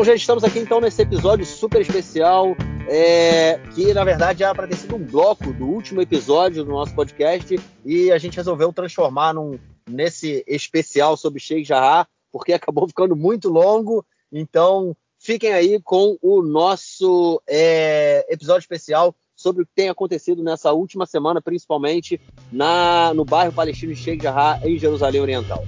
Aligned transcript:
Bom, 0.00 0.04
gente, 0.04 0.20
estamos 0.20 0.42
aqui 0.42 0.58
então 0.60 0.80
nesse 0.80 1.02
episódio 1.02 1.44
super 1.44 1.78
especial, 1.82 2.56
é, 2.88 3.58
que 3.74 3.92
na 3.92 4.02
verdade 4.02 4.42
era 4.42 4.54
para 4.54 4.66
ter 4.66 4.76
sido 4.76 4.96
um 4.96 5.04
bloco 5.04 5.52
do 5.52 5.66
último 5.66 6.00
episódio 6.00 6.64
do 6.64 6.70
nosso 6.70 6.94
podcast 6.94 7.60
e 7.84 8.10
a 8.10 8.16
gente 8.16 8.34
resolveu 8.34 8.72
transformar 8.72 9.34
num, 9.34 9.58
nesse 9.86 10.42
especial 10.46 11.18
sobre 11.18 11.38
Sheikh 11.38 11.64
Jarrah, 11.64 12.08
porque 12.32 12.50
acabou 12.56 12.88
ficando 12.88 13.14
muito 13.14 13.50
longo. 13.50 14.02
Então, 14.32 14.96
fiquem 15.18 15.52
aí 15.52 15.78
com 15.82 16.16
o 16.22 16.40
nosso 16.40 17.42
é, 17.46 18.24
episódio 18.30 18.60
especial 18.60 19.14
sobre 19.36 19.64
o 19.64 19.66
que 19.66 19.72
tem 19.74 19.90
acontecido 19.90 20.42
nessa 20.42 20.72
última 20.72 21.04
semana, 21.04 21.42
principalmente 21.42 22.18
na, 22.50 23.12
no 23.12 23.26
bairro 23.26 23.52
palestino 23.52 23.92
de 23.92 24.00
Sheikh 24.00 24.22
Jarrah, 24.22 24.60
em 24.64 24.78
Jerusalém 24.78 25.20
Oriental. 25.20 25.62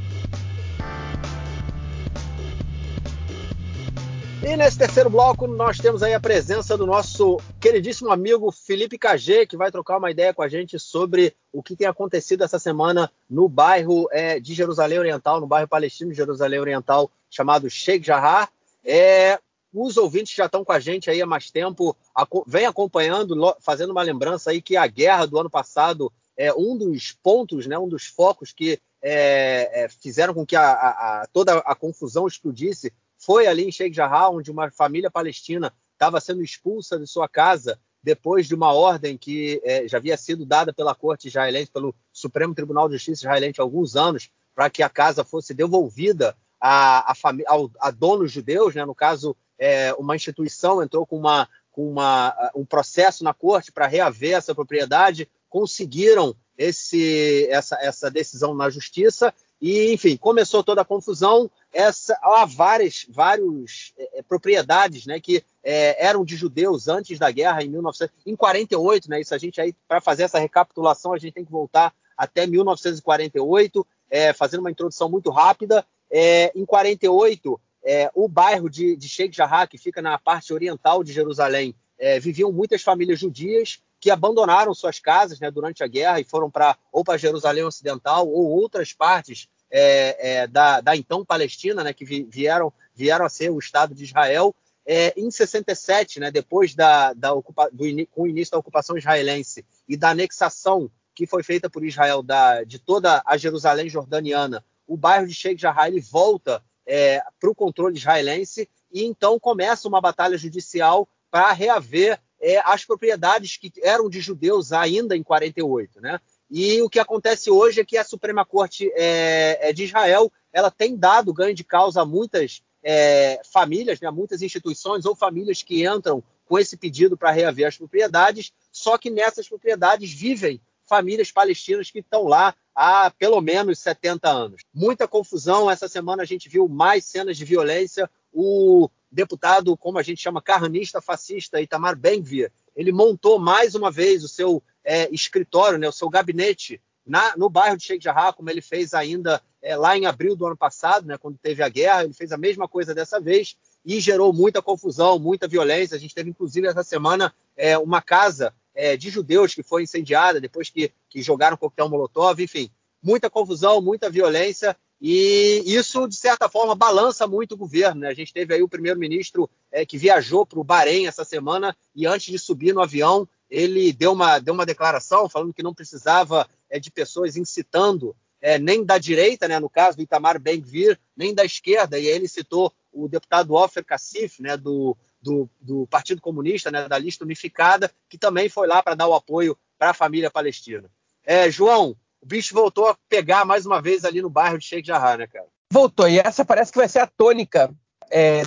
E 4.45 4.57
nesse 4.57 4.77
terceiro 4.77 5.09
bloco, 5.09 5.47
nós 5.47 5.79
temos 5.79 6.03
aí 6.03 6.13
a 6.15 6.21
presença 6.21 6.77
do 6.77 6.85
nosso 6.85 7.39
queridíssimo 7.61 8.11
amigo 8.11 8.51
Felipe 8.51 8.99
KG, 8.99 9.47
que 9.47 9.57
vai 9.57 9.71
trocar 9.71 9.99
uma 9.99 10.11
ideia 10.11 10.35
com 10.35 10.43
a 10.43 10.49
gente 10.49 10.81
sobre 10.81 11.33
o 11.53 11.63
que 11.63 11.77
tem 11.77 11.87
acontecido 11.87 12.43
essa 12.43 12.59
semana 12.59 13.09
no 13.31 13.49
bairro 13.49 14.09
é, 14.11 14.41
de 14.41 14.53
Jerusalém 14.53 14.99
Oriental, 14.99 15.41
no 15.41 15.47
bairro 15.47 15.69
palestino 15.69 16.11
de 16.11 16.17
Jerusalém 16.17 16.59
Oriental, 16.59 17.09
chamado 17.31 17.71
Sheikh 17.71 18.05
Jarrah. 18.05 18.49
É, 18.85 19.39
os 19.73 19.97
ouvintes 19.97 20.35
já 20.35 20.47
estão 20.47 20.65
com 20.65 20.73
a 20.73 20.81
gente 20.81 21.09
aí 21.09 21.23
há 21.23 21.27
mais 21.27 21.49
tempo, 21.49 21.97
vem 22.45 22.67
acompanhando, 22.67 23.55
fazendo 23.61 23.91
uma 23.91 24.03
lembrança 24.03 24.51
aí 24.51 24.61
que 24.61 24.77
a 24.77 24.89
guerra 24.89 25.25
do 25.25 25.39
ano 25.39 25.49
passado 25.49 26.13
é 26.37 26.53
um 26.53 26.77
dos 26.77 27.13
pontos, 27.23 27.67
né, 27.69 27.79
um 27.79 27.89
dos 27.89 28.07
focos 28.07 28.53
que 28.53 28.81
é, 29.01 29.85
é, 29.85 29.89
fizeram 29.89 30.35
com 30.35 30.45
que 30.45 30.57
a, 30.57 30.73
a, 30.73 31.23
a, 31.23 31.27
toda 31.33 31.59
a 31.59 31.75
confusão 31.75 32.27
explodisse 32.27 32.93
foi 33.25 33.47
ali 33.47 33.65
em 33.65 33.73
Sheikh 33.73 33.95
Jarrah, 33.95 34.31
onde 34.31 34.51
uma 34.51 34.71
família 34.71 35.11
palestina 35.11 35.73
estava 35.93 36.21
sendo 36.21 36.43
expulsa 36.43 36.99
de 36.99 37.07
sua 37.07 37.29
casa 37.29 37.79
depois 38.03 38.49
de 38.49 38.55
uma 38.55 38.73
ordem 38.73 39.17
que 39.17 39.61
é, 39.63 39.87
já 39.87 39.99
havia 39.99 40.17
sido 40.17 40.45
dada 40.45 40.73
pela 40.73 40.95
corte 40.95 41.29
israelense, 41.29 41.71
pelo 41.71 41.95
Supremo 42.13 42.53
Tribunal 42.53 42.89
de 42.89 42.95
Justiça 42.95 43.21
israelense 43.21 43.61
há 43.61 43.63
alguns 43.63 43.95
anos, 43.95 44.29
para 44.55 44.69
que 44.69 44.83
a 44.83 44.89
casa 44.89 45.23
fosse 45.23 45.55
devolvida 45.55 46.37
a, 46.61 47.13
a, 47.13 47.15
ao, 47.47 47.71
a 47.81 47.91
donos 47.93 48.33
judeus, 48.33 48.75
né? 48.75 48.85
no 48.85 48.95
caso, 48.95 49.37
é, 49.57 49.95
uma 49.95 50.17
instituição 50.17 50.83
entrou 50.83 51.07
com, 51.07 51.17
uma, 51.17 51.49
com 51.71 51.89
uma, 51.89 52.35
um 52.57 52.65
processo 52.65 53.23
na 53.23 53.33
corte 53.33 53.71
para 53.71 53.87
reaver 53.87 54.35
essa 54.35 54.53
propriedade, 54.53 55.29
conseguiram 55.49 56.35
esse, 56.59 57.47
essa, 57.51 57.77
essa 57.81 58.11
decisão 58.11 58.53
na 58.55 58.69
justiça 58.69 59.33
e, 59.61 59.93
enfim, 59.93 60.17
começou 60.17 60.65
toda 60.65 60.83
a 60.83 60.85
confusão. 60.85 61.49
Essa, 61.73 62.19
há 62.23 62.45
várias 62.45 63.07
vários, 63.09 63.93
é, 63.97 64.19
é 64.19 64.23
propriedades 64.23 65.07
né, 65.07 65.19
que 65.21 65.43
é, 65.65 66.05
eram 66.05 66.25
de 66.25 66.37
judeus 66.37 66.89
antes 66.89 67.19
da 67.19 67.31
guerra, 67.31 67.63
em 67.63 67.69
1948. 67.69 69.09
Né, 69.09 69.21
isso 69.21 69.35
a 69.35 69.39
gente 69.39 69.61
aí, 69.61 69.75
para 69.89 70.01
fazer 70.01 70.25
essa 70.25 70.39
recapitulação, 70.39 71.13
a 71.13 71.19
gente 71.19 71.33
tem 71.33 71.45
que 71.45 71.51
voltar 71.51 71.95
até 72.17 72.47
1948, 72.47 73.87
é, 74.11 74.33
fazendo 74.33 74.61
uma 74.61 74.71
introdução 74.71 75.09
muito 75.09 75.31
rápida. 75.31 75.85
É, 76.11 76.53
em 76.55 76.65
48, 76.65 77.61
é, 77.85 78.11
o 78.15 78.29
bairro 78.29 78.69
de, 78.69 78.95
de 78.95 79.09
Sheikh 79.09 79.35
Jarrah, 79.35 79.67
que 79.67 79.79
fica 79.79 80.03
na 80.03 80.19
parte 80.19 80.53
oriental 80.53 81.03
de 81.03 81.13
Jerusalém, 81.13 81.75
viviam 82.21 82.51
muitas 82.51 82.83
famílias 82.83 83.21
judias 83.21 83.81
que 84.03 84.11
abandonaram 84.11 84.75
suas 84.75 84.99
casas 84.99 85.39
né, 85.39 85.49
durante 85.53 85.85
a 85.85 85.87
guerra 85.87 86.19
e 86.19 86.25
foram 86.25 86.51
para 86.51 86.77
ou 86.91 87.05
para 87.05 87.17
Jerusalém 87.17 87.63
Ocidental 87.63 88.29
ou 88.29 88.51
outras 88.51 88.93
partes 88.93 89.49
é, 89.73 90.17
é, 90.43 90.47
da, 90.47 90.83
da, 90.83 90.95
então 90.95 91.25
Palestina, 91.25 91.83
né, 91.83 91.95
que 91.95 92.05
vieram, 92.05 92.73
vieram 92.95 93.25
a 93.25 93.31
ser 93.31 93.51
o 93.51 93.59
Estado 93.59 93.95
de 93.95 94.05
Israel. 94.05 94.55
É, 94.85 95.15
em 95.17 95.31
67, 95.31 96.21
né, 96.21 96.31
depois 96.31 96.75
da, 96.75 97.13
da 97.15 97.33
ocupa, 97.33 97.71
do, 97.73 97.85
com 98.11 98.23
o 98.23 98.27
início 98.27 98.53
da 98.53 98.59
ocupação 98.59 98.99
israelense 98.99 99.65
e 99.89 99.97
da 99.97 100.11
anexação 100.11 100.91
que 101.15 101.27
foi 101.27 101.43
feita 101.43 101.71
por 101.71 101.85
Israel 101.85 102.23
da, 102.23 102.65
de 102.65 102.79
toda 102.79 103.23
a 103.25 103.37
Jerusalém 103.37 103.89
jordaniana, 103.89 104.65
o 104.87 104.97
bairro 104.97 105.27
de 105.27 105.35
Sheikh 105.35 105.61
Jarrah 105.61 105.89
ele 105.89 106.01
volta 106.01 106.63
é, 106.87 107.23
para 107.41 107.51
o 107.51 107.55
controle 107.55 107.97
israelense 107.97 108.69
e 108.93 109.05
então 109.05 109.39
começa 109.39 109.89
uma 109.89 110.01
batalha 110.01 110.37
judicial 110.37 111.09
para 111.31 111.53
reaver 111.53 112.21
é, 112.41 112.59
as 112.65 112.85
propriedades 112.85 113.57
que 113.57 113.73
eram 113.83 114.11
de 114.11 114.21
judeus 114.21 114.73
ainda 114.73 115.17
em 115.17 115.23
48, 115.23 116.01
né? 116.01 116.21
E 116.55 116.83
o 116.83 116.91
que 116.91 116.99
acontece 116.99 117.51
hoje 117.51 117.81
é 117.81 117.85
que 117.85 117.97
a 117.97 118.05
Suprema 118.05 118.45
Corte 118.45 118.93
é, 118.95 119.71
é 119.71 119.73
de 119.73 119.85
Israel 119.85 120.31
ela 120.53 120.71
tem 120.71 120.95
dado 120.95 121.33
ganho 121.33 121.55
de 121.55 121.65
causa 121.65 122.03
a 122.03 122.05
muitas 122.05 122.63
é, 122.83 123.41
famílias, 123.51 123.99
né, 123.99 124.11
muitas 124.11 124.43
instituições 124.43 125.07
ou 125.07 125.17
famílias 125.17 125.63
que 125.63 125.87
entram 125.87 126.23
com 126.45 126.59
esse 126.59 126.77
pedido 126.77 127.17
para 127.17 127.31
reaver 127.31 127.67
as 127.67 127.79
propriedades, 127.79 128.53
só 128.71 128.99
que 128.99 129.09
nessas 129.09 129.49
propriedades 129.49 130.13
vivem 130.13 130.61
famílias 130.87 131.33
palestinas 131.33 131.91
que 131.91 132.01
estão 132.01 132.25
lá 132.25 132.55
há 132.75 133.11
pelo 133.11 133.41
menos 133.41 133.79
70 133.79 134.29
anos. 134.29 134.63
Muita 134.75 135.09
confusão. 135.09 135.71
Essa 135.71 135.89
semana 135.89 136.23
a 136.23 136.27
gente 136.27 136.51
viu 136.51 136.69
mais 136.69 137.07
cenas 137.07 137.39
de 137.39 137.47
violência. 137.47 138.11
O 138.31 138.91
deputado, 139.11 139.75
como 139.75 139.99
a 139.99 140.03
gente 140.03 140.21
chama, 140.21 140.43
carranista 140.43 141.01
fascista, 141.01 141.63
Itamar 141.63 141.97
Ben-Gvir, 141.97 142.53
ele 142.75 142.93
montou 142.93 143.39
mais 143.39 143.75
uma 143.75 143.91
vez 143.91 144.25
o 144.25 144.29
seu 144.29 144.63
é, 144.85 145.09
escritório, 145.13 145.79
né, 145.79 145.89
o 145.89 145.93
seu 145.93 146.09
gabinete 146.09 146.81
na, 147.07 147.37
no 147.37 147.51
bairro 147.51 147.77
de 147.77 147.85
Sheikh 147.85 148.03
Jarrah, 148.03 148.33
como 148.33 148.49
ele 148.51 148.61
fez 148.61 148.95
ainda 148.95 149.43
é, 149.61 149.77
lá 149.77 149.97
em 149.97 150.07
abril 150.07 150.37
do 150.37 150.47
ano 150.47 150.57
passado, 150.57 151.07
né, 151.07 151.19
quando 151.19 151.39
teve 151.39 151.63
a 151.63 151.69
guerra, 151.69 152.05
ele 152.05 152.13
fez 152.13 152.33
a 152.33 152.39
mesma 152.39 152.69
coisa 152.69 152.95
dessa 152.95 153.21
vez 153.21 153.57
e 153.85 154.01
gerou 154.01 154.33
muita 154.33 154.63
confusão, 154.63 155.19
muita 155.19 155.49
violência. 155.49 155.97
A 155.97 156.01
gente 156.01 156.15
teve, 156.15 156.31
inclusive, 156.31 156.67
essa 156.67 156.85
semana 156.85 157.35
é, 157.57 157.77
uma 157.77 158.01
casa 158.01 158.55
é, 158.75 158.97
de 158.97 159.11
judeus 159.11 159.55
que 159.55 159.63
foi 159.63 159.83
incendiada 159.83 160.41
depois 160.41 160.71
que, 160.71 160.93
que 161.09 161.23
jogaram 161.23 161.57
coquetel 161.57 161.89
molotov, 161.89 162.41
enfim, 162.41 162.71
muita 163.03 163.29
confusão, 163.29 163.81
muita 163.81 164.09
violência, 164.09 164.77
e 165.05 165.65
isso, 165.67 166.07
de 166.07 166.15
certa 166.15 166.49
forma, 166.49 166.77
balança 166.77 167.27
muito 167.27 167.57
o 167.57 167.57
governo. 167.57 168.03
Né? 168.03 168.09
A 168.09 168.15
gente 168.15 168.33
teve 168.33 168.55
aí 168.55 168.63
o 168.63 168.69
primeiro-ministro 168.69 169.51
é, 169.73 169.85
que 169.85 169.99
viajou 169.99 170.47
para 170.47 170.61
o 170.61 170.65
Bahrein 170.65 171.09
essa 171.09 171.25
semana 171.25 171.77
e 171.93 172.07
antes 172.07 172.31
de 172.31 172.39
subir 172.39 172.73
no 172.73 172.81
avião, 172.81 173.29
ele 173.51 173.93
deu 173.93 174.13
uma, 174.13 174.39
deu 174.39 174.55
uma 174.55 174.65
declaração 174.65 175.29
falando 175.29 175.53
que 175.53 175.63
não 175.63 175.75
precisava 175.75 176.49
é, 176.71 176.79
de 176.79 176.89
pessoas 176.89 177.37
incitando 177.37 178.15
é, 178.41 178.61
nem 178.61 178.85
da 178.85 178.97
direita, 178.97 179.49
né, 179.49 179.59
no 179.59 179.69
caso 179.69 179.97
do 179.97 180.05
Itamar 180.05 180.39
Ben-Gvir, 180.41 180.97
nem 181.17 181.35
da 181.35 181.45
esquerda, 181.45 181.99
e 181.99 182.07
aí 182.07 182.15
ele 182.15 182.29
citou 182.29 182.73
o 182.93 183.09
deputado 183.09 183.55
Ofer 183.55 183.85
Kassif, 183.85 184.41
né, 184.41 184.57
do, 184.57 184.97
do, 185.21 185.51
do 185.61 185.85
Partido 185.89 186.21
Comunista, 186.21 186.71
né, 186.71 186.89
da 186.89 186.99
lista 186.99 187.25
unificada, 187.25 187.91
que 188.09 188.17
também 188.17 188.49
foi 188.49 188.69
lá 188.69 188.81
para 188.81 188.95
dar 188.95 189.09
o 189.09 189.15
apoio 189.15 189.59
para 189.77 189.91
a 189.91 189.95
família 189.95 190.31
palestina. 190.31 190.89
É, 191.25 191.51
João, 191.51 191.97
o 192.23 192.27
bicho 192.27 192.55
voltou 192.55 192.89
a 192.89 192.97
pegar 193.09 193.45
mais 193.45 193.67
uma 193.67 193.83
vez 193.83 194.05
ali 194.05 194.23
no 194.23 194.31
bairro 194.31 194.59
de 194.59 194.65
Sheikh 194.65 194.87
Jarrah, 194.87 195.17
né, 195.17 195.27
cara? 195.27 195.47
Voltou, 195.73 196.09
e 196.09 196.19
essa 196.19 196.45
parece 196.45 196.71
que 196.71 196.79
vai 196.79 196.89
ser 196.89 197.01
a 197.01 197.07
tônica 197.07 197.75
é, 198.11 198.43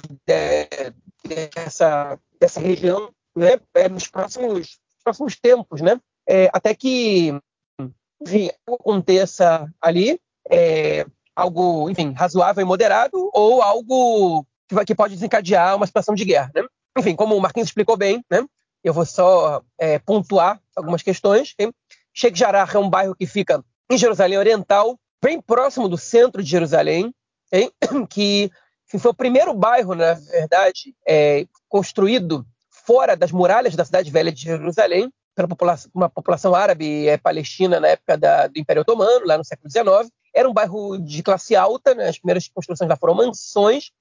dessa, 1.53 2.19
dessa 2.39 2.59
região 2.59 3.11
né, 3.35 3.59
é, 3.73 3.89
nos 3.89 4.07
próximos, 4.07 4.79
próximos 5.03 5.35
tempos, 5.35 5.81
né? 5.81 5.99
É, 6.27 6.49
até 6.53 6.73
que 6.73 7.37
enfim, 8.21 8.49
aconteça 8.67 9.71
ali 9.81 10.19
é, 10.49 11.05
algo, 11.35 11.89
enfim, 11.89 12.13
razoável 12.13 12.61
e 12.61 12.65
moderado 12.65 13.29
ou 13.33 13.61
algo 13.61 14.45
que, 14.67 14.85
que, 14.85 14.95
pode 14.95 15.15
desencadear 15.15 15.75
uma 15.75 15.85
situação 15.85 16.15
de 16.15 16.25
guerra. 16.25 16.51
Né? 16.55 16.63
Enfim, 16.97 17.15
como 17.15 17.35
o 17.35 17.41
Marquinhos 17.41 17.69
explicou 17.69 17.97
bem, 17.97 18.23
né? 18.29 18.43
eu 18.83 18.93
vou 18.93 19.05
só 19.05 19.63
é, 19.79 19.97
pontuar 19.99 20.61
algumas 20.75 21.01
questões. 21.01 21.53
Okay? 21.53 21.71
Sheikh 22.15 22.39
Jarrah 22.39 22.67
é 22.73 22.77
um 22.77 22.89
bairro 22.89 23.13
que 23.13 23.27
fica 23.27 23.61
em 23.91 23.97
Jerusalém 23.97 24.37
Oriental, 24.37 24.97
bem 25.21 25.41
próximo 25.41 25.89
do 25.89 25.97
centro 25.97 26.41
de 26.41 26.49
Jerusalém, 26.49 27.13
okay? 27.47 27.69
que 28.09 28.49
foi 28.97 29.11
o 29.11 29.15
primeiro 29.15 29.53
bairro, 29.53 29.93
na 29.93 30.13
verdade, 30.13 30.95
é, 31.05 31.45
construído 31.67 32.45
fora 32.69 33.17
das 33.17 33.31
muralhas 33.31 33.75
da 33.75 33.83
cidade 33.83 34.09
velha 34.09 34.31
de 34.31 34.43
Jerusalém, 34.43 35.11
pela 35.35 35.47
população, 35.49 35.91
uma 35.93 36.09
população 36.09 36.55
árabe 36.55 37.09
é, 37.09 37.17
palestina 37.17 37.81
na 37.81 37.89
época 37.89 38.17
da, 38.17 38.47
do 38.47 38.57
Império 38.57 38.83
Otomano, 38.83 39.25
lá 39.25 39.37
no 39.37 39.43
século 39.43 39.69
XIX. 39.69 40.09
Era 40.33 40.49
um 40.49 40.53
bairro 40.53 40.97
de 40.97 41.21
classe 41.21 41.53
alta, 41.55 41.93
né? 41.93 42.07
as 42.07 42.17
primeiras 42.17 42.47
construções 42.47 42.89
lá 42.89 42.95
foram 42.95 43.15
mansões, 43.15 43.91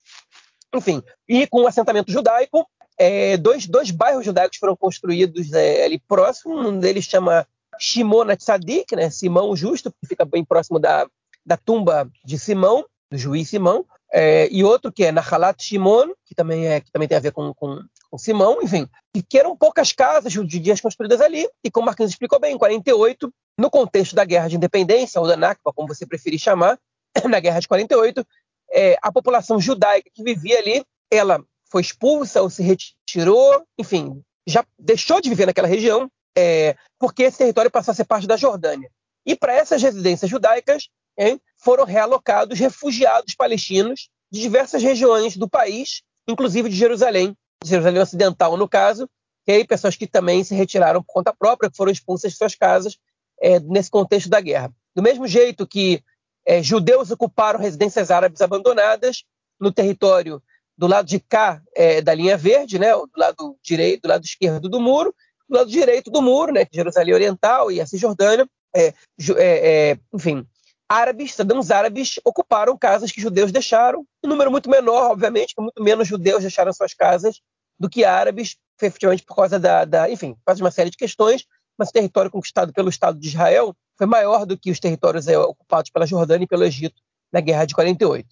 enfim, 0.72 1.02
e 1.28 1.46
com 1.48 1.62
um 1.62 1.66
assentamento 1.66 2.12
judaico. 2.12 2.64
É, 2.96 3.36
dois, 3.36 3.66
dois 3.66 3.90
bairros 3.90 4.24
judaicos 4.24 4.58
foram 4.58 4.76
construídos 4.76 5.52
é, 5.52 5.84
ali 5.84 5.98
próximo, 5.98 6.56
um 6.56 6.78
deles 6.78 7.04
chama 7.04 7.44
Shimon 7.78 8.34
Tzadik, 8.36 8.94
né? 8.94 9.10
Simão 9.10 9.54
Justo, 9.56 9.90
que 9.90 10.06
fica 10.06 10.24
bem 10.24 10.44
próximo 10.44 10.78
da, 10.78 11.06
da 11.44 11.56
tumba 11.56 12.08
de 12.24 12.38
Simão, 12.38 12.84
do 13.10 13.18
juiz 13.18 13.48
Simão, 13.48 13.84
é, 14.12 14.48
e 14.50 14.62
outro 14.62 14.92
que 14.92 15.04
é 15.04 15.10
Nahalat 15.10 15.60
Shimon, 15.60 16.12
que 16.24 16.34
também, 16.34 16.68
é, 16.68 16.80
que 16.80 16.90
também 16.92 17.08
tem 17.08 17.16
a 17.16 17.20
ver 17.20 17.32
com, 17.32 17.52
com, 17.52 17.80
com 18.08 18.18
Simão, 18.18 18.62
enfim, 18.62 18.88
e 19.14 19.20
que 19.20 19.38
eram 19.38 19.56
poucas 19.56 19.92
casas 19.92 20.32
judias 20.32 20.80
construídas 20.80 21.20
ali, 21.20 21.48
e 21.64 21.70
como 21.70 21.86
Marquinhos 21.86 22.12
explicou 22.12 22.38
bem, 22.38 22.54
em 22.54 22.58
48, 22.58 23.32
no 23.58 23.68
contexto 23.68 24.14
da 24.14 24.24
Guerra 24.24 24.48
de 24.48 24.56
Independência, 24.56 25.20
ou 25.20 25.26
da 25.26 25.36
Nakba, 25.36 25.72
como 25.72 25.88
você 25.88 26.06
preferir 26.06 26.38
chamar, 26.38 26.78
na 27.28 27.40
Guerra 27.40 27.60
de 27.60 27.66
48, 27.66 28.24
é, 28.72 28.96
a 29.02 29.10
população 29.10 29.60
judaica 29.60 30.08
que 30.14 30.22
vivia 30.22 30.58
ali, 30.58 30.84
ela 31.10 31.42
foi 31.70 31.82
expulsa 31.82 32.40
ou 32.40 32.48
se 32.48 32.62
retirou, 32.62 33.64
enfim, 33.76 34.22
já 34.46 34.64
deixou 34.78 35.20
de 35.20 35.28
viver 35.28 35.46
naquela 35.46 35.66
região, 35.66 36.08
é, 36.36 36.76
porque 36.98 37.24
esse 37.24 37.38
território 37.38 37.70
passou 37.70 37.92
a 37.92 37.94
ser 37.94 38.04
parte 38.04 38.26
da 38.26 38.36
Jordânia. 38.36 38.90
E 39.26 39.34
para 39.36 39.54
essas 39.54 39.82
residências 39.82 40.30
judaicas 40.30 40.88
hein, 41.16 41.40
foram 41.56 41.84
realocados 41.84 42.58
refugiados 42.58 43.34
palestinos 43.34 44.10
de 44.30 44.40
diversas 44.40 44.82
regiões 44.82 45.36
do 45.36 45.48
país, 45.48 46.02
inclusive 46.28 46.68
de 46.68 46.76
Jerusalém, 46.76 47.36
de 47.62 47.70
Jerusalém 47.70 48.02
Ocidental, 48.02 48.56
no 48.56 48.68
caso, 48.68 49.08
e 49.46 49.52
aí 49.52 49.66
pessoas 49.66 49.96
que 49.96 50.06
também 50.06 50.42
se 50.42 50.54
retiraram 50.54 51.02
por 51.02 51.12
conta 51.12 51.34
própria, 51.34 51.70
que 51.70 51.76
foram 51.76 51.92
expulsas 51.92 52.32
de 52.32 52.38
suas 52.38 52.54
casas 52.54 52.98
é, 53.40 53.60
nesse 53.60 53.90
contexto 53.90 54.28
da 54.28 54.40
guerra. 54.40 54.72
Do 54.94 55.02
mesmo 55.02 55.26
jeito 55.26 55.66
que 55.66 56.02
é, 56.46 56.62
judeus 56.62 57.10
ocuparam 57.10 57.58
residências 57.58 58.10
árabes 58.10 58.40
abandonadas 58.40 59.24
no 59.58 59.72
território 59.72 60.42
do 60.76 60.86
lado 60.86 61.06
de 61.06 61.20
cá 61.20 61.62
é, 61.74 62.00
da 62.00 62.14
linha 62.14 62.36
verde, 62.36 62.78
né, 62.78 62.92
do 62.92 63.10
lado 63.16 63.56
direito, 63.62 64.02
do 64.02 64.08
lado 64.08 64.24
esquerdo 64.24 64.68
do 64.68 64.80
muro, 64.80 65.14
do 65.48 65.56
lado 65.56 65.70
direito 65.70 66.10
do 66.10 66.22
muro, 66.22 66.52
né, 66.52 66.66
Jerusalém 66.72 67.14
Oriental 67.14 67.70
e 67.70 67.80
a 67.80 67.86
Cisjordânia, 67.86 68.48
é, 68.74 68.86
é, 68.86 68.92
é, 69.38 69.98
enfim, 70.12 70.46
árabes, 70.88 71.32
cidadãos 71.32 71.70
árabes 71.70 72.18
ocuparam 72.24 72.76
casas 72.76 73.12
que 73.12 73.20
judeus 73.20 73.52
deixaram, 73.52 74.06
em 74.24 74.28
número 74.28 74.50
muito 74.50 74.68
menor, 74.68 75.12
obviamente, 75.12 75.54
muito 75.58 75.82
menos 75.82 76.08
judeus 76.08 76.42
deixaram 76.42 76.72
suas 76.72 76.94
casas 76.94 77.40
do 77.78 77.88
que 77.88 78.04
árabes, 78.04 78.56
efetivamente 78.80 79.24
por 79.24 79.36
causa 79.36 79.58
da, 79.58 79.84
da 79.84 80.10
enfim, 80.10 80.34
por 80.34 80.44
causa 80.46 80.56
de 80.58 80.64
uma 80.64 80.70
série 80.70 80.90
de 80.90 80.96
questões, 80.96 81.44
mas 81.78 81.88
o 81.88 81.92
território 81.92 82.30
conquistado 82.30 82.72
pelo 82.72 82.88
Estado 82.88 83.18
de 83.18 83.28
Israel 83.28 83.74
foi 83.96 84.06
maior 84.06 84.44
do 84.46 84.58
que 84.58 84.70
os 84.70 84.80
territórios 84.80 85.26
é, 85.28 85.38
ocupados 85.38 85.90
pela 85.90 86.06
Jordânia 86.06 86.44
e 86.44 86.48
pelo 86.48 86.64
Egito 86.64 87.00
na 87.32 87.40
Guerra 87.40 87.64
de 87.64 87.74
48. 87.74 88.28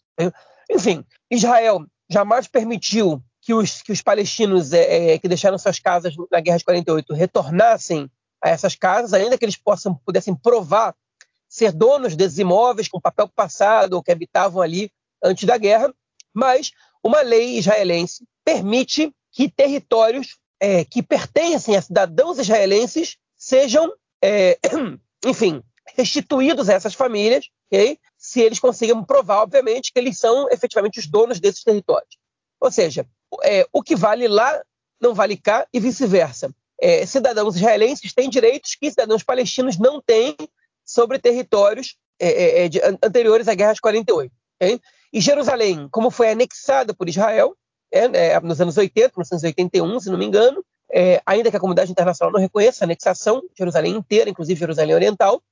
Enfim, 0.71 1.05
Israel 1.31 1.85
jamais 2.11 2.47
permitiu 2.47 3.23
que 3.43 3.53
os, 3.53 3.83
que 3.83 3.93
os 3.93 4.01
palestinos 4.01 4.73
é, 4.73 5.15
é, 5.15 5.19
que 5.19 5.29
deixaram 5.29 5.59
suas 5.59 5.81
casas 5.81 6.15
na 6.31 6.41
Guerra 6.41 6.59
de 6.59 6.65
48 6.65 7.13
retornassem 7.13 8.09
a 8.41 8.49
essas 8.49 8.77
casas, 8.77 9.13
ainda 9.13 9.37
que 9.37 9.45
eles 9.45 9.57
possam, 9.57 9.95
pudessem 10.07 10.35
provar 10.35 10.95
ser 11.49 11.73
donos 11.73 12.17
desses 12.17 12.39
imóveis 12.39 12.89
com 12.89 13.01
papel 13.01 13.29
passado 13.29 13.95
ou 13.95 14.03
que 14.03 14.13
habitavam 14.13 14.63
ali 14.63 14.91
antes 15.23 15.45
da 15.45 15.59
guerra, 15.59 15.93
mas 16.33 16.71
uma 17.03 17.21
lei 17.21 17.59
israelense 17.59 18.25
permite 18.45 19.13
que 19.31 19.51
territórios 19.51 20.39
é, 20.61 20.85
que 20.85 21.03
pertencem 21.03 21.77
a 21.77 21.83
cidadãos 21.83 22.39
israelenses 22.39 23.17
sejam, 23.37 23.93
é, 24.23 24.57
enfim, 25.27 25.63
restituídos 25.97 26.69
a 26.69 26.75
essas 26.75 26.95
famílias, 26.95 27.47
okay? 27.67 27.99
se 28.17 28.41
eles 28.41 28.61
consigam 28.61 29.05
provar, 29.05 29.43
obviamente, 29.43 29.93
que 29.93 29.99
eles 29.99 30.17
são 30.17 30.49
efetivamente 30.49 31.01
os 31.01 31.09
donos 31.09 31.41
desses 31.41 31.65
territórios. 31.65 32.17
Ou 32.61 32.71
seja, 32.71 33.05
é, 33.45 33.67
o 33.73 33.83
que 33.83 33.97
vale 33.97 34.29
lá 34.29 34.63
não 35.01 35.15
vale 35.15 35.37
cá 35.37 35.67
e 35.73 35.81
vice-versa. 35.81 36.55
É, 36.81 37.05
cidadãos 37.07 37.57
israelenses 37.57 38.13
têm 38.13 38.29
direitos 38.29 38.75
que 38.75 38.91
cidadãos 38.91 39.23
palestinos 39.23 39.79
não 39.79 40.01
têm 40.01 40.37
sobre 40.85 41.19
territórios 41.19 41.97
é, 42.21 42.29
é, 42.29 42.65
é 42.65 42.69
de, 42.69 42.81
anteriores 43.03 43.49
à 43.49 43.55
Guerra 43.55 43.73
de 43.73 43.81
48. 43.81 44.33
Okay? 44.61 44.81
E 45.13 45.21
Jerusalém, 45.21 45.89
como 45.91 46.11
foi 46.11 46.31
anexada 46.31 46.95
por 46.95 47.09
Israel 47.09 47.57
é, 47.91 48.39
nos 48.41 48.61
anos 48.61 48.77
80, 48.77 49.13
1981, 49.17 50.01
se 50.01 50.11
não 50.11 50.19
me 50.19 50.25
engano, 50.25 50.65
ainda 51.27 51.51
que 51.51 51.57
a 51.57 51.61
comunidade 51.61 51.91
internacional 51.91 52.33
não 52.33 52.41
reconheça 52.41 52.85
a 52.85 52.87
anexação, 52.87 53.43
Jerusalém 53.57 53.95
inteira, 53.95 54.31
inclusive 54.31 54.59
Jerusalém 54.59 54.95
Oriental, 54.95 55.43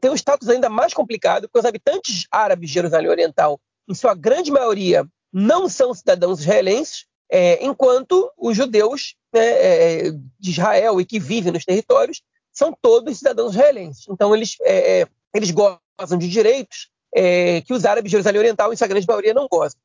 tem 0.00 0.10
um 0.10 0.14
status 0.14 0.48
ainda 0.48 0.68
mais 0.68 0.94
complicado, 0.94 1.42
porque 1.42 1.58
os 1.58 1.64
habitantes 1.64 2.26
árabes 2.30 2.68
de 2.68 2.74
Jerusalém 2.74 3.10
Oriental, 3.10 3.60
em 3.88 3.94
sua 3.94 4.14
grande 4.14 4.50
maioria, 4.50 5.06
não 5.38 5.68
são 5.68 5.92
cidadãos 5.92 6.40
israelenses, 6.40 7.04
é, 7.30 7.62
enquanto 7.62 8.32
os 8.38 8.56
judeus 8.56 9.16
né, 9.30 9.44
é, 9.44 10.10
de 10.40 10.50
Israel 10.50 10.98
e 10.98 11.04
que 11.04 11.20
vivem 11.20 11.52
nos 11.52 11.62
territórios 11.62 12.22
são 12.50 12.74
todos 12.80 13.18
cidadãos 13.18 13.52
israelenses. 13.52 14.06
Então, 14.08 14.34
eles, 14.34 14.56
é, 14.62 15.00
é 15.00 15.06
eles 15.34 15.50
gozam 15.50 16.16
de 16.18 16.26
direitos 16.26 16.88
é, 17.14 17.60
que 17.60 17.74
os 17.74 17.84
árabes 17.84 18.08
de 18.08 18.12
Jerusalém 18.12 18.38
Oriental, 18.38 18.72
em 18.72 18.76
sua 18.76 18.86
grande 18.86 19.06
maioria, 19.06 19.34
não 19.34 19.46
gozam. 19.46 19.78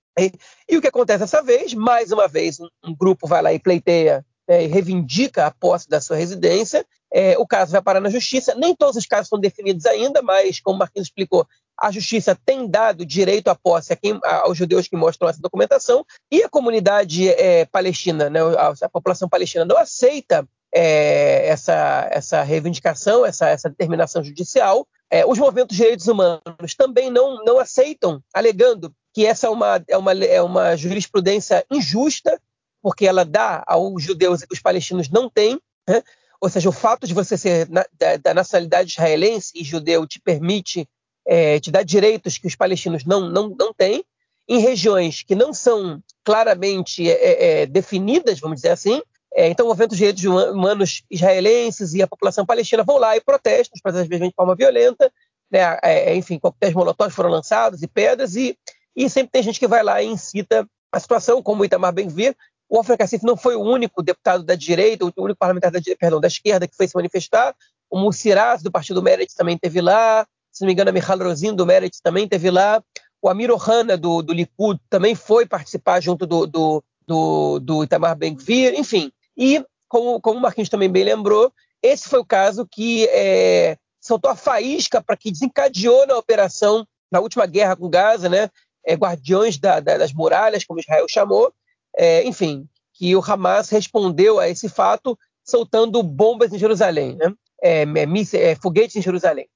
E, 0.69 0.77
o 0.77 0.81
que 0.81 0.87
acontece 0.87 1.19
dessa 1.19 1.43
vez? 1.43 1.73
Mais 1.73 2.13
uma 2.13 2.29
vez, 2.29 2.57
um, 2.57 2.69
um 2.85 2.95
grupo 2.95 3.27
vai 3.27 3.41
lá 3.41 3.51
e 3.51 3.59
pleiteia 3.59 4.25
né, 4.47 4.63
e 4.63 4.67
reivindica 4.67 5.47
a 5.47 5.51
posse 5.51 5.89
da 5.89 5.99
sua 5.99 6.15
residência. 6.15 6.85
É, 7.13 7.37
o 7.37 7.45
caso 7.45 7.73
vai 7.73 7.81
parar 7.81 7.99
na 7.99 8.09
justiça. 8.09 8.55
Nem 8.55 8.73
todos 8.73 8.95
os 8.95 9.05
casos 9.05 9.25
estão 9.25 9.39
definidos 9.39 9.85
ainda, 9.85 10.21
mas, 10.21 10.61
como 10.61 10.77
o 10.77 10.79
Marquinhos 10.79 11.09
explicou, 11.09 11.45
a 11.81 11.89
justiça 11.89 12.37
tem 12.45 12.69
dado 12.69 13.03
direito 13.03 13.47
à 13.47 13.55
posse 13.55 13.95
quem, 13.95 14.19
aos 14.23 14.55
judeus 14.55 14.87
que 14.87 14.95
mostram 14.95 15.27
essa 15.27 15.41
documentação, 15.41 16.05
e 16.31 16.43
a 16.43 16.49
comunidade 16.49 17.27
é, 17.29 17.65
palestina, 17.65 18.29
né, 18.29 18.39
a, 18.39 18.73
a, 18.81 18.89
população 18.89 19.27
palestina 19.27 19.65
não 19.65 19.77
aceita 19.77 20.47
é, 20.73 21.47
essa, 21.47 22.07
essa 22.11 22.43
reivindicação, 22.43 23.25
essa, 23.25 23.49
essa 23.49 23.69
determinação 23.69 24.23
judicial. 24.23 24.87
É, 25.09 25.25
os 25.25 25.39
movimentos 25.39 25.75
de 25.75 25.81
direitos 25.83 26.07
humanos 26.07 26.75
também 26.77 27.09
não, 27.09 27.43
não 27.43 27.59
aceitam, 27.59 28.23
alegando 28.33 28.93
que 29.13 29.25
essa 29.25 29.47
é 29.47 29.49
uma, 29.49 29.83
é, 29.87 29.97
uma, 29.97 30.13
é 30.13 30.41
uma 30.41 30.77
jurisprudência 30.77 31.65
injusta, 31.69 32.39
porque 32.81 33.05
ela 33.05 33.25
dá 33.25 33.63
aos 33.67 34.01
judeus 34.03 34.41
e 34.41 34.47
que 34.47 34.53
os 34.53 34.61
palestinos 34.61 35.09
não 35.09 35.29
têm. 35.29 35.59
Né? 35.89 36.01
Ou 36.39 36.49
seja, 36.49 36.69
o 36.69 36.71
fato 36.71 37.05
de 37.05 37.13
você 37.13 37.37
ser 37.37 37.67
na, 37.69 37.85
da, 37.99 38.17
da 38.17 38.33
nacionalidade 38.33 38.91
israelense 38.91 39.51
e 39.55 39.63
judeu 39.63 40.07
te 40.07 40.19
permite 40.19 40.87
é, 41.25 41.59
te 41.59 41.71
dá 41.71 41.83
direitos 41.83 42.37
que 42.37 42.47
os 42.47 42.55
palestinos 42.55 43.05
não, 43.05 43.29
não, 43.29 43.49
não 43.49 43.73
têm, 43.73 44.03
em 44.47 44.59
regiões 44.59 45.23
que 45.23 45.35
não 45.35 45.53
são 45.53 46.01
claramente 46.23 47.09
é, 47.09 47.13
é, 47.13 47.61
é 47.61 47.65
definidas, 47.65 48.39
vamos 48.39 48.57
dizer 48.57 48.69
assim. 48.69 49.01
É, 49.33 49.47
então, 49.47 49.65
movimentos 49.65 49.97
de 49.97 50.03
direitos 50.03 50.23
humanos 50.25 51.03
israelenses 51.09 51.93
e 51.93 52.01
a 52.01 52.07
população 52.07 52.45
palestina 52.45 52.83
vão 52.83 52.97
lá 52.97 53.15
e 53.15 53.21
protestam, 53.21 53.79
às 53.83 54.07
vezes 54.07 54.27
de 54.27 54.35
forma 54.35 54.55
violenta. 54.55 55.11
Né? 55.49 55.59
É, 55.83 56.15
enfim, 56.15 56.37
coquetéis 56.37 56.73
molotov 56.73 57.11
foram 57.11 57.29
lançados 57.29 57.81
e 57.81 57.87
pedras, 57.87 58.35
e, 58.35 58.57
e 58.95 59.09
sempre 59.09 59.31
tem 59.31 59.43
gente 59.43 59.59
que 59.59 59.67
vai 59.67 59.83
lá 59.83 60.01
e 60.01 60.07
incita 60.07 60.67
a 60.91 60.99
situação, 60.99 61.41
como 61.41 61.61
o 61.61 61.65
Itamar 61.65 61.93
Benvir. 61.93 62.35
O 62.67 62.77
Alfred 62.77 62.97
Cassif 62.97 63.23
não 63.25 63.37
foi 63.37 63.55
o 63.55 63.61
único 63.61 64.01
deputado 64.01 64.43
da 64.43 64.55
direita, 64.55 65.05
o 65.05 65.11
único 65.17 65.39
parlamentar 65.39 65.71
da, 65.71 65.79
perdão, 65.97 66.19
da 66.19 66.27
esquerda 66.27 66.67
que 66.67 66.75
foi 66.75 66.87
se 66.87 66.95
manifestar. 66.95 67.55
O 67.89 67.99
Mussiraz, 67.99 68.61
do 68.61 68.71
Partido 68.71 69.01
Meretz, 69.01 69.33
também 69.33 69.57
teve 69.57 69.81
lá 69.81 70.25
se 70.61 70.63
não 70.63 70.67
me 70.67 70.73
engano, 70.73 70.91
a 70.91 70.93
Michal 70.93 71.17
Rosin 71.17 71.55
do 71.55 71.65
Meretz 71.65 71.99
também 71.99 72.27
teve 72.27 72.51
lá. 72.51 72.83
O 73.19 73.27
Amir 73.27 73.49
Ohana 73.49 73.97
do, 73.97 74.21
do 74.21 74.31
Likud 74.31 74.79
também 74.91 75.15
foi 75.15 75.43
participar 75.43 75.99
junto 75.99 76.27
do, 76.27 76.45
do, 76.45 76.83
do, 77.07 77.59
do 77.59 77.83
Itamar 77.83 78.15
Ben-Gvir, 78.15 78.75
enfim. 78.79 79.11
E, 79.35 79.65
como, 79.87 80.21
como 80.21 80.37
o 80.37 80.41
Marquinhos 80.41 80.69
também 80.69 80.87
bem 80.87 81.03
lembrou, 81.03 81.51
esse 81.81 82.07
foi 82.07 82.19
o 82.19 82.25
caso 82.25 82.67
que 82.69 83.07
é, 83.07 83.75
soltou 83.99 84.29
a 84.29 84.35
faísca 84.35 85.01
para 85.01 85.17
que 85.17 85.31
desencadeou 85.31 86.05
na 86.05 86.15
operação, 86.15 86.85
na 87.11 87.19
última 87.19 87.47
guerra 87.47 87.75
com 87.75 87.89
Gaza, 87.89 88.29
né? 88.29 88.47
É, 88.85 88.93
guardiões 88.93 89.57
da, 89.57 89.79
da, 89.79 89.97
das 89.97 90.13
muralhas, 90.13 90.63
como 90.63 90.79
Israel 90.79 91.07
chamou, 91.09 91.51
é, 91.97 92.23
enfim, 92.23 92.67
que 92.93 93.15
o 93.15 93.23
Hamas 93.25 93.69
respondeu 93.69 94.39
a 94.39 94.47
esse 94.47 94.69
fato 94.69 95.17
soltando 95.43 96.03
bombas 96.03 96.53
em 96.53 96.59
Jerusalém, 96.59 97.15
né? 97.15 97.33
É, 97.63 97.81
é, 97.81 98.51
é 98.51 98.55
foguetes 98.55 98.95
em 98.95 99.01
Jerusalém. 99.01 99.47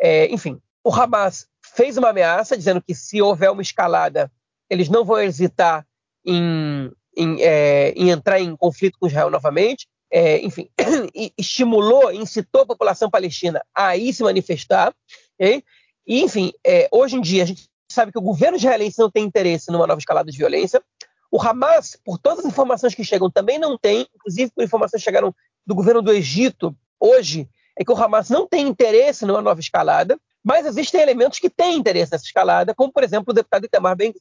É, 0.00 0.32
enfim, 0.32 0.60
o 0.82 0.92
Hamas 0.92 1.46
fez 1.74 1.96
uma 1.96 2.10
ameaça 2.10 2.56
dizendo 2.56 2.82
que 2.82 2.94
se 2.94 3.20
houver 3.20 3.50
uma 3.50 3.62
escalada, 3.62 4.30
eles 4.68 4.88
não 4.88 5.04
vão 5.04 5.18
hesitar 5.18 5.86
em, 6.24 6.90
em, 7.16 7.42
é, 7.42 7.90
em 7.90 8.10
entrar 8.10 8.40
em 8.40 8.56
conflito 8.56 8.98
com 8.98 9.06
Israel 9.06 9.30
novamente. 9.30 9.86
É, 10.12 10.44
enfim, 10.44 10.68
estimulou, 11.38 12.12
incitou 12.12 12.62
a 12.62 12.66
população 12.66 13.10
palestina 13.10 13.62
a 13.74 13.96
ir 13.96 14.12
se 14.12 14.22
manifestar. 14.22 14.94
Okay? 15.34 15.62
E, 16.06 16.22
enfim, 16.22 16.52
é, 16.66 16.88
hoje 16.90 17.16
em 17.16 17.20
dia 17.20 17.42
a 17.42 17.46
gente 17.46 17.68
sabe 17.90 18.10
que 18.10 18.18
o 18.18 18.22
governo 18.22 18.56
israelense 18.56 18.98
não 18.98 19.10
tem 19.10 19.24
interesse 19.24 19.70
numa 19.70 19.86
nova 19.86 19.98
escalada 19.98 20.30
de 20.30 20.38
violência. 20.38 20.82
O 21.30 21.40
Hamas, 21.40 21.96
por 22.04 22.18
todas 22.18 22.40
as 22.40 22.46
informações 22.46 22.94
que 22.94 23.04
chegam, 23.04 23.30
também 23.30 23.58
não 23.58 23.78
tem, 23.78 24.06
inclusive 24.14 24.50
por 24.50 24.64
informações 24.64 25.00
que 25.00 25.04
chegaram 25.04 25.34
do 25.64 25.74
governo 25.74 26.02
do 26.02 26.12
Egito 26.12 26.76
hoje, 26.98 27.48
é 27.80 27.84
que 27.84 27.90
o 27.90 27.96
Hamas 27.96 28.28
não 28.28 28.46
tem 28.46 28.68
interesse 28.68 29.24
numa 29.24 29.40
nova 29.40 29.58
escalada, 29.58 30.18
mas 30.44 30.66
existem 30.66 31.00
elementos 31.00 31.38
que 31.38 31.48
têm 31.48 31.78
interesse 31.78 32.12
nessa 32.12 32.26
escalada, 32.26 32.74
como, 32.74 32.92
por 32.92 33.02
exemplo, 33.02 33.30
o 33.30 33.34
deputado 33.34 33.64
Itamar 33.64 33.96
ben 33.96 34.12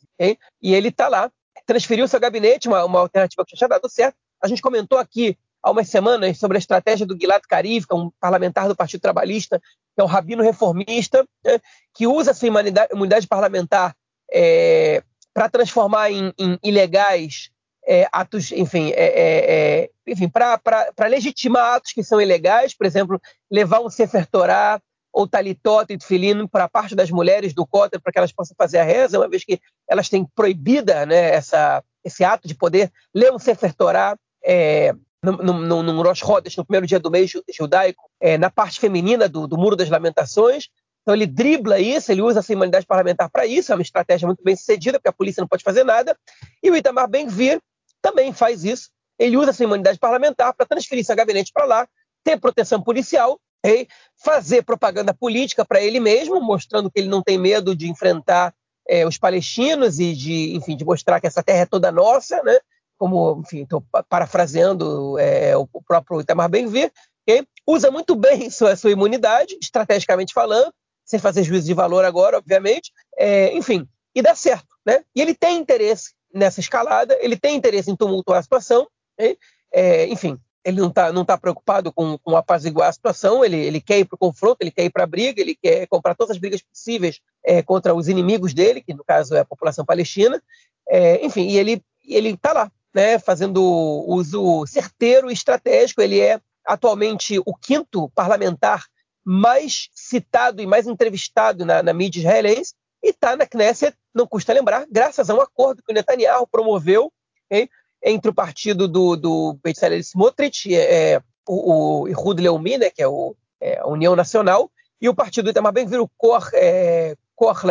e 0.62 0.74
ele 0.74 0.88
está 0.88 1.10
lá, 1.10 1.30
transferiu 1.66 2.08
seu 2.08 2.22
gabinete, 2.22 2.70
uma, 2.70 2.86
uma 2.86 3.02
alternativa 3.02 3.44
que 3.46 3.58
tinha 3.58 3.68
dado 3.68 3.90
certo. 3.90 4.16
A 4.42 4.48
gente 4.48 4.62
comentou 4.62 4.98
aqui 4.98 5.38
há 5.62 5.72
umas 5.72 5.90
semanas 5.90 6.38
sobre 6.40 6.56
a 6.56 6.60
estratégia 6.60 7.06
do 7.06 7.20
Gilad 7.20 7.42
Karif, 7.50 7.86
que 7.86 7.94
é 7.94 7.98
um 7.98 8.10
parlamentar 8.18 8.70
do 8.70 8.78
Partido 8.78 9.02
Trabalhista, 9.02 9.60
que 9.60 10.02
é 10.02 10.04
um 10.04 10.08
rabino 10.08 10.42
reformista, 10.42 11.28
né, 11.44 11.60
que 11.94 12.08
usa 12.08 12.34
sua 12.34 12.48
imunidade, 12.48 12.94
imunidade 12.94 13.28
parlamentar 13.28 13.94
é, 14.32 15.04
para 15.34 15.50
transformar 15.50 16.10
em, 16.10 16.34
em 16.40 16.58
ilegais 16.64 17.52
é, 17.90 18.08
atos, 18.12 18.52
enfim, 18.52 18.92
é, 18.92 19.04
é, 19.04 19.82
é 19.82 19.90
enfim 20.06 20.30
para 20.30 21.08
legitimar 21.08 21.74
atos 21.74 21.92
que 21.92 22.04
são 22.04 22.22
ilegais, 22.22 22.76
por 22.76 22.86
exemplo, 22.86 23.20
levar 23.52 23.80
um 23.80 23.90
Sefer 23.90 24.28
Torah 24.28 24.80
ou 25.12 25.28
talitot 25.28 25.92
e 25.92 26.48
para 26.48 26.66
a 26.66 26.70
parte 26.70 26.96
das 26.96 27.10
mulheres 27.10 27.52
do 27.52 27.66
Kotel, 27.66 28.00
para 28.00 28.14
que 28.14 28.20
elas 28.20 28.32
possam 28.32 28.56
fazer 28.56 28.78
a 28.78 28.84
reza, 28.84 29.18
uma 29.18 29.28
vez 29.28 29.44
que 29.44 29.60
elas 29.90 30.08
têm 30.08 30.24
proibida 30.36 31.04
né, 31.08 31.32
essa, 31.34 31.84
esse 32.04 32.24
ato 32.24 32.48
de 32.48 32.54
poder 32.54 32.92
ler 33.12 33.34
um 33.34 33.40
Sefer 33.40 33.74
Torah 33.74 34.16
é, 34.46 34.94
no 35.24 36.04
Rosh 36.04 36.20
Chodesh, 36.20 36.58
no 36.58 36.66
primeiro 36.66 36.86
dia 36.86 37.00
do 37.00 37.10
mês 37.10 37.32
judaico, 37.58 38.04
é, 38.22 38.38
na 38.38 38.52
parte 38.52 38.80
feminina 38.80 39.28
do, 39.28 39.48
do 39.48 39.58
Muro 39.58 39.76
das 39.76 39.90
Lamentações. 39.90 40.70
Então 41.02 41.16
ele 41.16 41.26
dribla 41.26 41.80
isso, 41.80 42.12
ele 42.12 42.22
usa 42.22 42.40
essa 42.40 42.54
imunidade 42.54 42.86
parlamentar 42.86 43.32
para 43.32 43.48
isso, 43.48 43.72
é 43.72 43.76
uma 43.76 43.82
estratégia 43.82 44.28
muito 44.28 44.44
bem 44.44 44.56
sucedida, 44.56 45.00
porque 45.00 45.10
a 45.10 45.14
polícia 45.14 45.42
não 45.42 45.48
pode 45.48 45.64
fazer 45.64 45.84
nada. 45.84 46.16
E 46.62 46.70
o 46.70 46.76
Itamar 46.76 47.10
Ben-Gvir 47.10 47.60
também 48.02 48.34
faz 48.34 48.64
isso. 48.64 48.90
Ele 49.18 49.38
usa 49.38 49.50
essa 49.50 49.64
imunidade 49.64 50.00
parlamentar 50.00 50.54
para 50.54 50.66
transferir 50.66 51.06
seu 51.06 51.16
gabinete 51.16 51.52
para 51.54 51.66
lá, 51.66 51.88
ter 52.24 52.40
proteção 52.40 52.82
policial 52.82 53.40
e 53.66 53.88
fazer 54.16 54.64
propaganda 54.64 55.14
política 55.14 55.66
para 55.66 55.82
ele 55.82 56.00
mesmo, 56.00 56.40
mostrando 56.42 56.90
que 56.90 57.00
ele 57.00 57.10
não 57.10 57.22
tem 57.22 57.38
medo 57.38 57.76
de 57.76 57.90
enfrentar 57.90 58.54
é, 58.88 59.06
os 59.06 59.18
palestinos 59.18 60.00
e 60.00 60.14
de, 60.14 60.56
enfim, 60.56 60.76
de 60.76 60.86
mostrar 60.86 61.20
que 61.20 61.28
essa 61.28 61.44
terra 61.44 61.62
é 61.62 61.66
toda 61.66 61.92
nossa, 61.92 62.42
né? 62.44 62.58
Como, 62.98 63.42
enfim, 63.46 63.64
estou 63.64 63.84
parafraseando 64.10 65.18
é, 65.20 65.56
o 65.56 65.68
próprio 65.86 66.22
Itamar 66.22 66.50
Ben-Gvir, 66.50 66.92
okay? 67.22 67.46
usa 67.68 67.92
muito 67.92 68.16
bem 68.16 68.50
sua, 68.52 68.76
sua 68.76 68.92
imunidade, 68.92 69.58
estrategicamente 69.62 70.34
falando, 70.34 70.74
sem 71.06 71.20
fazer 71.20 71.44
juízo 71.44 71.68
de 71.68 71.74
valor 71.74 72.04
agora, 72.06 72.38
obviamente, 72.38 72.92
é, 73.18 73.56
enfim, 73.56 73.88
e 74.16 74.22
dá 74.22 74.36
certo, 74.36 74.68
né? 74.86 75.04
E 75.16 75.22
ele 75.22 75.36
tem 75.36 75.58
interesse 75.58 76.14
nessa 76.34 76.60
escalada, 76.60 77.18
ele 77.22 77.38
tem 77.38 77.56
interesse 77.56 77.90
em 77.90 77.96
tumultuar 77.96 78.40
a 78.40 78.44
situação, 78.44 78.88
okay? 79.18 79.38
é, 79.72 80.08
enfim, 80.08 80.40
ele 80.64 80.80
não 80.80 80.90
está 80.90 81.12
não 81.12 81.26
tá 81.26 81.38
preocupado 81.38 81.92
com, 81.92 82.18
com 82.18 82.36
apaziguar 82.36 82.90
a 82.90 82.94
situação, 82.94 83.44
ele, 83.44 83.58
ele 83.58 83.82
quer 83.82 84.00
ir 84.00 84.06
para 84.06 84.16
o 84.16 84.20
confronto, 84.20 84.58
ele 84.62 84.72
quer 84.72 84.86
ir 84.86 84.90
para 84.90 85.04
a 85.04 85.08
briga, 85.08 85.42
ele 85.42 85.56
quer 85.56 85.88
comprar 85.88 86.16
todas 86.16 86.32
as 86.32 86.38
brigas 86.38 86.62
possíveis 86.62 87.20
é, 87.44 87.62
contra 87.62 87.96
os 87.96 88.08
inimigos 88.08 88.54
dele, 88.54 88.82
que 88.82 88.94
no 88.94 89.04
caso 89.04 89.36
é 89.36 89.40
a 89.40 89.46
população 89.46 89.86
palestina, 89.86 90.42
é, 90.88 91.26
enfim, 91.26 91.48
e 91.48 91.58
ele 91.58 91.82
ele 92.06 92.30
está 92.30 92.54
lá, 92.54 92.72
né, 92.94 93.20
fazendo 93.20 93.62
uso 94.08 94.66
certeiro 94.66 95.30
e 95.30 95.34
estratégico, 95.34 96.02
ele 96.02 96.20
é 96.20 96.40
atualmente 96.66 97.40
o 97.46 97.56
quinto 97.56 98.10
parlamentar 98.10 98.86
mais 99.24 99.90
citado 99.94 100.62
e 100.62 100.66
mais 100.66 100.88
entrevistado 100.88 101.66
na, 101.66 101.84
na 101.84 101.94
mídia 101.94 102.20
israelense, 102.20 102.74
e 103.10 103.12
está 103.12 103.36
na 103.36 103.46
Knesset, 103.46 103.96
não 104.14 104.28
custa 104.28 104.54
lembrar, 104.54 104.86
graças 104.90 105.30
a 105.30 105.36
um 105.36 105.42
acordo 105.42 105.84
que 105.84 105.92
o 105.92 105.96
Netanyahu 105.96 106.48
promoveu 106.48 107.12
okay, 107.46 107.70
entre 108.04 108.30
o 108.30 108.34
partido 108.34 108.88
do, 108.88 109.16
do 109.16 109.60
Bezalel 109.64 110.00
Smotrich, 110.00 110.74
é, 110.74 111.14
é, 111.14 111.22
o, 111.48 112.04
o 112.08 112.34
Leumi, 112.34 112.78
né, 112.78 112.90
que 112.90 113.02
é, 113.02 113.08
o, 113.08 113.36
é, 113.60 113.80
a 113.80 113.88
União 113.88 114.16
Nacional, 114.16 114.72
e 115.02 115.10
o 115.10 115.16
partido 115.16 115.46
do 115.46 115.52
Itamar 115.52 115.74
Ben-Gvir, 115.74 116.02
o 116.02 116.10
Kor, 116.18 116.50
é, 116.54 117.16
Kor 117.36 117.62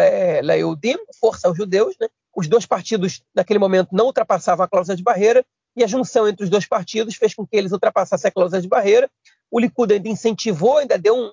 Leeudim, 0.42 0.97
Força 1.21 1.47
aos 1.47 1.57
Judeus. 1.57 1.95
Né? 2.00 2.09
Os 2.35 2.49
dois 2.49 2.66
partidos, 2.66 3.23
naquele 3.35 3.59
momento, 3.59 3.90
não 3.92 4.07
ultrapassavam 4.07 4.64
a 4.64 4.68
cláusula 4.68 4.97
de 4.97 5.02
barreira, 5.02 5.45
e 5.76 5.85
a 5.85 5.87
junção 5.87 6.26
entre 6.26 6.45
os 6.45 6.50
dois 6.50 6.66
partidos 6.66 7.14
fez 7.14 7.35
com 7.35 7.47
que 7.47 7.57
eles 7.57 7.73
ultrapassassem 7.73 8.28
a 8.28 8.33
cláusula 8.33 8.61
de 8.61 8.68
barreira. 8.68 9.09
O 9.50 9.61
Likud 9.61 9.92
ainda 9.92 10.09
incentivou, 10.09 10.78
ainda 10.78 10.99
deu 10.99 11.14
um, 11.14 11.30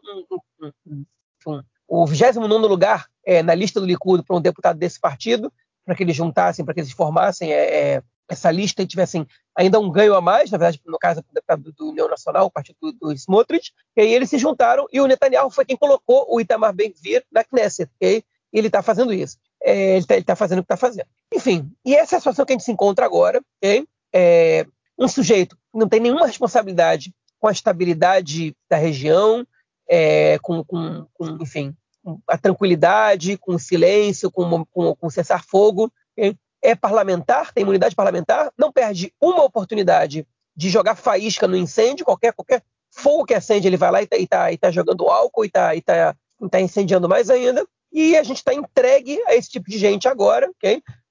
um, 0.61 0.71
um, 0.87 1.03
um 1.47 1.63
o 1.87 2.05
29 2.05 2.67
lugar 2.67 3.07
é, 3.25 3.43
na 3.43 3.53
lista 3.53 3.79
do 3.79 3.85
Likud 3.85 4.23
para 4.23 4.35
um 4.35 4.41
deputado 4.41 4.77
desse 4.77 4.99
partido, 4.99 5.51
para 5.85 5.95
que 5.95 6.03
eles 6.03 6.15
juntassem, 6.15 6.65
para 6.65 6.73
que 6.73 6.79
eles 6.79 6.91
formassem 6.91 7.51
é, 7.51 7.93
é 7.95 8.03
essa 8.27 8.49
lista 8.49 8.81
e 8.81 8.87
tivessem 8.87 9.27
ainda 9.55 9.79
um 9.79 9.91
ganho 9.91 10.15
a 10.15 10.21
mais, 10.21 10.49
na 10.49 10.57
verdade, 10.57 10.81
no 10.85 10.97
caso 10.97 11.23
do, 11.59 11.71
do 11.71 11.89
União 11.89 12.09
Nacional, 12.09 12.47
o 12.47 12.51
partido 12.51 12.77
do, 12.81 12.91
do 12.93 13.13
Smotrich, 13.13 13.71
e 13.95 14.01
aí 14.01 14.13
eles 14.13 14.29
se 14.29 14.39
juntaram 14.39 14.87
e 14.91 14.99
o 14.99 15.05
Netanyahu 15.05 15.51
foi 15.51 15.63
quem 15.63 15.77
colocou 15.77 16.25
o 16.27 16.41
Itamar 16.41 16.73
Ben-Gvir 16.73 17.23
na 17.31 17.43
Knesset, 17.43 17.91
okay? 17.97 18.23
e 18.51 18.57
ele 18.57 18.67
está 18.67 18.81
fazendo 18.81 19.13
isso. 19.13 19.37
É, 19.63 19.91
ele 19.91 19.99
está 19.99 20.19
tá 20.21 20.35
fazendo 20.35 20.59
o 20.59 20.61
que 20.63 20.73
está 20.73 20.77
fazendo. 20.77 21.07
Enfim, 21.31 21.71
e 21.85 21.95
essa 21.95 22.15
é 22.15 22.17
a 22.17 22.19
situação 22.19 22.45
que 22.45 22.53
a 22.53 22.55
gente 22.55 22.65
se 22.65 22.71
encontra 22.71 23.05
agora, 23.05 23.39
okay? 23.57 23.85
é, 24.13 24.65
um 24.97 25.07
sujeito 25.07 25.55
que 25.55 25.77
não 25.77 25.89
tem 25.89 25.99
nenhuma 25.99 26.25
responsabilidade 26.25 27.13
com 27.37 27.47
a 27.47 27.51
estabilidade 27.51 28.55
da 28.69 28.77
região, 28.77 29.45
é, 29.89 30.37
com, 30.39 30.63
com, 30.63 31.05
com, 31.13 31.37
enfim, 31.41 31.75
a 32.27 32.37
tranquilidade, 32.37 33.37
com 33.37 33.55
o 33.55 33.59
silêncio, 33.59 34.31
com, 34.31 34.65
com, 34.65 34.95
com 34.95 35.09
cessar-fogo, 35.09 35.91
é 36.65 36.75
parlamentar, 36.75 37.53
tem 37.53 37.61
imunidade 37.61 37.95
parlamentar, 37.95 38.51
não 38.57 38.71
perde 38.71 39.13
uma 39.21 39.43
oportunidade 39.43 40.27
de 40.55 40.69
jogar 40.69 40.95
faísca 40.95 41.47
no 41.47 41.55
incêndio, 41.55 42.05
qualquer, 42.05 42.33
qualquer 42.33 42.63
fogo 42.91 43.25
que 43.25 43.33
acende, 43.33 43.67
ele 43.67 43.77
vai 43.77 43.91
lá 43.91 44.01
e 44.01 44.05
está 44.05 44.49
tá, 44.49 44.57
tá 44.57 44.71
jogando 44.71 45.07
álcool 45.07 45.43
e 45.43 45.47
está 45.47 45.71
tá, 45.83 46.15
tá 46.49 46.61
incendiando 46.61 47.09
mais 47.09 47.29
ainda. 47.29 47.65
E 47.91 48.17
a 48.17 48.23
gente 48.23 48.37
está 48.37 48.53
entregue 48.53 49.21
a 49.27 49.35
esse 49.35 49.49
tipo 49.49 49.69
de 49.69 49.77
gente 49.77 50.07
agora? 50.07 50.49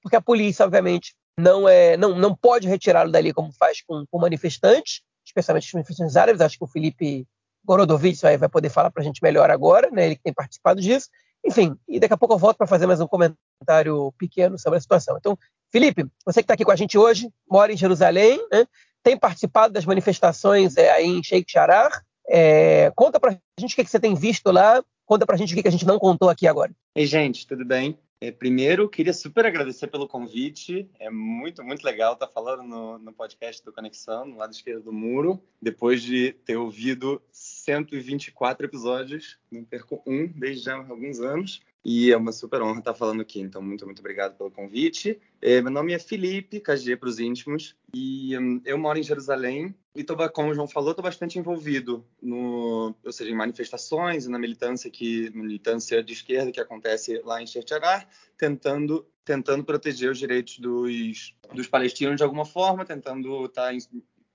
Porque 0.01 0.15
a 0.15 0.21
polícia, 0.21 0.65
obviamente, 0.65 1.15
não, 1.39 1.67
é, 1.67 1.97
não, 1.97 2.15
não 2.15 2.35
pode 2.35 2.67
retirá-lo 2.67 3.11
dali 3.11 3.33
como 3.33 3.51
faz 3.51 3.81
com, 3.81 4.05
com 4.09 4.19
manifestantes, 4.19 5.01
especialmente 5.25 5.67
os 5.67 5.73
manifestantes 5.73 6.15
árabes. 6.15 6.41
Acho 6.41 6.57
que 6.57 6.63
o 6.63 6.67
Felipe 6.67 7.25
Gorodovich 7.65 8.21
vai, 8.21 8.37
vai 8.37 8.49
poder 8.49 8.69
falar 8.69 8.91
para 8.91 9.01
a 9.01 9.05
gente 9.05 9.21
melhor 9.21 9.49
agora, 9.49 9.89
né? 9.91 10.05
ele 10.05 10.15
que 10.15 10.23
tem 10.23 10.33
participado 10.33 10.79
disso. 10.79 11.09
Enfim, 11.45 11.75
e 11.87 11.99
daqui 11.99 12.13
a 12.13 12.17
pouco 12.17 12.33
eu 12.33 12.39
volto 12.39 12.57
para 12.57 12.65
fazer 12.67 12.87
mais 12.87 12.99
um 12.99 13.07
comentário 13.07 14.11
pequeno 14.17 14.57
sobre 14.57 14.77
a 14.77 14.81
situação. 14.81 15.15
Então, 15.17 15.37
Felipe, 15.71 16.05
você 16.25 16.41
que 16.41 16.45
está 16.45 16.55
aqui 16.55 16.65
com 16.65 16.71
a 16.71 16.75
gente 16.75 16.97
hoje, 16.97 17.29
mora 17.49 17.71
em 17.71 17.77
Jerusalém, 17.77 18.39
né? 18.51 18.65
tem 19.03 19.17
participado 19.17 19.71
das 19.71 19.85
manifestações 19.85 20.75
é, 20.77 20.89
aí 20.89 21.05
em 21.05 21.23
Sheikh 21.23 21.51
Sharar. 21.51 22.03
É, 22.27 22.91
conta 22.95 23.19
para 23.19 23.31
a 23.31 23.61
gente 23.61 23.73
o 23.73 23.75
que, 23.75 23.83
que, 23.83 23.89
você 23.89 23.99
tem 23.99 24.15
visto 24.15 24.51
lá, 24.51 24.83
conta 25.05 25.25
para 25.27 25.35
a 25.35 25.37
gente 25.37 25.53
o 25.53 25.55
que, 25.55 25.61
que 25.61 25.67
a 25.67 25.71
gente 25.71 25.85
não 25.85 25.99
contou 25.99 26.29
aqui 26.29 26.47
agora. 26.47 26.71
Ei, 26.95 27.05
gente, 27.05 27.45
tudo 27.45 27.63
bem? 27.63 27.99
É, 28.25 28.31
primeiro, 28.31 28.89
queria 28.89 29.13
super 29.13 29.45
agradecer 29.45 29.85
pelo 29.85 30.07
convite. 30.07 30.89
É 30.99 31.11
muito, 31.11 31.63
muito 31.63 31.83
legal 31.83 32.13
estar 32.13 32.27
falando 32.27 32.63
no, 32.63 32.97
no 32.97 33.13
podcast 33.13 33.63
do 33.63 33.71
Conexão, 33.71 34.25
no 34.25 34.37
lado 34.37 34.51
esquerdo 34.51 34.85
do 34.85 34.91
muro, 34.91 35.39
depois 35.61 36.01
de 36.01 36.31
ter 36.43 36.57
ouvido 36.57 37.21
124 37.31 38.65
episódios, 38.65 39.37
não 39.51 39.63
perco 39.63 40.01
um 40.07 40.25
desde 40.25 40.63
já 40.63 40.75
há 40.75 40.77
alguns 40.77 41.19
anos. 41.19 41.61
E 41.87 42.11
é 42.11 42.17
uma 42.17 42.31
super 42.31 42.63
honra 42.63 42.79
estar 42.79 42.95
falando 42.95 43.21
aqui. 43.21 43.39
Então, 43.39 43.61
muito, 43.61 43.85
muito 43.85 43.99
obrigado 43.99 44.35
pelo 44.35 44.49
convite. 44.49 45.21
É, 45.39 45.61
meu 45.61 45.71
nome 45.71 45.93
é 45.93 45.99
Felipe, 45.99 46.59
KG 46.59 46.95
para 46.95 47.07
os 47.07 47.19
íntimos, 47.19 47.75
e 47.93 48.35
um, 48.39 48.59
eu 48.65 48.75
moro 48.75 48.97
em 48.97 49.03
Jerusalém. 49.03 49.75
E, 49.95 50.03
tô, 50.03 50.17
como 50.31 50.49
o 50.49 50.53
João 50.55 50.67
falou, 50.67 50.89
estou 50.89 51.03
bastante 51.03 51.37
envolvido, 51.37 52.03
no, 52.19 52.95
ou 53.05 53.11
seja, 53.11 53.29
em 53.29 53.35
manifestações 53.35 54.25
e 54.25 54.29
na 54.31 54.39
militância, 54.39 54.89
que, 54.89 55.29
militância 55.29 56.03
de 56.03 56.13
esquerda 56.13 56.51
que 56.51 56.59
acontece 56.59 57.21
lá 57.23 57.39
em 57.39 57.45
Shecharar, 57.45 58.09
tentando, 58.35 59.07
tentando 59.23 59.63
proteger 59.63 60.09
os 60.09 60.17
direitos 60.17 60.57
dos, 60.57 61.35
dos 61.53 61.67
palestinos 61.67 62.17
de 62.17 62.23
alguma 62.23 62.45
forma, 62.45 62.83
tentando 62.83 63.45
estar, 63.45 63.65
tá 63.65 63.73
em, 63.75 63.77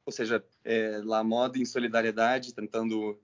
ou 0.07 0.12
seja, 0.12 0.42
é, 0.64 1.00
lá 1.04 1.25
moda 1.25 1.59
em 1.59 1.64
solidariedade, 1.64 2.54
tentando 2.54 3.19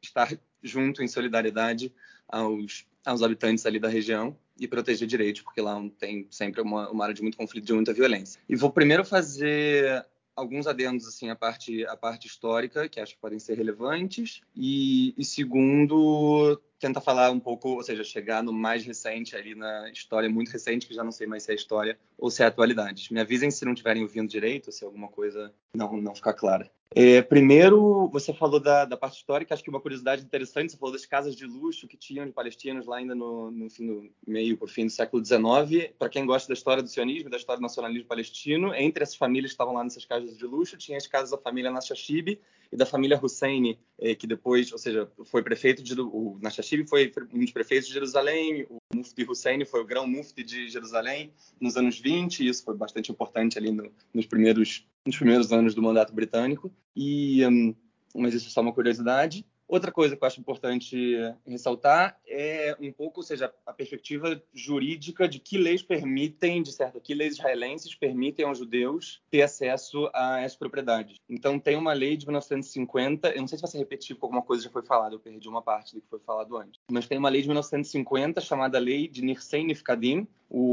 estar 0.00 0.32
junto 0.62 1.02
em 1.02 1.08
solidariedade 1.08 1.92
aos 2.28 2.86
aos 3.04 3.22
habitantes 3.22 3.64
ali 3.64 3.78
da 3.78 3.88
região 3.88 4.36
e 4.58 4.66
proteger 4.66 5.06
direitos, 5.06 5.42
porque 5.42 5.60
lá 5.60 5.80
tem 5.98 6.26
sempre 6.28 6.60
uma, 6.60 6.90
uma 6.90 7.04
área 7.04 7.14
de 7.14 7.22
muito 7.22 7.36
conflito, 7.36 7.64
de 7.64 7.72
muita 7.72 7.94
violência. 7.94 8.40
E 8.48 8.56
vou 8.56 8.70
primeiro 8.70 9.04
fazer 9.04 10.04
alguns 10.34 10.66
adendos 10.66 11.06
assim 11.06 11.30
a 11.30 11.36
parte 11.36 11.86
parte 11.96 12.26
histórica 12.26 12.88
que 12.88 13.00
acho 13.00 13.14
que 13.14 13.20
podem 13.20 13.38
ser 13.38 13.56
relevantes 13.56 14.42
e, 14.54 15.14
e 15.16 15.24
segundo 15.24 16.60
tenta 16.78 17.00
falar 17.00 17.30
um 17.30 17.40
pouco, 17.40 17.70
ou 17.70 17.82
seja, 17.82 18.04
chegar 18.04 18.42
no 18.42 18.52
mais 18.52 18.84
recente 18.84 19.36
ali 19.36 19.54
na 19.54 19.90
história 19.90 20.28
muito 20.28 20.50
recente, 20.50 20.86
que 20.86 20.94
já 20.94 21.02
não 21.02 21.12
sei 21.12 21.26
mais 21.26 21.42
se 21.42 21.52
é 21.52 21.54
história 21.54 21.98
ou 22.18 22.30
se 22.30 22.42
é 22.42 22.46
atualidade. 22.46 23.12
Me 23.12 23.20
avisem 23.20 23.50
se 23.50 23.64
não 23.64 23.72
estiverem 23.72 24.02
ouvindo 24.02 24.28
direito, 24.28 24.72
se 24.72 24.84
alguma 24.84 25.08
coisa 25.08 25.52
não, 25.74 25.96
não 25.96 26.14
ficar 26.14 26.34
clara. 26.34 26.70
É, 26.94 27.20
primeiro, 27.20 28.08
você 28.08 28.32
falou 28.32 28.60
da, 28.60 28.84
da, 28.84 28.96
parte 28.96 29.16
histórica, 29.16 29.52
acho 29.52 29.62
que 29.62 29.68
uma 29.68 29.80
curiosidade 29.80 30.22
interessante, 30.22 30.70
você 30.72 30.78
falou 30.78 30.92
das 30.92 31.04
casas 31.04 31.34
de 31.34 31.44
luxo 31.44 31.88
que 31.88 31.96
tinham 31.96 32.24
de 32.24 32.32
palestinos 32.32 32.86
lá 32.86 32.98
ainda 32.98 33.14
no, 33.14 33.50
no, 33.50 33.68
fim 33.68 33.86
do, 33.86 34.10
meio 34.26 34.56
por 34.56 34.68
fim 34.68 34.86
do 34.86 34.92
século 34.92 35.22
XIX. 35.24 35.92
Para 35.98 36.08
quem 36.08 36.24
gosta 36.24 36.48
da 36.48 36.54
história 36.54 36.82
do 36.82 36.88
sionismo, 36.88 37.28
da 37.28 37.36
história 37.36 37.58
do 37.58 37.62
nacionalismo 37.62 38.06
palestino, 38.06 38.72
entre 38.74 39.02
as 39.02 39.14
famílias 39.14 39.50
que 39.50 39.54
estavam 39.54 39.74
lá 39.74 39.82
nessas 39.82 40.04
casas 40.04 40.36
de 40.38 40.46
luxo, 40.46 40.76
tinha 40.76 40.96
as 40.96 41.06
casas 41.06 41.30
da 41.30 41.38
família 41.38 41.70
Nashashib 41.70 42.38
e 42.72 42.76
da 42.76 42.86
família 42.86 43.18
Hussein, 43.22 43.78
é, 43.98 44.14
que 44.14 44.26
depois, 44.26 44.72
ou 44.72 44.78
seja, 44.78 45.10
foi 45.24 45.42
prefeito 45.42 45.82
de 45.82 46.00
o 46.00 46.38
Nashashib 46.42 46.88
foi 46.88 47.12
um 47.32 47.40
dos 47.40 47.52
prefeitos 47.52 47.88
de 47.88 47.94
Jerusalém, 47.94 48.66
o 48.68 48.78
Mufti 48.94 49.24
Hussein 49.28 49.64
foi 49.64 49.80
o 49.80 49.86
grão 49.86 50.06
Mufti 50.06 50.42
de 50.42 50.68
Jerusalém 50.68 51.32
nos 51.60 51.76
anos 51.76 51.98
20, 51.98 52.40
e 52.40 52.48
isso 52.48 52.64
foi 52.64 52.76
bastante 52.76 53.10
importante 53.10 53.58
ali 53.58 53.70
no, 53.70 53.90
nos 54.12 54.26
primeiros 54.26 54.86
nos 55.06 55.16
primeiros 55.16 55.52
anos 55.52 55.74
do 55.74 55.82
mandato 55.82 56.12
britânico. 56.12 56.72
E 56.94 57.46
um, 57.46 57.74
mas 58.14 58.34
isso 58.34 58.48
é 58.48 58.50
só 58.50 58.60
uma 58.60 58.72
curiosidade. 58.72 59.46
Outra 59.68 59.90
coisa 59.90 60.16
que 60.16 60.22
eu 60.22 60.26
acho 60.26 60.40
importante 60.40 61.16
ressaltar 61.44 62.18
é 62.26 62.76
um 62.80 62.92
pouco, 62.92 63.20
ou 63.20 63.24
seja, 63.24 63.52
a 63.64 63.72
perspectiva 63.72 64.40
jurídica 64.54 65.28
de 65.28 65.40
que 65.40 65.58
leis 65.58 65.82
permitem, 65.82 66.62
de 66.62 66.72
certo, 66.72 67.00
que 67.00 67.14
leis 67.14 67.34
israelenses 67.34 67.94
permitem 67.94 68.46
aos 68.46 68.58
judeus 68.58 69.22
ter 69.28 69.42
acesso 69.42 70.08
a 70.14 70.40
essas 70.40 70.56
propriedades. 70.56 71.18
Então, 71.28 71.58
tem 71.58 71.76
uma 71.76 71.92
lei 71.92 72.16
de 72.16 72.26
1950, 72.26 73.30
eu 73.30 73.40
não 73.40 73.48
sei 73.48 73.58
se 73.58 73.62
vai 73.62 73.70
ser 73.70 73.78
repetitivo 73.78 74.20
com 74.20 74.26
alguma 74.26 74.42
coisa 74.42 74.62
já 74.62 74.70
foi 74.70 74.82
falada, 74.82 75.14
eu 75.14 75.20
perdi 75.20 75.48
uma 75.48 75.62
parte 75.62 75.94
do 75.94 76.00
que 76.00 76.08
foi 76.08 76.20
falado 76.20 76.56
antes, 76.56 76.80
mas 76.90 77.08
tem 77.08 77.18
uma 77.18 77.28
lei 77.28 77.42
de 77.42 77.48
1950 77.48 78.40
chamada 78.40 78.78
Lei 78.78 79.08
de 79.08 79.22
Nirsei 79.22 79.64
Nifkadim, 79.64 80.28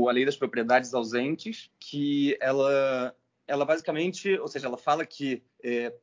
a 0.08 0.12
Lei 0.12 0.26
das 0.26 0.38
Propriedades 0.38 0.94
Ausentes, 0.94 1.72
que 1.80 2.38
ela 2.40 3.16
ela 3.46 3.66
basicamente, 3.66 4.38
ou 4.40 4.48
seja, 4.48 4.68
ela 4.68 4.78
fala 4.78 5.06
que 5.06 5.44
é, 5.62 5.94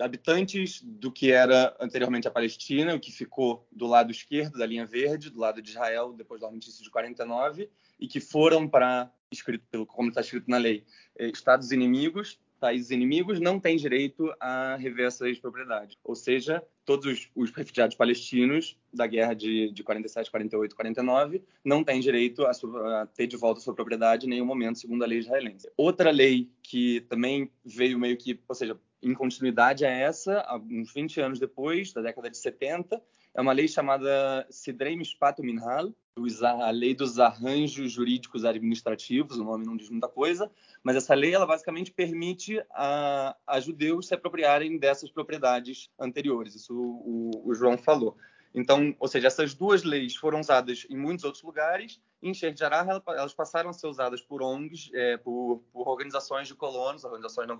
habitantes 0.00 0.82
do 0.82 1.10
que 1.10 1.32
era 1.32 1.76
anteriormente 1.80 2.28
a 2.28 2.30
Palestina, 2.30 2.94
o 2.94 3.00
que 3.00 3.12
ficou 3.12 3.66
do 3.70 3.86
lado 3.86 4.10
esquerdo 4.10 4.58
da 4.58 4.66
linha 4.66 4.86
verde, 4.86 5.30
do 5.30 5.40
lado 5.40 5.60
de 5.60 5.70
Israel, 5.70 6.12
depois 6.12 6.40
do 6.40 6.46
armistício 6.46 6.82
de 6.82 6.90
49, 6.90 7.68
e 7.98 8.06
que 8.06 8.20
foram 8.20 8.68
para, 8.68 9.10
escrito 9.30 9.64
pelo, 9.70 9.86
como 9.86 10.08
está 10.08 10.20
escrito 10.20 10.48
na 10.48 10.58
lei, 10.58 10.84
eh, 11.18 11.28
estados 11.28 11.72
inimigos, 11.72 12.38
países 12.58 12.90
inimigos, 12.90 13.40
não 13.40 13.58
têm 13.58 13.76
direito 13.76 14.32
a 14.40 14.76
rever 14.76 15.06
essas 15.06 15.38
propriedades. 15.38 15.96
Ou 16.02 16.14
seja, 16.14 16.62
todos 16.84 17.06
os, 17.06 17.30
os 17.34 17.50
refugiados 17.50 17.96
palestinos 17.96 18.76
da 18.92 19.06
guerra 19.06 19.34
de, 19.34 19.70
de 19.72 19.82
47, 19.82 20.30
48, 20.30 20.74
49 20.74 21.42
não 21.64 21.84
têm 21.84 22.00
direito 22.00 22.44
a, 22.44 22.50
a, 22.50 23.06
ter 23.06 23.26
de 23.26 23.36
volta 23.36 23.60
sua 23.60 23.74
propriedade 23.74 24.26
em 24.26 24.30
nenhum 24.30 24.46
momento, 24.46 24.78
segundo 24.78 25.04
a 25.04 25.06
lei 25.06 25.18
israelense. 25.18 25.70
Outra 25.76 26.10
lei 26.10 26.50
que 26.62 27.02
também 27.02 27.50
veio 27.64 27.98
meio 27.98 28.16
que, 28.16 28.40
ou 28.48 28.54
seja, 28.54 28.78
em 29.02 29.14
continuidade 29.14 29.84
a 29.84 29.90
essa, 29.90 30.44
uns 30.70 30.92
20 30.92 31.20
anos 31.20 31.38
depois, 31.38 31.92
da 31.92 32.02
década 32.02 32.30
de 32.30 32.36
70, 32.36 33.00
é 33.34 33.40
uma 33.40 33.52
lei 33.52 33.68
chamada 33.68 34.46
Sidrei 34.50 34.96
Mishpat 34.96 35.40
Minhal, 35.40 35.94
a 36.42 36.70
lei 36.70 36.94
dos 36.94 37.20
arranjos 37.20 37.92
jurídicos 37.92 38.44
administrativos, 38.44 39.38
o 39.38 39.44
nome 39.44 39.64
não 39.64 39.76
diz 39.76 39.88
muita 39.88 40.08
coisa, 40.08 40.50
mas 40.82 40.96
essa 40.96 41.14
lei 41.14 41.32
ela 41.32 41.46
basicamente 41.46 41.92
permite 41.92 42.60
a, 42.70 43.36
a 43.46 43.60
judeus 43.60 44.08
se 44.08 44.14
apropriarem 44.14 44.78
dessas 44.78 45.10
propriedades 45.10 45.88
anteriores. 45.98 46.56
Isso 46.56 46.74
o, 46.74 47.30
o, 47.44 47.54
João 47.54 47.78
falou. 47.78 48.16
Então, 48.52 48.96
ou 48.98 49.06
seja, 49.06 49.28
essas 49.28 49.54
duas 49.54 49.84
leis 49.84 50.16
foram 50.16 50.40
usadas 50.40 50.86
em 50.90 50.96
muitos 50.96 51.24
outros 51.24 51.44
lugares. 51.44 52.00
Em 52.22 52.34
Sheikh 52.34 52.58
Jarrah, 52.58 53.00
elas 53.08 53.32
passaram 53.32 53.70
a 53.70 53.72
ser 53.72 53.86
usadas 53.86 54.20
por 54.20 54.42
ONGs, 54.42 54.90
é, 54.92 55.16
por, 55.16 55.62
por, 55.72 55.88
organizações 55.88 56.48
de 56.48 56.54
colonos, 56.54 57.04
organizações 57.04 57.46
não, 57.46 57.56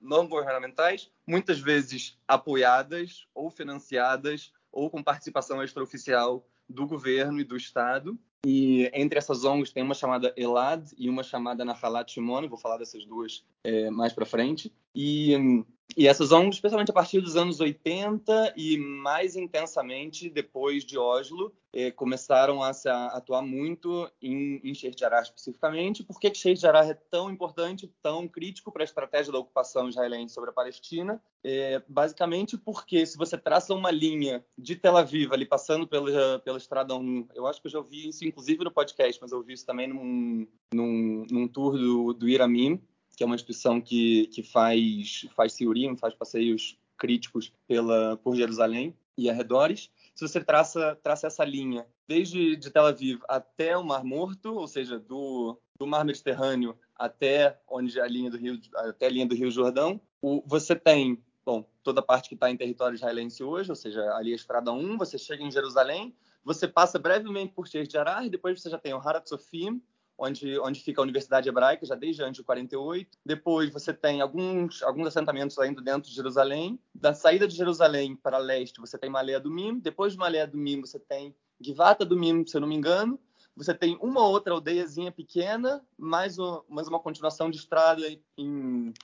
não 0.00 0.28
governamentais, 0.28 1.10
muitas 1.26 1.58
vezes 1.58 2.18
apoiadas 2.28 3.26
ou 3.34 3.50
financiadas 3.50 4.52
ou 4.70 4.90
com 4.90 5.02
participação 5.02 5.62
extraoficial 5.62 6.46
do 6.68 6.86
governo 6.86 7.40
e 7.40 7.44
do 7.44 7.56
Estado. 7.56 8.18
E 8.44 8.90
entre 8.92 9.18
essas 9.18 9.44
ONGs 9.44 9.72
tem 9.72 9.82
uma 9.82 9.94
chamada 9.94 10.34
ELAD 10.36 10.92
e 10.98 11.08
uma 11.08 11.22
chamada 11.22 11.64
Nahalat 11.64 12.12
Shimon, 12.12 12.48
vou 12.48 12.58
falar 12.58 12.76
dessas 12.76 13.04
duas 13.06 13.44
é, 13.62 13.88
mais 13.88 14.12
para 14.12 14.26
frente. 14.26 14.74
E, 14.94 15.64
e 15.96 16.08
essas 16.08 16.32
ONGs, 16.32 16.56
especialmente 16.56 16.90
a 16.90 16.94
partir 16.94 17.20
dos 17.20 17.36
anos 17.36 17.60
80 17.60 18.54
e 18.56 18.78
mais 18.78 19.36
intensamente 19.36 20.30
depois 20.30 20.84
de 20.84 20.98
Oslo, 20.98 21.52
eh, 21.74 21.90
começaram 21.90 22.62
a, 22.62 22.70
a, 22.70 23.06
atuar 23.16 23.42
muito 23.42 24.10
em, 24.20 24.60
em 24.62 24.74
Sheikh 24.74 24.98
Jarrah 24.98 25.22
especificamente. 25.22 26.02
Por 26.02 26.20
que 26.20 26.34
Sheikh 26.34 26.60
Jarrah 26.60 26.86
é 26.86 26.94
tão 26.94 27.30
importante, 27.30 27.90
tão 28.02 28.28
crítico 28.28 28.70
para 28.70 28.82
a 28.82 28.84
estratégia 28.84 29.32
da 29.32 29.38
ocupação 29.38 29.88
israelense 29.88 30.34
sobre 30.34 30.50
a 30.50 30.52
Palestina? 30.52 31.22
É, 31.44 31.82
basicamente 31.88 32.56
porque 32.56 33.04
se 33.04 33.16
você 33.16 33.36
traça 33.36 33.74
uma 33.74 33.90
linha 33.90 34.44
de 34.56 34.76
Tel 34.76 34.96
Aviv 34.96 35.32
ali 35.32 35.44
passando 35.44 35.86
pela, 35.86 36.38
pela 36.38 36.58
Estrada 36.58 36.94
1, 36.94 37.28
eu 37.34 37.46
acho 37.46 37.60
que 37.60 37.66
eu 37.66 37.72
já 37.72 37.78
ouvi 37.78 38.08
isso 38.08 38.24
inclusive 38.24 38.64
no 38.64 38.70
podcast, 38.70 39.20
mas 39.20 39.32
eu 39.32 39.38
ouvi 39.38 39.54
isso 39.54 39.66
também 39.66 39.88
num, 39.88 40.46
num, 40.72 41.26
num 41.30 41.48
tour 41.48 41.76
do, 41.76 42.12
do 42.12 42.28
Iramim, 42.28 42.80
que 43.22 43.24
é 43.24 43.26
uma 43.26 43.36
instituição 43.36 43.80
que, 43.80 44.26
que 44.32 44.42
faz, 44.42 45.28
faz 45.36 45.52
Siurim, 45.52 45.96
faz 45.96 46.12
passeios 46.12 46.76
críticos 46.98 47.52
pela, 47.68 48.16
por 48.16 48.34
Jerusalém 48.34 48.96
e 49.16 49.30
arredores. 49.30 49.92
Se 50.12 50.26
você 50.26 50.42
traça, 50.42 50.98
traça 51.04 51.28
essa 51.28 51.44
linha 51.44 51.86
desde 52.08 52.56
de 52.56 52.68
Tel 52.68 52.84
Aviv 52.84 53.20
até 53.28 53.76
o 53.76 53.84
Mar 53.84 54.02
Morto, 54.02 54.56
ou 54.56 54.66
seja, 54.66 54.98
do, 54.98 55.56
do 55.78 55.86
Mar 55.86 56.04
Mediterrâneo 56.04 56.76
até 56.96 57.60
onde 57.68 58.00
a 58.00 58.08
linha 58.08 58.28
do 58.28 58.36
Rio, 58.36 58.60
até 58.74 59.06
a 59.06 59.10
linha 59.10 59.26
do 59.26 59.36
Rio 59.36 59.52
Jordão, 59.52 60.00
o, 60.20 60.42
você 60.44 60.74
tem 60.74 61.22
bom, 61.44 61.64
toda 61.84 62.00
a 62.00 62.04
parte 62.04 62.28
que 62.28 62.34
está 62.34 62.50
em 62.50 62.56
território 62.56 62.96
israelense 62.96 63.44
hoje, 63.44 63.70
ou 63.70 63.76
seja, 63.76 64.02
ali 64.16 64.32
a 64.32 64.36
Estrada 64.36 64.72
1, 64.72 64.98
você 64.98 65.16
chega 65.16 65.44
em 65.44 65.50
Jerusalém, 65.50 66.12
você 66.44 66.66
passa 66.66 66.98
brevemente 66.98 67.52
por 67.52 67.68
Sheikh 67.68 67.92
Jarrah, 67.92 68.24
e 68.24 68.30
depois 68.30 68.60
você 68.60 68.68
já 68.68 68.78
tem 68.78 68.92
o 68.92 68.98
Harat 68.98 69.28
Sofim, 69.28 69.80
onde, 70.22 70.58
onde 70.60 70.80
fica 70.80 71.00
a 71.00 71.02
Universidade 71.02 71.48
Hebraica, 71.48 71.84
já 71.84 71.94
desde 71.94 72.22
antes 72.22 72.36
de 72.40 72.44
48. 72.44 73.18
Depois 73.26 73.70
você 73.70 73.92
tem 73.92 74.20
alguns, 74.20 74.82
alguns 74.82 75.08
assentamentos 75.08 75.58
ainda 75.58 75.82
dentro 75.82 76.08
de 76.08 76.14
Jerusalém. 76.14 76.78
Da 76.94 77.12
saída 77.12 77.48
de 77.48 77.56
Jerusalém 77.56 78.14
para 78.14 78.38
leste, 78.38 78.80
você 78.80 78.96
tem 78.96 79.10
Malea 79.10 79.40
do 79.40 79.50
Mim. 79.50 79.78
Depois 79.80 80.12
de 80.12 80.18
Malea 80.18 80.46
do 80.46 80.56
Mim, 80.56 80.80
você 80.80 80.98
tem 80.98 81.34
Givata 81.60 82.04
do 82.04 82.16
Mim, 82.16 82.46
se 82.46 82.56
eu 82.56 82.60
não 82.60 82.68
me 82.68 82.76
engano. 82.76 83.18
Você 83.56 83.74
tem 83.74 83.98
uma 84.00 84.26
outra 84.26 84.54
aldeiazinha 84.54 85.12
pequena, 85.12 85.84
mais, 85.98 86.36
mais 86.68 86.88
uma 86.88 87.00
continuação 87.00 87.50
de 87.50 87.58
estrada 87.58 88.02
em 88.38 88.94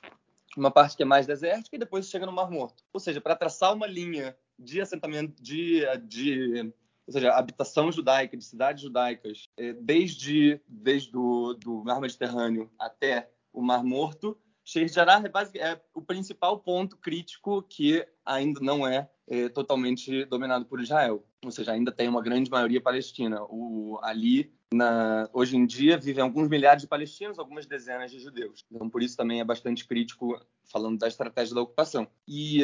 uma 0.57 0.71
parte 0.71 0.97
que 0.97 1.03
é 1.03 1.07
mais 1.07 1.27
desértica, 1.27 1.77
e 1.77 1.79
depois 1.79 2.09
chega 2.09 2.25
no 2.25 2.33
Mar 2.33 2.51
Morto. 2.51 2.83
Ou 2.93 2.99
seja, 2.99 3.21
para 3.21 3.37
traçar 3.37 3.75
uma 3.75 3.87
linha 3.87 4.37
de 4.59 4.81
assentamento, 4.81 5.41
de, 5.41 5.85
de 6.07 6.73
ou 7.09 7.13
seja, 7.13 7.33
habitação 7.33 7.91
judaica, 7.91 8.37
de 8.37 8.45
cidades 8.45 8.83
judaicas, 8.83 9.49
é, 9.57 9.73
desde, 9.73 10.61
desde 10.69 11.17
o 11.17 11.55
do 11.55 11.83
Mar 11.83 12.03
Mediterrâneo 12.03 12.71
até 12.79 13.31
o 13.51 13.63
Mar 13.63 13.83
Morto, 13.83 14.39
Sheikh 14.63 14.93
Jarrah 14.93 15.23
é, 15.25 15.59
é, 15.59 15.81
o 15.95 16.03
principal 16.03 16.59
ponto 16.59 16.99
crítico 16.99 17.63
que 17.63 18.07
ainda 18.23 18.61
não 18.61 18.87
é, 18.87 19.09
é, 19.27 19.49
totalmente 19.49 20.27
dominado 20.27 20.67
por 20.67 20.83
Israel. 20.83 21.25
Ou 21.43 21.51
seja, 21.51 21.73
ainda 21.73 21.91
tem 21.91 22.07
uma 22.07 22.21
grande 22.21 22.51
maioria 22.51 22.79
palestina. 22.79 23.43
O, 23.45 23.99
ali, 24.03 24.53
na, 24.71 25.27
hoje 25.33 25.57
em 25.57 25.65
dia, 25.65 25.97
vivem 25.97 26.23
alguns 26.23 26.51
milhares 26.51 26.83
de 26.83 26.89
palestinos, 26.89 27.39
algumas 27.39 27.65
dezenas 27.65 28.11
de 28.11 28.21
judeus. 28.21 28.63
Então, 28.71 28.91
por 28.91 29.03
isso 29.03 29.17
também 29.17 29.41
é 29.41 29.45
bastante 29.45 29.87
crítico 29.87 30.39
falando 30.71 30.99
da 30.99 31.09
estratégia 31.09 31.55
da 31.55 31.63
ocupação. 31.63 32.07
E 32.27 32.63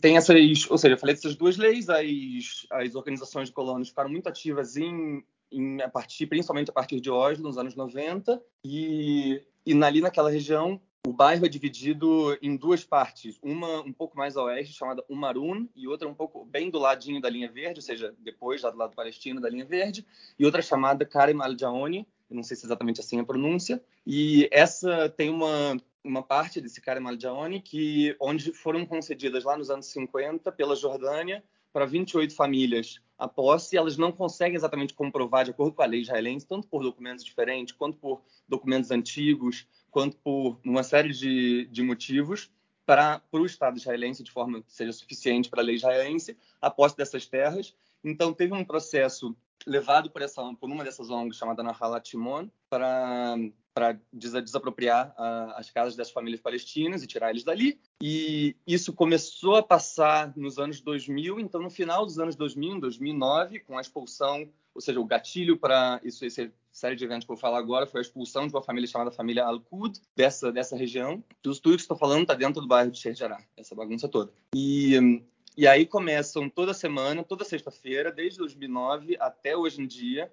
tem 0.00 0.16
essas, 0.16 0.70
ou 0.70 0.78
seja, 0.78 0.94
eu 0.94 0.98
falei 0.98 1.14
dessas 1.14 1.36
duas 1.36 1.56
leis, 1.56 1.88
as, 1.88 2.66
as 2.70 2.94
organizações 2.94 3.48
de 3.48 3.54
colonos 3.54 3.88
ficaram 3.88 4.10
muito 4.10 4.28
ativas 4.28 4.76
em, 4.76 5.24
em, 5.50 5.80
a 5.82 5.88
partir, 5.88 6.26
principalmente 6.26 6.70
a 6.70 6.74
partir 6.74 7.00
de 7.00 7.10
Oslo, 7.10 7.44
nos 7.44 7.58
anos 7.58 7.74
90, 7.74 8.42
e, 8.64 9.42
e 9.66 9.84
ali 9.84 10.00
naquela 10.00 10.30
região 10.30 10.80
o 11.04 11.12
bairro 11.12 11.44
é 11.44 11.48
dividido 11.48 12.38
em 12.40 12.56
duas 12.56 12.84
partes, 12.84 13.36
uma 13.42 13.80
um 13.80 13.92
pouco 13.92 14.16
mais 14.16 14.36
a 14.36 14.44
oeste, 14.44 14.72
chamada 14.72 15.04
Umarun, 15.08 15.66
e 15.74 15.88
outra 15.88 16.08
um 16.08 16.14
pouco 16.14 16.44
bem 16.44 16.70
do 16.70 16.78
ladinho 16.78 17.20
da 17.20 17.28
linha 17.28 17.50
verde, 17.50 17.80
ou 17.80 17.82
seja, 17.82 18.14
depois 18.20 18.62
lá 18.62 18.70
do 18.70 18.78
lado 18.78 18.94
palestino 18.94 19.40
da 19.40 19.50
linha 19.50 19.64
verde, 19.64 20.06
e 20.38 20.44
outra 20.44 20.62
chamada 20.62 21.04
Karim 21.04 21.40
al-Jaoni, 21.40 22.06
não 22.32 22.42
sei 22.42 22.56
se 22.56 22.64
é 22.64 22.66
exatamente 22.66 23.00
assim 23.00 23.20
a 23.20 23.24
pronúncia, 23.24 23.82
e 24.06 24.48
essa 24.50 25.08
tem 25.08 25.30
uma 25.30 25.76
uma 26.04 26.22
parte 26.22 26.60
desse 26.60 26.80
Karim 26.80 27.06
al-Jaoni, 27.06 27.60
que 27.60 28.16
onde 28.20 28.52
foram 28.52 28.84
concedidas 28.84 29.44
lá 29.44 29.56
nos 29.56 29.70
anos 29.70 29.86
50 29.86 30.50
pela 30.50 30.74
Jordânia 30.74 31.44
para 31.72 31.86
28 31.86 32.34
famílias 32.34 33.00
a 33.18 33.28
posse, 33.28 33.76
elas 33.76 33.96
não 33.96 34.10
conseguem 34.10 34.56
exatamente 34.56 34.94
comprovar, 34.94 35.44
de 35.44 35.52
acordo 35.52 35.74
com 35.74 35.82
a 35.82 35.86
lei 35.86 36.00
israelense, 36.00 36.46
tanto 36.46 36.66
por 36.66 36.82
documentos 36.82 37.24
diferentes, 37.24 37.72
quanto 37.72 37.96
por 37.96 38.20
documentos 38.48 38.90
antigos, 38.90 39.66
quanto 39.90 40.16
por 40.16 40.58
uma 40.64 40.82
série 40.82 41.12
de, 41.12 41.66
de 41.66 41.82
motivos, 41.82 42.50
para 42.84 43.22
o 43.30 43.46
Estado 43.46 43.78
israelense, 43.78 44.24
de 44.24 44.30
forma 44.32 44.60
que 44.60 44.72
seja 44.72 44.92
suficiente 44.92 45.48
para 45.48 45.62
a 45.62 45.64
lei 45.64 45.76
israelense, 45.76 46.36
a 46.60 46.68
posse 46.68 46.96
dessas 46.96 47.26
terras. 47.26 47.74
Então, 48.02 48.34
teve 48.34 48.52
um 48.52 48.64
processo 48.64 49.36
levado 49.66 50.10
por, 50.10 50.22
essa, 50.22 50.42
por 50.54 50.70
uma 50.70 50.84
dessas 50.84 51.10
ONGs 51.10 51.36
chamada 51.36 51.62
Nahalat 51.62 52.08
Shimon 52.08 52.48
para 52.68 53.36
para 53.74 53.98
desapropriar 54.12 55.14
uh, 55.18 55.52
as 55.56 55.70
casas 55.70 55.96
das 55.96 56.10
famílias 56.10 56.40
palestinas 56.40 57.02
e 57.02 57.06
tirar 57.06 57.30
eles 57.30 57.44
dali. 57.44 57.80
E 58.02 58.54
isso 58.66 58.92
começou 58.92 59.56
a 59.56 59.62
passar 59.62 60.32
nos 60.36 60.58
anos 60.58 60.80
2000, 60.80 61.40
então 61.40 61.62
no 61.62 61.70
final 61.70 62.04
dos 62.04 62.18
anos 62.18 62.36
2000, 62.36 62.76
em 62.76 62.80
2009, 62.80 63.60
com 63.60 63.78
a 63.78 63.80
expulsão, 63.80 64.48
ou 64.74 64.80
seja, 64.80 65.00
o 65.00 65.04
gatilho 65.04 65.56
para 65.56 66.00
isso, 66.04 66.24
essa 66.24 66.52
série 66.70 66.96
de 66.96 67.04
eventos 67.04 67.24
que 67.24 67.32
eu 67.32 67.36
vou 67.36 67.40
falar 67.40 67.58
agora 67.58 67.86
foi 67.86 68.00
a 68.00 68.02
expulsão 68.02 68.46
de 68.46 68.54
uma 68.54 68.62
família 68.62 68.88
chamada 68.88 69.10
família 69.10 69.44
Al-Qud 69.44 70.00
dessa 70.16 70.52
dessa 70.52 70.76
região. 70.76 71.22
Tudo, 71.40 71.60
tudo 71.60 71.76
que 71.76 71.82
estou 71.82 71.96
falando 71.96 72.22
está 72.22 72.34
dentro 72.34 72.60
do 72.60 72.68
bairro 72.68 72.90
de 72.90 72.98
Sheikh 72.98 73.18
Jarrah, 73.18 73.42
essa 73.56 73.74
bagunça 73.74 74.08
toda. 74.08 74.32
E 74.54 75.22
e 75.56 75.66
aí 75.66 75.84
começam 75.86 76.48
toda 76.48 76.72
semana, 76.72 77.22
toda 77.22 77.44
sexta-feira, 77.44 78.10
desde 78.10 78.38
2009 78.38 79.16
até 79.20 79.56
hoje 79.56 79.82
em 79.82 79.86
dia, 79.86 80.32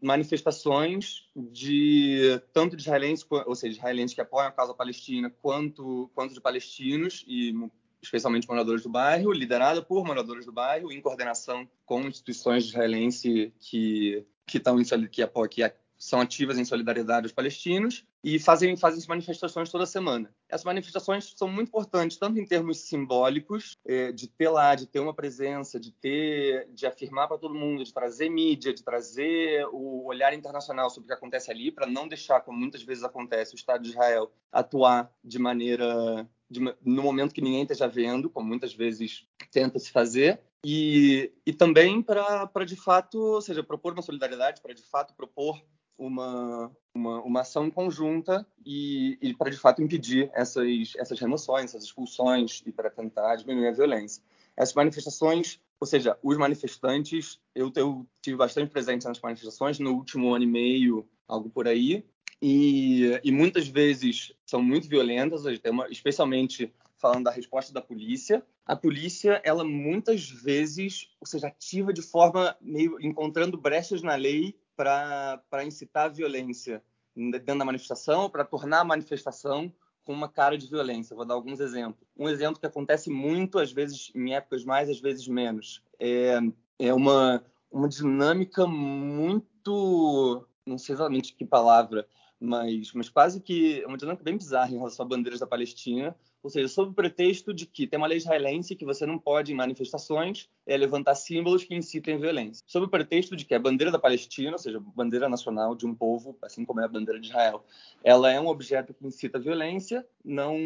manifestações 0.00 1.28
de 1.34 2.40
tanto 2.52 2.76
de 2.76 2.82
israelenses, 2.82 3.26
ou 3.46 3.54
seja, 3.54 3.78
israelenses 3.78 4.14
que 4.14 4.20
apoiam 4.20 4.48
a 4.48 4.52
causa 4.52 4.74
palestina, 4.74 5.30
quanto, 5.42 6.10
quanto 6.14 6.34
de 6.34 6.40
palestinos 6.40 7.24
e 7.26 7.54
especialmente 8.02 8.46
moradores 8.46 8.82
do 8.82 8.90
bairro, 8.90 9.32
liderada 9.32 9.82
por 9.82 10.04
moradores 10.04 10.44
do 10.44 10.52
bairro, 10.52 10.92
em 10.92 11.00
coordenação 11.00 11.68
com 11.84 12.02
instituições 12.02 12.64
israelenses 12.64 13.52
que 13.58 14.24
que 14.46 14.58
estão 14.58 14.76
que, 15.10 15.26
que 15.48 15.72
são 15.98 16.20
ativas 16.20 16.56
em 16.56 16.64
solidariedade 16.64 17.26
aos 17.26 17.32
palestinos 17.32 18.04
e 18.26 18.40
fazem, 18.40 18.76
fazem 18.76 19.00
manifestações 19.08 19.70
toda 19.70 19.86
semana. 19.86 20.34
Essas 20.48 20.64
manifestações 20.64 21.32
são 21.36 21.46
muito 21.46 21.68
importantes, 21.68 22.16
tanto 22.16 22.40
em 22.40 22.44
termos 22.44 22.80
simbólicos, 22.80 23.78
é, 23.86 24.10
de 24.10 24.26
ter 24.26 24.48
lá, 24.48 24.74
de 24.74 24.84
ter 24.84 24.98
uma 24.98 25.14
presença, 25.14 25.78
de 25.78 25.92
ter, 25.92 26.68
de 26.74 26.88
afirmar 26.88 27.28
para 27.28 27.38
todo 27.38 27.54
mundo, 27.54 27.84
de 27.84 27.94
trazer 27.94 28.28
mídia, 28.28 28.74
de 28.74 28.82
trazer 28.82 29.64
o 29.70 30.04
olhar 30.06 30.34
internacional 30.34 30.90
sobre 30.90 31.04
o 31.04 31.06
que 31.06 31.12
acontece 31.12 31.52
ali, 31.52 31.70
para 31.70 31.86
não 31.86 32.08
deixar, 32.08 32.40
como 32.40 32.58
muitas 32.58 32.82
vezes 32.82 33.04
acontece, 33.04 33.54
o 33.54 33.56
Estado 33.56 33.84
de 33.84 33.90
Israel 33.90 34.32
atuar 34.50 35.08
de 35.22 35.38
maneira 35.38 36.28
de, 36.50 36.58
no 36.84 37.04
momento 37.04 37.32
que 37.32 37.40
ninguém 37.40 37.62
esteja 37.62 37.86
vendo, 37.86 38.28
como 38.28 38.48
muitas 38.48 38.74
vezes 38.74 39.24
tenta 39.52 39.78
se 39.78 39.92
fazer, 39.92 40.40
e, 40.64 41.32
e 41.46 41.52
também 41.52 42.02
para, 42.02 42.64
de 42.66 42.74
fato, 42.74 43.20
ou 43.20 43.40
seja, 43.40 43.62
propor 43.62 43.92
uma 43.92 44.02
solidariedade, 44.02 44.60
para 44.60 44.74
de 44.74 44.82
fato 44.82 45.14
propor 45.14 45.62
uma, 45.98 46.70
uma, 46.94 47.22
uma 47.22 47.40
ação 47.40 47.70
conjunta 47.70 48.46
e, 48.64 49.18
e 49.20 49.34
para 49.34 49.50
de 49.50 49.56
fato 49.56 49.82
impedir 49.82 50.30
essas, 50.34 50.94
essas 50.96 51.18
remoções, 51.18 51.66
essas 51.66 51.84
expulsões 51.84 52.62
e 52.66 52.72
para 52.72 52.90
tentar 52.90 53.36
diminuir 53.36 53.68
a 53.68 53.72
violência. 53.72 54.22
Essas 54.56 54.74
manifestações, 54.74 55.60
ou 55.80 55.86
seja, 55.86 56.18
os 56.22 56.36
manifestantes, 56.36 57.40
eu, 57.54 57.70
eu 57.76 58.06
tive 58.22 58.36
bastante 58.36 58.70
presente 58.70 59.06
nas 59.06 59.20
manifestações 59.20 59.78
no 59.78 59.92
último 59.92 60.34
ano 60.34 60.44
e 60.44 60.48
meio, 60.48 61.08
algo 61.28 61.50
por 61.50 61.68
aí, 61.68 62.04
e, 62.40 63.18
e 63.24 63.32
muitas 63.32 63.66
vezes 63.66 64.32
são 64.44 64.62
muito 64.62 64.88
violentas, 64.88 65.44
especialmente 65.90 66.72
falando 66.96 67.24
da 67.24 67.30
resposta 67.30 67.72
da 67.72 67.80
polícia. 67.80 68.42
A 68.64 68.74
polícia, 68.74 69.40
ela 69.44 69.64
muitas 69.64 70.28
vezes, 70.28 71.10
ou 71.20 71.26
seja, 71.26 71.48
ativa 71.48 71.92
de 71.92 72.02
forma 72.02 72.56
meio 72.60 73.00
encontrando 73.00 73.56
brechas 73.56 74.02
na 74.02 74.14
lei 74.16 74.58
para 74.76 75.64
incitar 75.64 76.06
a 76.06 76.08
violência 76.08 76.82
dentro 77.16 77.58
da 77.58 77.64
manifestação, 77.64 78.28
para 78.28 78.44
tornar 78.44 78.80
a 78.80 78.84
manifestação 78.84 79.72
com 80.04 80.12
uma 80.12 80.28
cara 80.28 80.56
de 80.56 80.66
violência. 80.68 81.16
Vou 81.16 81.24
dar 81.24 81.34
alguns 81.34 81.58
exemplos. 81.58 82.06
Um 82.16 82.28
exemplo 82.28 82.60
que 82.60 82.66
acontece 82.66 83.10
muito, 83.10 83.58
às 83.58 83.72
vezes 83.72 84.12
em 84.14 84.34
épocas 84.34 84.64
mais, 84.64 84.88
às 84.88 85.00
vezes 85.00 85.26
menos, 85.26 85.82
é, 85.98 86.38
é 86.78 86.94
uma, 86.94 87.42
uma 87.70 87.88
dinâmica 87.88 88.66
muito, 88.66 90.46
não 90.64 90.78
sei 90.78 90.94
exatamente 90.94 91.34
que 91.34 91.44
palavra, 91.44 92.06
mas, 92.38 92.92
mas 92.92 93.08
quase 93.08 93.40
que 93.40 93.82
é 93.82 93.86
uma 93.86 93.96
dinâmica 93.96 94.22
bem 94.22 94.36
bizarra 94.36 94.70
em 94.70 94.78
relação 94.78 95.04
a 95.04 95.08
bandeiras 95.08 95.40
da 95.40 95.46
Palestina, 95.46 96.14
ou 96.46 96.50
seja, 96.50 96.68
sob 96.68 96.92
o 96.92 96.94
pretexto 96.94 97.52
de 97.52 97.66
que 97.66 97.88
tem 97.88 97.98
uma 97.98 98.06
lei 98.06 98.18
israelense 98.18 98.76
que 98.76 98.84
você 98.84 99.04
não 99.04 99.18
pode, 99.18 99.52
em 99.52 99.56
manifestações, 99.56 100.48
é, 100.64 100.76
levantar 100.76 101.16
símbolos 101.16 101.64
que 101.64 101.74
incitem 101.74 102.20
violência. 102.20 102.62
Sob 102.68 102.86
o 102.86 102.88
pretexto 102.88 103.34
de 103.34 103.44
que 103.44 103.52
a 103.52 103.58
bandeira 103.58 103.90
da 103.90 103.98
Palestina, 103.98 104.52
ou 104.52 104.58
seja, 104.58 104.78
a 104.78 104.80
bandeira 104.80 105.28
nacional 105.28 105.74
de 105.74 105.84
um 105.84 105.92
povo, 105.92 106.38
assim 106.40 106.64
como 106.64 106.80
é 106.80 106.84
a 106.84 106.88
bandeira 106.88 107.20
de 107.20 107.26
Israel, 107.26 107.64
ela 108.04 108.30
é 108.30 108.40
um 108.40 108.46
objeto 108.46 108.94
que 108.94 109.04
incita 109.04 109.40
violência, 109.40 110.06
não 110.24 110.56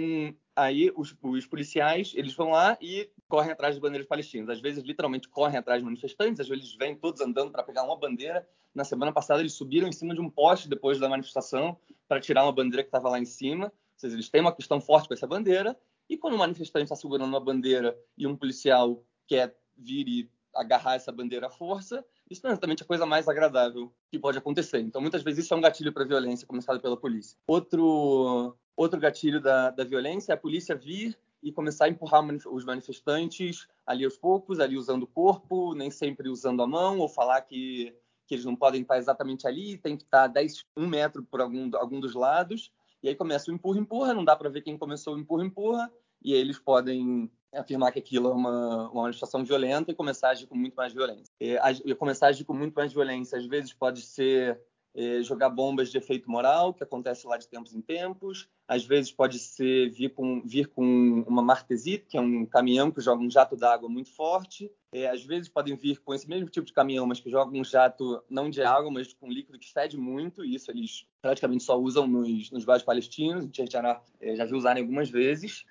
aí 0.54 0.92
os, 0.94 1.16
os, 1.22 1.46
policiais 1.46 2.12
eles 2.14 2.34
vão 2.34 2.50
lá 2.50 2.76
e 2.78 3.08
correm 3.26 3.50
atrás 3.50 3.74
de 3.74 3.80
bandeiras 3.80 4.06
palestinas. 4.06 4.50
Às 4.50 4.60
vezes, 4.60 4.84
literalmente, 4.84 5.30
correm 5.30 5.56
atrás 5.56 5.80
de 5.80 5.86
manifestantes, 5.86 6.40
às 6.40 6.48
vezes 6.48 6.64
eles 6.64 6.76
vêm 6.76 6.94
todos 6.94 7.22
andando 7.22 7.50
para 7.50 7.62
pegar 7.62 7.84
uma 7.84 7.96
bandeira. 7.96 8.46
Na 8.74 8.84
semana 8.84 9.12
passada, 9.12 9.40
eles 9.40 9.54
subiram 9.54 9.88
em 9.88 9.92
cima 9.92 10.14
de 10.14 10.20
um 10.20 10.28
poste 10.28 10.68
depois 10.68 11.00
da 11.00 11.08
manifestação 11.08 11.78
para 12.06 12.20
tirar 12.20 12.42
uma 12.42 12.52
bandeira 12.52 12.82
que 12.82 12.88
estava 12.88 13.08
lá 13.08 13.18
em 13.18 13.24
cima 13.24 13.72
seja, 14.00 14.14
eles 14.14 14.28
têm 14.28 14.40
uma 14.40 14.54
questão 14.54 14.80
forte 14.80 15.08
com 15.08 15.14
essa 15.14 15.26
bandeira, 15.26 15.78
e 16.08 16.16
quando 16.16 16.34
um 16.34 16.38
manifestante 16.38 16.84
está 16.84 16.96
segurando 16.96 17.28
uma 17.28 17.40
bandeira 17.40 17.96
e 18.16 18.26
um 18.26 18.36
policial 18.36 19.04
quer 19.26 19.56
vir 19.76 20.08
e 20.08 20.30
agarrar 20.54 20.94
essa 20.94 21.12
bandeira 21.12 21.46
à 21.46 21.50
força, 21.50 22.04
isso 22.28 22.40
não 22.42 22.50
é 22.50 22.52
exatamente 22.52 22.82
a 22.82 22.86
coisa 22.86 23.06
mais 23.06 23.28
agradável 23.28 23.92
que 24.10 24.18
pode 24.18 24.38
acontecer. 24.38 24.80
Então, 24.80 25.00
muitas 25.00 25.22
vezes, 25.22 25.44
isso 25.44 25.54
é 25.54 25.56
um 25.56 25.60
gatilho 25.60 25.92
para 25.92 26.02
a 26.02 26.06
violência 26.06 26.46
começado 26.46 26.80
pela 26.80 26.96
polícia. 26.96 27.38
Outro, 27.46 28.56
outro 28.76 28.98
gatilho 28.98 29.40
da, 29.40 29.70
da 29.70 29.84
violência 29.84 30.32
é 30.32 30.34
a 30.34 30.38
polícia 30.38 30.74
vir 30.74 31.16
e 31.42 31.52
começar 31.52 31.86
a 31.86 31.88
empurrar 31.88 32.24
os 32.50 32.64
manifestantes 32.64 33.66
ali 33.86 34.04
aos 34.04 34.16
poucos, 34.16 34.60
ali 34.60 34.76
usando 34.76 35.04
o 35.04 35.08
corpo, 35.08 35.74
nem 35.74 35.90
sempre 35.90 36.28
usando 36.28 36.62
a 36.62 36.66
mão, 36.66 36.98
ou 36.98 37.08
falar 37.08 37.40
que, 37.42 37.94
que 38.26 38.34
eles 38.34 38.44
não 38.44 38.54
podem 38.54 38.82
estar 38.82 38.98
exatamente 38.98 39.46
ali, 39.46 39.78
tem 39.78 39.96
que 39.96 40.04
estar 40.04 40.26
10, 40.26 40.66
um 40.76 40.86
metro 40.86 41.22
por 41.22 41.40
algum, 41.40 41.70
algum 41.76 41.98
dos 41.98 42.14
lados. 42.14 42.70
E 43.02 43.08
aí 43.08 43.14
começa 43.14 43.50
o 43.50 43.54
empurra-empurra, 43.54 44.14
não 44.14 44.24
dá 44.24 44.36
para 44.36 44.50
ver 44.50 44.62
quem 44.62 44.76
começou 44.76 45.14
o 45.14 45.18
empurra-empurra, 45.18 45.90
e 46.22 46.32
eles 46.34 46.58
podem 46.58 47.30
afirmar 47.52 47.92
que 47.92 47.98
aquilo 47.98 48.28
é 48.28 48.34
uma, 48.34 48.90
uma 48.90 49.02
manifestação 49.02 49.44
violenta 49.44 49.90
e 49.90 49.94
começar 49.94 50.28
a 50.28 50.30
agir 50.32 50.46
com 50.46 50.54
muito 50.54 50.74
mais 50.74 50.92
violência. 50.92 51.32
E, 51.40 51.94
começar 51.94 52.26
a 52.26 52.28
agir 52.28 52.44
com 52.44 52.54
muito 52.54 52.74
mais 52.74 52.92
violência, 52.92 53.38
às 53.38 53.46
vezes 53.46 53.72
pode 53.72 54.02
ser 54.02 54.60
é, 54.94 55.22
jogar 55.22 55.50
bombas 55.50 55.90
de 55.90 55.98
efeito 55.98 56.30
moral, 56.30 56.74
que 56.74 56.82
acontece 56.82 57.26
lá 57.26 57.36
de 57.36 57.48
tempos 57.48 57.74
em 57.74 57.80
tempos. 57.80 58.48
Às 58.66 58.84
vezes 58.84 59.12
pode 59.12 59.38
ser 59.38 59.90
vir 59.90 60.10
com, 60.10 60.42
vir 60.44 60.68
com 60.68 61.24
uma 61.26 61.42
martesite, 61.42 62.06
que 62.08 62.16
é 62.16 62.20
um 62.20 62.44
caminhão 62.44 62.90
que 62.90 63.00
joga 63.00 63.22
um 63.22 63.30
jato 63.30 63.56
d'água 63.56 63.88
muito 63.88 64.10
forte. 64.10 64.70
É, 64.92 65.08
às 65.08 65.24
vezes 65.24 65.48
podem 65.48 65.76
vir 65.76 66.00
com 66.00 66.12
esse 66.12 66.28
mesmo 66.28 66.48
tipo 66.48 66.66
de 66.66 66.72
caminhão, 66.72 67.06
mas 67.06 67.20
que 67.20 67.30
joga 67.30 67.56
um 67.56 67.64
jato 67.64 68.22
não 68.28 68.50
de 68.50 68.62
água, 68.62 68.90
mas 68.90 69.12
com 69.12 69.28
líquido 69.28 69.58
que 69.58 69.72
fede 69.72 69.96
muito. 69.96 70.44
E 70.44 70.54
isso 70.54 70.70
eles 70.70 71.06
praticamente 71.22 71.62
só 71.62 71.78
usam 71.78 72.06
nos, 72.06 72.50
nos 72.50 72.64
bairros 72.64 72.84
palestinos. 72.84 73.44
A 73.44 73.46
gente 73.46 73.72
já, 73.72 74.02
já 74.34 74.44
viu 74.44 74.56
usarem 74.56 74.82
algumas 74.82 75.08
vezes. 75.08 75.64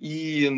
E 0.00 0.48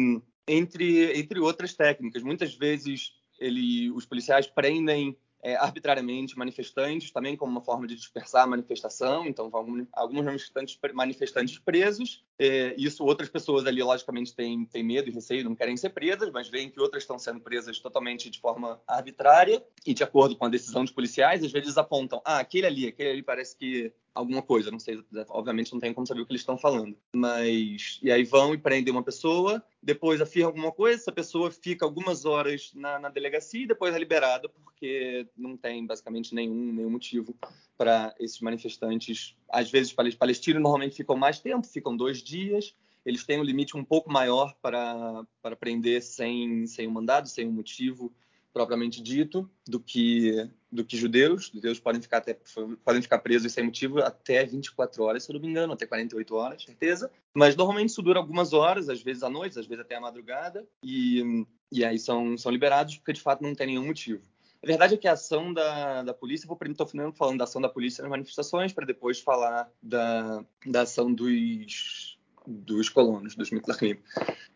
entre, 0.47 1.19
entre 1.19 1.41
outras 1.41 1.75
técnicas, 1.75 2.23
muitas 2.23 2.55
vezes 2.55 3.13
ele, 3.39 3.91
os 3.91 4.07
policiais 4.07 4.47
prendem 4.47 5.17
é, 5.45 5.57
arbitrariamente 5.57 6.39
manifestantes, 6.39 7.11
também 7.11 7.37
como 7.37 7.53
uma 7.53 7.61
forma 7.61 7.87
de 7.87 7.95
dispersar 7.95 8.45
a 8.45 8.47
manifestação. 8.47 9.27
Então, 9.27 9.51
alguns 9.93 10.25
manifestantes, 10.25 10.79
manifestantes 10.95 11.59
presos. 11.59 12.25
É, 12.39 12.75
isso, 12.79 13.05
outras 13.05 13.29
pessoas 13.29 13.67
ali, 13.67 13.83
logicamente, 13.83 14.35
têm, 14.35 14.65
têm 14.65 14.83
medo 14.83 15.11
e 15.11 15.13
receio, 15.13 15.45
não 15.45 15.55
querem 15.55 15.77
ser 15.77 15.91
presas, 15.91 16.31
mas 16.33 16.49
veem 16.49 16.71
que 16.71 16.81
outras 16.81 17.03
estão 17.03 17.19
sendo 17.19 17.41
presas 17.41 17.79
totalmente 17.79 18.31
de 18.31 18.41
forma 18.41 18.81
arbitrária 18.87 19.63
e 19.87 19.93
de 19.93 20.03
acordo 20.03 20.35
com 20.35 20.47
a 20.47 20.49
decisão 20.49 20.83
dos 20.83 20.95
policiais. 20.95 21.45
Às 21.45 21.53
vezes 21.53 21.77
apontam, 21.77 22.23
ah, 22.25 22.39
aquele 22.39 22.67
ali, 22.67 22.87
aquele 22.87 23.11
ali 23.11 23.23
parece 23.23 23.55
que 23.55 23.93
alguma 24.15 24.41
coisa, 24.41 24.71
não 24.71 24.79
sei, 24.79 25.03
obviamente 25.29 25.73
não 25.73 25.81
tem 25.81 25.93
como 25.93 26.07
saber 26.07 26.21
o 26.21 26.27
que 26.27 26.33
eles 26.33 26.43
estão 26.43 26.57
falando, 26.57 26.97
mas 27.15 27.99
e 28.01 28.13
aí 28.13 28.23
vão 28.23 28.55
e 28.55 28.59
prendem 28.59 28.93
uma 28.93 29.03
pessoa, 29.03 29.63
depois 29.83 30.21
afirmam 30.21 30.51
alguma 30.51 30.73
coisa, 30.73 31.03
essa 31.03 31.13
pessoa 31.13 31.51
fica 31.51 31.85
algumas 31.85 32.25
horas 32.25 32.71
na, 32.75 32.99
na 32.99 33.09
delegacia 33.09 33.65
e 33.65 33.67
depois 33.67 33.95
é 33.95 33.99
liberada 33.99 34.49
porque 34.49 35.27
não 35.37 35.57
tem 35.57 35.85
basicamente 35.85 36.35
nenhum, 36.35 36.73
nenhum 36.73 36.91
motivo 36.91 37.37
para 37.77 38.15
esses 38.21 38.41
manifestantes, 38.41 39.37
às 39.49 39.71
vezes 39.71 39.93
palestinos 39.93 40.63
normalmente 40.63 40.97
ficam 40.97 41.17
mais 41.17 41.41
tempo, 41.41 41.67
ficam 41.67 41.97
dois 41.97 42.23
dias, 42.23 42.75
eles 43.05 43.25
têm 43.25 43.41
um 43.41 43.45
limite 43.45 43.77
um 43.77 43.85
pouco 43.85 44.11
maior 44.11 44.55
para, 44.63 45.25
para 45.43 45.57
prender 45.57 46.03
sem, 46.03 46.67
sem 46.67 46.87
um 46.87 46.93
mandado, 46.93 47.29
sem 47.29 47.47
um 47.47 47.53
motivo 47.53 48.13
propriamente 48.55 49.03
dito 49.03 49.51
do 49.67 49.81
que 49.81 50.49
do 50.71 50.85
que 50.85 50.97
judeus. 50.97 51.51
Judeus 51.53 51.81
podem 51.81 52.01
ficar 52.01 52.19
até 52.19 52.39
podem 52.85 53.03
ficar 53.03 53.19
presos 53.19 53.53
sem 53.53 53.65
motivo 53.65 53.99
até 53.99 54.45
24 54.45 55.03
horas, 55.03 55.25
se 55.25 55.31
eu 55.31 55.35
não 55.35 55.41
me 55.41 55.49
engano, 55.49 55.73
até 55.73 55.85
48 55.85 56.35
horas, 56.35 56.65
certeza. 56.65 57.11
Mas 57.35 57.57
normalmente 57.57 57.91
isso 57.91 58.01
dura 58.01 58.21
algumas 58.21 58.53
horas, 58.53 58.89
às 58.89 59.03
vezes 59.03 59.25
à 59.25 59.29
noite, 59.29 59.59
às 59.59 59.67
vezes 59.67 59.85
até 59.85 59.97
a 59.97 60.01
madrugada, 60.01 60.67
e, 60.83 61.45
e 61.71 61.85
aí 61.85 61.99
são, 61.99 62.39
são 62.39 62.51
liberados 62.51 62.97
porque 62.97 63.13
de 63.13 63.21
fato 63.21 63.43
não 63.43 63.55
tem 63.55 63.67
nenhum 63.67 63.87
motivo. 63.87 64.23
A 64.63 64.67
verdade 64.67 64.95
é 64.95 64.97
que 64.97 65.07
a 65.07 65.13
ação 65.13 65.53
da, 65.53 66.03
da 66.03 66.15
polícia, 66.15 66.47
vou 66.47 66.59
estou 66.65 66.87
falando 66.87 67.39
da 67.39 67.45
ação 67.45 67.61
da 67.61 67.69
polícia 67.69 68.01
nas 68.01 68.11
manifestações, 68.11 68.73
para 68.73 68.87
depois 68.87 69.21
falar 69.21 69.71
da, 69.83 70.43
da 70.65 70.83
ação 70.83 71.13
dos, 71.13 72.19
dos 72.47 72.89
colonos, 72.89 73.35
dos 73.35 73.51
Mitlarim. 73.51 73.99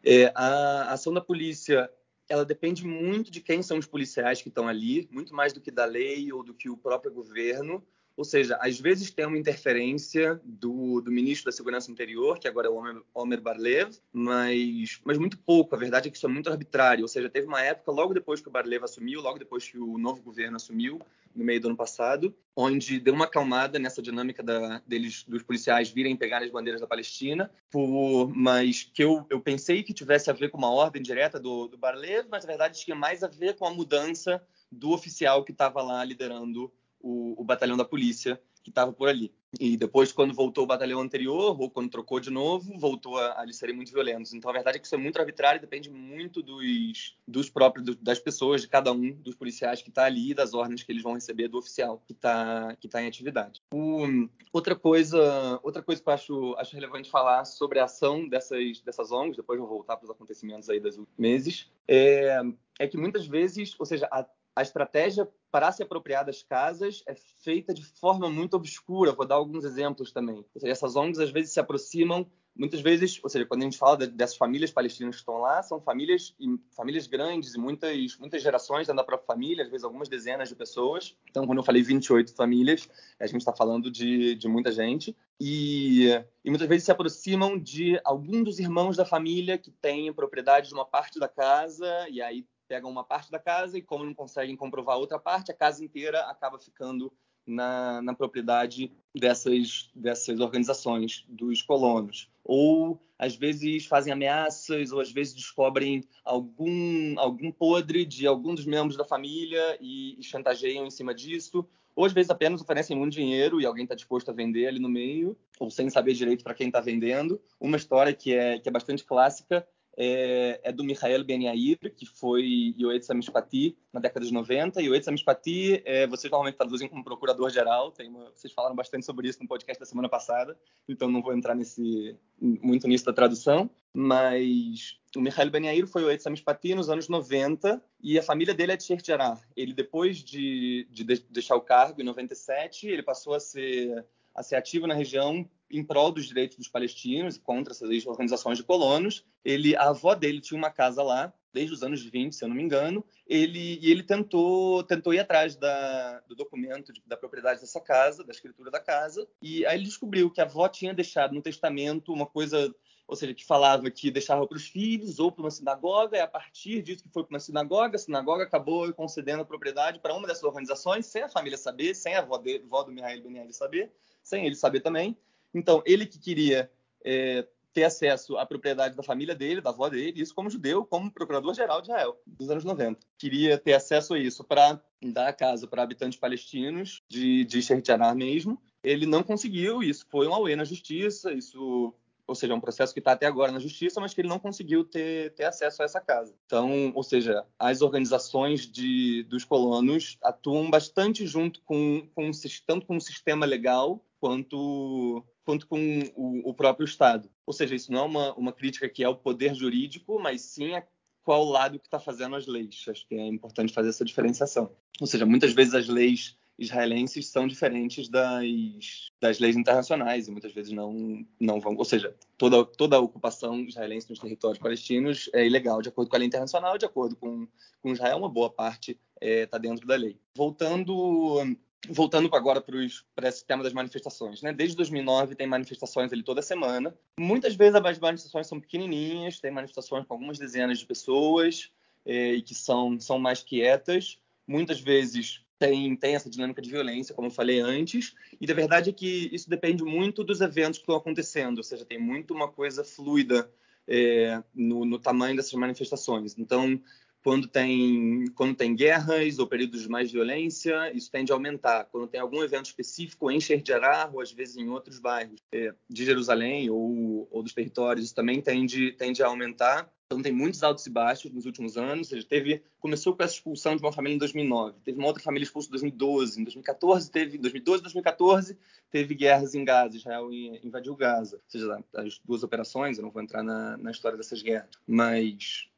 É, 0.02 0.32
a 0.34 0.92
ação 0.92 1.12
da 1.12 1.20
polícia 1.20 1.90
ela 2.28 2.44
depende 2.44 2.84
muito 2.86 3.30
de 3.30 3.40
quem 3.40 3.62
são 3.62 3.78
os 3.78 3.86
policiais 3.86 4.42
que 4.42 4.48
estão 4.48 4.68
ali, 4.68 5.08
muito 5.10 5.34
mais 5.34 5.52
do 5.52 5.60
que 5.60 5.70
da 5.70 5.84
lei 5.84 6.32
ou 6.32 6.42
do 6.42 6.54
que 6.54 6.68
o 6.68 6.76
próprio 6.76 7.12
governo. 7.12 7.84
Ou 8.18 8.24
seja, 8.24 8.58
às 8.60 8.80
vezes 8.80 9.12
tem 9.12 9.24
uma 9.24 9.38
interferência 9.38 10.40
do, 10.44 11.00
do 11.00 11.08
ministro 11.08 11.44
da 11.44 11.56
Segurança 11.56 11.88
Interior, 11.88 12.36
que 12.36 12.48
agora 12.48 12.66
é 12.66 12.70
o 12.70 12.74
Omer, 12.74 13.00
Omer 13.14 13.40
Barlev, 13.40 13.96
mas, 14.12 15.00
mas 15.04 15.16
muito 15.16 15.38
pouco. 15.38 15.76
A 15.76 15.78
verdade 15.78 16.08
é 16.08 16.10
que 16.10 16.16
isso 16.16 16.26
é 16.26 16.28
muito 16.28 16.50
arbitrário. 16.50 17.02
Ou 17.02 17.08
seja, 17.08 17.30
teve 17.30 17.46
uma 17.46 17.62
época, 17.62 17.92
logo 17.92 18.12
depois 18.12 18.40
que 18.40 18.48
o 18.48 18.50
Barlev 18.50 18.82
assumiu, 18.82 19.20
logo 19.20 19.38
depois 19.38 19.68
que 19.68 19.78
o 19.78 19.96
novo 19.98 20.20
governo 20.20 20.56
assumiu, 20.56 21.00
no 21.32 21.44
meio 21.44 21.60
do 21.60 21.68
ano 21.68 21.76
passado, 21.76 22.34
onde 22.56 22.98
deu 22.98 23.14
uma 23.14 23.26
acalmada 23.26 23.78
nessa 23.78 24.02
dinâmica 24.02 24.42
da, 24.42 24.82
deles, 24.84 25.22
dos 25.22 25.44
policiais 25.44 25.88
virem 25.88 26.16
pegar 26.16 26.42
as 26.42 26.50
bandeiras 26.50 26.80
da 26.80 26.88
Palestina, 26.88 27.48
por, 27.70 28.34
mas 28.34 28.82
que 28.82 29.04
eu, 29.04 29.24
eu 29.30 29.40
pensei 29.40 29.84
que 29.84 29.94
tivesse 29.94 30.28
a 30.28 30.32
ver 30.32 30.50
com 30.50 30.58
uma 30.58 30.72
ordem 30.72 31.00
direta 31.00 31.38
do, 31.38 31.68
do 31.68 31.78
Barlev, 31.78 32.26
mas 32.28 32.42
na 32.42 32.48
verdade 32.48 32.80
tinha 32.80 32.96
mais 32.96 33.22
a 33.22 33.28
ver 33.28 33.54
com 33.54 33.64
a 33.64 33.70
mudança 33.72 34.44
do 34.72 34.90
oficial 34.90 35.44
que 35.44 35.52
estava 35.52 35.80
lá 35.80 36.04
liderando 36.04 36.72
o, 37.00 37.40
o 37.40 37.44
batalhão 37.44 37.76
da 37.76 37.84
polícia, 37.84 38.40
que 38.62 38.70
estava 38.70 38.92
por 38.92 39.08
ali. 39.08 39.32
E 39.58 39.78
depois, 39.78 40.12
quando 40.12 40.34
voltou 40.34 40.64
o 40.64 40.66
batalhão 40.66 41.00
anterior, 41.00 41.58
ou 41.58 41.70
quando 41.70 41.90
trocou 41.90 42.20
de 42.20 42.28
novo, 42.28 42.78
voltou 42.78 43.16
a, 43.16 43.40
a 43.40 43.42
eles 43.42 43.56
serem 43.56 43.74
muito 43.74 43.90
violentos. 43.90 44.34
Então, 44.34 44.50
a 44.50 44.52
verdade 44.52 44.76
é 44.76 44.80
que 44.80 44.86
isso 44.86 44.94
é 44.94 44.98
muito 44.98 45.18
arbitrário 45.18 45.60
depende 45.60 45.88
muito 45.90 46.42
dos, 46.42 47.16
dos 47.26 47.48
próprios, 47.48 47.96
das 47.96 48.18
pessoas, 48.18 48.60
de 48.60 48.68
cada 48.68 48.92
um 48.92 49.12
dos 49.12 49.34
policiais 49.34 49.80
que 49.80 49.88
está 49.88 50.04
ali 50.04 50.32
e 50.32 50.34
das 50.34 50.52
ordens 50.52 50.82
que 50.82 50.92
eles 50.92 51.02
vão 51.02 51.14
receber 51.14 51.48
do 51.48 51.58
oficial 51.58 52.02
que 52.06 52.12
está 52.12 52.76
que 52.78 52.88
tá 52.88 53.02
em 53.02 53.08
atividade. 53.08 53.62
O, 53.72 54.28
outra, 54.52 54.76
coisa, 54.76 55.58
outra 55.62 55.82
coisa 55.82 56.02
que 56.02 56.08
eu 56.08 56.12
acho, 56.12 56.54
acho 56.58 56.74
relevante 56.74 57.10
falar 57.10 57.44
sobre 57.46 57.78
a 57.78 57.84
ação 57.84 58.28
dessas, 58.28 58.80
dessas 58.82 59.10
ONGs, 59.10 59.36
depois 59.36 59.58
vou 59.58 59.68
voltar 59.68 59.96
para 59.96 60.04
os 60.04 60.10
acontecimentos 60.10 60.68
aí 60.68 60.78
dos 60.78 61.00
meses, 61.16 61.70
é, 61.86 62.40
é 62.78 62.86
que 62.86 62.98
muitas 62.98 63.26
vezes, 63.26 63.74
ou 63.78 63.86
seja, 63.86 64.06
a, 64.12 64.26
a 64.54 64.62
estratégia 64.62 65.28
para 65.50 65.72
se 65.72 65.82
apropriar 65.82 66.24
das 66.24 66.42
casas 66.42 67.02
é 67.06 67.14
feita 67.14 67.72
de 67.72 67.84
forma 67.84 68.28
muito 68.28 68.54
obscura. 68.54 69.12
Vou 69.12 69.26
dar 69.26 69.36
alguns 69.36 69.64
exemplos 69.64 70.12
também. 70.12 70.44
Seja, 70.52 70.72
essas 70.72 70.96
ONGs 70.96 71.18
às 71.18 71.30
vezes 71.30 71.52
se 71.52 71.60
aproximam, 71.60 72.26
muitas 72.54 72.80
vezes, 72.80 73.20
ou 73.22 73.30
seja, 73.30 73.46
quando 73.46 73.62
a 73.62 73.64
gente 73.64 73.78
fala 73.78 73.96
dessas 73.96 74.36
famílias 74.36 74.70
palestinas 74.70 75.16
que 75.16 75.22
estão 75.22 75.38
lá, 75.38 75.62
são 75.62 75.80
famílias 75.80 76.34
famílias 76.76 77.06
grandes 77.06 77.54
e 77.54 77.58
muitas 77.58 78.16
muitas 78.18 78.42
gerações 78.42 78.86
dentro 78.86 78.96
da 78.96 79.04
própria 79.04 79.26
família, 79.26 79.64
às 79.64 79.70
vezes 79.70 79.84
algumas 79.84 80.08
dezenas 80.08 80.48
de 80.48 80.56
pessoas. 80.56 81.16
Então, 81.30 81.46
quando 81.46 81.58
eu 81.58 81.64
falei 81.64 81.82
28 81.82 82.34
famílias, 82.34 82.88
a 83.18 83.26
gente 83.26 83.38
está 83.38 83.52
falando 83.52 83.90
de, 83.90 84.34
de 84.34 84.48
muita 84.48 84.72
gente. 84.72 85.16
E, 85.40 86.08
e, 86.44 86.50
muitas 86.50 86.68
vezes 86.68 86.84
se 86.84 86.90
aproximam 86.90 87.56
de 87.56 88.00
algum 88.04 88.42
dos 88.42 88.58
irmãos 88.58 88.96
da 88.96 89.04
família 89.04 89.56
que 89.56 89.70
tem 89.70 90.12
propriedade 90.12 90.68
de 90.68 90.74
uma 90.74 90.84
parte 90.84 91.20
da 91.20 91.28
casa 91.28 91.86
e 92.10 92.20
aí 92.20 92.44
pegam 92.68 92.90
uma 92.90 93.02
parte 93.02 93.30
da 93.30 93.38
casa 93.38 93.78
e, 93.78 93.82
como 93.82 94.04
não 94.04 94.14
conseguem 94.14 94.54
comprovar 94.54 94.98
outra 94.98 95.18
parte, 95.18 95.50
a 95.50 95.54
casa 95.54 95.82
inteira 95.82 96.20
acaba 96.22 96.58
ficando 96.58 97.10
na, 97.48 98.02
na 98.02 98.14
propriedade 98.14 98.92
dessas, 99.14 99.90
dessas 99.94 100.38
organizações, 100.38 101.24
dos 101.28 101.62
colonos. 101.62 102.30
Ou, 102.44 103.00
às 103.18 103.34
vezes, 103.34 103.86
fazem 103.86 104.12
ameaças, 104.12 104.92
ou 104.92 105.00
às 105.00 105.10
vezes 105.10 105.34
descobrem 105.34 106.04
algum, 106.24 107.18
algum 107.18 107.50
podre 107.50 108.04
de 108.04 108.26
algum 108.26 108.54
dos 108.54 108.66
membros 108.66 108.96
da 108.96 109.04
família 109.04 109.78
e, 109.80 110.18
e 110.20 110.22
chantageiam 110.22 110.86
em 110.86 110.90
cima 110.90 111.14
disso. 111.14 111.66
Ou, 111.96 112.04
às 112.04 112.12
vezes, 112.12 112.30
apenas 112.30 112.60
oferecem 112.60 112.96
muito 112.96 113.14
dinheiro 113.14 113.60
e 113.60 113.66
alguém 113.66 113.84
está 113.84 113.94
disposto 113.94 114.30
a 114.30 114.34
vender 114.34 114.68
ali 114.68 114.78
no 114.78 114.88
meio, 114.88 115.36
ou 115.58 115.70
sem 115.70 115.90
saber 115.90 116.12
direito 116.12 116.44
para 116.44 116.54
quem 116.54 116.68
está 116.68 116.80
vendendo. 116.80 117.40
Uma 117.58 117.76
história 117.76 118.12
que 118.12 118.34
é, 118.34 118.58
que 118.58 118.68
é 118.68 118.72
bastante 118.72 119.04
clássica 119.04 119.66
é, 120.00 120.60
é 120.62 120.70
do 120.70 120.84
Michael 120.84 121.24
Ben 121.24 121.46
Yair, 121.46 121.76
que 121.96 122.06
foi 122.06 122.72
Yoed 122.78 123.04
Samishpati 123.04 123.76
na 123.92 123.98
década 123.98 124.24
de 124.24 124.32
90. 124.32 124.80
Yoed 124.80 125.04
Samishpati, 125.04 125.82
é, 125.84 126.06
vocês 126.06 126.30
normalmente 126.30 126.56
traduzem 126.56 126.88
como 126.88 127.02
procurador-geral, 127.02 127.92
vocês 128.32 128.52
falaram 128.52 128.76
bastante 128.76 129.04
sobre 129.04 129.28
isso 129.28 129.42
no 129.42 129.48
podcast 129.48 129.80
da 129.80 129.84
semana 129.84 130.08
passada, 130.08 130.56
então 130.88 131.10
não 131.10 131.20
vou 131.20 131.36
entrar 131.36 131.56
nesse, 131.56 132.16
muito 132.40 132.86
nisso 132.86 133.04
da 133.06 133.12
tradução, 133.12 133.68
mas 133.92 135.00
o 135.16 135.20
Michael 135.20 135.50
Ben 135.50 135.66
Yair 135.66 135.88
foi 135.88 136.02
Yoed 136.02 136.22
Samishpati 136.22 136.76
nos 136.76 136.88
anos 136.88 137.08
90 137.08 137.82
e 138.00 138.16
a 138.16 138.22
família 138.22 138.54
dele 138.54 138.72
é 138.72 138.76
de 138.76 138.84
Sheikh 138.84 139.04
Jarrah. 139.04 139.40
Ele, 139.56 139.74
depois 139.74 140.18
de, 140.18 140.86
de 140.92 141.02
deixar 141.02 141.56
o 141.56 141.60
cargo, 141.60 142.00
em 142.00 142.04
97, 142.04 142.86
ele 142.86 143.02
passou 143.02 143.34
a 143.34 143.40
ser 143.40 144.06
a 144.38 144.42
ser 144.44 144.54
ativo 144.54 144.86
na 144.86 144.94
região 144.94 145.44
em 145.70 145.84
prol 145.84 146.10
dos 146.10 146.26
direitos 146.26 146.56
dos 146.56 146.68
palestinos 146.68 147.36
contra 147.38 147.72
essas 147.72 148.06
organizações 148.06 148.58
de 148.58 148.64
colonos. 148.64 149.24
Ele, 149.44 149.76
a 149.76 149.88
avó 149.88 150.14
dele 150.14 150.40
tinha 150.40 150.58
uma 150.58 150.70
casa 150.70 151.02
lá 151.02 151.32
desde 151.52 151.74
os 151.74 151.82
anos 151.82 152.02
20, 152.04 152.34
se 152.34 152.44
eu 152.44 152.48
não 152.48 152.56
me 152.56 152.62
engano. 152.62 153.04
Ele 153.26 153.78
e 153.80 153.90
ele 153.90 154.02
tentou 154.02 154.82
tentou 154.84 155.12
ir 155.12 155.18
atrás 155.18 155.56
da, 155.56 156.20
do 156.20 156.34
documento 156.34 156.92
de, 156.92 157.02
da 157.06 157.16
propriedade 157.16 157.60
dessa 157.60 157.80
casa, 157.80 158.24
da 158.24 158.32
escritura 158.32 158.70
da 158.70 158.80
casa, 158.80 159.26
e 159.42 159.66
aí 159.66 159.76
ele 159.76 159.84
descobriu 159.84 160.30
que 160.30 160.40
a 160.40 160.44
avó 160.44 160.68
tinha 160.68 160.94
deixado 160.94 161.34
no 161.34 161.42
testamento 161.42 162.12
uma 162.12 162.26
coisa 162.26 162.74
ou 163.08 163.16
seja, 163.16 163.32
que 163.32 163.44
falava 163.44 163.90
que 163.90 164.10
deixava 164.10 164.46
para 164.46 164.58
os 164.58 164.66
filhos 164.66 165.18
ou 165.18 165.32
para 165.32 165.42
uma 165.42 165.50
sinagoga, 165.50 166.18
e 166.18 166.20
a 166.20 166.28
partir 166.28 166.82
disso 166.82 167.02
que 167.02 167.08
foi 167.08 167.24
para 167.24 167.32
uma 167.32 167.40
sinagoga, 167.40 167.96
a 167.96 167.98
sinagoga 167.98 168.44
acabou 168.44 168.92
concedendo 168.92 169.40
a 169.40 169.46
propriedade 169.46 169.98
para 169.98 170.14
uma 170.14 170.28
dessas 170.28 170.44
organizações, 170.44 171.06
sem 171.06 171.22
a 171.22 171.28
família 171.28 171.56
saber, 171.56 171.94
sem 171.94 172.14
a 172.14 172.18
avó, 172.18 172.36
de, 172.36 172.56
avó 172.56 172.82
do 172.82 172.92
Mihail 172.92 173.22
Ben 173.22 173.50
saber, 173.50 173.90
sem 174.22 174.44
ele 174.44 174.54
saber 174.54 174.80
também. 174.80 175.16
Então, 175.54 175.82
ele 175.86 176.06
que 176.06 176.18
queria 176.18 176.70
é, 177.04 177.46
ter 177.72 177.84
acesso 177.84 178.36
à 178.36 178.44
propriedade 178.44 178.96
da 178.96 179.02
família 179.02 179.34
dele, 179.34 179.60
da 179.60 179.70
avó 179.70 179.88
dele, 179.88 180.20
isso 180.20 180.34
como 180.34 180.50
judeu, 180.50 180.84
como 180.84 181.10
procurador-geral 181.10 181.80
de 181.80 181.88
Israel, 181.88 182.20
dos 182.26 182.50
anos 182.50 182.64
90. 182.64 182.98
Queria 183.16 183.56
ter 183.58 183.74
acesso 183.74 184.14
a 184.14 184.18
isso 184.18 184.44
para 184.44 184.80
dar 185.02 185.32
casa 185.32 185.66
para 185.66 185.82
habitantes 185.82 186.18
palestinos 186.18 187.02
de, 187.08 187.44
de 187.44 187.62
Sheikh 187.62 187.88
mesmo. 188.16 188.60
Ele 188.82 189.06
não 189.06 189.22
conseguiu, 189.22 189.82
isso 189.82 190.06
foi 190.10 190.26
um 190.26 190.34
auê 190.34 190.56
na 190.56 190.64
justiça, 190.64 191.32
isso 191.32 191.94
ou 192.28 192.34
seja, 192.34 192.52
é 192.52 192.56
um 192.56 192.60
processo 192.60 192.92
que 192.92 192.98
está 192.98 193.12
até 193.12 193.24
agora 193.24 193.50
na 193.50 193.58
justiça, 193.58 194.02
mas 194.02 194.12
que 194.12 194.20
ele 194.20 194.28
não 194.28 194.38
conseguiu 194.38 194.84
ter, 194.84 195.32
ter 195.32 195.44
acesso 195.44 195.80
a 195.80 195.86
essa 195.86 195.98
casa. 195.98 196.34
Então, 196.44 196.92
ou 196.94 197.02
seja, 197.02 197.42
as 197.58 197.80
organizações 197.80 198.70
de, 198.70 199.22
dos 199.24 199.46
colonos 199.46 200.18
atuam 200.22 200.70
bastante 200.70 201.26
junto 201.26 201.62
com, 201.62 202.06
com 202.14 202.30
tanto 202.66 202.84
com 202.84 202.98
o 202.98 203.00
sistema 203.00 203.46
legal 203.46 204.04
quanto, 204.20 205.24
quanto 205.48 205.66
com 205.66 206.00
o, 206.14 206.50
o, 206.50 206.52
próprio 206.52 206.84
Estado. 206.84 207.30
Ou 207.46 207.54
seja, 207.54 207.74
isso 207.74 207.90
não 207.90 208.00
é 208.00 208.02
uma, 208.02 208.34
uma 208.34 208.52
crítica 208.52 208.86
que 208.86 209.02
é 209.02 209.08
o 209.08 209.16
poder 209.16 209.54
jurídico, 209.54 210.20
mas 210.20 210.42
sim 210.42 210.74
a 210.74 210.84
qual 211.24 211.42
lado 211.42 211.78
que 211.78 211.86
está 211.86 211.98
fazendo 211.98 212.36
as 212.36 212.46
leis. 212.46 212.84
Acho 212.86 213.08
que 213.08 213.14
é 213.14 213.26
importante 213.26 213.72
fazer 213.72 213.88
essa 213.88 214.04
diferenciação. 214.04 214.70
Ou 215.00 215.06
seja, 215.06 215.24
muitas 215.24 215.54
vezes 215.54 215.72
as 215.72 215.88
leis 215.88 216.36
israelenses 216.58 217.28
são 217.28 217.46
diferentes 217.48 218.10
das, 218.10 219.10
das 219.18 219.38
leis 219.38 219.56
internacionais 219.56 220.28
e 220.28 220.30
muitas 220.30 220.52
vezes 220.52 220.70
não, 220.70 221.24
não 221.40 221.58
vão. 221.60 221.74
Ou 221.78 221.84
seja, 221.84 222.14
toda, 222.36 222.62
toda 222.66 222.96
a 222.96 223.00
ocupação 223.00 223.58
israelense 223.60 224.10
nos 224.10 224.18
territórios 224.18 224.58
palestinos 224.58 225.30
é 225.32 225.46
ilegal, 225.46 225.80
de 225.80 225.88
acordo 225.88 226.10
com 226.10 226.16
a 226.16 226.18
lei 226.18 226.28
internacional, 226.28 226.76
de 226.76 226.84
acordo 226.84 227.16
com, 227.16 227.48
com 227.80 227.92
Israel, 227.92 228.18
uma 228.18 228.28
boa 228.28 228.50
parte 228.50 228.90
está 228.90 229.00
é, 229.22 229.46
tá 229.46 229.56
dentro 229.56 229.86
da 229.86 229.96
lei. 229.96 230.20
Voltando 230.36 231.40
voltando 231.88 232.28
agora 232.34 232.60
para 232.60 233.28
esse 233.28 233.44
tema 233.44 233.62
das 233.62 233.72
manifestações, 233.72 234.42
né? 234.42 234.52
Desde 234.52 234.76
2009 234.76 235.34
tem 235.34 235.46
manifestações 235.46 236.12
ali 236.12 236.22
toda 236.22 236.42
semana. 236.42 236.94
Muitas 237.18 237.54
vezes 237.54 237.74
as 237.74 237.98
manifestações 237.98 238.46
são 238.46 238.60
pequenininhas, 238.60 239.40
tem 239.40 239.50
manifestações 239.50 240.04
com 240.04 240.14
algumas 240.14 240.38
dezenas 240.38 240.78
de 240.78 240.86
pessoas 240.86 241.70
é, 242.04 242.32
e 242.34 242.42
que 242.42 242.54
são, 242.54 242.98
são 242.98 243.18
mais 243.18 243.42
quietas. 243.42 244.18
Muitas 244.46 244.80
vezes 244.80 245.44
tem, 245.58 245.94
tem 245.96 246.14
essa 246.14 246.30
dinâmica 246.30 246.62
de 246.62 246.70
violência, 246.70 247.14
como 247.14 247.28
eu 247.28 247.32
falei 247.32 247.60
antes, 247.60 248.14
e 248.40 248.50
a 248.50 248.54
verdade 248.54 248.90
é 248.90 248.92
que 248.92 249.28
isso 249.32 249.50
depende 249.50 249.82
muito 249.82 250.22
dos 250.22 250.40
eventos 250.40 250.78
que 250.78 250.84
estão 250.84 250.96
acontecendo, 250.96 251.58
ou 251.58 251.64
seja, 251.64 251.84
tem 251.84 251.98
muito 251.98 252.32
uma 252.32 252.48
coisa 252.48 252.84
fluida 252.84 253.50
é, 253.86 254.42
no, 254.54 254.84
no, 254.84 254.98
tamanho 254.98 255.34
dessas 255.34 255.54
manifestações. 255.54 256.36
Então, 256.38 256.80
quando 257.28 257.46
tem, 257.46 258.24
quando 258.34 258.54
tem 258.54 258.74
guerras 258.74 259.38
ou 259.38 259.46
períodos 259.46 259.82
de 259.82 259.88
mais 259.90 260.10
violência, 260.10 260.90
isso 260.96 261.10
tende 261.10 261.30
a 261.30 261.34
aumentar. 261.34 261.84
Quando 261.84 262.06
tem 262.06 262.18
algum 262.18 262.42
evento 262.42 262.64
específico 262.64 263.30
em 263.30 263.38
Jarrah, 263.38 264.08
ou 264.10 264.22
às 264.22 264.32
vezes 264.32 264.56
em 264.56 264.70
outros 264.70 264.98
bairros 264.98 265.38
é, 265.52 265.74
de 265.90 266.06
Jerusalém 266.06 266.70
ou, 266.70 267.28
ou 267.30 267.42
dos 267.42 267.52
territórios, 267.52 268.06
isso 268.06 268.14
também 268.14 268.40
tende, 268.40 268.92
tende 268.92 269.22
a 269.22 269.26
aumentar. 269.26 269.92
Então 270.06 270.22
tem 270.22 270.32
muitos 270.32 270.62
altos 270.62 270.86
e 270.86 270.90
baixos 270.90 271.30
nos 271.30 271.44
últimos 271.44 271.76
anos. 271.76 272.10
Ele 272.10 272.24
teve 272.24 272.62
começou 272.80 273.14
com 273.14 273.22
essa 273.22 273.34
expulsão 273.34 273.76
de 273.76 273.82
uma 273.82 273.92
família 273.92 274.14
em 274.14 274.18
2009, 274.18 274.78
teve 274.82 274.96
uma 274.96 275.08
outra 275.08 275.22
família 275.22 275.44
expulsa 275.44 275.68
em 275.68 275.72
2012, 275.72 276.40
em 276.40 276.44
2014 276.44 277.10
teve, 277.10 277.36
em 277.36 277.40
2012 277.40 277.82
2014 277.82 278.56
teve 278.90 279.14
guerras 279.14 279.54
em 279.54 279.64
Gaza, 279.66 279.98
Israel 279.98 280.32
invadiu 280.32 280.96
Gaza. 280.96 281.36
Ou 281.36 281.42
seja, 281.46 281.84
as 281.94 282.18
duas 282.24 282.42
operações, 282.42 282.96
eu 282.96 283.02
não 283.02 283.10
vou 283.10 283.20
entrar 283.20 283.42
na, 283.42 283.76
na 283.76 283.90
história 283.90 284.16
dessas 284.16 284.40
guerras, 284.40 284.70
mas 284.86 285.68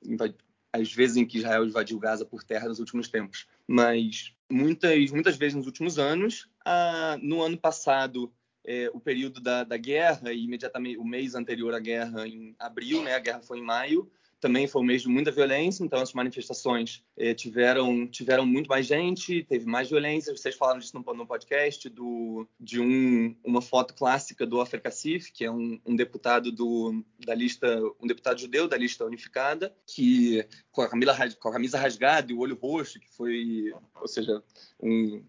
as 0.72 0.92
vezes 0.92 1.16
em 1.16 1.26
que 1.26 1.38
Israel 1.38 1.64
invadiu 1.64 1.98
Gaza 1.98 2.24
por 2.24 2.44
terra 2.44 2.68
nos 2.68 2.78
últimos 2.78 3.08
tempos. 3.08 3.46
Mas 3.66 4.34
muitas 4.50 5.10
muitas 5.10 5.36
vezes 5.36 5.56
nos 5.56 5.66
últimos 5.66 5.98
anos, 5.98 6.48
ah, 6.64 7.18
no 7.20 7.42
ano 7.42 7.58
passado 7.58 8.32
é, 8.64 8.90
o 8.92 9.00
período 9.00 9.40
da, 9.40 9.64
da, 9.64 9.76
guerra 9.76 10.32
e 10.32 10.44
imediatamente 10.44 10.98
o 10.98 11.04
mês 11.04 11.34
anterior 11.34 11.74
à 11.74 11.78
guerra 11.78 12.26
em 12.26 12.54
abril, 12.58 13.02
né? 13.02 13.14
A 13.14 13.18
guerra 13.18 13.40
foi 13.40 13.58
em 13.58 13.64
maio 13.64 14.10
também 14.40 14.66
foi 14.66 14.80
um 14.80 14.84
mês 14.84 15.02
de 15.02 15.08
muita 15.08 15.30
violência, 15.30 15.84
então 15.84 16.00
as 16.00 16.12
manifestações 16.12 17.04
eh, 17.16 17.34
tiveram, 17.34 18.06
tiveram 18.06 18.46
muito 18.46 18.68
mais 18.68 18.86
gente, 18.86 19.44
teve 19.44 19.66
mais 19.66 19.90
violência. 19.90 20.34
Vocês 20.34 20.56
falaram 20.56 20.80
disso 20.80 20.98
no, 20.98 21.14
no 21.14 21.26
podcast, 21.26 21.88
do, 21.88 22.48
de 22.58 22.80
um, 22.80 23.36
uma 23.44 23.60
foto 23.60 23.94
clássica 23.94 24.46
do 24.46 24.58
Ofer 24.58 24.80
Kassif, 24.80 25.30
que 25.30 25.44
é 25.44 25.50
um, 25.50 25.78
um, 25.84 25.94
deputado 25.94 26.50
do, 26.50 27.04
da 27.24 27.34
lista, 27.34 27.80
um 28.00 28.06
deputado 28.06 28.40
judeu 28.40 28.66
da 28.66 28.78
lista 28.78 29.04
unificada, 29.04 29.74
que 29.86 30.46
com 30.72 30.80
a, 30.80 30.88
camisa, 30.88 31.36
com 31.38 31.48
a 31.48 31.52
camisa 31.52 31.78
rasgada 31.78 32.32
e 32.32 32.34
o 32.34 32.38
olho 32.38 32.58
roxo, 32.60 32.98
que 32.98 33.10
foi, 33.10 33.72
ou 34.00 34.08
seja, 34.08 34.42
um, 34.82 35.22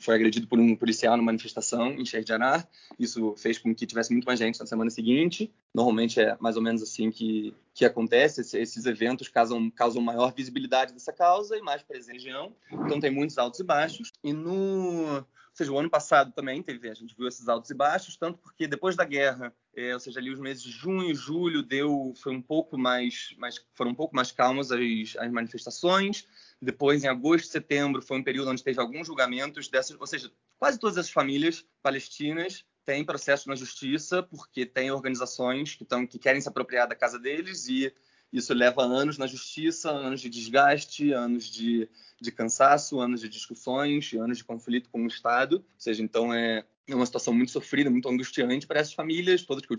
foi 0.00 0.14
agredido 0.14 0.46
por 0.46 0.58
um 0.58 0.74
policial 0.74 1.16
numa 1.16 1.26
manifestação 1.26 1.92
em 1.92 2.04
Sheikh 2.04 2.26
Jarrah. 2.26 2.66
Isso 2.98 3.34
fez 3.36 3.58
com 3.58 3.74
que 3.74 3.86
tivesse 3.86 4.12
muito 4.12 4.24
mais 4.24 4.38
gente 4.38 4.58
na 4.58 4.66
semana 4.66 4.90
seguinte. 4.90 5.52
Normalmente 5.74 6.20
é 6.20 6.36
mais 6.40 6.56
ou 6.56 6.62
menos 6.62 6.82
assim 6.82 7.10
que, 7.10 7.54
que 7.74 7.84
acontece. 7.84 8.40
esses 8.56 8.86
eventos 8.86 9.28
causam, 9.28 9.70
causam 9.70 10.00
maior 10.00 10.32
visibilidade 10.32 10.92
dessa 10.92 11.12
causa 11.12 11.56
e 11.56 11.60
mais 11.60 11.82
presença 11.82 12.12
região. 12.12 12.52
Então 12.72 12.98
tem 13.00 13.10
muitos 13.10 13.36
altos 13.36 13.60
e 13.60 13.64
baixos. 13.64 14.12
E 14.24 14.32
no, 14.32 15.24
seja, 15.58 15.72
o 15.72 15.78
ano 15.78 15.90
passado 15.90 16.32
também 16.32 16.62
teve, 16.62 16.88
a 16.88 16.94
gente 16.94 17.14
viu 17.16 17.26
esses 17.26 17.48
altos 17.48 17.70
e 17.70 17.74
baixos, 17.74 18.16
tanto 18.16 18.38
porque 18.38 18.66
depois 18.66 18.96
da 18.96 19.04
guerra, 19.04 19.54
é, 19.74 19.92
ou 19.92 20.00
seja, 20.00 20.20
ali 20.20 20.30
os 20.30 20.38
meses 20.38 20.62
de 20.62 20.70
junho 20.70 21.14
julho 21.14 21.62
deu, 21.62 22.12
foi 22.16 22.32
um 22.32 22.40
pouco 22.40 22.78
mais, 22.78 23.34
mais 23.36 23.60
foram 23.74 23.90
um 23.90 23.94
pouco 23.94 24.14
mais 24.14 24.30
calmas 24.30 24.70
as, 24.70 24.80
as 25.18 25.30
manifestações. 25.30 26.26
Depois, 26.60 27.04
em 27.04 27.08
agosto 27.08 27.48
setembro, 27.48 28.00
foi 28.00 28.18
um 28.18 28.22
período 28.22 28.50
onde 28.50 28.62
teve 28.62 28.80
alguns 28.80 29.06
julgamentos 29.06 29.68
dessas, 29.68 29.96
ou 29.98 30.06
seja, 30.06 30.30
quase 30.58 30.78
todas 30.78 30.96
as 30.96 31.10
famílias 31.10 31.64
palestinas 31.82 32.64
têm 32.84 33.04
processo 33.04 33.48
na 33.48 33.54
justiça 33.54 34.22
porque 34.22 34.64
têm 34.64 34.90
organizações 34.90 35.74
que, 35.74 35.84
tão, 35.84 36.06
que 36.06 36.18
querem 36.18 36.40
se 36.40 36.48
apropriar 36.48 36.88
da 36.88 36.94
casa 36.94 37.18
deles 37.18 37.68
e 37.68 37.92
isso 38.32 38.52
leva 38.52 38.82
anos 38.82 39.16
na 39.18 39.26
justiça, 39.26 39.90
anos 39.90 40.20
de 40.20 40.28
desgaste, 40.28 41.12
anos 41.12 41.50
de, 41.50 41.88
de 42.20 42.30
cansaço, 42.30 43.00
anos 43.00 43.20
de 43.20 43.28
discussões, 43.28 44.12
anos 44.14 44.38
de 44.38 44.44
conflito 44.44 44.90
com 44.90 45.02
o 45.02 45.06
Estado. 45.06 45.56
Ou 45.56 45.64
seja, 45.78 46.02
então 46.02 46.32
é, 46.32 46.64
é 46.86 46.94
uma 46.94 47.06
situação 47.06 47.32
muito 47.32 47.52
sofrida, 47.52 47.90
muito 47.90 48.08
angustiante 48.08 48.66
para 48.66 48.80
essas 48.80 48.92
famílias, 48.92 49.42
todas, 49.42 49.64
que 49.64 49.72
eu, 49.72 49.76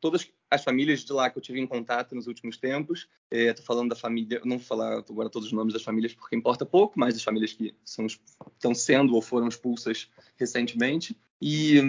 todas 0.00 0.28
as 0.50 0.62
famílias 0.62 1.04
de 1.04 1.12
lá 1.12 1.28
que 1.28 1.38
eu 1.38 1.42
tive 1.42 1.60
em 1.60 1.66
contato 1.66 2.14
nos 2.14 2.26
últimos 2.26 2.56
tempos. 2.56 3.08
Estou 3.30 3.62
é, 3.62 3.66
falando 3.66 3.90
da 3.90 3.96
família, 3.96 4.40
não 4.44 4.58
vou 4.58 4.66
falar 4.66 4.98
agora 4.98 5.28
todos 5.28 5.48
os 5.48 5.52
nomes 5.52 5.72
das 5.72 5.82
famílias 5.82 6.14
porque 6.14 6.36
importa 6.36 6.64
pouco, 6.64 6.98
mas 6.98 7.14
das 7.14 7.22
famílias 7.22 7.52
que 7.52 7.74
estão 7.84 8.74
sendo 8.74 9.14
ou 9.14 9.22
foram 9.22 9.48
expulsas 9.48 10.08
recentemente. 10.36 11.16
E 11.40 11.80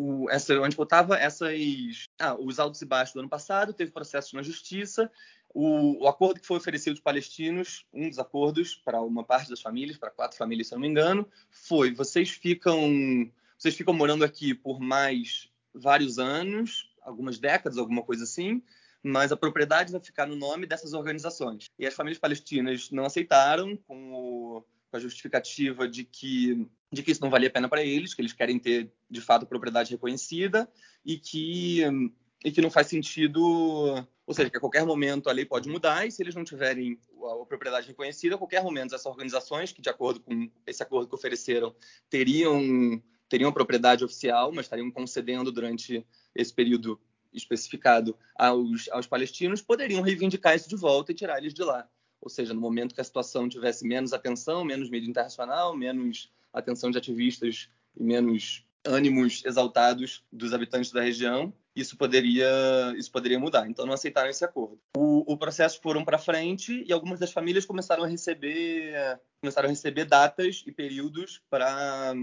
o, 0.00 0.30
essa, 0.30 0.54
onde 0.60 0.78
eu 0.78 0.84
estava, 0.84 1.16
essas, 1.16 2.08
ah, 2.20 2.36
os 2.38 2.60
altos 2.60 2.80
e 2.80 2.86
baixos 2.86 3.14
do 3.14 3.18
ano 3.18 3.28
passado, 3.28 3.72
teve 3.72 3.90
processos 3.90 4.32
na 4.32 4.42
justiça, 4.42 5.10
o, 5.52 6.04
o, 6.04 6.06
acordo 6.06 6.38
que 6.40 6.46
foi 6.46 6.58
oferecido 6.58 6.92
aos 6.92 7.00
palestinos, 7.00 7.84
um 7.92 8.08
dos 8.08 8.18
acordos 8.18 8.76
para 8.76 9.02
uma 9.02 9.24
parte 9.24 9.50
das 9.50 9.60
famílias, 9.60 9.98
para 9.98 10.10
quatro 10.10 10.38
famílias, 10.38 10.68
se 10.68 10.74
não 10.74 10.80
me 10.80 10.86
engano, 10.86 11.26
foi: 11.50 11.92
vocês 11.92 12.30
ficam, 12.30 13.28
vocês 13.58 13.74
ficam 13.74 13.92
morando 13.92 14.24
aqui 14.24 14.54
por 14.54 14.78
mais 14.78 15.50
vários 15.74 16.18
anos, 16.18 16.88
algumas 17.02 17.40
décadas, 17.40 17.76
alguma 17.76 18.02
coisa 18.02 18.22
assim, 18.22 18.62
mas 19.02 19.32
a 19.32 19.36
propriedade 19.36 19.90
vai 19.90 20.00
ficar 20.00 20.26
no 20.26 20.36
nome 20.36 20.64
dessas 20.64 20.92
organizações. 20.92 21.66
E 21.76 21.86
as 21.86 21.94
famílias 21.94 22.20
palestinas 22.20 22.90
não 22.92 23.04
aceitaram, 23.04 23.76
com, 23.76 24.12
o, 24.12 24.64
com 24.90 24.96
a 24.96 25.00
justificativa 25.00 25.88
de 25.88 26.04
que 26.04 26.66
de 26.90 27.02
que 27.02 27.10
isso 27.10 27.20
não 27.20 27.28
valia 27.30 27.48
a 27.48 27.52
pena 27.52 27.68
para 27.68 27.84
eles, 27.84 28.14
que 28.14 28.22
eles 28.22 28.32
querem 28.32 28.58
ter 28.58 28.90
de 29.10 29.20
fato 29.20 29.46
propriedade 29.46 29.90
reconhecida 29.90 30.68
e 31.04 31.18
que 31.18 31.82
e 32.44 32.52
que 32.52 32.62
não 32.62 32.70
faz 32.70 32.86
sentido, 32.86 33.42
ou 34.24 34.34
seja, 34.34 34.48
que 34.48 34.56
a 34.56 34.60
qualquer 34.60 34.86
momento 34.86 35.28
a 35.28 35.32
lei 35.32 35.44
pode 35.44 35.68
mudar 35.68 36.06
e 36.06 36.10
se 36.12 36.22
eles 36.22 36.34
não 36.34 36.44
tiverem 36.44 36.98
a, 37.42 37.44
propriedade 37.44 37.88
reconhecida, 37.88 38.36
a 38.36 38.38
qualquer 38.38 38.62
momento 38.62 38.94
essas 38.94 39.06
organizações 39.06 39.72
que 39.72 39.82
de 39.82 39.88
acordo 39.88 40.20
com 40.20 40.48
esse 40.66 40.82
acordo 40.82 41.08
que 41.08 41.14
ofereceram 41.14 41.74
teriam 42.08 43.02
teriam 43.28 43.52
propriedade 43.52 44.04
oficial, 44.04 44.50
mas 44.52 44.64
estariam 44.64 44.90
concedendo 44.90 45.52
durante 45.52 46.06
esse 46.34 46.54
período 46.54 46.98
especificado 47.30 48.16
aos, 48.34 48.88
aos 48.88 49.06
palestinos, 49.06 49.60
poderiam 49.60 50.00
reivindicar 50.00 50.56
isso 50.56 50.68
de 50.68 50.76
volta 50.76 51.12
e 51.12 51.14
tirar 51.14 51.36
eles 51.36 51.52
de 51.52 51.62
lá. 51.62 51.86
Ou 52.20 52.28
seja, 52.28 52.52
no 52.52 52.60
momento 52.60 52.94
que 52.94 53.00
a 53.00 53.04
situação 53.04 53.48
tivesse 53.48 53.86
menos 53.86 54.12
atenção, 54.12 54.64
menos 54.64 54.90
mídia 54.90 55.08
internacional, 55.08 55.76
menos 55.76 56.30
atenção 56.52 56.90
de 56.90 56.98
ativistas 56.98 57.68
e 57.96 58.02
menos 58.02 58.64
ânimos 58.84 59.42
exaltados 59.44 60.24
dos 60.32 60.52
habitantes 60.52 60.90
da 60.90 61.02
região, 61.02 61.52
isso 61.74 61.96
poderia, 61.96 62.48
isso 62.96 63.10
poderia 63.10 63.38
mudar. 63.38 63.68
Então 63.68 63.86
não 63.86 63.94
aceitaram 63.94 64.30
esse 64.30 64.44
acordo. 64.44 64.80
O, 64.96 65.32
o 65.32 65.36
processo 65.36 65.80
foram 65.80 66.04
para 66.04 66.18
frente 66.18 66.84
e 66.86 66.92
algumas 66.92 67.20
das 67.20 67.32
famílias 67.32 67.64
começaram 67.64 68.02
a 68.02 68.06
receber, 68.06 69.20
começaram 69.40 69.68
a 69.68 69.70
receber 69.70 70.04
datas 70.04 70.64
e 70.66 70.72
períodos 70.72 71.40
para 71.48 72.14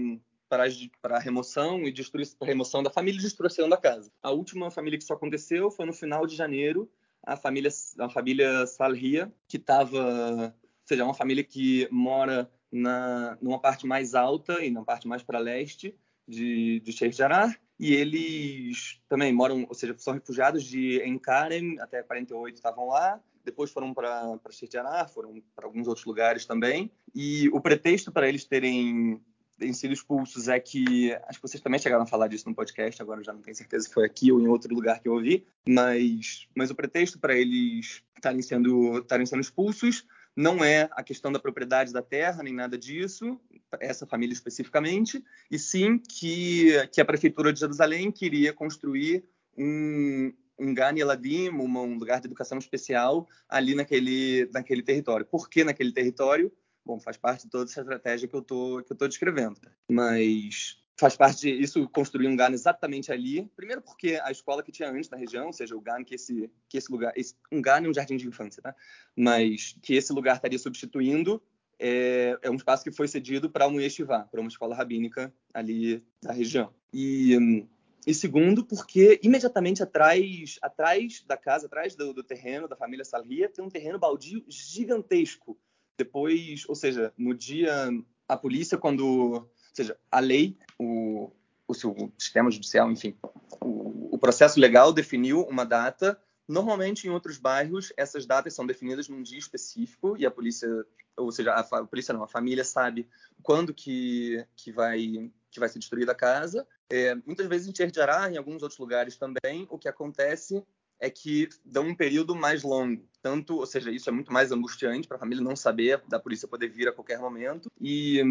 para, 0.48 1.16
a 1.16 1.18
remoção 1.18 1.82
e 1.88 1.92
destruição, 1.92 2.38
remoção 2.46 2.82
da 2.82 2.90
família 2.90 3.18
e 3.18 3.22
destruição 3.22 3.68
da 3.68 3.76
casa. 3.76 4.10
A 4.22 4.30
última 4.30 4.70
família 4.70 4.96
que 4.96 5.02
isso 5.02 5.12
aconteceu 5.12 5.70
foi 5.70 5.86
no 5.86 5.92
final 5.92 6.26
de 6.26 6.36
janeiro, 6.36 6.88
a 7.26 7.36
família 7.36 7.70
a 7.98 8.08
família 8.08 8.66
Salria, 8.66 9.32
que 9.48 9.56
estava, 9.56 10.54
ou 10.54 10.86
seja, 10.86 11.02
é 11.02 11.04
uma 11.04 11.12
família 11.12 11.42
que 11.42 11.88
mora 11.90 12.50
na 12.70 13.36
numa 13.42 13.58
parte 13.58 13.86
mais 13.86 14.14
alta 14.14 14.64
e 14.64 14.70
na 14.70 14.84
parte 14.84 15.08
mais 15.08 15.22
para 15.22 15.38
leste 15.38 15.94
de, 16.26 16.80
de 16.80 16.92
Sheikh 16.92 17.16
Jarrah, 17.16 17.54
e 17.78 17.92
eles 17.92 19.00
também 19.08 19.32
moram, 19.32 19.66
ou 19.68 19.74
seja, 19.74 19.94
são 19.98 20.14
refugiados 20.14 20.64
de 20.64 21.02
Enkarem, 21.04 21.78
até 21.80 22.02
48 22.02 22.54
estavam 22.54 22.88
lá, 22.88 23.20
depois 23.44 23.70
foram 23.70 23.92
para 23.92 24.38
Sheikh 24.50 24.72
Jarrah, 24.72 25.06
foram 25.06 25.42
para 25.54 25.66
alguns 25.66 25.86
outros 25.86 26.06
lugares 26.06 26.46
também, 26.46 26.90
e 27.14 27.48
o 27.50 27.60
pretexto 27.60 28.10
para 28.10 28.28
eles 28.28 28.44
terem, 28.44 29.20
terem 29.58 29.72
sido 29.72 29.92
expulsos 29.92 30.48
é 30.48 30.60
que, 30.60 31.12
acho 31.26 31.40
que 31.40 31.48
vocês 31.48 31.62
também 31.62 31.80
chegaram 31.80 32.04
a 32.04 32.06
falar 32.06 32.28
disso 32.28 32.48
no 32.48 32.54
podcast, 32.54 33.00
agora 33.00 33.22
já 33.22 33.32
não 33.32 33.40
tenho 33.40 33.56
certeza 33.56 33.86
se 33.86 33.92
foi 33.92 34.04
aqui 34.04 34.30
ou 34.30 34.40
em 34.40 34.48
outro 34.48 34.74
lugar 34.74 35.00
que 35.00 35.08
eu 35.08 35.14
ouvi, 35.14 35.46
mas, 35.68 36.46
mas 36.54 36.70
o 36.70 36.74
pretexto 36.74 37.18
para 37.18 37.34
eles 37.34 38.02
estarem 38.14 38.42
sendo, 38.42 38.98
estarem 38.98 39.26
sendo 39.26 39.40
expulsos 39.40 40.06
não 40.36 40.62
é 40.62 40.88
a 40.92 41.02
questão 41.02 41.32
da 41.32 41.38
propriedade 41.38 41.92
da 41.92 42.02
terra, 42.02 42.42
nem 42.42 42.52
nada 42.52 42.76
disso, 42.76 43.40
essa 43.80 44.06
família 44.06 44.34
especificamente, 44.34 45.24
e 45.50 45.58
sim 45.58 45.98
que, 45.98 46.86
que 46.92 47.00
a 47.00 47.04
Prefeitura 47.06 47.52
de 47.52 47.60
Jerusalém 47.60 48.12
queria 48.12 48.52
construir 48.52 49.24
um, 49.56 50.30
um 50.58 50.74
Gani 50.74 51.00
Eladim, 51.00 51.48
um 51.48 51.98
lugar 51.98 52.20
de 52.20 52.26
educação 52.26 52.58
especial, 52.58 53.26
ali 53.48 53.74
naquele, 53.74 54.46
naquele 54.52 54.82
território. 54.82 55.24
Por 55.24 55.48
que 55.48 55.64
naquele 55.64 55.92
território? 55.92 56.52
Bom, 56.86 57.00
faz 57.00 57.16
parte 57.16 57.42
de 57.42 57.50
toda 57.50 57.68
essa 57.68 57.80
estratégia 57.80 58.28
que 58.28 58.34
eu 58.36 58.40
tô, 58.40 58.80
que 58.86 58.92
eu 58.92 58.96
tô 58.96 59.08
descrevendo. 59.08 59.60
Mas 59.90 60.80
faz 60.96 61.16
parte 61.16 61.40
de 61.40 61.50
isso 61.50 61.88
construir 61.88 62.28
um 62.28 62.36
GAN 62.36 62.52
exatamente 62.52 63.10
ali. 63.10 63.50
Primeiro 63.56 63.82
porque 63.82 64.20
a 64.22 64.30
escola 64.30 64.62
que 64.62 64.70
tinha 64.70 64.88
antes 64.88 65.10
na 65.10 65.16
região, 65.16 65.46
ou 65.46 65.52
seja, 65.52 65.74
o 65.74 65.80
GAN 65.80 66.04
que 66.04 66.14
esse 66.14 66.48
que 66.68 66.78
esse 66.78 66.90
lugar, 66.92 67.12
esse, 67.16 67.34
um 67.50 67.60
GAN 67.60 67.84
é 67.84 67.88
um 67.88 67.92
jardim 67.92 68.16
de 68.16 68.28
infância, 68.28 68.62
tá? 68.62 68.72
Mas 69.16 69.76
que 69.82 69.94
esse 69.94 70.12
lugar 70.12 70.36
estaria 70.36 70.60
substituindo 70.60 71.42
é, 71.76 72.38
é 72.40 72.48
um 72.48 72.54
espaço 72.54 72.84
que 72.84 72.92
foi 72.92 73.08
cedido 73.08 73.50
para 73.50 73.66
um 73.66 73.80
yeshiva, 73.80 74.28
para 74.30 74.40
uma 74.40 74.48
escola 74.48 74.76
rabínica 74.76 75.34
ali 75.52 76.04
da 76.22 76.32
região. 76.32 76.72
E 76.94 77.66
e 78.06 78.14
segundo, 78.14 78.64
porque 78.64 79.18
imediatamente 79.20 79.82
atrás, 79.82 80.60
atrás 80.62 81.24
da 81.26 81.36
casa, 81.36 81.66
atrás 81.66 81.96
do, 81.96 82.14
do 82.14 82.22
terreno 82.22 82.68
da 82.68 82.76
família 82.76 83.04
Salria, 83.04 83.48
tem 83.48 83.64
um 83.64 83.68
terreno 83.68 83.98
baldio 83.98 84.44
gigantesco. 84.46 85.58
Depois, 85.98 86.64
ou 86.68 86.74
seja, 86.74 87.12
no 87.16 87.34
dia 87.34 87.88
a 88.28 88.36
polícia 88.36 88.76
quando 88.76 89.48
seja, 89.76 89.96
a 90.10 90.20
lei, 90.20 90.56
o, 90.78 91.30
o, 91.68 91.72
o 91.72 92.12
sistema 92.18 92.50
judicial, 92.50 92.90
enfim, 92.90 93.14
o, 93.60 94.14
o, 94.14 94.18
processo 94.18 94.58
legal 94.58 94.92
definiu 94.92 95.42
uma 95.42 95.64
data. 95.64 96.18
Normalmente, 96.48 97.06
em 97.06 97.10
outros 97.10 97.36
bairros, 97.36 97.92
essas 97.96 98.24
datas 98.24 98.54
são 98.54 98.66
definidas 98.66 99.08
num 99.08 99.22
dia 99.22 99.38
específico 99.38 100.16
e 100.16 100.24
a 100.24 100.30
polícia, 100.30 100.68
ou 101.16 101.30
seja, 101.30 101.52
a, 101.52 101.60
a 101.60 101.84
polícia 101.84 102.14
não, 102.14 102.22
a 102.22 102.28
família 102.28 102.64
sabe 102.64 103.08
quando 103.42 103.74
que, 103.74 104.44
que 104.56 104.72
vai 104.72 105.30
que 105.50 105.60
vai 105.60 105.68
ser 105.68 105.78
destruída 105.78 106.12
a 106.12 106.14
casa. 106.14 106.66
É, 106.90 107.14
muitas 107.26 107.46
vezes 107.46 107.66
em 107.66 107.72
Tcherjará, 107.72 108.30
em 108.30 108.36
alguns 108.36 108.62
outros 108.62 108.78
lugares 108.78 109.16
também, 109.16 109.66
o 109.70 109.78
que 109.78 109.88
acontece 109.88 110.62
é 111.00 111.10
que 111.10 111.48
dão 111.64 111.88
um 111.88 111.94
período 111.94 112.34
mais 112.34 112.62
longo. 112.62 113.06
Tanto, 113.22 113.56
ou 113.56 113.66
seja, 113.66 113.90
isso 113.90 114.08
é 114.08 114.12
muito 114.12 114.32
mais 114.32 114.52
angustiante 114.52 115.08
para 115.08 115.16
a 115.16 115.20
família 115.20 115.42
não 115.42 115.56
saber 115.56 116.02
da 116.08 116.20
polícia 116.20 116.48
poder 116.48 116.68
vir 116.68 116.88
a 116.88 116.92
qualquer 116.92 117.18
momento 117.18 117.70
e, 117.80 118.22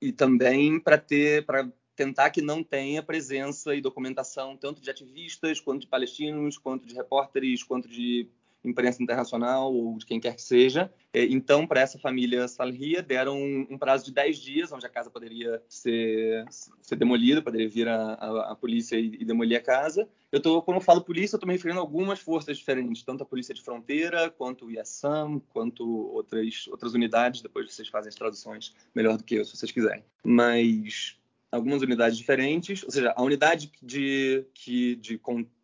e 0.00 0.12
também 0.12 0.78
para 0.78 0.98
ter 0.98 1.44
para 1.46 1.70
tentar 1.94 2.30
que 2.30 2.40
não 2.40 2.62
tenha 2.62 3.02
presença 3.02 3.74
e 3.74 3.80
documentação 3.80 4.56
tanto 4.56 4.80
de 4.80 4.90
ativistas 4.90 5.60
quanto 5.60 5.82
de 5.82 5.86
palestinos, 5.86 6.58
quanto 6.58 6.86
de 6.86 6.94
repórteres, 6.94 7.62
quanto 7.62 7.88
de 7.88 8.28
imprensa 8.64 9.02
internacional 9.02 9.72
ou 9.72 9.98
de 9.98 10.06
quem 10.06 10.20
quer 10.20 10.34
que 10.34 10.42
seja. 10.42 10.92
É, 11.12 11.24
então, 11.24 11.66
para 11.66 11.80
essa 11.80 11.98
família 11.98 12.48
Salria, 12.48 13.02
deram 13.02 13.36
um, 13.38 13.76
prazo 13.76 14.04
de 14.04 14.12
10 14.12 14.38
dias, 14.38 14.72
onde 14.72 14.86
a 14.86 14.88
casa 14.88 15.10
poderia 15.10 15.62
ser, 15.68 16.44
ser 16.80 16.96
demolida, 16.96 17.42
poderia 17.42 17.68
vir 17.68 17.88
a, 17.88 18.14
a, 18.14 18.52
a 18.52 18.56
polícia 18.56 18.96
e, 18.96 19.16
e, 19.20 19.24
demolir 19.24 19.58
a 19.58 19.60
casa. 19.60 20.08
Eu 20.30 20.40
tô, 20.40 20.62
quando 20.62 20.76
eu 20.76 20.82
falo 20.82 21.02
polícia, 21.02 21.34
eu 21.34 21.38
estou 21.38 21.46
me 21.46 21.54
referindo 21.54 21.80
a 21.80 21.82
algumas 21.82 22.20
forças 22.20 22.56
diferentes, 22.56 23.02
tanto 23.02 23.22
a 23.22 23.26
polícia 23.26 23.54
de 23.54 23.62
fronteira, 23.62 24.30
quanto 24.30 24.66
o 24.66 24.70
IASAM, 24.70 25.40
quanto 25.50 25.86
outras, 26.14 26.66
outras 26.68 26.94
unidades. 26.94 27.42
Depois 27.42 27.72
vocês 27.72 27.88
fazem 27.88 28.08
as 28.08 28.14
traduções 28.14 28.74
melhor 28.94 29.16
do 29.16 29.24
que 29.24 29.34
eu, 29.34 29.44
se 29.44 29.56
vocês 29.56 29.70
quiserem. 29.70 30.04
Mas 30.24 31.16
algumas 31.50 31.82
unidades 31.82 32.16
diferentes, 32.16 32.82
ou 32.82 32.90
seja, 32.90 33.12
a 33.14 33.22
unidade 33.22 33.70
de, 33.82 34.46
que, 34.54 34.96
de 34.96 35.18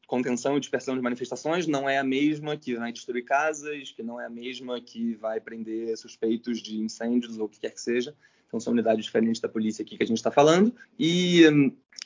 contenção 0.09 0.57
e 0.57 0.61
dispersão 0.61 0.97
de 0.97 1.03
manifestações 1.03 1.67
não 1.67 1.89
é 1.89 1.99
a 1.99 2.03
mesma 2.03 2.57
que 2.57 2.75
vai 2.75 2.91
destruir 2.91 3.25
casas, 3.25 3.93
que 3.93 4.03
não 4.03 4.19
é 4.19 4.25
a 4.25 4.31
mesma 4.31 4.81
que 4.81 5.15
vai 5.15 5.39
prender 5.39 5.97
suspeitos 5.99 6.61
de 6.61 6.79
incêndios 6.79 7.39
ou 7.39 7.45
o 7.45 7.49
que 7.49 7.61
quer 7.61 7.71
que 7.71 7.81
seja. 7.81 8.17
Então, 8.49 8.59
são 8.59 8.73
unidades 8.73 9.05
diferentes 9.05 9.39
da 9.39 9.51
polícia 9.51 9.83
aqui 9.83 9.99
que 9.99 10.03
a 10.03 10.07
gente 10.07 10.17
está 10.17 10.31
falando. 10.31 10.75
E, 10.99 11.43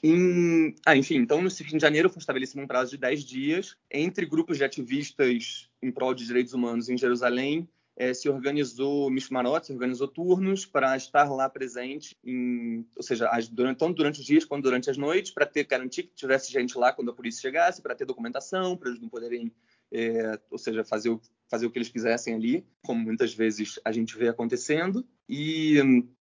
em... 0.03 0.74
ah, 0.84 0.96
enfim, 0.96 1.14
então, 1.14 1.40
no 1.40 1.48
fim 1.48 1.76
de 1.76 1.80
janeiro 1.80 2.11
foi 2.11 2.18
estabelecido 2.18 2.61
um 2.61 2.66
prazo 2.66 2.90
de 2.90 2.98
10 2.98 3.24
dias 3.24 3.76
entre 3.88 4.26
grupos 4.26 4.59
de 4.59 4.64
ativistas 4.64 5.70
em 5.80 5.92
prol 5.92 6.12
de 6.12 6.26
direitos 6.26 6.53
humanos 6.53 6.88
em 6.88 6.98
Jerusalém 6.98 7.68
é, 7.97 8.14
se 8.14 8.28
organizou 8.28 9.11
Mishmarot, 9.11 9.66
se 9.66 9.72
organizou 9.72 10.09
turnos 10.09 10.64
para 10.64 10.97
estar 10.97 11.30
lá 11.30 11.49
presente, 11.49 12.16
em, 12.24 12.86
ou 12.97 13.03
seja, 13.03 13.28
as, 13.28 13.49
durante, 13.49 13.78
tanto 13.78 13.95
durante 13.95 14.20
os 14.20 14.26
dias 14.26 14.45
quanto 14.45 14.64
durante 14.64 14.90
as 14.90 14.97
noites, 14.97 15.30
para 15.30 15.47
ter 15.47 15.64
garantir 15.64 16.05
que 16.05 16.14
tivesse 16.14 16.51
gente 16.51 16.76
lá 16.76 16.93
quando 16.93 17.11
a 17.11 17.14
polícia 17.14 17.43
chegasse, 17.43 17.82
para 17.82 17.95
ter 17.95 18.05
documentação, 18.05 18.76
para 18.76 18.88
eles 18.88 19.01
não 19.01 19.09
poderem, 19.09 19.53
é, 19.93 20.38
ou 20.51 20.59
seja, 20.59 20.84
fazer 20.84 21.11
o, 21.11 21.20
fazer 21.49 21.66
o 21.66 21.70
que 21.70 21.78
eles 21.78 21.90
quisessem 21.90 22.34
ali, 22.34 22.66
como 22.82 23.05
muitas 23.05 23.34
vezes 23.34 23.78
a 23.84 23.93
gente 23.93 24.16
vê 24.16 24.28
acontecendo. 24.28 25.07
E 25.28 25.78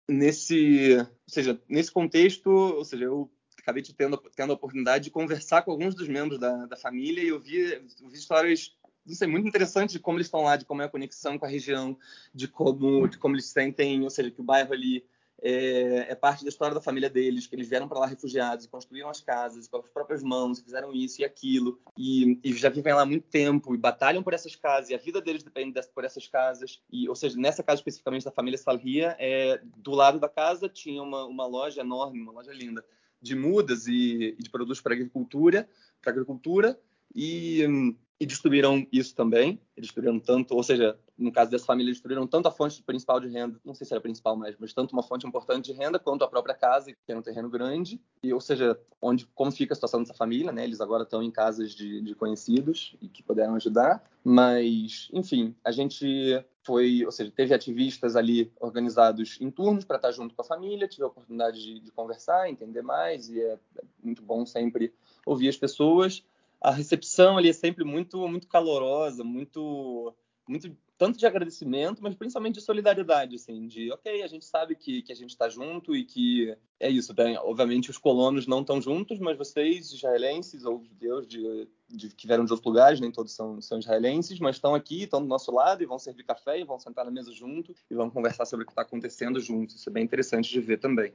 nesse, 0.09 0.97
ou 0.99 1.07
seja, 1.29 1.61
nesse 1.68 1.93
contexto, 1.93 2.51
ou 2.51 2.85
seja, 2.85 3.05
eu 3.05 3.31
acabei 3.61 3.83
tendo, 3.83 4.18
tendo 4.35 4.53
a 4.53 4.57
oportunidade 4.57 5.05
de 5.05 5.11
conversar 5.11 5.62
com 5.62 5.71
alguns 5.71 5.95
dos 5.95 6.09
membros 6.09 6.39
da, 6.39 6.66
da 6.66 6.77
família 6.77 7.23
e 7.23 7.29
eu 7.29 7.39
vi, 7.39 7.61
eu 7.61 8.09
vi 8.09 8.18
histórias 8.18 8.77
não 9.07 9.14
sei, 9.14 9.28
muito 9.28 9.48
interessante 9.48 9.92
de 9.92 9.98
como 9.98 10.18
eles 10.18 10.26
estão 10.26 10.42
lá, 10.42 10.57
de 10.57 10.64
como 10.64 10.82
é 10.82 10.84
a 10.84 10.88
conexão 10.88 11.38
com 11.38 11.44
a 11.44 11.48
região, 11.48 11.96
de 12.34 12.46
como, 12.46 13.09
de 13.09 13.18
como 13.18 13.34
eles 13.34 13.46
sentem, 13.46 14.03
ou 14.03 14.11
seja, 14.11 14.30
que 14.30 14.40
o 14.40 14.44
bairro 14.44 14.72
ali 14.72 15.05
é, 15.42 16.07
é 16.11 16.14
parte 16.14 16.44
da 16.44 16.48
história 16.48 16.74
da 16.74 16.80
família 16.80 17.09
deles, 17.09 17.46
que 17.46 17.55
eles 17.55 17.68
vieram 17.68 17.88
para 17.88 17.98
lá 17.98 18.07
refugiados, 18.07 18.66
construíram 18.66 19.09
as 19.09 19.20
casas 19.20 19.66
com 19.66 19.78
as 19.78 19.88
próprias 19.88 20.22
mãos, 20.22 20.61
fizeram 20.61 20.92
isso 20.92 21.22
e 21.22 21.24
aquilo, 21.24 21.80
e, 21.96 22.38
e, 22.44 22.53
já 22.53 22.68
vivem 22.68 22.92
lá 22.92 23.03
há 23.03 23.07
muito 23.07 23.26
tempo 23.28 23.74
e 23.74 23.78
batalham 23.78 24.22
por 24.22 24.34
essas 24.34 24.55
casas, 24.55 24.90
e 24.90 24.94
a 24.94 24.98
vida 24.98 25.20
deles 25.20 25.42
depende 25.42 25.72
dessa, 25.72 25.90
por 25.92 26.05
essas 26.05 26.28
casas. 26.28 26.82
E, 26.90 27.09
ou 27.09 27.16
seja, 27.16 27.38
nessa 27.38 27.62
casa 27.62 27.80
especificamente 27.80 28.24
da 28.24 28.30
família 28.30 28.59
Salria, 28.59 29.16
é, 29.18 29.61
do 29.76 29.92
lado 29.92 30.20
da 30.20 30.28
casa 30.28 30.68
tinha 30.68 31.03
uma, 31.03 31.24
uma 31.24 31.46
loja 31.46 31.80
enorme, 31.80 32.20
uma 32.20 32.32
loja 32.32 32.53
linda, 32.53 32.84
de 33.20 33.34
mudas 33.34 33.86
e, 33.86 34.36
e 34.38 34.42
de 34.42 34.51
produtos 34.51 34.80
para 34.80 34.94
agricultura, 34.94 35.68
para 36.03 36.12
agricultura, 36.12 36.78
e, 37.14 37.94
e 38.21 38.27
destruíram 38.27 38.87
isso 38.93 39.14
também. 39.14 39.59
Eles 39.75 39.89
destruíram 39.89 40.21
tanto, 40.21 40.55
ou 40.55 40.62
seja, 40.62 40.99
no 41.16 41.33
caso 41.33 41.51
dessa 41.51 41.64
família, 41.64 41.89
eles 41.89 41.97
destruíram 41.97 42.27
tanto 42.27 42.49
a 42.49 42.51
fonte 42.51 42.83
principal 42.83 43.18
de 43.18 43.29
renda, 43.29 43.59
não 43.64 43.75
sei 43.75 43.87
se 43.87 43.95
era 43.95 44.01
principal 44.01 44.37
mais, 44.37 44.55
mas 44.59 44.75
tanto 44.75 44.93
uma 44.93 45.03
fonte 45.03 45.27
importante 45.27 45.73
de 45.73 45.79
renda 45.79 45.99
quanto 45.99 46.23
a 46.23 46.29
própria 46.29 46.55
casa, 46.55 46.93
que 46.93 46.99
era 47.09 47.18
um 47.18 47.23
terreno 47.23 47.49
grande, 47.49 47.99
e 48.23 48.33
ou 48.33 48.41
seja, 48.41 48.79
onde 49.01 49.27
como 49.35 49.51
fica 49.51 49.73
a 49.73 49.75
situação 49.75 50.01
dessa 50.01 50.12
família, 50.12 50.53
né? 50.53 50.64
Eles 50.64 50.83
agora 50.83 51.05
estão 51.05 51.23
em 51.23 51.31
casas 51.31 51.73
de, 51.73 52.03
de 52.03 52.14
conhecidos 52.14 52.95
e 53.01 53.09
que 53.09 53.23
puderam 53.23 53.55
ajudar, 53.55 54.05
mas 54.23 55.09
enfim, 55.14 55.55
a 55.64 55.73
gente 55.73 56.45
foi, 56.62 57.05
ou 57.07 57.11
seja, 57.11 57.33
teve 57.35 57.55
ativistas 57.55 58.16
ali 58.16 58.53
organizados 58.61 59.39
em 59.41 59.51
turnos 59.51 59.85
para 59.87 59.97
estar 59.97 60.12
junto 60.12 60.35
com 60.35 60.43
a 60.43 60.45
família, 60.45 60.87
tive 60.87 61.05
a 61.05 61.07
oportunidade 61.07 61.62
de, 61.62 61.81
de 61.81 61.91
conversar, 61.91 62.51
entender 62.51 62.83
mais, 62.83 63.31
e 63.31 63.41
é 63.41 63.59
muito 64.03 64.23
bom 64.23 64.45
sempre 64.45 64.93
ouvir 65.25 65.49
as 65.49 65.57
pessoas 65.57 66.23
a 66.61 66.71
recepção 66.71 67.39
ali 67.39 67.49
é 67.49 67.53
sempre 67.53 67.85
muito 67.85 68.29
muito 68.29 68.47
calorosa, 68.47 69.25
muito 69.25 70.15
muito 70.49 70.77
tanto 71.01 71.19
de 71.19 71.25
agradecimento, 71.25 72.03
mas 72.03 72.15
principalmente 72.15 72.57
de 72.57 72.61
solidariedade, 72.61 73.37
assim, 73.37 73.67
de 73.67 73.91
ok, 73.91 74.23
a 74.23 74.27
gente 74.27 74.45
sabe 74.45 74.75
que, 74.75 75.01
que 75.01 75.11
a 75.11 75.15
gente 75.17 75.31
está 75.31 75.49
junto 75.49 75.97
e 75.97 76.05
que 76.05 76.55
é 76.79 76.91
isso, 76.91 77.15
tem, 77.15 77.39
obviamente 77.39 77.89
os 77.89 77.97
colonos 77.97 78.47
não 78.47 78.61
estão 78.61 78.83
juntos, 78.83 79.19
mas 79.19 79.39
vocês, 79.39 79.93
israelenses 79.93 80.67
ou 80.67 80.85
judeus 80.85 81.27
de, 81.27 81.67
de, 81.89 82.11
que 82.11 82.27
vieram 82.27 82.45
de 82.45 82.53
outros 82.53 82.67
lugares, 82.67 83.01
nem 83.01 83.11
todos 83.11 83.33
são, 83.33 83.63
são 83.63 83.79
israelenses, 83.79 84.39
mas 84.41 84.57
estão 84.57 84.75
aqui, 84.75 85.05
estão 85.05 85.23
do 85.23 85.27
nosso 85.27 85.51
lado 85.51 85.83
e 85.83 85.87
vão 85.87 85.99
servir 85.99 86.25
café 86.25 86.61
e 86.61 86.65
vão 86.65 86.79
sentar 86.79 87.07
na 87.07 87.11
mesa 87.11 87.33
junto 87.33 87.75
e 87.91 87.95
vão 87.95 88.11
conversar 88.11 88.45
sobre 88.45 88.65
o 88.65 88.67
que 88.67 88.73
está 88.73 88.83
acontecendo 88.83 89.41
juntos. 89.41 89.77
Isso 89.77 89.89
é 89.89 89.93
bem 89.93 90.05
interessante 90.05 90.51
de 90.51 90.61
ver 90.61 90.81
também. 90.81 91.15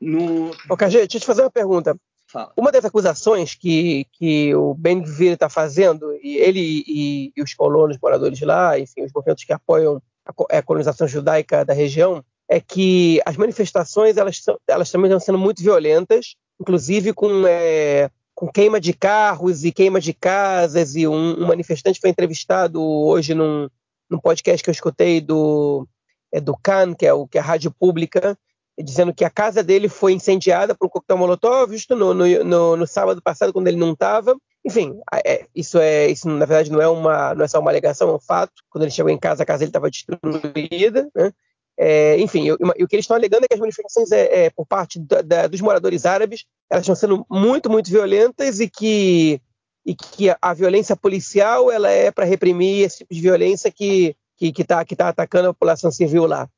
No... 0.00 0.50
Ô, 0.70 0.76
KG, 0.76 0.98
deixa 0.98 1.16
eu 1.16 1.20
te 1.20 1.26
fazer 1.26 1.42
uma 1.42 1.50
pergunta. 1.50 1.98
Fala. 2.34 2.52
Uma 2.56 2.72
das 2.72 2.84
acusações 2.84 3.54
que, 3.54 4.08
que 4.10 4.52
o 4.56 4.74
Ben 4.74 5.00
Gvir 5.00 5.34
está 5.34 5.48
fazendo, 5.48 6.12
e 6.20 6.36
ele 6.38 6.82
e, 6.84 7.32
e, 7.36 7.40
os 7.40 7.54
colonos 7.54 7.96
moradores 8.02 8.40
lá, 8.40 8.76
enfim, 8.76 9.04
os 9.04 9.12
movimentos 9.12 9.44
que 9.44 9.52
apoiam 9.52 10.02
a, 10.26 10.58
a, 10.58 10.60
colonização 10.60 11.06
judaica 11.06 11.64
da 11.64 11.72
região, 11.72 12.24
é 12.48 12.60
que 12.60 13.20
as 13.24 13.36
manifestações 13.36 14.16
elas, 14.16 14.42
elas 14.66 14.90
também 14.90 15.08
estão 15.08 15.20
sendo 15.20 15.38
muito 15.38 15.62
violentas, 15.62 16.34
inclusive 16.60 17.12
com, 17.12 17.46
é, 17.46 18.10
com 18.34 18.48
queima 18.48 18.80
de 18.80 18.92
carros 18.92 19.64
e 19.64 19.70
queima 19.70 20.00
de 20.00 20.12
casas, 20.12 20.96
e 20.96 21.06
um, 21.06 21.40
um 21.40 21.46
manifestante 21.46 22.00
foi 22.00 22.10
entrevistado 22.10 22.82
hoje 22.82 23.32
num, 23.32 23.68
num 24.10 24.18
podcast 24.18 24.60
que 24.60 24.68
eu 24.68 24.74
escutei 24.74 25.20
do, 25.20 25.86
é, 26.32 26.40
do 26.40 26.56
CAN, 26.60 26.94
que 26.94 27.06
é, 27.06 27.12
o, 27.12 27.28
que 27.28 27.38
é 27.38 27.40
a 27.40 27.44
rádio 27.44 27.70
pública, 27.70 28.36
dizendo 28.78 29.14
que 29.14 29.24
a 29.24 29.30
casa 29.30 29.62
dele 29.62 29.88
foi 29.88 30.12
incendiada 30.12 30.74
por 30.74 30.86
um 30.86 30.88
coquetel 30.88 31.18
molotov, 31.18 31.72
justo 31.72 31.94
no, 31.94 32.12
no, 32.12 32.44
no, 32.44 32.76
no 32.76 32.86
sábado 32.86 33.22
passado, 33.22 33.52
quando 33.52 33.68
ele 33.68 33.76
não 33.76 33.92
estava. 33.92 34.36
Enfim, 34.64 34.98
é, 35.24 35.46
isso 35.54 35.78
é 35.78 36.08
isso 36.08 36.28
na 36.28 36.46
verdade 36.46 36.72
não 36.72 36.80
é 36.80 36.88
uma 36.88 37.34
não 37.34 37.44
é 37.44 37.48
só 37.48 37.60
uma 37.60 37.70
alegação, 37.70 38.08
é 38.08 38.14
um 38.14 38.20
fato. 38.20 38.52
Quando 38.70 38.84
ele 38.84 38.90
chegou 38.90 39.10
em 39.10 39.18
casa, 39.18 39.42
a 39.42 39.46
casa 39.46 39.60
dele 39.60 39.68
estava 39.68 39.90
destruída. 39.90 41.08
Né? 41.14 41.32
É, 41.76 42.18
enfim, 42.18 42.50
o 42.52 42.88
que 42.88 42.94
eles 42.94 43.04
estão 43.04 43.16
alegando 43.16 43.44
é 43.44 43.48
que 43.48 43.54
as 43.54 43.60
manifestações 43.60 44.10
é, 44.12 44.46
é 44.46 44.50
por 44.50 44.64
parte 44.64 44.98
da, 45.00 45.22
da, 45.22 45.46
dos 45.48 45.60
moradores 45.60 46.06
árabes 46.06 46.44
elas 46.70 46.84
estão 46.84 46.94
sendo 46.94 47.26
muito 47.28 47.68
muito 47.68 47.90
violentas 47.90 48.60
e 48.60 48.68
que 48.68 49.40
e 49.84 49.94
que 49.94 50.34
a 50.40 50.54
violência 50.54 50.96
policial 50.96 51.70
ela 51.70 51.90
é 51.90 52.10
para 52.10 52.24
reprimir 52.24 52.84
esse 52.84 52.98
tipo 52.98 53.12
de 53.12 53.20
violência 53.20 53.70
que 53.70 54.16
que 54.36 54.52
está 54.62 54.84
que 54.84 54.96
tá 54.96 55.08
atacando 55.08 55.48
a 55.48 55.54
população 55.54 55.90
civil 55.90 56.26
lá. 56.26 56.48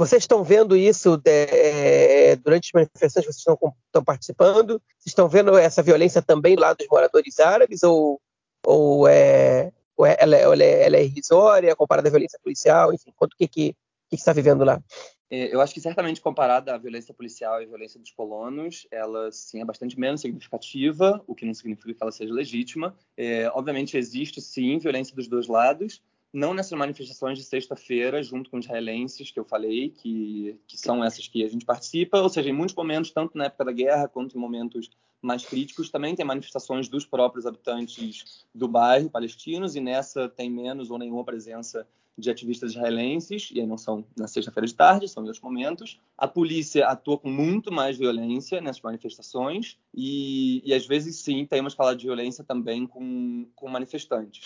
Vocês 0.00 0.22
estão 0.22 0.42
vendo 0.42 0.74
isso 0.74 1.20
é, 1.26 2.34
durante 2.36 2.68
as 2.68 2.72
manifestações 2.72 3.26
que 3.26 3.32
vocês 3.34 3.36
estão, 3.36 3.74
estão, 3.84 4.02
participando? 4.02 4.80
Vocês 4.96 5.08
estão 5.08 5.28
vendo 5.28 5.58
essa 5.58 5.82
violência 5.82 6.22
também 6.22 6.56
lá 6.56 6.72
dos 6.72 6.86
moradores 6.90 7.38
árabes? 7.38 7.82
Ou, 7.82 8.18
ou, 8.64 9.06
é, 9.06 9.70
ou 9.94 10.06
é, 10.06 10.16
ela, 10.18 10.36
ela, 10.36 10.64
é, 10.64 10.86
ela, 10.86 10.96
é, 10.96 11.04
irrisória 11.04 11.76
comparada 11.76 12.08
à 12.08 12.10
violência 12.10 12.40
policial? 12.42 12.94
Enfim, 12.94 13.12
quanto 13.14 13.36
que, 13.36 13.46
que, 13.46 13.76
que 14.08 14.16
está 14.16 14.32
vivendo 14.32 14.64
lá? 14.64 14.82
É, 15.30 15.54
eu 15.54 15.60
acho 15.60 15.74
que 15.74 15.82
certamente 15.82 16.22
comparada 16.22 16.74
à 16.74 16.78
violência 16.78 17.12
policial 17.12 17.60
e 17.60 17.64
à 17.64 17.68
violência 17.68 18.00
dos 18.00 18.10
colonos, 18.10 18.86
ela 18.90 19.30
sim 19.30 19.60
é 19.60 19.66
bastante 19.66 20.00
menos 20.00 20.22
significativa, 20.22 21.22
o 21.26 21.34
que 21.34 21.44
não 21.44 21.52
significa 21.52 21.92
que 21.92 22.02
ela 22.02 22.10
seja 22.10 22.32
legítima. 22.32 22.96
É, 23.18 23.50
obviamente 23.50 23.98
existe 23.98 24.40
sim 24.40 24.78
violência 24.78 25.14
dos 25.14 25.28
dois 25.28 25.46
lados, 25.46 26.02
não 26.32 26.54
nessas 26.54 26.78
manifestações 26.78 27.38
de 27.38 27.44
sexta-feira, 27.44 28.22
junto 28.22 28.50
com 28.50 28.58
os 28.58 28.64
israelenses 28.64 29.30
que 29.30 29.40
eu 29.40 29.44
falei, 29.44 29.90
que, 29.90 30.58
que 30.66 30.78
são 30.78 31.02
essas 31.02 31.26
que 31.26 31.44
a 31.44 31.48
gente 31.48 31.64
participa, 31.64 32.20
ou 32.20 32.28
seja, 32.28 32.48
em 32.48 32.52
muitos 32.52 32.74
momentos, 32.74 33.10
tanto 33.10 33.36
na 33.36 33.46
época 33.46 33.64
da 33.64 33.72
guerra 33.72 34.08
quanto 34.08 34.36
em 34.36 34.40
momentos 34.40 34.90
mais 35.20 35.44
críticos, 35.44 35.90
também 35.90 36.14
tem 36.14 36.24
manifestações 36.24 36.88
dos 36.88 37.04
próprios 37.04 37.46
habitantes 37.46 38.46
do 38.54 38.68
bairro 38.68 39.10
palestinos, 39.10 39.74
e 39.74 39.80
nessa 39.80 40.28
tem 40.28 40.50
menos 40.50 40.90
ou 40.90 40.98
nenhuma 40.98 41.24
presença 41.24 41.86
de 42.16 42.30
ativistas 42.30 42.72
israelenses, 42.72 43.50
e 43.52 43.60
aí 43.60 43.66
não 43.66 43.78
são 43.78 44.04
na 44.16 44.28
sexta-feira 44.28 44.66
de 44.66 44.74
tarde, 44.74 45.08
são 45.08 45.22
em 45.22 45.26
outros 45.26 45.42
momentos. 45.42 45.98
A 46.16 46.28
polícia 46.28 46.86
atua 46.86 47.18
com 47.18 47.30
muito 47.30 47.72
mais 47.72 47.96
violência 47.96 48.60
nessas 48.60 48.82
manifestações, 48.82 49.78
e, 49.94 50.62
e 50.64 50.74
às 50.74 50.86
vezes 50.86 51.16
sim 51.16 51.46
tem 51.46 51.60
uma 51.60 51.68
escala 51.68 51.96
de 51.96 52.04
violência 52.04 52.44
também 52.44 52.86
com, 52.86 53.48
com 53.54 53.68
manifestantes. 53.68 54.42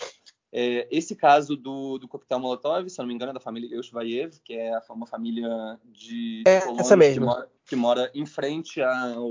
É, 0.57 0.87
esse 0.89 1.17
caso 1.17 1.57
do, 1.57 1.97
do 1.97 2.07
coquetel 2.07 2.39
Molotov, 2.39 2.89
se 2.89 2.97
não 2.99 3.05
me 3.05 3.13
engano, 3.13 3.31
é 3.31 3.33
da 3.33 3.41
família 3.41 3.75
Eushvayev, 3.75 4.39
que 4.41 4.53
é 4.53 4.71
uma 4.89 5.05
família 5.05 5.49
de, 5.83 6.43
é. 6.47 6.61
Que, 7.19 7.19
mora, 7.19 7.51
que 7.65 7.75
mora 7.75 8.11
em 8.15 8.25
frente 8.25 8.81
ao, 8.81 9.21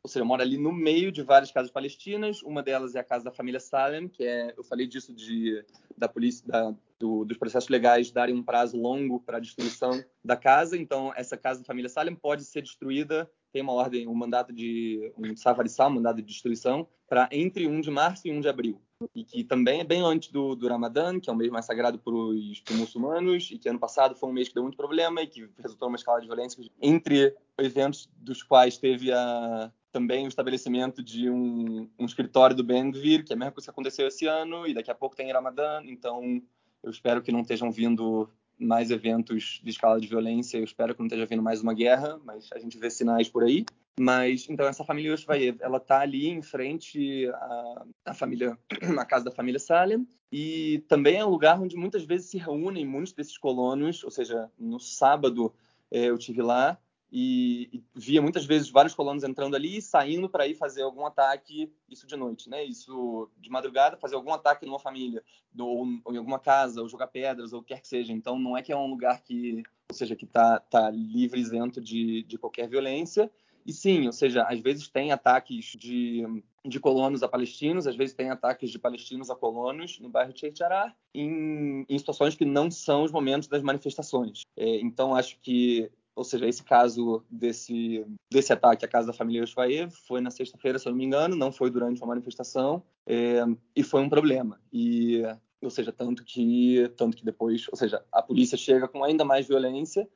ou 0.00 0.08
seja, 0.08 0.24
mora 0.24 0.44
ali 0.44 0.56
no 0.56 0.72
meio 0.72 1.10
de 1.10 1.24
várias 1.24 1.50
casas 1.50 1.72
palestinas. 1.72 2.40
Uma 2.44 2.62
delas 2.62 2.94
é 2.94 3.00
a 3.00 3.04
casa 3.04 3.24
da 3.24 3.32
família 3.32 3.58
Salem, 3.58 4.08
que 4.08 4.22
é, 4.22 4.54
eu 4.56 4.62
falei 4.62 4.86
disso 4.86 5.12
de 5.12 5.64
da 5.98 6.08
polícia, 6.08 6.46
da, 6.46 6.72
do, 7.00 7.24
dos 7.24 7.36
processos 7.36 7.68
legais 7.68 8.12
darem 8.12 8.36
um 8.36 8.42
prazo 8.42 8.76
longo 8.76 9.18
para 9.18 9.38
a 9.38 9.40
destruição 9.40 10.00
da 10.24 10.36
casa. 10.36 10.76
Então, 10.76 11.12
essa 11.16 11.36
casa 11.36 11.60
da 11.60 11.66
família 11.66 11.88
Salem 11.88 12.14
pode 12.14 12.44
ser 12.44 12.62
destruída 12.62 13.28
tem 13.52 13.62
uma 13.62 13.72
ordem, 13.72 14.06
um 14.06 14.14
mandato 14.14 14.52
de 14.52 15.12
um 15.18 15.36
safarissal, 15.36 15.88
um 15.90 15.94
mandado 15.94 16.16
de 16.16 16.28
destruição, 16.28 16.86
para 17.08 17.28
entre 17.32 17.66
1 17.66 17.80
de 17.80 17.90
março 17.90 18.26
e 18.26 18.32
1 18.32 18.40
de 18.40 18.48
abril. 18.48 18.80
E 19.14 19.24
que 19.24 19.42
também 19.42 19.80
é 19.80 19.84
bem 19.84 20.02
antes 20.02 20.30
do, 20.30 20.54
do 20.54 20.68
Ramadã, 20.68 21.18
que 21.18 21.30
é 21.30 21.32
o 21.32 21.36
mês 21.36 21.50
mais 21.50 21.64
sagrado 21.64 21.98
para 21.98 22.12
os 22.12 22.62
muçulmanos, 22.72 23.50
e 23.50 23.58
que 23.58 23.68
ano 23.68 23.78
passado 23.78 24.14
foi 24.14 24.28
um 24.28 24.32
mês 24.32 24.48
que 24.48 24.54
deu 24.54 24.62
muito 24.62 24.76
problema 24.76 25.22
e 25.22 25.26
que 25.26 25.48
resultou 25.58 25.88
numa 25.88 25.96
escala 25.96 26.20
de 26.20 26.26
violência 26.26 26.62
entre 26.80 27.34
eventos 27.58 28.08
dos 28.18 28.42
quais 28.42 28.76
teve 28.76 29.10
a, 29.10 29.72
também 29.90 30.26
o 30.26 30.28
estabelecimento 30.28 31.02
de 31.02 31.30
um, 31.30 31.88
um 31.98 32.04
escritório 32.04 32.54
do 32.54 32.62
Ben-Gvir, 32.62 33.24
que 33.24 33.32
é 33.32 33.36
a 33.36 33.38
mesma 33.38 33.52
coisa 33.52 33.66
que 33.66 33.70
aconteceu 33.70 34.06
esse 34.06 34.26
ano, 34.26 34.66
e 34.66 34.74
daqui 34.74 34.90
a 34.90 34.94
pouco 34.94 35.16
tem 35.16 35.32
Ramadã, 35.32 35.82
então 35.84 36.42
eu 36.82 36.90
espero 36.90 37.22
que 37.22 37.32
não 37.32 37.40
estejam 37.40 37.70
vindo 37.70 38.28
mais 38.60 38.90
eventos 38.90 39.60
de 39.62 39.70
escala 39.70 40.00
de 40.00 40.06
violência. 40.06 40.58
Eu 40.58 40.64
espero 40.64 40.94
que 40.94 41.00
não 41.00 41.06
esteja 41.06 41.26
vindo 41.26 41.42
mais 41.42 41.60
uma 41.60 41.74
guerra, 41.74 42.20
mas 42.24 42.48
a 42.52 42.58
gente 42.58 42.78
vê 42.78 42.90
sinais 42.90 43.28
por 43.28 43.42
aí. 43.42 43.64
Mas 43.98 44.46
então 44.48 44.66
essa 44.66 44.84
família 44.84 45.10
Yoshvayev, 45.10 45.58
ela 45.60 45.78
está 45.78 46.00
ali 46.00 46.28
em 46.28 46.42
frente 46.42 47.28
à, 47.28 47.84
à 48.06 48.14
família, 48.14 48.56
à 48.98 49.04
casa 49.04 49.24
da 49.26 49.30
família 49.30 49.58
Salem, 49.58 50.06
e 50.32 50.84
também 50.88 51.16
é 51.16 51.24
um 51.24 51.30
lugar 51.30 51.60
onde 51.60 51.76
muitas 51.76 52.04
vezes 52.04 52.30
se 52.30 52.38
reúnem 52.38 52.86
muitos 52.86 53.12
desses 53.12 53.36
colonos. 53.36 54.04
Ou 54.04 54.10
seja, 54.10 54.50
no 54.58 54.78
sábado 54.78 55.52
é, 55.90 56.04
eu 56.06 56.16
tive 56.16 56.40
lá 56.40 56.78
e, 57.12 57.68
e, 57.72 57.84
via 57.94 58.22
muitas 58.22 58.44
vezes 58.44 58.70
vários 58.70 58.94
colonos 58.94 59.24
entrando 59.24 59.56
ali 59.56 59.78
e 59.78 59.82
saindo 59.82 60.28
para 60.28 60.46
ir 60.46 60.54
fazer 60.54 60.82
algum 60.82 61.04
ataque, 61.04 61.72
isso 61.88 62.06
de 62.06 62.16
noite, 62.16 62.48
né? 62.48 62.64
Isso 62.64 63.28
de 63.38 63.50
madrugada, 63.50 63.96
fazer 63.96 64.14
algum 64.14 64.32
ataque 64.32 64.64
numa 64.64 64.78
família, 64.78 65.22
ou, 65.58 65.86
ou 66.04 66.14
em 66.14 66.18
alguma 66.18 66.38
casa, 66.38 66.80
ou 66.80 66.88
jogar 66.88 67.08
pedras, 67.08 67.52
ou 67.52 67.60
o 67.60 67.62
que 67.62 67.74
quer 67.74 67.80
que 67.80 67.88
seja. 67.88 68.12
Então, 68.12 68.38
não 68.38 68.56
é 68.56 68.62
que 68.62 68.72
é 68.72 68.76
um 68.76 68.86
lugar 68.86 69.22
que, 69.22 69.62
ou 69.88 69.94
seja, 69.94 70.14
que 70.14 70.24
está 70.24 70.60
tá 70.60 70.88
livre, 70.90 71.40
isento 71.40 71.80
de, 71.80 72.22
de 72.22 72.38
qualquer 72.38 72.68
violência. 72.68 73.30
E 73.66 73.72
sim, 73.72 74.06
ou 74.06 74.12
seja, 74.12 74.44
às 74.44 74.60
vezes 74.60 74.88
tem 74.88 75.12
ataques 75.12 75.76
de, 75.76 76.24
de 76.64 76.80
colonos 76.80 77.22
a 77.22 77.28
palestinos, 77.28 77.86
às 77.86 77.96
vezes 77.96 78.14
tem 78.14 78.30
ataques 78.30 78.70
de 78.70 78.78
palestinos 78.78 79.30
a 79.30 79.36
colonos 79.36 79.98
no 80.00 80.08
bairro 80.08 80.32
de 80.32 80.40
Sheikh 80.40 80.58
Jarrah, 80.58 80.94
em, 81.14 81.84
em 81.88 81.98
situações 81.98 82.34
que 82.34 82.44
não 82.44 82.70
são 82.70 83.02
os 83.02 83.12
momentos 83.12 83.48
das 83.48 83.62
manifestações. 83.62 84.42
É, 84.56 84.80
então, 84.80 85.14
acho 85.14 85.38
que 85.40 85.90
ou 86.20 86.24
seja, 86.24 86.46
esse 86.46 86.62
caso 86.62 87.24
desse, 87.30 88.04
desse 88.30 88.52
ataque 88.52 88.84
à 88.84 88.88
casa 88.88 89.06
da 89.06 89.12
família 89.14 89.40
Yoshvaev 89.40 89.90
foi 90.06 90.20
na 90.20 90.30
sexta-feira, 90.30 90.78
se 90.78 90.86
eu 90.86 90.90
não 90.90 90.98
me 90.98 91.06
engano, 91.06 91.34
não 91.34 91.50
foi 91.50 91.70
durante 91.70 91.98
uma 92.02 92.08
manifestação, 92.08 92.82
é, 93.06 93.42
e 93.74 93.82
foi 93.82 94.02
um 94.02 94.08
problema. 94.10 94.60
E, 94.70 95.22
ou 95.62 95.70
seja, 95.70 95.90
tanto 95.90 96.22
que, 96.22 96.92
tanto 96.94 97.16
que 97.16 97.24
depois, 97.24 97.66
ou 97.72 97.76
seja, 97.78 98.04
a 98.12 98.20
polícia 98.20 98.58
chega 98.58 98.86
com 98.86 99.02
ainda 99.02 99.24
mais 99.24 99.48
violência 99.48 100.06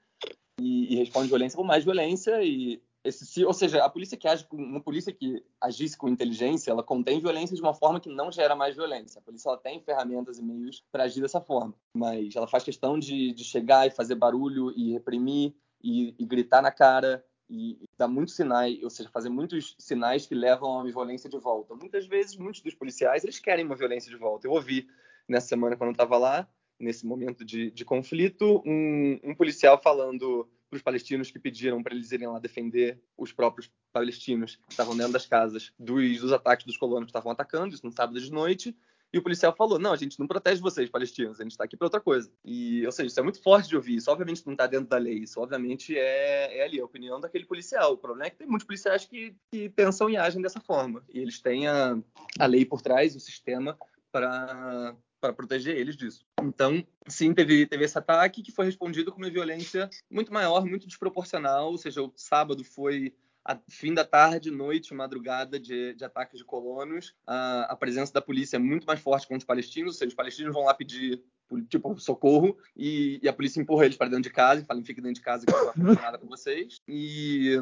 e, 0.61 0.93
e 0.93 0.97
responde 0.97 1.29
violência 1.29 1.57
com 1.57 1.65
mais 1.65 1.85
violência 1.85 2.45
e 2.45 2.83
esse, 3.03 3.43
ou 3.45 3.53
seja, 3.53 3.85
a 3.85 3.89
polícia 3.89 4.17
que 4.17 4.27
age, 4.27 4.47
uma 4.51 4.81
polícia 4.81 5.13
que 5.13 5.45
agisse 5.61 5.97
com 5.97 6.09
inteligência, 6.09 6.71
ela 6.71 6.83
contém 6.83 7.21
violência 7.21 7.55
de 7.55 7.61
uma 7.61 7.75
forma 7.75 8.01
que 8.01 8.09
não 8.09 8.33
gera 8.33 8.57
mais 8.57 8.75
violência. 8.75 9.19
A 9.19 9.23
polícia 9.23 9.51
ela 9.51 9.59
tem 9.59 9.79
ferramentas 9.81 10.39
e 10.39 10.43
meios 10.43 10.83
para 10.91 11.05
agir 11.05 11.21
dessa 11.21 11.41
forma, 11.41 11.75
mas 11.95 12.35
ela 12.35 12.47
faz 12.47 12.65
questão 12.65 12.99
de, 12.99 13.33
de 13.33 13.45
chegar 13.45 13.87
e 13.87 13.91
fazer 13.91 14.15
barulho 14.15 14.73
e 14.75 14.93
reprimir 14.93 15.55
e, 15.85 16.15
e 16.19 16.25
gritar 16.25 16.63
na 16.63 16.71
cara 16.73 17.23
e, 17.49 17.73
e 17.73 17.89
dar 17.99 18.09
muitos 18.09 18.35
sinais, 18.35 18.83
ou 18.83 18.89
seja, 18.89 19.11
fazer 19.11 19.29
muitos 19.29 19.77
sinais 19.79 20.27
que 20.27 20.35
levam 20.35 20.81
a 20.81 20.83
violência 20.85 21.29
de 21.29 21.39
volta. 21.39 21.75
Muitas 21.75 22.07
vezes, 22.07 22.37
muitos 22.37 22.63
dos 22.63 22.75
policiais, 22.75 23.23
eles 23.23 23.39
querem 23.39 23.67
uma 23.67 23.77
violência 23.77 24.11
de 24.11 24.17
volta. 24.17 24.47
Eu 24.47 24.53
ouvi 24.53 24.89
nessa 25.29 25.49
semana, 25.49 25.77
quando 25.77 25.89
eu 25.89 25.93
estava 25.93 26.17
lá, 26.17 26.49
nesse 26.81 27.07
momento 27.07 27.45
de, 27.45 27.71
de 27.71 27.85
conflito, 27.85 28.63
um, 28.65 29.21
um, 29.23 29.35
policial 29.35 29.81
falando 29.81 30.49
para 30.71 30.77
os 30.77 30.83
palestinos 30.83 31.31
que 31.31 31.39
pediram 31.39 31.83
para 31.83 31.95
eles 31.95 32.11
irem 32.11 32.29
lá 32.29 32.39
defender 32.39 33.01
os 33.17 33.31
próprios 33.31 33.71
palestinos 33.93 34.57
que 34.57 34.73
estavam 34.73 34.97
dentro 34.97 35.13
das 35.13 35.27
casas 35.27 35.73
dos, 35.79 36.21
dos 36.21 36.33
ataques 36.33 36.67
dos 36.67 36.79
colonos 36.79 37.05
que 37.05 37.11
estavam 37.11 37.31
atacando, 37.31 37.75
isso 37.75 37.87
no 37.87 37.93
sábado 37.93 38.19
de 38.19 38.33
noite, 38.33 38.77
e 39.15 39.19
o 39.19 39.23
policial 39.23 39.55
falou: 39.55 39.79
não, 39.79 39.93
a 39.93 39.97
gente 39.97 40.19
não 40.19 40.27
protege 40.27 40.61
vocês, 40.61 40.91
palestinos, 40.91 41.39
a 41.39 41.45
gente 41.45 41.53
está 41.53 41.63
aqui 41.63 41.77
para 41.77 41.87
outra 41.87 42.01
coisa. 42.01 42.29
E, 42.45 42.85
ou 42.85 42.91
seja, 42.91 43.07
isso 43.07 43.21
é 43.21 43.23
muito 43.23 43.41
forte 43.41 43.69
de 43.69 43.77
ouvir. 43.77 43.95
Isso, 43.95 44.11
obviamente, 44.11 44.45
não 44.45 44.55
está 44.55 44.67
dentro 44.67 44.89
da 44.89 44.99
lei. 44.99 45.19
Isso, 45.19 45.41
obviamente, 45.41 45.97
é, 45.97 46.59
é 46.59 46.65
ali 46.65 46.81
a 46.81 46.85
opinião 46.85 47.21
daquele 47.21 47.45
policial. 47.47 47.93
O 47.93 47.97
problema 47.97 48.27
é 48.27 48.31
que 48.31 48.39
tem 48.39 48.49
muitos 48.49 48.67
policiais 48.67 49.05
que, 49.05 49.37
que 49.53 49.69
pensam 49.69 50.11
e 50.11 50.17
agem 50.17 50.43
dessa 50.43 50.61
forma. 50.61 51.05
E 51.15 51.21
eles 51.21 51.41
têm 51.41 51.69
a, 51.69 51.97
a 52.41 52.47
lei 52.47 52.65
por 52.65 52.83
trás, 52.83 53.15
o 53.15 53.21
sistema, 53.21 53.79
para 54.11 54.97
para 55.21 55.33
proteger 55.33 55.75
eles 55.75 55.97
disso. 55.97 56.27
Então, 56.43 56.87
sim, 57.09 57.33
teve, 57.33 57.67
teve 57.67 57.83
esse 57.83 57.97
ataque 57.97 58.43
que 58.43 58.53
foi 58.53 58.67
respondido 58.67 59.11
com 59.11 59.17
uma 59.17 59.31
violência 59.31 59.89
muito 60.11 60.31
maior, 60.31 60.67
muito 60.67 60.87
desproporcional. 60.87 61.71
Ou 61.71 61.79
seja, 61.79 62.03
o 62.03 62.13
sábado 62.15 62.63
foi 62.63 63.15
a 63.45 63.59
fim 63.69 63.93
da 63.93 64.05
tarde, 64.05 64.51
noite, 64.51 64.95
madrugada 64.95 65.61
de, 65.61 65.95
de 65.95 66.05
ataques 66.05 66.39
de 66.39 66.45
colonos, 66.45 67.15
a, 67.27 67.73
a, 67.73 67.77
presença 67.77 68.13
da 68.13 68.23
polícia 68.23 68.57
é 68.57 68.59
muito 68.59 68.87
mais 68.87 69.01
forte 69.01 69.27
contra 69.27 69.39
os 69.39 69.45
palestinos, 69.45 69.95
ou 69.95 69.99
seja, 69.99 70.09
os 70.09 70.15
palestinos 70.15 70.55
vão 70.55 70.65
lá 70.65 70.73
pedir 70.73 71.23
tipo 71.69 71.99
socorro 72.01 72.57
e, 72.75 73.21
e 73.23 73.29
a 73.29 73.33
polícia 73.33 73.61
empurra 73.61 73.85
eles 73.85 73.97
para 73.97 74.09
dentro 74.09 74.25
de 74.25 74.31
casa 74.31 74.63
e 74.63 74.65
fala 74.65 74.83
fiquem 74.83 75.03
dentro 75.03 75.21
de 75.21 75.25
casa 75.25 75.45
que 75.45 75.53
não 75.53 75.61
vai 75.61 75.69
acontecer 75.69 76.03
nada 76.03 76.19
com 76.19 76.27
vocês. 76.27 76.81
E 76.89 77.61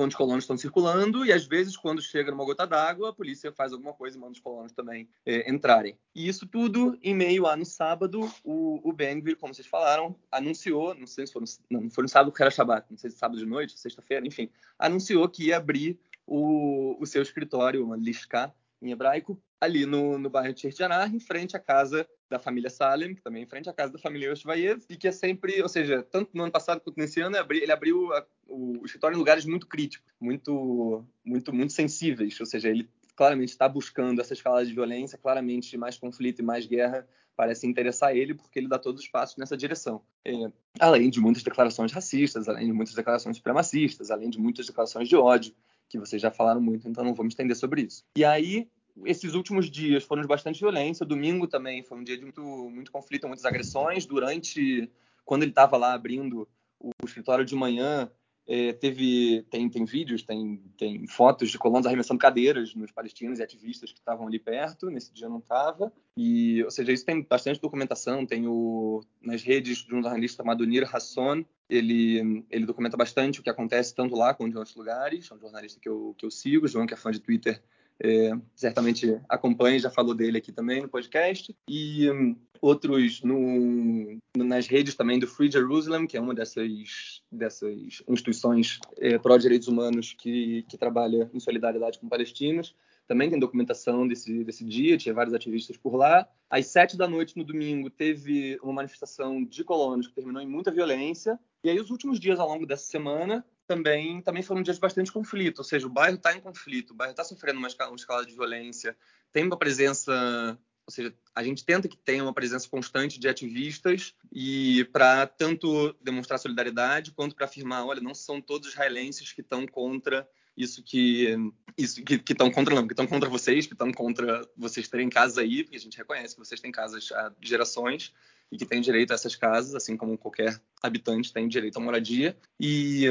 quando 0.00 0.12
os 0.12 0.16
colonos 0.16 0.44
estão 0.44 0.56
circulando 0.56 1.26
e 1.26 1.32
às 1.32 1.44
vezes 1.46 1.76
quando 1.76 2.00
chega 2.00 2.30
numa 2.30 2.42
gota 2.42 2.66
d'água 2.66 3.10
a 3.10 3.12
polícia 3.12 3.52
faz 3.52 3.70
alguma 3.70 3.92
coisa 3.92 4.16
e 4.16 4.20
manda 4.20 4.32
os 4.32 4.40
colonos 4.40 4.72
também 4.72 5.06
é, 5.26 5.50
entrarem. 5.50 5.98
E 6.14 6.26
isso 6.26 6.46
tudo 6.46 6.98
em 7.02 7.14
meio 7.14 7.46
a 7.46 7.54
no 7.54 7.66
sábado 7.66 8.20
o, 8.42 8.80
o 8.82 8.94
Ben-Gvir, 8.94 9.36
como 9.36 9.52
vocês 9.52 9.66
falaram 9.66 10.16
anunciou 10.32 10.94
não 10.94 11.06
sei 11.06 11.26
se 11.26 11.34
foi 11.34 11.42
no, 11.42 11.48
não, 11.82 11.90
foi 11.90 12.00
no 12.00 12.08
sábado 12.08 12.32
que 12.32 12.40
era 12.40 12.50
Shabbat 12.50 12.86
não 12.90 12.96
sei 12.96 13.10
se 13.10 13.18
sábado 13.18 13.38
de 13.38 13.44
noite 13.44 13.78
sexta-feira 13.78 14.26
enfim 14.26 14.48
anunciou 14.78 15.28
que 15.28 15.48
ia 15.48 15.58
abrir 15.58 16.00
o, 16.26 16.96
o 16.98 17.04
seu 17.04 17.20
escritório 17.20 17.84
uma 17.84 17.94
lishka 17.98 18.54
em 18.80 18.92
hebraico 18.92 19.38
ali 19.60 19.84
no, 19.84 20.16
no 20.16 20.30
bairro 20.30 20.54
de 20.54 20.62
Chertianar, 20.62 21.14
em 21.14 21.20
frente 21.20 21.54
à 21.54 21.60
casa 21.60 22.08
da 22.30 22.38
família 22.38 22.70
Salem, 22.70 23.14
que 23.14 23.20
também 23.20 23.42
é 23.42 23.44
em 23.44 23.48
frente 23.48 23.68
à 23.68 23.72
casa 23.72 23.92
da 23.92 23.98
família 23.98 24.30
Yoshvayev, 24.30 24.82
e 24.88 24.96
que 24.96 25.08
é 25.08 25.12
sempre, 25.12 25.60
ou 25.60 25.68
seja, 25.68 26.02
tanto 26.02 26.30
no 26.32 26.44
ano 26.44 26.52
passado 26.52 26.80
quanto 26.80 26.96
nesse 26.96 27.20
ano, 27.20 27.36
ele 27.50 27.72
abriu 27.72 28.12
a, 28.14 28.24
o 28.48 28.80
escritório 28.84 29.16
em 29.16 29.18
lugares 29.18 29.44
muito 29.44 29.66
críticos, 29.66 30.06
muito, 30.20 31.04
muito, 31.24 31.52
muito 31.52 31.72
sensíveis, 31.72 32.38
ou 32.38 32.46
seja, 32.46 32.68
ele 32.68 32.88
claramente 33.16 33.50
está 33.50 33.68
buscando 33.68 34.20
essa 34.20 34.32
escala 34.32 34.64
de 34.64 34.72
violência, 34.72 35.18
claramente 35.18 35.76
mais 35.76 35.98
conflito 35.98 36.38
e 36.38 36.44
mais 36.44 36.64
guerra 36.66 37.06
parece 37.36 37.66
interessar 37.66 38.14
ele, 38.14 38.34
porque 38.34 38.58
ele 38.58 38.68
dá 38.68 38.78
todos 38.78 39.02
os 39.02 39.08
passos 39.08 39.36
nessa 39.38 39.56
direção. 39.56 40.02
É, 40.24 40.32
além 40.78 41.08
de 41.08 41.20
muitas 41.20 41.42
declarações 41.42 41.90
racistas, 41.90 42.48
além 42.48 42.66
de 42.66 42.72
muitas 42.72 42.94
declarações 42.94 43.36
supremacistas, 43.36 44.10
além 44.10 44.28
de 44.28 44.38
muitas 44.38 44.66
declarações 44.66 45.08
de 45.08 45.16
ódio, 45.16 45.54
que 45.88 45.98
vocês 45.98 46.20
já 46.20 46.30
falaram 46.30 46.60
muito, 46.60 46.86
então 46.86 47.02
não 47.02 47.14
vou 47.14 47.24
me 47.24 47.30
estender 47.30 47.56
sobre 47.56 47.82
isso. 47.82 48.04
E 48.16 48.24
aí, 48.24 48.68
esses 49.04 49.34
últimos 49.34 49.70
dias 49.70 50.04
foram 50.04 50.22
de 50.22 50.28
bastante 50.28 50.60
violência. 50.60 51.06
Domingo 51.06 51.46
também 51.46 51.82
foi 51.82 51.98
um 51.98 52.04
dia 52.04 52.16
de 52.16 52.22
muito, 52.22 52.42
muito 52.42 52.92
conflito, 52.92 53.26
muitas 53.26 53.44
agressões. 53.44 54.06
Durante, 54.06 54.90
quando 55.24 55.42
ele 55.42 55.52
estava 55.52 55.76
lá 55.76 55.92
abrindo 55.94 56.48
o 56.78 56.90
escritório 57.04 57.44
de 57.44 57.54
manhã, 57.54 58.10
é, 58.46 58.72
teve 58.72 59.46
tem, 59.50 59.68
tem 59.68 59.84
vídeos, 59.84 60.22
tem, 60.22 60.60
tem 60.76 61.06
fotos 61.06 61.50
de 61.50 61.58
colonos 61.58 61.86
arremessando 61.86 62.18
cadeiras 62.18 62.74
nos 62.74 62.90
palestinos 62.90 63.38
e 63.38 63.42
ativistas 63.42 63.92
que 63.92 63.98
estavam 63.98 64.26
ali 64.26 64.38
perto. 64.38 64.90
Nesse 64.90 65.12
dia 65.12 65.28
não 65.28 65.38
estava. 65.38 65.92
E, 66.16 66.62
ou 66.64 66.70
seja, 66.70 66.90
isso 66.90 67.04
tem 67.04 67.22
bastante 67.22 67.60
documentação. 67.60 68.26
Tem 68.26 68.48
o 68.48 69.02
nas 69.22 69.42
redes 69.42 69.78
de 69.78 69.94
um 69.94 70.02
jornalista 70.02 70.42
chamado 70.42 70.66
Nir 70.66 70.88
Hasson. 70.92 71.44
Ele, 71.68 72.44
ele 72.50 72.66
documenta 72.66 72.96
bastante 72.96 73.38
o 73.38 73.42
que 73.42 73.50
acontece 73.50 73.94
tanto 73.94 74.16
lá 74.16 74.34
quanto 74.34 74.54
em 74.54 74.58
outros 74.58 74.74
lugares. 74.74 75.30
É 75.30 75.34
um 75.34 75.38
jornalista 75.38 75.78
que 75.78 75.88
eu, 75.88 76.14
que 76.18 76.26
eu 76.26 76.30
sigo, 76.30 76.66
João, 76.66 76.86
que 76.86 76.94
é 76.94 76.96
fã 76.96 77.12
de 77.12 77.20
Twitter 77.20 77.62
é, 78.02 78.32
certamente 78.54 79.20
acompanha, 79.28 79.78
já 79.78 79.90
falou 79.90 80.14
dele 80.14 80.38
aqui 80.38 80.50
também 80.50 80.80
no 80.82 80.88
podcast. 80.88 81.54
E 81.68 82.10
um, 82.10 82.36
outros 82.60 83.22
no, 83.22 84.18
nas 84.36 84.66
redes 84.66 84.94
também 84.94 85.18
do 85.18 85.26
Free 85.26 85.50
Jerusalem, 85.50 86.06
que 86.06 86.16
é 86.16 86.20
uma 86.20 86.34
dessas, 86.34 87.22
dessas 87.30 88.02
instituições 88.08 88.78
é, 88.98 89.18
pró-direitos 89.18 89.68
humanos 89.68 90.14
que, 90.18 90.64
que 90.68 90.78
trabalha 90.78 91.30
em 91.32 91.40
solidariedade 91.40 91.98
com 91.98 92.08
palestinos. 92.08 92.74
Também 93.06 93.28
tem 93.28 93.40
documentação 93.40 94.06
desse, 94.06 94.44
desse 94.44 94.64
dia, 94.64 94.96
tinha 94.96 95.12
vários 95.12 95.34
ativistas 95.34 95.76
por 95.76 95.96
lá. 95.96 96.28
Às 96.48 96.66
sete 96.66 96.96
da 96.96 97.08
noite 97.08 97.36
no 97.36 97.44
domingo 97.44 97.90
teve 97.90 98.56
uma 98.62 98.74
manifestação 98.74 99.44
de 99.44 99.64
colonos 99.64 100.06
que 100.06 100.14
terminou 100.14 100.40
em 100.40 100.46
muita 100.46 100.70
violência. 100.70 101.38
E 101.64 101.68
aí 101.68 101.80
os 101.80 101.90
últimos 101.90 102.20
dias 102.20 102.38
ao 102.38 102.48
longo 102.48 102.64
dessa 102.64 102.84
semana 102.84 103.44
também, 103.70 104.20
também 104.20 104.42
foram 104.42 104.62
dias 104.62 104.78
de 104.78 104.80
bastante 104.80 105.12
conflito, 105.12 105.58
ou 105.58 105.64
seja, 105.64 105.86
o 105.86 105.90
bairro 105.90 106.16
está 106.16 106.36
em 106.36 106.40
conflito, 106.40 106.90
o 106.90 106.94
bairro 106.94 107.12
está 107.12 107.22
sofrendo 107.22 107.60
uma 107.60 107.68
escala, 107.68 107.92
uma 107.92 107.96
escala 107.96 108.26
de 108.26 108.34
violência, 108.34 108.96
tem 109.32 109.44
uma 109.44 109.56
presença 109.56 110.58
ou 110.84 110.92
seja, 110.92 111.14
a 111.36 111.44
gente 111.44 111.64
tenta 111.64 111.86
que 111.86 111.96
tenha 111.96 112.24
uma 112.24 112.34
presença 112.34 112.68
constante 112.68 113.20
de 113.20 113.28
ativistas 113.28 114.12
e 114.32 114.84
para 114.86 115.24
tanto 115.24 115.94
demonstrar 116.02 116.36
solidariedade 116.40 117.12
quanto 117.12 117.36
para 117.36 117.44
afirmar, 117.44 117.86
olha, 117.86 118.00
não 118.00 118.12
são 118.12 118.40
todos 118.40 118.70
israelenses 118.70 119.32
que 119.32 119.40
estão 119.40 119.64
contra 119.68 120.28
isso 120.56 120.82
que 120.82 121.36
isso 121.78 122.02
que 122.02 122.32
estão 122.32 122.50
contra 122.50 122.74
não, 122.74 122.88
que 122.88 122.92
estão 122.92 123.06
contra 123.06 123.28
vocês, 123.28 123.68
que 123.68 123.72
estão 123.72 123.92
contra 123.92 124.44
vocês 124.56 124.88
terem 124.88 125.08
casas 125.08 125.38
aí, 125.38 125.62
porque 125.62 125.76
a 125.76 125.80
gente 125.80 125.96
reconhece 125.96 126.34
que 126.34 126.40
vocês 126.40 126.60
têm 126.60 126.72
casas 126.72 127.12
há 127.12 127.32
gerações 127.40 128.12
e 128.50 128.58
que 128.58 128.66
têm 128.66 128.80
direito 128.80 129.12
a 129.12 129.14
essas 129.14 129.36
casas, 129.36 129.76
assim 129.76 129.96
como 129.96 130.18
qualquer 130.18 130.60
habitante 130.82 131.32
tem 131.32 131.46
direito 131.46 131.76
à 131.78 131.80
moradia. 131.80 132.36
E 132.58 133.06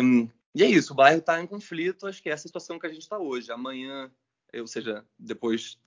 e 0.56 0.64
é 0.64 0.68
isso, 0.68 0.93
o 0.93 0.95
bairro 0.95 1.20
está 1.20 1.41
em 1.41 1.47
conflito, 1.47 2.08
acho 2.08 2.22
que 2.22 2.30
é 2.30 2.34
essa 2.34 2.47
situação 2.47 2.80
que 2.80 2.88
a 2.88 2.89
gente 2.89 3.04
está 3.04 3.18
hoje. 3.18 3.52
Amanhã, 3.52 4.12
ou 4.54 4.68
seja, 4.68 5.06
depois, 5.18 5.78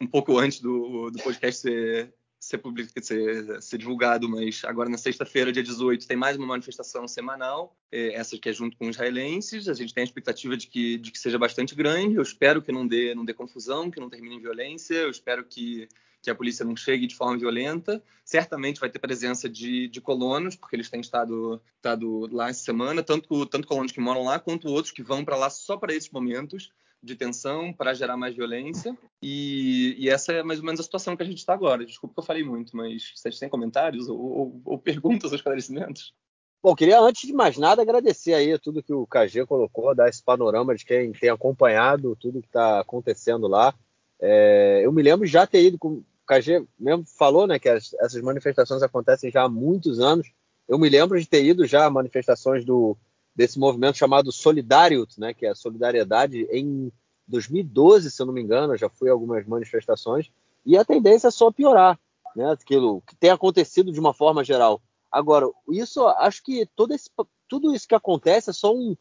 um 0.00 0.06
pouco 0.06 0.38
antes 0.38 0.60
do, 0.60 1.10
do 1.10 1.22
podcast 1.22 1.62
ser, 1.62 2.14
ser, 2.38 2.58
public, 2.58 2.92
ser, 3.02 3.62
ser 3.62 3.78
divulgado, 3.78 4.28
mas 4.28 4.62
agora 4.64 4.90
na 4.90 4.98
sexta-feira, 4.98 5.50
dia 5.50 5.62
18, 5.62 6.06
tem 6.06 6.16
mais 6.16 6.36
uma 6.36 6.46
manifestação 6.46 7.08
semanal, 7.08 7.74
é, 7.90 8.14
essa 8.14 8.38
que 8.38 8.48
é 8.48 8.52
junto 8.52 8.76
com 8.76 8.88
os 8.88 8.96
israelenses. 8.96 9.68
A 9.68 9.74
gente 9.74 9.94
tem 9.94 10.02
a 10.02 10.04
expectativa 10.04 10.56
de 10.56 10.66
que, 10.66 10.98
de 10.98 11.10
que 11.10 11.18
seja 11.18 11.38
bastante 11.38 11.74
grande. 11.74 12.16
Eu 12.16 12.22
espero 12.22 12.60
que 12.60 12.70
não 12.70 12.86
dê, 12.86 13.14
não 13.14 13.24
dê 13.24 13.32
confusão, 13.32 13.90
que 13.90 14.00
não 14.00 14.10
termine 14.10 14.36
em 14.36 14.40
violência. 14.40 14.94
Eu 14.94 15.10
espero 15.10 15.44
que 15.44 15.88
que 16.22 16.30
a 16.30 16.34
polícia 16.34 16.64
não 16.64 16.76
chegue 16.76 17.06
de 17.06 17.14
forma 17.14 17.38
violenta. 17.38 18.02
Certamente 18.24 18.80
vai 18.80 18.90
ter 18.90 18.98
presença 18.98 19.48
de, 19.48 19.88
de 19.88 20.00
colonos, 20.00 20.56
porque 20.56 20.76
eles 20.76 20.90
têm 20.90 21.00
estado, 21.00 21.60
estado 21.76 22.28
lá 22.32 22.48
essa 22.48 22.62
semana, 22.62 23.02
tanto, 23.02 23.46
tanto 23.46 23.66
colonos 23.66 23.92
que 23.92 24.00
moram 24.00 24.24
lá, 24.24 24.38
quanto 24.38 24.68
outros 24.68 24.92
que 24.92 25.02
vão 25.02 25.24
para 25.24 25.36
lá 25.36 25.50
só 25.50 25.76
para 25.76 25.94
esses 25.94 26.10
momentos 26.10 26.70
de 27.02 27.16
tensão, 27.16 27.72
para 27.72 27.94
gerar 27.94 28.16
mais 28.16 28.34
violência. 28.34 28.96
E, 29.22 29.96
e, 29.98 30.08
essa 30.08 30.32
é 30.32 30.42
mais 30.42 30.58
ou 30.58 30.66
menos 30.66 30.80
a 30.80 30.82
situação 30.82 31.16
que 31.16 31.22
a 31.22 31.26
gente 31.26 31.38
está 31.38 31.54
agora. 31.54 31.84
Desculpa 31.84 32.14
que 32.14 32.20
eu 32.20 32.26
falei 32.26 32.44
muito, 32.44 32.76
mas 32.76 33.12
vocês 33.14 33.38
têm 33.38 33.48
comentários 33.48 34.08
ou, 34.08 34.20
ou, 34.20 34.62
ou 34.64 34.78
perguntas 34.78 35.30
ou 35.30 35.36
esclarecimentos? 35.36 36.14
Bom, 36.62 36.74
queria 36.74 37.00
antes 37.00 37.26
de 37.26 37.32
mais 37.32 37.56
nada 37.56 37.80
agradecer 37.80 38.34
aí 38.34 38.58
tudo 38.58 38.82
que 38.82 38.92
o 38.92 39.06
KG 39.06 39.46
colocou, 39.46 39.94
dar 39.94 40.10
esse 40.10 40.22
panorama 40.22 40.74
de 40.74 40.84
quem 40.84 41.10
tem 41.12 41.30
acompanhado 41.30 42.14
tudo 42.20 42.42
que 42.42 42.48
está 42.48 42.80
acontecendo 42.80 43.48
lá. 43.48 43.74
É, 44.20 44.82
eu 44.84 44.92
me 44.92 45.02
lembro 45.02 45.26
já 45.26 45.46
ter 45.46 45.64
ido 45.64 45.78
com 45.78 46.02
KG 46.30 46.64
mesmo 46.78 47.04
falou, 47.18 47.46
né, 47.46 47.58
que 47.58 47.68
as, 47.68 47.92
essas 47.94 48.22
manifestações 48.22 48.82
acontecem 48.82 49.30
já 49.30 49.42
há 49.42 49.48
muitos 49.48 49.98
anos. 49.98 50.30
Eu 50.68 50.78
me 50.78 50.88
lembro 50.88 51.18
de 51.18 51.26
ter 51.26 51.44
ido 51.44 51.66
já 51.66 51.86
a 51.86 51.90
manifestações 51.90 52.64
do 52.64 52.96
desse 53.34 53.58
movimento 53.58 53.96
chamado 53.96 54.30
Solidariot, 54.30 55.18
né, 55.18 55.32
que 55.32 55.46
é 55.46 55.50
a 55.50 55.54
solidariedade 55.54 56.46
em 56.50 56.92
2012, 57.26 58.10
se 58.10 58.20
eu 58.20 58.26
não 58.26 58.34
me 58.34 58.42
engano, 58.42 58.76
já 58.76 58.88
fui 58.88 59.08
a 59.08 59.12
algumas 59.12 59.46
manifestações 59.46 60.30
e 60.66 60.76
a 60.76 60.84
tendência 60.84 61.28
é 61.28 61.30
só 61.30 61.50
piorar, 61.50 61.98
né, 62.36 62.50
aquilo 62.50 63.00
que 63.02 63.16
tem 63.16 63.30
acontecido 63.30 63.92
de 63.92 64.00
uma 64.00 64.12
forma 64.12 64.44
geral. 64.44 64.82
Agora, 65.10 65.48
isso, 65.70 66.06
acho 66.06 66.42
que 66.42 66.66
todo 66.76 66.92
esse, 66.92 67.08
tudo 67.48 67.74
isso 67.74 67.88
que 67.88 67.94
acontece 67.94 68.50
é 68.50 68.52
só 68.52 68.74
um, 68.74 68.96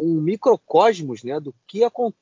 um 0.00 0.20
microcosmos 0.20 1.22
né, 1.22 1.38
do, 1.40 1.54
que 1.66 1.80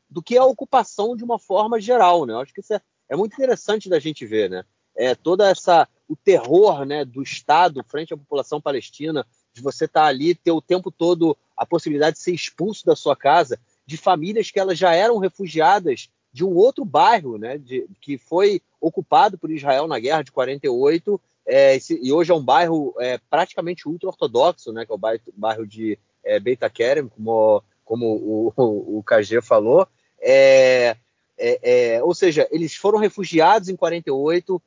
do 0.09 0.23
que 0.23 0.37
é 0.37 0.39
a 0.39 0.45
ocupação 0.45 1.15
de 1.15 1.23
uma 1.23 1.39
forma 1.39 1.81
geral. 1.81 2.25
Né? 2.27 2.35
acho 2.35 2.53
que 2.53 2.61
isso 2.61 2.75
é, 2.75 2.81
é 3.09 3.17
muito 3.17 3.35
interessante 3.35 3.89
da 3.89 3.99
gente 3.99 4.27
ver. 4.27 4.51
Né? 4.51 4.65
É, 4.97 5.15
toda 5.15 5.49
essa 5.49 5.89
o 6.09 6.17
terror 6.17 6.85
né, 6.85 7.05
do 7.05 7.23
Estado 7.23 7.85
frente 7.87 8.15
à 8.15 8.17
população 8.17 8.61
palestina, 8.61 9.27
de 9.53 9.61
você 9.61 9.85
estar 9.85 10.03
tá 10.03 10.07
ali, 10.07 10.35
ter 10.35 10.53
o 10.53 10.63
tempo 10.63 10.91
todo 10.91 11.37
a 11.57 11.67
possibilidade 11.67 12.17
de 12.17 12.23
ser 12.23 12.33
expulso 12.33 12.87
da 12.87 12.97
sua 12.97 13.15
casa, 13.15 13.59
de 13.85 13.97
famílias 13.97 14.51
que 14.51 14.59
elas 14.59 14.79
já 14.79 14.95
eram 14.95 15.19
refugiadas 15.19 16.09
de 16.33 16.45
um 16.45 16.55
outro 16.55 16.85
bairro, 16.85 17.37
né, 17.37 17.59
de, 17.59 17.87
que 18.01 18.17
foi 18.17 18.63
ocupado 18.81 19.37
por 19.37 19.51
Israel 19.51 19.87
na 19.87 19.99
guerra 19.99 20.23
de 20.23 20.31
48 20.31 21.21
é, 21.49 21.77
esse, 21.77 21.99
e 22.03 22.13
hoje 22.13 22.31
é 22.31 22.35
um 22.35 22.45
bairro 22.45 22.95
é, 22.99 23.19
praticamente 23.31 23.89
ultra-ortodoxo, 23.89 24.71
né, 24.71 24.85
que 24.85 24.93
é 24.93 24.95
o 24.95 24.99
bairro, 24.99 25.23
bairro 25.35 25.67
de 25.67 25.99
é, 26.23 26.39
Beit 26.39 26.61
Kerem, 26.71 27.09
como, 27.09 27.65
como 27.85 28.07
o, 28.07 28.53
o, 28.63 28.99
o 28.99 29.03
KG 29.03 29.41
falou. 29.41 29.89
É, 30.21 30.95
é, 31.39 31.95
é, 31.95 32.03
ou 32.03 32.15
seja, 32.15 32.49
eles 32.51 32.75
foram 32.75 32.99
refugiados 32.99 33.69
em 33.69 33.77
48, 33.77 34.61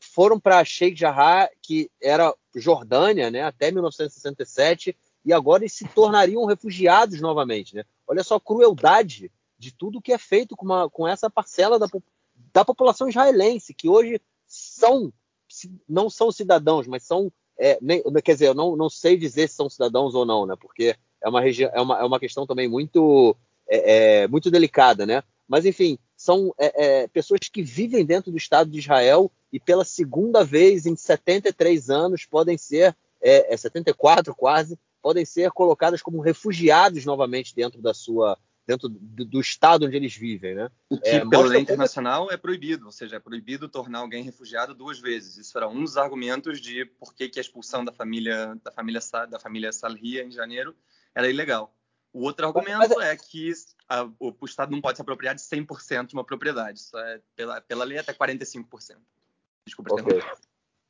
foram 0.00 0.38
para 0.38 0.64
Sheikh 0.64 0.98
Jarrah, 0.98 1.48
que 1.62 1.90
era 2.00 2.34
Jordânia, 2.54 3.30
né, 3.30 3.42
até 3.42 3.70
1967, 3.70 4.96
e 5.24 5.32
agora 5.32 5.62
eles 5.62 5.72
se 5.72 5.86
tornariam 5.88 6.44
refugiados 6.44 7.20
novamente. 7.20 7.74
Né? 7.74 7.84
Olha 8.06 8.22
só 8.22 8.36
a 8.36 8.40
crueldade 8.40 9.30
de 9.58 9.72
tudo 9.72 10.00
que 10.00 10.12
é 10.12 10.18
feito 10.18 10.56
com, 10.56 10.66
uma, 10.66 10.90
com 10.90 11.08
essa 11.08 11.30
parcela 11.30 11.78
da, 11.78 11.86
da 12.52 12.64
população 12.64 13.08
israelense, 13.08 13.72
que 13.72 13.88
hoje 13.88 14.20
são 14.46 15.12
não 15.88 16.10
são 16.10 16.32
cidadãos, 16.32 16.86
mas 16.86 17.04
são. 17.04 17.32
É, 17.56 17.78
nem, 17.80 18.02
quer 18.24 18.32
dizer, 18.32 18.48
eu 18.48 18.54
não, 18.54 18.74
não 18.74 18.90
sei 18.90 19.16
dizer 19.16 19.48
se 19.48 19.54
são 19.54 19.70
cidadãos 19.70 20.14
ou 20.14 20.26
não, 20.26 20.44
né? 20.44 20.54
Porque 20.60 20.96
é 21.22 21.28
uma, 21.28 21.40
é 21.48 21.80
uma, 21.80 22.00
é 22.00 22.04
uma 22.04 22.18
questão 22.18 22.46
também 22.46 22.68
muito, 22.68 23.36
é, 23.68 24.22
é, 24.22 24.28
muito 24.28 24.50
delicada, 24.50 25.06
né? 25.06 25.22
Mas, 25.46 25.64
enfim, 25.64 25.98
são 26.24 26.54
é, 26.58 27.02
é, 27.02 27.08
pessoas 27.08 27.40
que 27.52 27.62
vivem 27.62 28.04
dentro 28.04 28.30
do 28.30 28.38
Estado 28.38 28.70
de 28.70 28.78
Israel 28.78 29.30
e 29.52 29.60
pela 29.60 29.84
segunda 29.84 30.42
vez 30.42 30.86
em 30.86 30.96
73 30.96 31.90
anos 31.90 32.24
podem 32.24 32.56
ser, 32.56 32.96
é, 33.20 33.54
74 33.54 34.34
quase, 34.34 34.78
podem 35.02 35.26
ser 35.26 35.50
colocadas 35.50 36.00
como 36.00 36.22
refugiados 36.22 37.04
novamente 37.04 37.54
dentro 37.54 37.82
da 37.82 37.92
sua, 37.92 38.38
dentro 38.66 38.88
do, 38.88 39.26
do, 39.26 39.38
estado 39.38 39.84
onde 39.84 39.96
eles 39.96 40.16
vivem, 40.16 40.54
né? 40.54 40.70
O 40.88 40.98
que, 40.98 41.10
é, 41.10 41.28
pela 41.28 41.44
lei 41.44 41.60
internacional, 41.60 42.30
é 42.30 42.38
proibido, 42.38 42.86
ou 42.86 42.92
seja, 42.92 43.16
é 43.16 43.20
proibido 43.20 43.68
tornar 43.68 43.98
alguém 43.98 44.22
refugiado 44.22 44.74
duas 44.74 44.98
vezes. 44.98 45.36
Isso 45.36 45.58
era 45.58 45.68
um 45.68 45.84
dos 45.84 45.98
argumentos 45.98 46.58
de 46.58 46.86
por 46.86 47.14
que, 47.14 47.28
que 47.28 47.38
a 47.38 47.42
expulsão 47.42 47.84
da 47.84 47.92
família 47.92 48.58
da 48.64 48.72
família 48.72 49.00
da 49.28 49.38
família 49.38 49.72
Salria 49.72 50.24
em 50.24 50.30
janeiro 50.30 50.74
era 51.14 51.28
ilegal. 51.28 51.74
O 52.14 52.22
outro 52.22 52.46
argumento 52.46 52.78
Mas, 52.78 52.92
é 52.92 53.16
que 53.16 53.52
a, 53.88 54.04
o, 54.20 54.32
o, 54.40 54.44
Estado 54.44 54.70
não 54.70 54.80
pode 54.80 54.96
se 54.96 55.02
apropriar 55.02 55.34
de 55.34 55.40
100% 55.40 56.06
de 56.06 56.14
uma 56.14 56.22
propriedade. 56.22 56.78
Isso 56.78 56.96
é, 56.96 57.20
pela, 57.34 57.60
pela 57.60 57.84
lei, 57.84 57.98
até 57.98 58.14
45%. 58.14 58.96
Desculpa, 59.66 59.94
okay. 59.94 60.22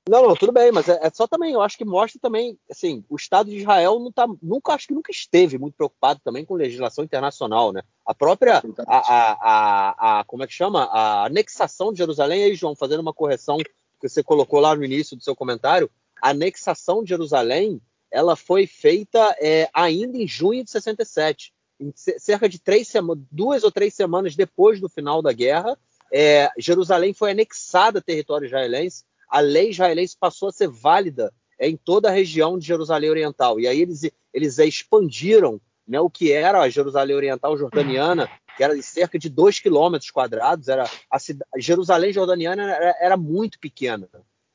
Não, 0.06 0.28
não, 0.28 0.36
tudo 0.36 0.52
bem, 0.52 0.70
mas 0.70 0.86
é, 0.86 0.98
é, 1.02 1.10
só 1.10 1.26
também, 1.26 1.54
eu 1.54 1.62
acho 1.62 1.78
que 1.78 1.84
mostra 1.84 2.20
também, 2.20 2.58
assim, 2.70 3.02
o 3.08 3.16
Estado 3.16 3.48
de 3.48 3.56
Israel 3.56 3.98
não 3.98 4.12
tá, 4.12 4.26
nunca, 4.42 4.74
acho 4.74 4.86
que 4.86 4.92
nunca 4.92 5.10
esteve 5.10 5.56
muito 5.56 5.76
preocupado 5.76 6.20
também 6.22 6.44
com 6.44 6.52
legislação 6.52 7.02
internacional, 7.02 7.72
né? 7.72 7.80
A 8.06 8.14
própria, 8.14 8.62
a, 8.86 8.98
a, 8.98 9.32
a, 9.40 10.20
a 10.20 10.24
como 10.24 10.42
é 10.42 10.46
que 10.46 10.52
chama? 10.52 10.84
A 10.84 11.24
anexação 11.24 11.90
de 11.90 11.98
Jerusalém, 11.98 12.44
aí, 12.44 12.54
João, 12.54 12.76
fazendo 12.76 13.00
uma 13.00 13.14
correção 13.14 13.56
que 13.56 14.06
você 14.06 14.22
colocou 14.22 14.60
lá 14.60 14.76
no 14.76 14.84
início 14.84 15.16
do 15.16 15.24
seu 15.24 15.34
comentário, 15.34 15.90
a 16.20 16.30
anexação 16.30 17.02
de 17.02 17.08
Jerusalém, 17.08 17.80
ela 18.14 18.36
foi 18.36 18.64
feita 18.64 19.36
é, 19.40 19.68
ainda 19.74 20.16
em 20.16 20.26
junho 20.26 20.62
de 20.62 20.70
67, 20.70 21.52
em 21.80 21.92
cerca 21.96 22.48
de 22.48 22.60
três 22.60 22.88
duas 23.28 23.64
ou 23.64 23.72
três 23.72 23.92
semanas 23.92 24.36
depois 24.36 24.80
do 24.80 24.88
final 24.88 25.20
da 25.20 25.32
guerra, 25.32 25.76
é, 26.12 26.48
Jerusalém 26.56 27.12
foi 27.12 27.32
anexada 27.32 27.98
a 27.98 28.02
território 28.02 28.46
israelense, 28.46 29.02
a 29.28 29.40
lei 29.40 29.70
israelense 29.70 30.16
passou 30.16 30.48
a 30.48 30.52
ser 30.52 30.68
válida 30.68 31.32
em 31.58 31.76
toda 31.76 32.08
a 32.08 32.12
região 32.12 32.56
de 32.56 32.64
Jerusalém 32.64 33.10
Oriental. 33.10 33.58
E 33.58 33.66
aí 33.66 33.80
eles, 33.80 34.08
eles 34.32 34.58
expandiram 34.58 35.60
né, 35.86 36.00
o 36.00 36.08
que 36.08 36.30
era 36.30 36.60
a 36.60 36.68
Jerusalém 36.68 37.16
Oriental 37.16 37.58
Jordaniana, 37.58 38.30
que 38.56 38.62
era 38.62 38.76
de 38.76 38.82
cerca 38.82 39.18
de 39.18 39.28
2 39.28 39.58
quilômetros 39.58 40.12
quadrados. 40.12 40.68
Era 40.68 40.84
a, 41.10 41.16
a 41.16 41.58
Jerusalém 41.58 42.12
Jordaniana 42.12 42.62
era, 42.62 42.96
era 43.00 43.16
muito 43.16 43.58
pequena. 43.58 44.08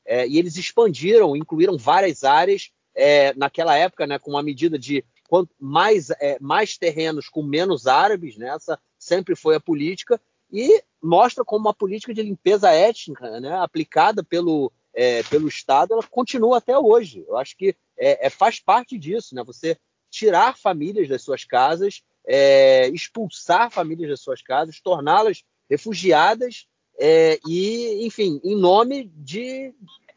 É, 0.06 0.26
e 0.26 0.38
eles 0.38 0.56
expandiram, 0.56 1.36
incluíram 1.36 1.76
várias 1.76 2.24
áreas 2.24 2.70
é, 2.94 3.34
naquela 3.34 3.76
época, 3.76 4.06
né, 4.06 4.18
com 4.18 4.30
uma 4.30 4.42
medida 4.42 4.78
de 4.78 5.04
quanto 5.28 5.54
mais, 5.58 6.10
é, 6.10 6.38
mais 6.40 6.76
terrenos 6.76 7.28
com 7.28 7.42
menos 7.42 7.86
árabes, 7.86 8.36
né, 8.36 8.48
essa 8.48 8.78
sempre 8.98 9.36
foi 9.36 9.56
a 9.56 9.60
política, 9.60 10.20
e 10.52 10.82
mostra 11.02 11.44
como 11.44 11.66
uma 11.66 11.74
política 11.74 12.12
de 12.12 12.22
limpeza 12.22 12.70
étnica 12.70 13.40
né, 13.40 13.54
aplicada 13.58 14.22
pelo, 14.24 14.72
é, 14.92 15.22
pelo 15.24 15.48
Estado 15.48 15.92
ela 15.92 16.02
continua 16.02 16.58
até 16.58 16.76
hoje. 16.76 17.24
Eu 17.26 17.36
acho 17.36 17.56
que 17.56 17.74
é, 17.96 18.26
é, 18.26 18.30
faz 18.30 18.58
parte 18.58 18.98
disso, 18.98 19.34
né? 19.34 19.44
Você 19.44 19.78
tirar 20.10 20.58
famílias 20.58 21.08
das 21.08 21.22
suas 21.22 21.44
casas, 21.44 22.02
é, 22.26 22.88
expulsar 22.88 23.70
famílias 23.70 24.10
das 24.10 24.20
suas 24.20 24.42
casas, 24.42 24.80
torná-las 24.80 25.44
refugiadas 25.68 26.66
é, 26.98 27.38
e, 27.46 28.04
enfim, 28.04 28.40
em 28.42 28.56
nome 28.56 29.04
de, 29.14 29.72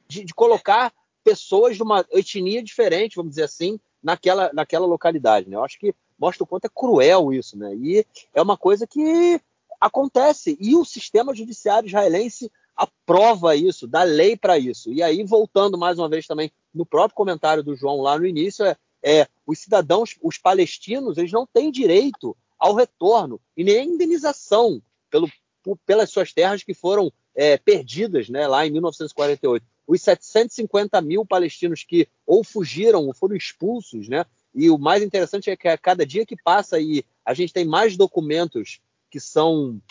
de, 0.07 0.25
de, 0.25 0.33
colocar 0.33 0.91
pessoas 1.23 1.75
de 1.75 1.83
uma 1.83 2.05
etnia 2.11 2.61
diferente, 2.61 3.15
vamos 3.15 3.31
dizer 3.31 3.43
assim, 3.43 3.79
naquela, 4.01 4.51
naquela 4.53 4.85
localidade. 4.85 5.49
Né? 5.49 5.55
Eu 5.55 5.63
acho 5.63 5.79
que 5.79 5.93
mostra 6.19 6.43
o 6.43 6.47
quanto 6.47 6.65
é 6.65 6.69
cruel 6.73 7.33
isso, 7.33 7.57
né? 7.57 7.75
E 7.75 8.05
é 8.33 8.41
uma 8.41 8.57
coisa 8.57 8.85
que 8.85 9.41
acontece. 9.79 10.57
E 10.59 10.75
o 10.75 10.85
sistema 10.85 11.35
judiciário 11.35 11.87
israelense 11.87 12.51
aprova 12.75 13.55
isso, 13.55 13.87
dá 13.87 14.03
lei 14.03 14.35
para 14.35 14.57
isso. 14.57 14.91
E 14.91 15.03
aí, 15.03 15.23
voltando 15.23 15.77
mais 15.77 15.97
uma 15.97 16.09
vez 16.09 16.25
também 16.25 16.51
no 16.73 16.85
próprio 16.85 17.15
comentário 17.15 17.63
do 17.63 17.75
João 17.75 18.01
lá 18.01 18.17
no 18.17 18.25
início, 18.25 18.65
é, 18.65 18.75
é 19.03 19.27
os 19.45 19.59
cidadãos, 19.59 20.15
os 20.21 20.37
palestinos, 20.37 21.17
eles 21.17 21.31
não 21.31 21.45
têm 21.45 21.71
direito 21.71 22.35
ao 22.57 22.73
retorno 22.73 23.39
e 23.57 23.63
nem 23.63 23.77
a 23.77 23.83
indenização 23.83 24.81
pelo, 25.09 25.29
por, 25.61 25.77
pelas 25.85 26.09
suas 26.09 26.33
terras 26.33 26.63
que 26.63 26.73
foram 26.73 27.11
é, 27.35 27.57
perdidas 27.57 28.29
né, 28.29 28.47
lá 28.47 28.65
em 28.65 28.71
1948. 28.71 29.65
Os 29.87 30.01
750 30.01 31.01
mil 31.01 31.25
palestinos 31.25 31.83
que 31.83 32.07
ou 32.25 32.43
fugiram 32.43 33.05
ou 33.05 33.13
foram 33.13 33.35
expulsos, 33.35 34.07
né? 34.07 34.25
E 34.53 34.69
o 34.69 34.77
mais 34.77 35.01
interessante 35.01 35.49
é 35.49 35.57
que 35.57 35.67
a 35.67 35.77
cada 35.77 36.05
dia 36.05 36.25
que 36.25 36.35
passa 36.41 36.77
aí 36.77 37.03
a 37.25 37.33
gente 37.33 37.53
tem 37.53 37.65
mais 37.65 37.97
documentos 37.97 38.79
que 39.09 39.19
são 39.19 39.81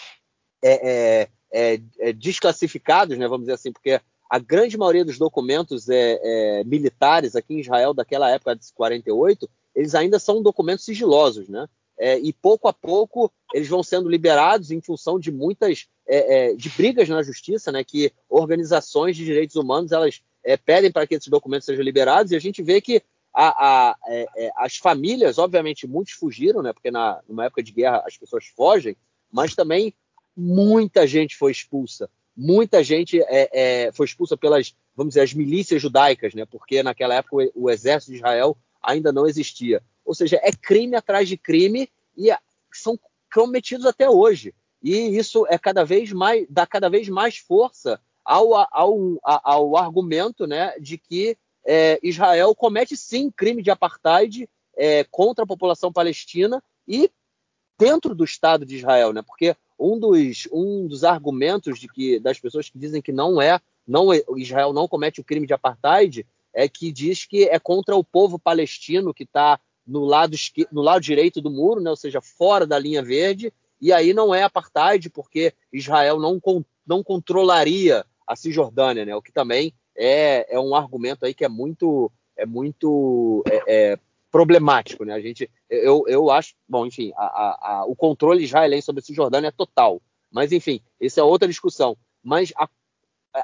é, 0.63 0.91
é, 0.91 1.29
é, 1.53 1.81
é, 1.99 2.13
desclassificados, 2.13 3.19
né, 3.19 3.27
vamos 3.27 3.43
dizer 3.43 3.55
assim, 3.55 3.73
porque 3.73 4.01
a 4.31 4.39
grande 4.39 4.79
maioria 4.79 5.05
dos 5.05 5.19
documentos 5.19 5.89
é, 5.91 6.63
militares 6.65 7.37
aqui 7.37 7.55
em 7.55 7.61
Israel 7.61 7.93
daquela 7.93 8.31
época 8.31 8.57
de 8.57 8.73
48, 8.73 9.49
eles 9.75 9.95
ainda 9.95 10.19
são 10.19 10.43
documentos 10.43 10.85
sigilosos, 10.85 11.49
né? 11.49 11.69
E 12.23 12.33
pouco 12.33 12.69
a 12.69 12.73
pouco 12.73 13.33
eles 13.55 13.69
vão 13.69 13.83
sendo 13.83 14.09
liberados 14.09 14.71
em 14.71 14.81
função 14.81 15.19
de 15.19 15.31
muitas 15.31 15.87
de 16.57 16.69
brigas 16.71 17.09
na 17.09 17.23
justiça, 17.23 17.71
né? 17.71 17.85
Que 17.85 18.13
organizações 18.29 19.17
de 19.17 19.25
direitos 19.25 19.57
humanos 19.57 19.93
elas 19.93 20.21
pedem 20.65 20.91
para 20.91 21.07
que 21.07 21.15
esses 21.15 21.29
documentos 21.29 21.65
sejam 21.65 21.85
liberados 21.85 22.33
e 22.33 22.37
a 22.37 22.41
gente 22.41 22.63
vê 22.63 22.81
que 22.81 23.03
a, 23.33 23.91
a, 23.91 23.97
as 24.57 24.77
famílias, 24.77 25.39
obviamente, 25.39 25.87
muitos 25.87 26.15
fugiram, 26.15 26.63
né? 26.63 26.73
Porque 26.73 26.91
na, 26.91 27.21
numa 27.29 27.47
época 27.47 27.63
de 27.63 27.73
guerra 27.73 28.03
as 28.07 28.17
pessoas 28.17 28.47
fogem, 28.47 28.97
mas 29.31 29.55
também 29.55 29.95
muita 30.37 31.07
gente 31.07 31.37
foi 31.37 31.53
expulsa. 31.53 32.11
Muita 32.37 32.83
gente 32.83 33.21
é, 33.23 33.49
é, 33.53 33.93
foi 33.93 34.07
expulsa 34.07 34.37
pelas, 34.37 34.75
vamos 34.95 35.13
dizer, 35.13 35.23
as 35.23 35.35
milícias 35.35 35.81
judaicas, 35.81 36.35
né? 36.35 36.45
Porque 36.45 36.83
naquela 36.83 37.15
época 37.15 37.37
o, 37.55 37.65
o 37.65 37.71
exército 37.71 38.13
de 38.13 38.19
Israel 38.19 38.57
ainda 38.83 39.13
não 39.13 39.27
existia. 39.27 39.83
Ou 40.05 40.15
seja, 40.15 40.41
é 40.43 40.51
crime 40.53 40.97
atrás 40.97 41.29
de 41.29 41.37
crime 41.37 41.89
e 42.17 42.31
são 42.73 42.99
cometidos 43.33 43.87
até 43.87 44.09
hoje. 44.09 44.55
E 44.83 45.17
isso 45.17 45.47
é 45.49 45.57
cada 45.57 45.85
vez 45.85 46.13
mais 46.13 46.47
dá 46.51 46.67
cada 46.67 46.89
vez 46.89 47.09
mais 47.09 47.39
força 47.39 48.01
ao, 48.25 48.55
ao, 48.55 49.21
ao 49.23 49.77
argumento, 49.77 50.47
né, 50.47 50.75
de 50.81 50.99
que 50.99 51.37
é, 51.65 51.99
Israel 52.03 52.55
comete 52.55 52.97
sim 52.97 53.31
crime 53.31 53.63
de 53.63 53.71
apartheid 53.71 54.49
é, 54.77 55.05
contra 55.05 55.45
a 55.45 55.47
população 55.47 55.93
palestina 55.93 56.63
e 56.87 57.11
dentro 57.79 58.15
do 58.15 58.25
Estado 58.25 58.67
de 58.67 58.77
Israel, 58.77 59.13
né? 59.13 59.23
Porque 59.23 59.57
um 59.79 59.99
dos, 59.99 60.49
um 60.53 60.87
dos 60.87 61.05
argumentos 61.05 61.79
de 61.79 61.89
que 61.89 62.19
das 62.21 62.39
pessoas 62.39 62.69
que 62.69 62.79
dizem 62.79 63.03
que 63.03 63.13
não 63.13 63.41
é, 63.41 63.61
não 63.87 64.13
é, 64.13 64.23
Israel 64.37 64.73
não 64.73 64.89
comete 64.89 65.21
o 65.21 65.25
crime 65.25 65.47
de 65.47 65.55
apartheid 65.55 66.27
é 66.53 66.69
que 66.69 66.93
diz 66.93 67.25
que 67.25 67.45
é 67.45 67.59
contra 67.59 67.97
o 67.97 68.05
povo 68.05 68.39
palestino 68.39 69.15
que 69.15 69.25
está 69.25 69.59
no 69.87 70.05
lado, 70.05 70.37
no 70.71 70.83
lado 70.83 71.01
direito 71.01 71.41
do 71.41 71.51
muro, 71.51 71.81
né? 71.81 71.91
ou 71.91 71.97
seja, 71.97 72.21
fora 72.21 72.67
da 72.67 72.79
linha 72.79 73.03
verde, 73.03 73.53
e 73.81 73.93
aí 73.93 74.13
não 74.13 74.35
é 74.35 74.43
apartheid, 74.43 75.11
porque 75.11 75.53
Israel 75.73 76.21
não, 76.21 76.41
não 76.87 77.03
controlaria 77.03 78.05
a 78.27 78.37
Cisjordânia, 78.37 79.05
né? 79.05 79.15
o 79.15 79.23
que 79.23 79.33
também 79.33 79.75
é, 79.97 80.55
é 80.55 80.61
um 80.61 80.75
argumento 80.75 81.25
aí 81.25 81.35
que 81.35 81.45
é 81.45 81.49
muito, 81.49 82.11
é 82.37 82.47
muito 82.47 83.43
é, 83.51 83.93
é 83.93 83.99
problemático. 84.31 85.05
Né? 85.05 85.15
A 85.15 85.21
gente, 85.21 85.51
eu, 85.69 86.05
eu 86.07 86.31
acho, 86.31 86.55
bom, 86.69 86.87
enfim, 86.87 87.13
a, 87.17 87.25
a, 87.25 87.73
a, 87.73 87.85
o 87.87 87.97
controle 87.97 88.45
israelense 88.45 88.87
sobre 88.87 89.01
a 89.01 89.05
Cisjordânia 89.05 89.49
é 89.49 89.53
total, 89.53 90.01
mas 90.31 90.53
enfim, 90.53 90.81
essa 91.01 91.21
é 91.21 91.25
outra 91.25 91.49
discussão. 91.49 91.97
Mas 92.23 92.53
a, 92.57 92.69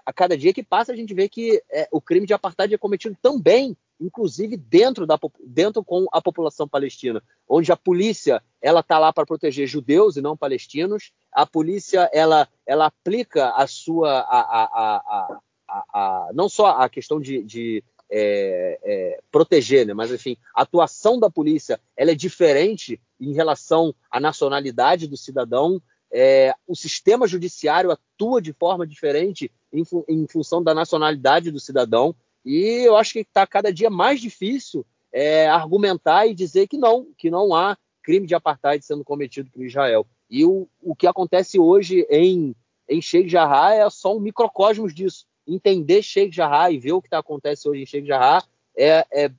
a 0.05 0.13
cada 0.13 0.37
dia 0.37 0.53
que 0.53 0.63
passa 0.63 0.93
a 0.93 0.97
gente 0.97 1.15
vê 1.15 1.29
que 1.29 1.63
é, 1.71 1.89
o 1.91 2.01
crime 2.01 2.27
de 2.27 2.35
apartheid 2.35 2.75
é 2.75 2.79
cometido 2.79 3.17
também 3.21 3.77
inclusive 4.01 4.57
dentro, 4.57 5.07
da, 5.07 5.19
dentro 5.45 5.83
com 5.83 6.07
a 6.13 6.21
população 6.21 6.69
palestina, 6.69 7.23
onde 7.49 7.73
a 7.73 7.77
polícia 7.77 8.43
ela 8.61 8.81
está 8.81 8.99
lá 8.99 9.13
para 9.13 9.27
proteger 9.27 9.67
judeus 9.67 10.17
e 10.17 10.23
não 10.23 10.37
palestinos. 10.37 11.13
A 11.33 11.45
polícia 11.45 12.09
ela, 12.13 12.49
ela 12.67 12.87
aplica 12.87 13.51
a 13.51 13.67
sua 13.67 14.21
a, 14.21 14.63
a, 14.65 15.41
a, 15.69 16.31
não 16.33 16.49
só 16.49 16.69
a 16.69 16.89
questão 16.89 17.21
de, 17.21 17.43
de 17.43 17.85
é, 18.11 18.79
é, 18.83 19.21
proteger, 19.31 19.87
né? 19.87 19.93
mas 19.93 20.11
enfim, 20.11 20.37
a 20.55 20.63
atuação 20.63 21.19
da 21.19 21.29
polícia 21.29 21.81
ela 21.97 22.13
é 22.13 22.15
diferente 22.15 23.01
em 23.21 23.33
relação 23.33 23.95
à 24.11 24.19
nacionalidade 24.21 25.07
do 25.07 25.17
cidadão. 25.17 25.83
É, 26.11 26.55
o 26.67 26.75
sistema 26.75 27.27
judiciário 27.27 27.91
atua 27.91 28.41
de 28.41 28.53
forma 28.53 28.87
diferente 28.87 29.51
em, 29.73 29.83
em 30.09 30.27
função 30.27 30.63
da 30.63 30.75
nacionalidade 30.75 31.51
do 31.51 31.61
cidadão. 31.61 32.15
E 32.45 32.87
eu 32.87 32.97
acho 32.97 33.13
que 33.13 33.21
está 33.21 33.47
cada 33.47 33.73
dia 33.73 33.91
mais 33.91 34.21
difícil 34.21 34.87
é, 35.13 35.49
argumentar 35.49 36.27
e 36.27 36.35
dizer 36.35 36.67
que 36.67 36.79
não, 36.79 37.09
que 37.17 37.31
não 37.31 37.55
há 37.55 37.77
crime 38.03 38.27
de 38.27 38.35
apartheid 38.35 38.85
sendo 38.85 39.05
cometido 39.05 39.51
por 39.51 39.65
Israel. 39.65 40.07
E 40.31 40.45
o, 40.45 40.69
o 40.81 40.95
que 40.95 41.07
acontece 41.07 41.59
hoje 41.59 42.07
em, 42.11 42.55
em 42.89 43.01
Sheikh 43.01 43.29
Jarrah 43.29 43.75
é 43.75 43.91
só 43.91 44.17
um 44.17 44.21
microcosmos 44.21 44.95
disso. 44.95 45.27
Entender 45.47 46.03
Sheikh 46.03 46.35
Jarrah 46.35 46.71
e 46.71 46.79
ver 46.79 46.93
o 46.93 47.03
que 47.03 47.09
tá, 47.09 47.19
acontece 47.19 47.69
hoje 47.69 47.83
em 47.83 47.87
Sheikh 47.87 48.07
Jarrah 48.07 48.45
é, 48.77 49.07
é, 49.11 49.31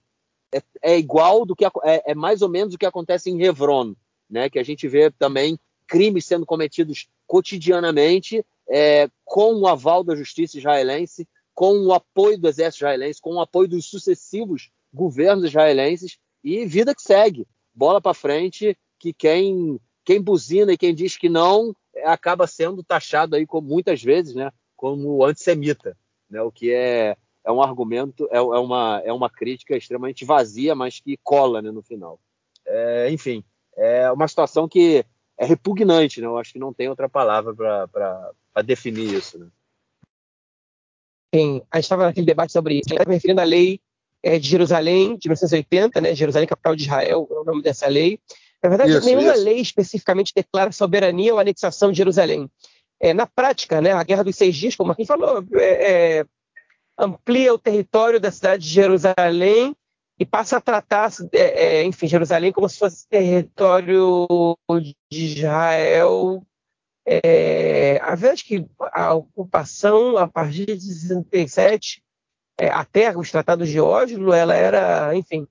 é, 0.54 0.62
é 0.82 0.98
igual 0.98 1.46
do 1.46 1.56
que 1.56 1.66
é, 1.66 1.70
é, 2.12 2.16
mais 2.16 2.42
ou 2.42 2.50
menos 2.50 2.74
o 2.74 2.78
que 2.78 2.86
acontece 2.86 3.30
em 3.30 3.42
Hebron, 3.42 3.96
né? 4.30 4.50
Que 4.50 4.60
a 4.60 4.64
gente 4.64 4.88
vê 4.88 5.12
também 5.12 5.60
crimes 5.90 6.26
sendo 6.26 6.46
cometidos 6.46 7.08
cotidianamente 7.26 8.46
é, 8.70 9.10
com 9.26 9.56
o 9.56 9.68
aval 9.68 10.04
da 10.04 10.16
justiça 10.16 10.60
israelense, 10.60 11.28
com 11.56 11.74
o 11.86 11.94
apoio 11.94 12.38
do 12.38 12.48
exército 12.48 12.86
israelense, 12.86 13.20
com 13.20 13.34
o 13.34 13.42
apoio 13.42 13.68
dos 13.68 13.88
sucessivos 13.88 14.70
governos 14.94 15.46
israelenses 15.46 16.18
e 16.44 16.66
vida 16.66 16.94
que 16.94 17.02
segue. 17.02 17.48
Bola 17.74 18.00
para 18.00 18.14
frente, 18.14 18.78
que 19.00 19.12
quem, 19.12 19.80
quem 20.06 20.22
buzina 20.22 20.72
e 20.72 20.78
quem 20.78 20.94
diz 20.94 21.18
que 21.18 21.28
não 21.28 21.76
acaba 22.04 22.48
sendo 22.48 22.84
taxado 22.84 23.36
aí 23.36 23.46
como, 23.46 23.68
muitas 23.68 24.02
vezes 24.02 24.36
né, 24.36 24.52
como 24.76 25.26
antissemita, 25.26 25.98
né, 26.30 26.42
o 26.42 26.52
que 26.52 26.72
é, 26.72 27.18
é 27.44 27.52
um 27.52 27.62
argumento, 27.62 28.28
é, 28.32 28.38
é, 28.38 28.42
uma, 28.42 29.02
é 29.04 29.12
uma 29.12 29.30
crítica 29.30 29.76
extremamente 29.76 30.24
vazia, 30.24 30.76
mas 30.76 31.00
que 31.00 31.18
cola 31.24 31.62
né, 31.62 31.72
no 31.72 31.82
final. 31.82 32.20
É, 32.66 33.10
enfim, 33.12 33.44
é 33.76 34.12
uma 34.12 34.28
situação 34.28 34.68
que 34.68 35.04
é 35.40 35.46
repugnante, 35.46 36.20
né? 36.20 36.28
eu 36.28 36.38
acho 36.38 36.52
que 36.52 36.60
não 36.60 36.74
tem 36.74 36.90
outra 36.90 37.08
palavra 37.08 37.56
para 37.56 38.62
definir 38.62 39.14
isso. 39.14 39.40
Né? 39.40 39.48
a 41.72 41.78
gente 41.78 41.86
estava 41.86 42.04
naquele 42.04 42.26
debate 42.26 42.52
sobre 42.52 42.80
isso, 42.80 42.90
me 42.90 43.14
referindo 43.14 43.40
à 43.40 43.46
lei 43.46 43.80
é, 44.22 44.38
de 44.38 44.50
Jerusalém, 44.50 45.18
de 45.18 45.30
1980, 45.30 46.02
né? 46.02 46.14
Jerusalém, 46.14 46.48
capital 46.48 46.76
de 46.76 46.84
Israel, 46.84 47.28
é 47.30 47.34
o 47.34 47.44
nome 47.46 47.62
dessa 47.62 47.88
lei. 47.88 48.20
Na 48.62 48.68
verdade, 48.68 48.92
isso, 48.92 49.06
nenhuma 49.06 49.34
isso. 49.34 49.44
lei 49.44 49.60
especificamente 49.60 50.34
declara 50.36 50.72
soberania 50.74 51.34
ou 51.34 51.40
anexação 51.40 51.92
de 51.92 51.98
Jerusalém. 51.98 52.50
É, 53.00 53.14
na 53.14 53.26
prática, 53.26 53.80
né, 53.80 53.94
a 53.94 54.04
Guerra 54.04 54.24
dos 54.24 54.36
Seis 54.36 54.56
Dias, 54.56 54.76
como 54.76 54.92
aqui 54.92 55.06
falou, 55.06 55.46
é, 55.54 56.20
é, 56.20 56.26
amplia 56.98 57.54
o 57.54 57.60
território 57.60 58.20
da 58.20 58.30
cidade 58.30 58.64
de 58.64 58.70
Jerusalém 58.70 59.74
e 60.20 60.26
passa 60.26 60.58
a 60.58 60.62
tratar, 60.62 61.10
é, 61.32 61.80
é, 61.80 61.84
enfim, 61.84 62.08
Jerusalém 62.08 62.52
como 62.52 62.68
se 62.68 62.78
fosse 62.78 63.08
território 63.08 64.28
de 65.10 65.26
Israel 65.26 66.46
é, 67.12 68.00
a 68.04 68.14
verdade 68.14 68.44
que 68.44 68.64
a 68.94 69.16
ocupação, 69.16 70.16
a 70.16 70.28
partir 70.28 70.66
de 70.66 70.82
67, 70.82 72.04
é, 72.60 72.68
até 72.68 73.18
os 73.18 73.32
tratados 73.32 73.68
de 73.68 73.82
Oslo, 73.82 74.32
ela 74.32 74.54
era, 74.54 75.16
enfim, 75.16 75.48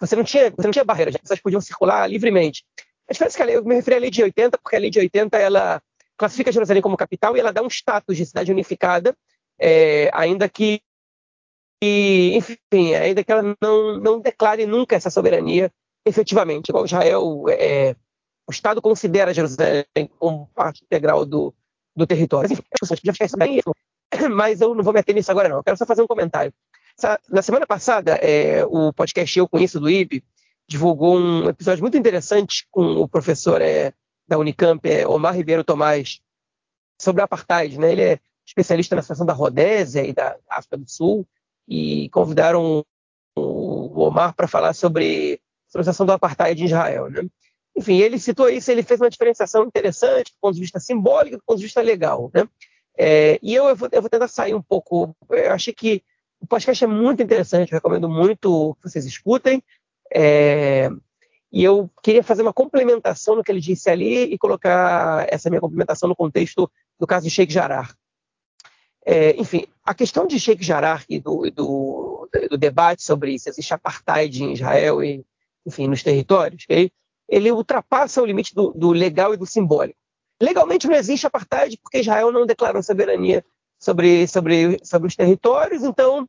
você 0.00 0.16
não 0.16 0.24
tinha, 0.24 0.50
você 0.50 0.66
não 0.66 0.70
tinha 0.70 0.84
barreira, 0.84 1.10
as 1.10 1.16
pessoas 1.18 1.40
podiam 1.40 1.60
circular 1.60 2.08
livremente. 2.08 2.64
A 3.06 3.12
diferença 3.12 3.36
é 3.36 3.38
que 3.38 3.44
lei, 3.44 3.56
eu 3.56 3.64
me 3.64 3.74
referi 3.74 3.96
à 3.96 4.00
lei 4.00 4.10
de 4.10 4.22
80, 4.22 4.56
porque 4.56 4.76
a 4.76 4.78
lei 4.78 4.88
de 4.88 5.00
80 5.00 5.36
ela 5.36 5.82
classifica 6.16 6.50
Jerusalém 6.50 6.80
como 6.80 6.96
capital 6.96 7.36
e 7.36 7.40
ela 7.40 7.52
dá 7.52 7.62
um 7.62 7.68
status 7.68 8.16
de 8.16 8.24
cidade 8.24 8.50
unificada, 8.50 9.14
é, 9.58 10.08
ainda 10.14 10.48
que, 10.48 10.80
que, 11.82 12.36
enfim, 12.36 12.94
ainda 12.94 13.24
que 13.24 13.32
ela 13.32 13.56
não, 13.60 13.98
não 13.98 14.20
declare 14.20 14.64
nunca 14.66 14.94
essa 14.94 15.10
soberania 15.10 15.68
efetivamente, 16.06 16.68
igual 16.68 16.84
Israel 16.84 17.44
é, 17.48 17.96
o 18.46 18.52
Estado 18.52 18.80
considera 18.80 19.34
Jerusalém 19.34 19.84
como 20.16 20.46
parte 20.54 20.84
integral 20.84 21.26
do, 21.26 21.52
do 21.96 22.06
território. 22.06 22.52
Enfim, 22.52 22.62
isso, 23.56 23.72
mas 24.30 24.60
eu 24.60 24.76
não 24.76 24.84
vou 24.84 24.92
meter 24.92 25.12
nisso 25.12 25.32
agora, 25.32 25.48
não. 25.48 25.56
Eu 25.56 25.64
quero 25.64 25.76
só 25.76 25.84
fazer 25.84 26.02
um 26.02 26.06
comentário. 26.06 26.54
Na 27.28 27.42
semana 27.42 27.66
passada, 27.66 28.12
é, 28.14 28.64
o 28.64 28.92
podcast 28.92 29.36
Eu 29.36 29.48
Conheço 29.48 29.80
do 29.80 29.90
IB 29.90 30.22
divulgou 30.68 31.18
um 31.18 31.48
episódio 31.48 31.82
muito 31.82 31.98
interessante 31.98 32.64
com 32.70 32.84
o 32.94 33.08
professor 33.08 33.60
é, 33.60 33.92
da 34.28 34.38
Unicamp, 34.38 34.88
é, 34.88 35.04
Omar 35.04 35.34
Ribeiro 35.34 35.64
Tomás, 35.64 36.20
sobre 37.00 37.22
o 37.22 37.24
apartheid. 37.24 37.76
Né? 37.76 37.90
Ele 37.90 38.02
é 38.02 38.20
especialista 38.46 38.94
na 38.94 39.02
situação 39.02 39.26
da 39.26 39.32
Rodésia 39.32 40.06
e 40.06 40.12
da 40.12 40.36
África 40.48 40.76
do 40.76 40.88
Sul, 40.88 41.26
e 41.68 42.08
convidaram 42.10 42.84
o 43.36 44.00
Omar 44.00 44.34
para 44.34 44.48
falar 44.48 44.72
sobre, 44.74 45.40
a 45.74 45.82
situação 45.82 46.06
do 46.06 46.12
apartheid 46.12 46.60
em 46.60 46.66
Israel. 46.66 47.10
Né? 47.10 47.26
Enfim, 47.76 47.98
ele 47.98 48.18
citou 48.18 48.48
isso, 48.48 48.70
ele 48.70 48.82
fez 48.82 49.00
uma 49.00 49.10
diferenciação 49.10 49.64
interessante 49.64 50.32
do 50.32 50.38
ponto 50.40 50.54
de 50.54 50.60
vista 50.60 50.78
simbólico 50.78 51.36
e 51.36 51.38
do 51.38 51.44
ponto 51.44 51.58
de 51.58 51.64
vista 51.64 51.80
legal. 51.80 52.30
Né? 52.34 52.46
É, 52.98 53.38
e 53.42 53.54
eu, 53.54 53.68
eu, 53.68 53.76
vou, 53.76 53.88
eu, 53.90 54.02
vou, 54.02 54.10
tentar 54.10 54.28
sair 54.28 54.54
um 54.54 54.62
pouco. 54.62 55.16
Eu 55.30 55.52
achei 55.52 55.72
que 55.72 56.02
o 56.40 56.46
podcast 56.46 56.84
é 56.84 56.86
muito 56.86 57.22
interessante, 57.22 57.72
eu 57.72 57.76
recomendo 57.76 58.08
muito 58.08 58.76
que 58.80 58.90
vocês 58.90 59.06
escutem. 59.06 59.62
É, 60.14 60.90
e 61.50 61.62
eu 61.62 61.90
queria 62.02 62.22
fazer 62.22 62.42
uma 62.42 62.52
complementação 62.52 63.36
no 63.36 63.44
que 63.44 63.52
ele 63.52 63.60
disse 63.60 63.90
ali 63.90 64.24
e 64.24 64.38
colocar 64.38 65.26
essa 65.30 65.50
minha 65.50 65.60
complementação 65.60 66.08
no 66.08 66.16
contexto 66.16 66.70
do 66.98 67.06
caso 67.06 67.24
de 67.24 67.30
Sheikh 67.30 67.52
Jarrah. 67.52 67.94
É, 69.04 69.34
enfim, 69.40 69.66
a 69.84 69.94
questão 69.94 70.26
de 70.26 70.38
Sheikh 70.38 70.64
Jarrah 70.64 71.02
e 71.08 71.18
do, 71.18 71.50
do, 71.50 72.28
do, 72.50 72.56
debate 72.56 73.02
sobre 73.02 73.36
se 73.38 73.48
existe 73.48 73.74
apartheid 73.74 74.42
em 74.42 74.52
Israel 74.52 75.02
e, 75.02 75.24
enfim, 75.66 75.88
nos 75.88 76.02
territórios, 76.02 76.64
okay? 76.64 76.90
ele 77.28 77.50
ultrapassa 77.50 78.22
o 78.22 78.26
limite 78.26 78.54
do, 78.54 78.72
do, 78.72 78.92
legal 78.92 79.34
e 79.34 79.36
do 79.36 79.46
simbólico. 79.46 79.98
Legalmente 80.40 80.86
não 80.86 80.94
existe 80.94 81.26
apartheid 81.26 81.78
porque 81.82 81.98
Israel 81.98 82.30
não 82.30 82.46
declarou 82.46 82.82
soberania 82.82 83.44
sobre, 83.78 84.26
sobre, 84.28 84.78
sobre 84.84 85.08
os 85.08 85.16
territórios, 85.16 85.82
então 85.82 86.28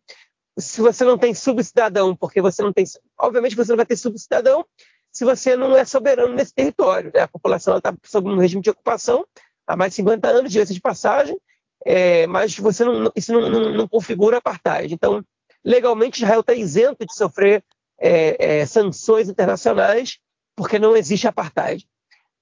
se 0.57 0.81
você 0.81 1.03
não 1.03 1.17
tem 1.17 1.33
subcidadão, 1.33 2.15
porque 2.15 2.41
você 2.41 2.61
não 2.61 2.71
tem. 2.71 2.85
Obviamente 3.19 3.55
você 3.55 3.71
não 3.71 3.77
vai 3.77 3.85
ter 3.85 3.95
subcidadão 3.95 4.65
se 5.11 5.25
você 5.25 5.55
não 5.55 5.75
é 5.75 5.85
soberano 5.85 6.33
nesse 6.33 6.53
território. 6.53 7.11
Né? 7.13 7.21
A 7.21 7.27
população 7.27 7.77
está 7.77 7.93
sob 8.03 8.29
um 8.29 8.37
regime 8.37 8.61
de 8.61 8.69
ocupação 8.69 9.25
há 9.67 9.75
mais 9.75 9.91
de 9.91 9.97
50 9.97 10.27
anos, 10.27 10.51
direito 10.51 10.73
de 10.73 10.81
passagem, 10.81 11.37
é, 11.85 12.25
mas 12.27 12.57
você 12.57 12.85
não, 12.85 13.11
isso 13.15 13.33
não, 13.33 13.49
não, 13.49 13.73
não, 13.73 13.87
configura 13.87 14.37
apartheid. 14.37 14.93
Então, 14.93 15.23
legalmente, 15.63 16.23
Israel 16.23 16.39
está 16.39 16.53
isento 16.53 17.05
de 17.05 17.13
sofrer 17.13 17.63
é, 17.99 18.59
é, 18.59 18.65
sanções 18.65 19.29
internacionais 19.29 20.19
porque 20.55 20.79
não 20.79 20.95
existe 20.95 21.27
apartheid. 21.27 21.85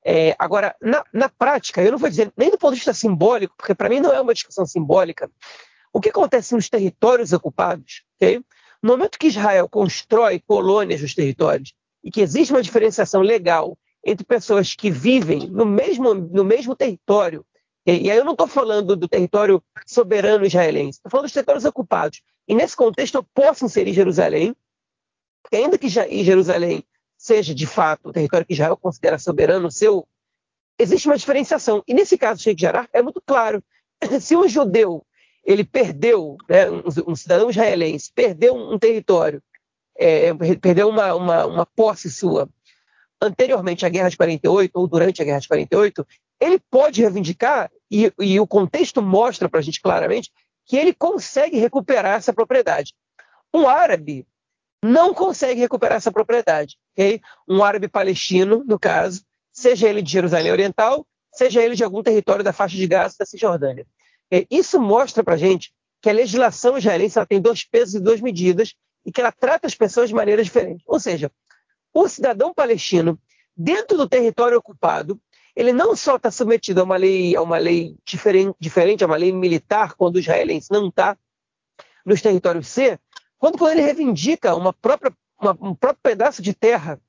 É, 0.04 0.36
agora, 0.38 0.76
na, 0.82 1.04
na, 1.14 1.30
prática, 1.30 1.82
eu 1.82 1.92
não 1.92 1.98
vou 1.98 2.10
dizer 2.10 2.32
nem 2.36 2.50
do 2.50 2.58
ponto 2.58 2.72
de 2.72 2.78
vista 2.78 2.94
simbólico, 2.94 3.54
porque 3.56 3.76
para 3.76 3.90
mim 3.90 4.00
não 4.00 4.12
é 4.12 4.20
uma 4.20 4.34
discussão 4.34 4.66
simbólica. 4.66 5.30
O 5.94 6.00
que 6.00 6.10
acontece 6.10 6.56
nos 6.56 6.70
territórios 6.70 7.34
ocupados? 7.34 8.04
Okay? 8.16 8.44
No 8.82 8.94
momento 8.94 9.20
que 9.20 9.28
Israel 9.28 9.70
constrói 9.70 10.40
colônias 10.40 11.02
nos 11.02 11.14
territórios 11.14 11.74
e 12.04 12.10
que 12.10 12.22
existe 12.22 12.52
uma 12.52 12.64
diferenciação 12.64 13.22
legal 13.22 13.78
entre 14.04 14.26
pessoas 14.26 14.74
que 14.74 14.90
vivem 14.90 15.48
no 15.48 15.66
mesmo, 15.66 16.14
no 16.14 16.44
mesmo 16.44 16.76
território? 16.76 17.46
E 17.86 18.12
aí 18.12 18.18
eu 18.18 18.26
não 18.26 18.34
estou 18.34 18.48
falando 18.48 18.96
do 18.96 19.08
território 19.08 19.64
soberano 19.86 20.46
israelense, 20.46 21.00
estou 21.00 21.10
falando 21.10 21.26
dos 21.26 21.34
territórios 21.34 21.66
ocupados, 21.66 22.22
E 22.48 22.54
nesse 22.54 22.76
contexto 22.76 23.16
eu 23.16 23.24
posso 23.24 23.66
inserir 23.66 23.94
Jerusalém, 23.94 24.56
porque 25.42 25.56
ainda 25.56 25.78
que 25.78 25.90
Jerusalém 25.90 26.84
seja 27.18 27.54
de 27.54 27.68
fato 27.68 28.10
o 28.10 28.14
território 28.14 28.46
que 28.46 28.54
Israel 28.54 28.78
considera 28.78 29.18
soberano 29.18 29.72
seu, 29.72 30.08
existe 30.78 31.08
uma 31.08 31.18
diferenciação. 31.18 31.84
E 31.88 31.94
nesse 31.94 32.18
caso, 32.18 32.42
Sheikh 32.42 32.62
Jarrah, 32.62 32.88
é 32.94 33.02
muito 33.02 33.22
claro. 33.26 33.64
Se 34.20 34.36
um 34.36 34.48
judeu 34.48 35.06
ele 35.44 35.64
perdeu, 35.64 36.38
né, 36.48 36.68
um, 37.08 37.16
cidadão 37.16 37.50
israelense 37.50 38.12
perdeu 38.14 38.56
um, 38.56 38.78
território, 38.78 39.42
é, 39.98 40.34
perdeu 40.62 40.88
uma, 40.88 41.14
uma, 41.16 41.46
uma 41.46 41.66
posse 41.66 42.12
sua 42.12 42.48
anteriormente 43.22 43.86
à 43.86 43.90
Guerra 43.90 44.10
de 44.10 44.18
48 44.18 44.72
ou 44.74 44.88
durante 44.88 45.22
a 45.22 45.26
Guerra 45.26 45.40
de 45.40 45.48
48, 45.48 46.08
ele 46.42 46.60
pode 46.72 47.02
reivindicar, 47.02 47.72
e, 47.90 48.12
e 48.20 48.40
o 48.40 48.48
contexto 48.48 49.02
mostra 49.02 49.48
para 49.48 49.60
a 49.60 49.64
gente 49.64 49.80
claramente, 49.80 50.32
que 50.66 50.76
ele 50.76 50.94
consegue 50.94 51.58
recuperar 51.58 52.18
essa 52.18 52.34
propriedade. 52.34 52.94
Um 53.54 53.68
árabe 53.68 54.26
não 54.84 55.14
consegue 55.14 55.60
recuperar 55.60 55.98
essa 55.98 56.12
propriedade. 56.12 56.78
Okay? 56.94 57.22
Um 57.48 57.64
árabe 57.64 57.88
palestino, 57.88 58.64
no 58.66 58.80
caso, 58.80 59.24
seja 59.52 59.88
ele 59.88 60.02
de 60.02 60.12
Jerusalém 60.12 60.52
Oriental, 60.52 61.06
seja 61.32 61.62
ele 61.62 61.76
de 61.76 61.84
algum 61.84 62.02
território 62.02 62.44
da 62.44 62.52
faixa 62.52 62.76
de 62.76 62.88
Gaza 62.88 63.16
da 63.20 63.26
Cisjordânia. 63.26 63.86
Okay? 64.28 64.48
Isso 64.50 64.82
mostra 64.82 65.24
para 65.24 65.36
a 65.36 65.38
gente 65.38 65.72
que 66.02 66.10
a 66.10 66.14
legislação 66.14 66.78
israelense 66.78 67.24
tem 67.28 67.40
dois 67.40 67.64
pesos 67.64 67.96
e 67.96 68.00
duas 68.00 68.20
medidas 68.20 68.74
e 69.06 69.12
que 69.12 69.22
ela 69.22 69.32
trata 69.32 69.68
as 69.68 69.76
pessoas 69.76 70.10
de 70.10 70.16
maneira 70.16 70.44
diferente. 70.44 70.84
Ou 70.88 71.00
seja, 71.00 71.32
o 71.94 72.08
cidadão 72.08 72.54
palestino, 72.54 73.20
dentro 73.56 73.98
do 73.98 74.10
território 74.10 74.58
ocupado, 74.58 75.20
ele 75.56 75.74
não 75.74 75.96
só 75.96 76.16
está 76.16 76.32
submetido 76.32 76.82
a 76.82 76.84
uma 76.84 76.98
lei, 76.98 77.36
a 77.36 77.42
uma 77.42 77.58
lei 77.58 77.96
diferente, 78.06 78.56
diferente, 78.60 79.04
a 79.04 79.08
uma 79.08 79.18
lei 79.18 79.32
militar, 79.32 79.94
quando 79.96 80.16
o 80.16 80.20
israelense 80.20 80.68
não 80.72 80.88
está 80.88 81.18
nos 82.06 82.22
territórios 82.22 82.68
C, 82.68 83.00
quando, 83.38 83.58
quando 83.58 83.74
ele 83.74 83.82
reivindica 83.82 84.56
uma 84.56 84.74
própria, 84.74 85.14
uma, 85.40 85.52
um 85.62 85.76
próprio 85.76 86.02
pedaço 86.02 86.42
de 86.42 86.54
terra 86.54 87.00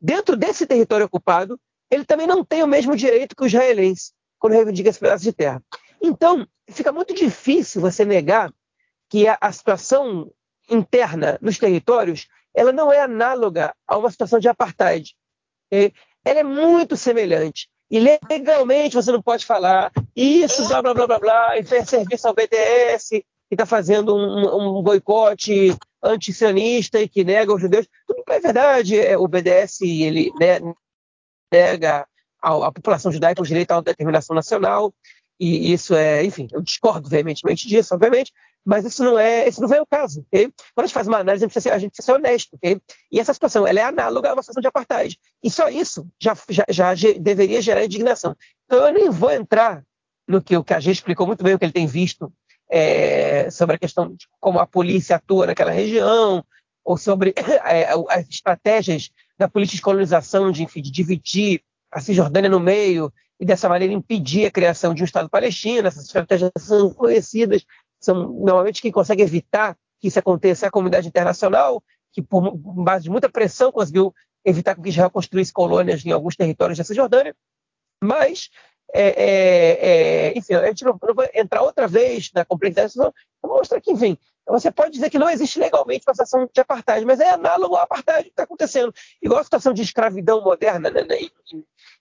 dentro 0.00 0.36
desse 0.36 0.66
território 0.66 1.06
ocupado, 1.06 1.60
ele 1.90 2.04
também 2.04 2.26
não 2.26 2.44
tem 2.44 2.62
o 2.62 2.66
mesmo 2.66 2.96
direito 2.96 3.34
que 3.34 3.42
o 3.42 3.46
israelense 3.46 4.12
quando 4.38 4.54
reivindica 4.54 4.88
esse 4.88 4.98
pedaço 4.98 5.22
de 5.22 5.32
terra. 5.32 5.62
Então, 6.02 6.46
fica 6.70 6.90
muito 6.90 7.14
difícil 7.14 7.80
você 7.80 8.04
negar 8.04 8.52
que 9.08 9.28
a, 9.28 9.36
a 9.40 9.52
situação 9.52 10.32
interna 10.70 11.38
nos 11.42 11.58
territórios 11.58 12.26
ela 12.54 12.72
não 12.72 12.92
é 12.92 13.00
análoga 13.00 13.74
a 13.86 13.96
uma 13.96 14.10
situação 14.10 14.38
de 14.38 14.48
apartheid. 14.48 15.14
Ela 15.70 16.40
é 16.40 16.42
muito 16.42 16.96
semelhante. 16.96 17.68
E 17.90 17.98
legalmente 17.98 18.94
você 18.94 19.10
não 19.10 19.20
pode 19.20 19.44
falar 19.44 19.90
isso, 20.14 20.68
blá, 20.68 20.80
blá, 20.80 20.94
blá, 20.94 21.06
blá, 21.06 21.18
blá, 21.18 21.58
e 21.58 21.64
fez 21.64 21.88
serviço 21.88 22.28
ao 22.28 22.34
BDS, 22.34 23.12
e 23.12 23.24
está 23.50 23.66
fazendo 23.66 24.14
um, 24.14 24.78
um 24.78 24.82
boicote 24.82 25.76
antisionista 26.02 27.00
e 27.00 27.08
que 27.08 27.24
nega 27.24 27.52
os 27.52 27.60
judeus. 27.60 27.88
Tudo 28.06 28.22
é 28.28 28.40
verdade. 28.40 28.98
É, 28.98 29.18
o 29.18 29.26
BDS 29.26 29.80
ele 29.82 30.30
nega 31.52 32.06
a, 32.40 32.66
a 32.66 32.72
população 32.72 33.10
judaica 33.10 33.42
o 33.42 33.46
direito 33.46 33.72
à 33.72 33.74
autodeterminação 33.74 34.34
nacional, 34.34 34.94
e 35.40 35.72
isso 35.72 35.94
é, 35.94 36.22
enfim, 36.22 36.46
eu 36.52 36.60
discordo 36.60 37.08
veementemente 37.08 37.66
disso, 37.66 37.94
obviamente, 37.94 38.30
mas 38.62 38.84
isso 38.84 39.02
não 39.02 39.18
é, 39.18 39.48
isso 39.48 39.60
não 39.60 39.68
vem 39.68 39.78
ao 39.78 39.86
caso. 39.86 40.20
Okay? 40.26 40.52
Quando 40.74 40.84
a 40.84 40.86
gente 40.86 40.94
faz 40.94 41.08
uma 41.08 41.18
análise, 41.18 41.44
a 41.44 41.46
gente 41.46 41.54
precisa 41.54 41.70
ser, 41.70 41.74
a 41.74 41.78
gente 41.78 41.90
precisa 41.92 42.12
ser 42.12 42.18
honesto. 42.18 42.56
Okay? 42.56 42.78
E 43.10 43.18
essa 43.18 43.32
situação 43.32 43.66
ela 43.66 43.80
é 43.80 43.82
análoga 43.82 44.28
a 44.28 44.34
uma 44.34 44.42
situação 44.42 44.60
de 44.60 44.68
apartheid. 44.68 45.18
E 45.42 45.50
só 45.50 45.70
isso 45.70 46.06
já, 46.20 46.36
já, 46.68 46.94
já 46.94 47.12
deveria 47.18 47.62
gerar 47.62 47.84
indignação. 47.84 48.36
Então 48.66 48.86
eu 48.86 48.92
nem 48.92 49.08
vou 49.08 49.30
entrar 49.30 49.82
no 50.28 50.42
que 50.42 50.56
o 50.56 50.62
KG 50.62 50.90
explicou 50.90 51.26
muito 51.26 51.42
bem 51.42 51.54
o 51.54 51.58
que 51.58 51.64
ele 51.64 51.72
tem 51.72 51.86
visto 51.86 52.30
é, 52.70 53.50
sobre 53.50 53.76
a 53.76 53.78
questão 53.78 54.14
de 54.14 54.28
como 54.38 54.58
a 54.58 54.66
polícia 54.66 55.16
atua 55.16 55.46
naquela 55.46 55.72
região, 55.72 56.44
ou 56.84 56.98
sobre 56.98 57.34
é, 57.64 57.88
as 58.10 58.28
estratégias 58.28 59.10
da 59.38 59.48
política 59.48 59.76
de 59.76 59.82
colonização, 59.82 60.52
de, 60.52 60.62
enfim, 60.62 60.82
de 60.82 60.90
dividir 60.90 61.62
a 61.90 61.98
Cisjordânia 61.98 62.50
no 62.50 62.60
meio 62.60 63.10
e 63.40 63.44
dessa 63.46 63.68
maneira 63.68 63.94
impedir 63.94 64.44
a 64.44 64.50
criação 64.50 64.92
de 64.92 65.02
um 65.02 65.04
Estado 65.06 65.30
palestino. 65.30 65.88
Essas 65.88 66.04
estratégias 66.04 66.52
são 66.58 66.92
conhecidas, 66.92 67.64
são 67.98 68.28
normalmente 68.32 68.82
quem 68.82 68.92
consegue 68.92 69.22
evitar 69.22 69.76
que 69.98 70.08
isso 70.08 70.18
aconteça 70.18 70.66
é 70.66 70.68
a 70.68 70.70
comunidade 70.70 71.08
internacional, 71.08 71.82
que 72.12 72.22
por 72.22 72.54
base 72.56 73.04
de 73.04 73.10
muita 73.10 73.28
pressão 73.28 73.72
conseguiu 73.72 74.14
evitar 74.44 74.74
que 74.74 74.88
Israel 74.88 75.10
construísse 75.10 75.52
colônias 75.52 76.04
em 76.04 76.10
alguns 76.10 76.36
territórios 76.36 76.78
da 76.78 76.84
Cisjordânia. 76.84 77.34
Mas, 78.02 78.48
é, 78.94 79.08
é, 79.08 80.28
é, 80.28 80.38
enfim, 80.38 80.54
a 80.54 80.66
gente 80.66 80.84
não, 80.84 80.98
não, 81.02 81.14
vai 81.14 81.28
entrar 81.34 81.62
outra 81.62 81.86
vez 81.86 82.30
na 82.34 82.44
complexidade, 82.44 82.94
mostrar 83.60 83.80
que, 83.80 83.92
enfim, 83.92 84.18
você 84.46 84.70
pode 84.70 84.92
dizer 84.92 85.10
que 85.10 85.18
não 85.18 85.30
existe 85.30 85.58
legalmente 85.58 86.04
uma 86.06 86.14
situação 86.14 86.48
de 86.52 86.60
apartheid, 86.60 87.04
mas 87.06 87.20
é 87.20 87.30
análogo 87.30 87.76
ao 87.76 87.82
apartheid 87.82 88.24
que 88.24 88.30
está 88.30 88.42
acontecendo. 88.42 88.92
Igual 89.22 89.40
a 89.40 89.44
situação 89.44 89.72
de 89.72 89.82
escravidão 89.82 90.42
moderna 90.42 90.90
né, 90.90 91.04
né 91.04 91.16
em, 91.20 91.30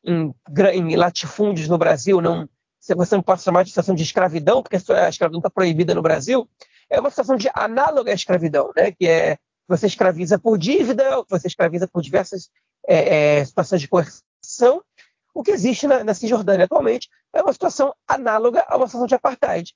em, 0.06 0.92
em 0.92 0.96
latifúndios 0.96 1.68
no 1.68 1.78
Brasil, 1.78 2.22
não, 2.22 2.50
você 2.80 3.16
não 3.16 3.24
pode 3.24 3.44
chamar 3.44 3.64
de 3.64 3.70
situação 3.70 3.94
de 3.94 4.04
escravidão, 4.04 4.64
porque 4.64 4.78
a 4.78 5.10
escravidão 5.10 5.40
está 5.40 5.50
proibida 5.50 5.94
no 5.94 6.02
Brasil, 6.02 6.50
é 6.90 7.00
uma 7.00 7.10
situação 7.10 7.36
de 7.36 7.50
análoga 7.54 8.12
à 8.12 8.16
escravidão, 8.16 8.72
né? 8.76 8.92
que 8.92 9.08
é 9.08 9.38
você 9.68 9.86
escraviza 9.86 10.40
por 10.40 10.58
dívida, 10.58 11.24
você 11.30 11.48
escraviza 11.48 11.88
por 11.88 12.02
diversas 12.02 12.50
é, 12.88 13.38
é, 13.38 13.46
situações 13.46 13.82
de 13.82 13.88
coerção. 13.88 14.84
O 15.32 15.44
que 15.44 15.52
existe 15.52 15.86
na, 15.86 16.04
na, 16.04 16.16
Cisjordânia 16.16 16.66
atualmente 16.66 17.08
é 17.32 17.44
uma 17.44 17.54
situação 17.54 17.94
análoga 18.08 18.66
a 18.68 18.76
uma 18.76 18.88
situação 18.88 19.06
de 19.06 19.14
apartheid. 19.14 19.76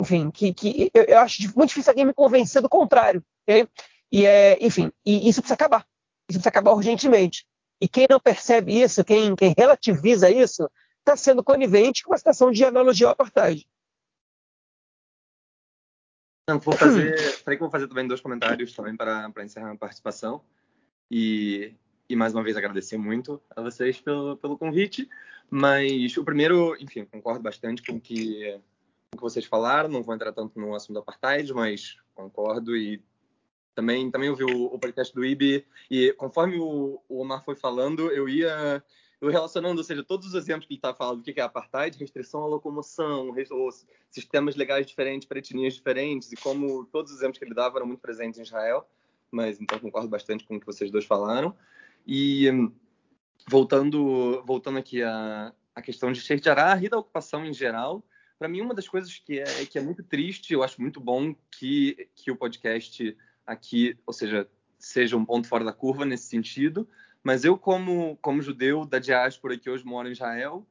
Enfim, 0.00 0.30
que, 0.30 0.52
que 0.52 0.90
eu, 0.92 1.04
eu, 1.04 1.18
acho 1.18 1.42
muito 1.56 1.68
difícil 1.68 1.90
alguém 1.90 2.04
me 2.04 2.14
convencer 2.14 2.60
do 2.60 2.68
contrário. 2.68 3.24
Okay? 3.42 3.68
E 4.10 4.26
é, 4.26 4.58
enfim, 4.64 4.90
e 5.04 5.28
isso 5.28 5.40
precisa 5.40 5.54
acabar. 5.54 5.86
Isso 6.28 6.38
precisa 6.38 6.48
acabar 6.48 6.72
urgentemente. 6.72 7.46
E 7.80 7.88
quem 7.88 8.06
não 8.08 8.20
percebe 8.20 8.80
isso, 8.80 9.04
quem, 9.04 9.34
quem 9.36 9.54
relativiza 9.56 10.30
isso, 10.30 10.68
está 11.00 11.16
sendo 11.16 11.44
conivente 11.44 12.02
com 12.02 12.14
a 12.14 12.18
situação 12.18 12.50
de 12.50 12.64
analogia 12.64 13.06
ao 13.06 13.12
apartheid. 13.12 13.66
Não, 16.48 16.58
vou 16.58 16.76
fazer, 16.76 17.42
que 17.42 17.56
vou 17.56 17.70
fazer 17.70 17.88
também 17.88 18.06
dois 18.06 18.20
comentários 18.20 18.74
também 18.74 18.96
para, 18.96 19.30
para 19.30 19.44
encerrar 19.44 19.72
a 19.72 19.76
participação. 19.76 20.42
E, 21.10 21.74
e 22.08 22.16
mais 22.16 22.34
uma 22.34 22.42
vez 22.42 22.56
agradecer 22.56 22.98
muito 22.98 23.42
a 23.54 23.62
vocês 23.62 24.00
pelo, 24.00 24.36
pelo 24.36 24.58
convite. 24.58 25.08
Mas 25.50 26.16
o 26.16 26.24
primeiro, 26.24 26.76
enfim, 26.80 27.04
concordo 27.04 27.42
bastante 27.42 27.82
com 27.82 27.96
o 27.96 28.00
que 28.00 28.60
vocês 29.22 29.44
falaram. 29.44 29.88
Não 29.88 30.02
vou 30.02 30.14
entrar 30.14 30.32
tanto 30.32 30.58
no 30.58 30.74
assunto 30.74 30.94
do 30.94 31.00
apartheid, 31.00 31.52
mas 31.52 31.96
concordo 32.14 32.76
e 32.76 33.02
também, 33.74 34.10
também 34.10 34.30
ouvi 34.30 34.44
o, 34.44 34.66
o 34.66 34.78
podcast 34.78 35.12
do 35.14 35.24
IB 35.24 35.66
e 35.90 36.12
conforme 36.12 36.58
o, 36.58 37.02
o 37.08 37.20
Omar 37.20 37.44
foi 37.44 37.56
falando, 37.56 38.10
eu 38.10 38.28
ia 38.28 38.82
eu 39.20 39.30
relacionando, 39.30 39.78
ou 39.78 39.84
seja, 39.84 40.04
todos 40.04 40.28
os 40.28 40.34
exemplos 40.34 40.66
que 40.66 40.74
ele 40.74 40.78
está 40.78 40.92
falando, 40.92 41.20
o 41.20 41.22
que 41.22 41.40
é 41.40 41.42
apartheid, 41.42 41.96
restrição 41.98 42.42
à 42.42 42.46
locomoção, 42.46 43.34
sistemas 44.10 44.54
legais 44.54 44.86
diferentes 44.86 45.26
para 45.26 45.38
etnias 45.38 45.74
diferentes, 45.74 46.30
e 46.30 46.36
como 46.36 46.84
todos 46.86 47.10
os 47.10 47.18
exemplos 47.18 47.38
que 47.38 47.44
ele 47.44 47.54
dava 47.54 47.78
eram 47.78 47.86
muito 47.86 48.00
presentes 48.00 48.38
em 48.38 48.42
Israel, 48.42 48.86
mas 49.30 49.58
então 49.60 49.78
concordo 49.78 50.08
bastante 50.08 50.44
com 50.44 50.56
o 50.56 50.60
que 50.60 50.66
vocês 50.66 50.90
dois 50.90 51.06
falaram. 51.06 51.56
E 52.06 52.50
voltando, 53.48 54.42
voltando 54.44 54.78
aqui 54.78 55.02
à, 55.02 55.54
à 55.74 55.80
questão 55.80 56.12
de 56.12 56.20
Sheikh 56.20 56.44
Jarrah 56.44 56.82
e 56.82 56.88
da 56.88 56.98
ocupação 56.98 57.46
em 57.46 57.52
geral, 57.52 58.04
para 58.38 58.48
mim 58.48 58.60
uma 58.60 58.74
das 58.74 58.88
coisas 58.88 59.16
que 59.18 59.38
é, 59.38 59.66
que 59.66 59.78
é 59.78 59.82
muito 59.82 60.02
triste, 60.02 60.52
eu 60.52 60.62
acho 60.62 60.80
muito 60.80 61.00
bom 61.00 61.34
que, 61.50 62.08
que 62.14 62.30
o 62.30 62.36
podcast 62.36 63.16
aqui, 63.46 63.96
ou 64.06 64.12
seja, 64.12 64.48
seja 64.78 65.16
um 65.16 65.24
ponto 65.24 65.48
fora 65.48 65.64
da 65.64 65.72
curva 65.72 66.04
nesse 66.04 66.26
sentido, 66.26 66.88
mas 67.22 67.44
eu, 67.44 67.56
como, 67.56 68.16
como 68.18 68.42
judeu 68.42 68.84
da 68.84 68.98
diáspora 68.98 69.58
que 69.58 69.70
hoje 69.70 69.84
mora 69.84 70.08
em 70.08 70.12
Israel, 70.12 70.66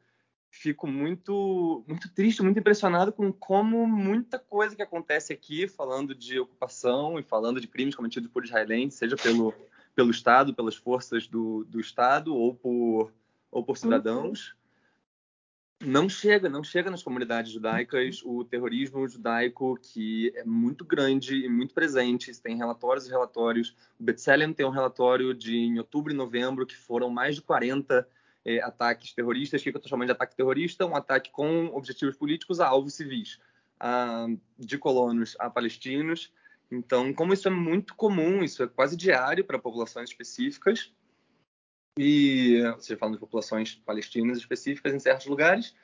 fico 0.51 0.85
muito, 0.85 1.83
muito 1.87 2.13
triste, 2.13 2.43
muito 2.43 2.59
impressionado 2.59 3.11
com 3.11 3.33
como 3.33 3.87
muita 3.87 4.37
coisa 4.37 4.75
que 4.75 4.83
acontece 4.83 5.33
aqui, 5.33 5.67
falando 5.67 6.13
de 6.13 6.39
ocupação 6.39 7.17
e 7.17 7.23
falando 7.23 7.59
de 7.59 7.67
crimes 7.67 7.95
cometidos 7.95 8.29
por 8.29 8.45
israelenses, 8.45 8.99
seja 8.99 9.15
pelo, 9.15 9.51
pelo 9.95 10.11
Estado, 10.11 10.53
pelas 10.53 10.75
forças 10.75 11.27
do, 11.27 11.63
do 11.63 11.79
Estado 11.79 12.35
ou 12.35 12.53
por, 12.53 13.11
ou 13.51 13.63
por 13.63 13.77
cidadãos, 13.77 14.55
não 15.85 16.07
chega, 16.07 16.49
não 16.49 16.63
chega 16.63 16.89
nas 16.89 17.03
comunidades 17.03 17.51
judaicas 17.51 18.21
o 18.23 18.43
terrorismo 18.43 19.07
judaico 19.07 19.77
que 19.81 20.31
é 20.35 20.43
muito 20.43 20.83
grande 20.85 21.45
e 21.45 21.49
muito 21.49 21.73
presente. 21.73 22.33
Tem 22.41 22.57
relatórios 22.57 23.07
e 23.07 23.09
relatórios. 23.09 23.75
O 23.99 24.03
B'Tselem 24.03 24.53
tem 24.53 24.65
um 24.65 24.69
relatório 24.69 25.33
de 25.33 25.55
em 25.55 25.77
outubro 25.77 26.13
e 26.13 26.15
novembro 26.15 26.65
que 26.65 26.75
foram 26.75 27.09
mais 27.09 27.35
de 27.35 27.41
40 27.41 28.07
é, 28.45 28.61
ataques 28.61 29.13
terroristas, 29.13 29.61
que 29.61 29.69
eu 29.69 29.75
estou 29.75 29.89
chamando 29.89 30.07
de 30.07 30.13
ataque 30.13 30.35
terrorista, 30.35 30.85
um 30.85 30.95
ataque 30.95 31.31
com 31.31 31.67
objetivos 31.67 32.15
políticos 32.15 32.59
a 32.59 32.67
alvos 32.67 32.93
civis, 32.93 33.39
a, 33.79 34.27
de 34.57 34.77
colonos 34.77 35.35
a 35.39 35.49
palestinos. 35.49 36.31
Então, 36.71 37.13
como 37.13 37.33
isso 37.33 37.47
é 37.47 37.51
muito 37.51 37.95
comum, 37.95 38.43
isso 38.43 38.63
é 38.63 38.67
quase 38.67 38.97
diário 38.97 39.45
para 39.45 39.59
populações 39.59 40.09
específicas, 40.09 40.91
e, 41.97 42.59
seja, 42.79 42.97
falando 42.97 43.15
de 43.15 43.19
populações 43.19 43.75
palestinas 43.75 44.37
específicas 44.37 44.93
em 44.93 44.99
certos 44.99 45.27
lugares, 45.27 45.75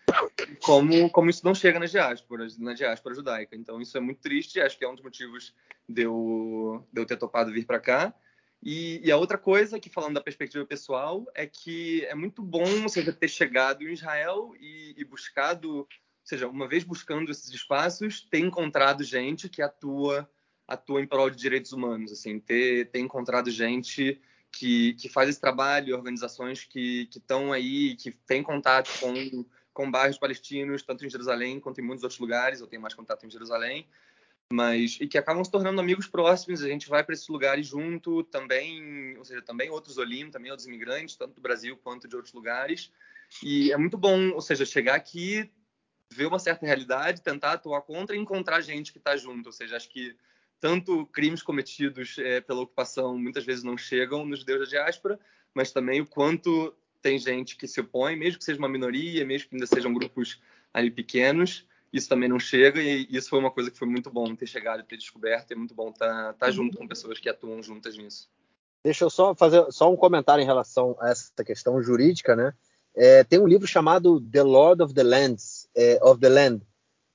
como, 0.63 1.09
como 1.11 1.29
isso 1.29 1.45
não 1.45 1.53
chega 1.53 1.79
nas 1.79 1.91
diásporas, 1.91 2.57
na 2.57 2.73
diáspora 2.73 3.13
judaica. 3.13 3.55
Então, 3.55 3.79
isso 3.79 3.95
é 3.97 4.01
muito 4.01 4.19
triste, 4.19 4.59
acho 4.59 4.77
que 4.77 4.83
é 4.83 4.89
um 4.89 4.95
dos 4.95 5.03
motivos 5.03 5.53
de 5.87 6.03
eu, 6.03 6.87
de 6.91 7.01
eu 7.01 7.05
ter 7.05 7.17
topado 7.17 7.51
vir 7.51 7.65
para 7.65 7.79
cá. 7.79 8.13
E, 8.61 8.99
e, 9.05 9.11
a 9.11 9.17
outra 9.17 9.37
coisa, 9.37 9.79
que 9.79 9.89
falando 9.89 10.15
da 10.15 10.21
perspectiva 10.21 10.65
pessoal, 10.65 11.25
é 11.33 11.45
que 11.45 12.03
é 12.05 12.15
muito 12.15 12.41
bom 12.41 12.65
você 12.81 13.11
ter 13.13 13.29
chegado 13.29 13.83
em 13.83 13.93
Israel 13.93 14.53
e, 14.59 14.95
e 14.97 15.05
buscado, 15.05 15.77
ou 15.77 15.87
seja, 16.23 16.47
uma 16.47 16.67
vez 16.67 16.83
buscando 16.83 17.31
esses 17.31 17.49
espaços, 17.49 18.21
ter 18.21 18.39
encontrado 18.39 19.03
gente 19.03 19.47
que 19.47 19.61
atua 19.61 20.29
atua 20.67 21.01
em 21.01 21.07
prol 21.07 21.31
de 21.31 21.37
direitos 21.37 21.71
humanos, 21.71 22.11
assim, 22.11 22.39
ter, 22.39 22.91
ter 22.91 22.99
encontrado 22.99 23.49
gente 23.49 24.21
que, 24.51 24.93
que 24.95 25.09
faz 25.09 25.29
esse 25.29 25.39
trabalho, 25.39 25.95
organizações 25.95 26.63
que 26.63 27.07
estão 27.15 27.53
aí, 27.53 27.95
que 27.95 28.11
têm 28.11 28.43
contato 28.43 28.89
com, 28.99 29.45
com 29.73 29.89
bairros 29.89 30.17
palestinos, 30.17 30.81
tanto 30.83 31.05
em 31.05 31.09
Jerusalém 31.09 31.59
quanto 31.59 31.79
em 31.79 31.83
muitos 31.83 32.03
outros 32.03 32.19
lugares. 32.19 32.59
Eu 32.59 32.67
tenho 32.67 32.81
mais 32.81 32.93
contato 32.93 33.25
em 33.25 33.29
Jerusalém, 33.29 33.87
mas 34.51 34.97
e 34.99 35.07
que 35.07 35.17
acabam 35.17 35.43
se 35.43 35.51
tornando 35.51 35.79
amigos 35.79 36.07
próximos. 36.07 36.63
A 36.63 36.67
gente 36.67 36.89
vai 36.89 37.03
para 37.03 37.13
esses 37.13 37.27
lugares 37.27 37.67
junto, 37.67 38.23
também, 38.23 39.17
ou 39.17 39.25
seja, 39.25 39.41
também 39.41 39.69
outros 39.69 39.97
Olim, 39.97 40.31
também 40.31 40.51
outros 40.51 40.67
imigrantes, 40.67 41.15
tanto 41.15 41.35
do 41.35 41.41
Brasil 41.41 41.77
quanto 41.77 42.07
de 42.07 42.15
outros 42.15 42.33
lugares. 42.33 42.91
E 43.43 43.71
é 43.71 43.77
muito 43.77 43.97
bom, 43.97 44.31
ou 44.31 44.41
seja, 44.41 44.65
chegar 44.65 44.95
aqui, 44.95 45.49
ver 46.11 46.25
uma 46.25 46.39
certa 46.39 46.65
realidade, 46.65 47.21
tentar 47.21 47.53
atuar 47.53 47.81
contra 47.83 48.15
e 48.15 48.19
encontrar 48.19 48.61
gente 48.61 48.91
que 48.91 48.97
está 48.97 49.15
junto. 49.15 49.45
Ou 49.47 49.53
seja, 49.53 49.77
acho 49.77 49.89
que 49.89 50.15
tanto 50.59 51.05
crimes 51.07 51.41
cometidos 51.41 52.17
é, 52.19 52.41
pela 52.41 52.61
ocupação 52.61 53.17
muitas 53.17 53.45
vezes 53.45 53.63
não 53.63 53.77
chegam 53.77 54.25
nos 54.25 54.39
judeus 54.39 54.61
da 54.61 54.65
diáspora, 54.65 55.19
mas 55.53 55.71
também 55.71 56.01
o 56.01 56.05
quanto 56.05 56.73
tem 57.01 57.17
gente 57.17 57.55
que 57.55 57.67
se 57.67 57.79
opõe, 57.79 58.15
mesmo 58.15 58.39
que 58.39 58.45
seja 58.45 58.59
uma 58.59 58.69
minoria, 58.69 59.25
mesmo 59.25 59.49
que 59.49 59.55
ainda 59.55 59.67
sejam 59.67 59.93
grupos 59.93 60.41
ali 60.73 60.91
pequenos, 60.91 61.65
isso 61.91 62.07
também 62.07 62.29
não 62.29 62.39
chega 62.39 62.81
e 62.81 63.07
isso 63.09 63.29
foi 63.29 63.39
uma 63.39 63.51
coisa 63.51 63.71
que 63.71 63.77
foi 63.77 63.87
muito 63.87 64.11
bom 64.11 64.35
ter 64.35 64.47
chegado, 64.47 64.83
ter 64.83 64.97
descoberto, 64.97 65.51
é 65.51 65.55
muito 65.55 65.73
bom 65.73 65.89
estar, 65.89 66.07
tá, 66.07 66.33
tá 66.33 66.51
junto 66.51 66.77
com 66.77 66.87
pessoas 66.87 67.19
que 67.19 67.29
atuam 67.29 67.63
juntas 67.63 67.97
nisso. 67.97 68.29
Deixa 68.83 69.03
eu 69.03 69.09
só 69.09 69.35
fazer 69.35 69.65
só 69.71 69.91
um 69.91 69.97
comentário 69.97 70.41
em 70.41 70.45
relação 70.45 70.95
a 70.99 71.09
essa 71.09 71.43
questão 71.43 71.81
jurídica, 71.81 72.35
né? 72.35 72.53
É, 72.95 73.23
tem 73.23 73.39
um 73.39 73.47
livro 73.47 73.67
chamado 73.67 74.21
The 74.21 74.43
Lord 74.43 74.81
of 74.81 74.93
the 74.93 75.03
Lands, 75.03 75.67
é, 75.75 75.99
of 76.01 76.19
the 76.19 76.29
Land, 76.29 76.61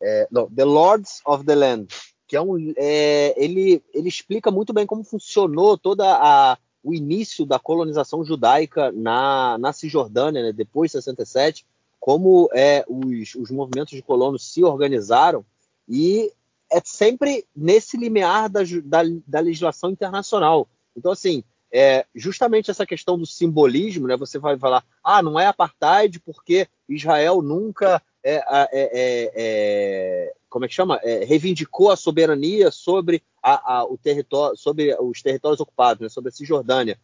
é, 0.02 0.28
não, 0.30 0.50
The 0.50 0.64
Lords 0.64 1.20
of 1.26 1.44
the 1.44 1.54
Land, 1.54 1.88
que 2.26 2.36
é 2.36 2.40
um, 2.40 2.72
é, 2.76 3.34
ele, 3.36 3.82
ele 3.92 4.08
explica 4.08 4.50
muito 4.50 4.72
bem 4.72 4.86
como 4.86 5.04
funcionou 5.04 5.76
toda 5.76 6.04
a, 6.06 6.58
o 6.82 6.94
início 6.94 7.46
da 7.46 7.58
colonização 7.58 8.24
judaica 8.24 8.92
na, 8.92 9.56
na 9.58 9.72
Cisjordânia, 9.72 10.42
né, 10.42 10.52
depois 10.52 10.90
de 10.90 10.98
67, 10.98 11.66
como 12.00 12.48
é, 12.52 12.84
os, 12.86 13.34
os 13.34 13.50
movimentos 13.50 13.94
de 13.94 14.02
colonos 14.02 14.52
se 14.52 14.62
organizaram, 14.62 15.44
e 15.88 16.30
é 16.70 16.80
sempre 16.84 17.46
nesse 17.54 17.96
limiar 17.96 18.48
da, 18.48 18.60
da, 18.84 19.02
da 19.26 19.40
legislação 19.40 19.90
internacional. 19.90 20.68
Então, 20.96 21.12
assim, 21.12 21.42
é, 21.72 22.06
justamente 22.14 22.70
essa 22.70 22.86
questão 22.86 23.18
do 23.18 23.26
simbolismo, 23.26 24.06
né, 24.06 24.16
você 24.16 24.38
vai 24.38 24.58
falar, 24.58 24.84
ah, 25.02 25.22
não 25.22 25.40
é 25.40 25.46
apartheid 25.46 26.20
porque 26.20 26.68
Israel 26.88 27.42
nunca 27.42 28.02
é, 28.24 28.36
é, 28.36 28.68
é, 28.72 29.32
é, 29.34 30.34
como 30.48 30.64
é 30.64 30.68
que 30.68 30.74
chama? 30.74 30.98
É, 31.02 31.24
reivindicou 31.24 31.90
a 31.90 31.96
soberania 31.96 32.70
sobre 32.70 33.22
a, 33.42 33.76
a, 33.78 33.84
o 33.84 33.98
território, 33.98 34.56
sobre 34.56 34.96
os 34.98 35.20
territórios 35.20 35.60
ocupados, 35.60 36.00
né, 36.00 36.08
sobre 36.08 36.30
a 36.30 36.32
Cisjordânia. 36.32 36.98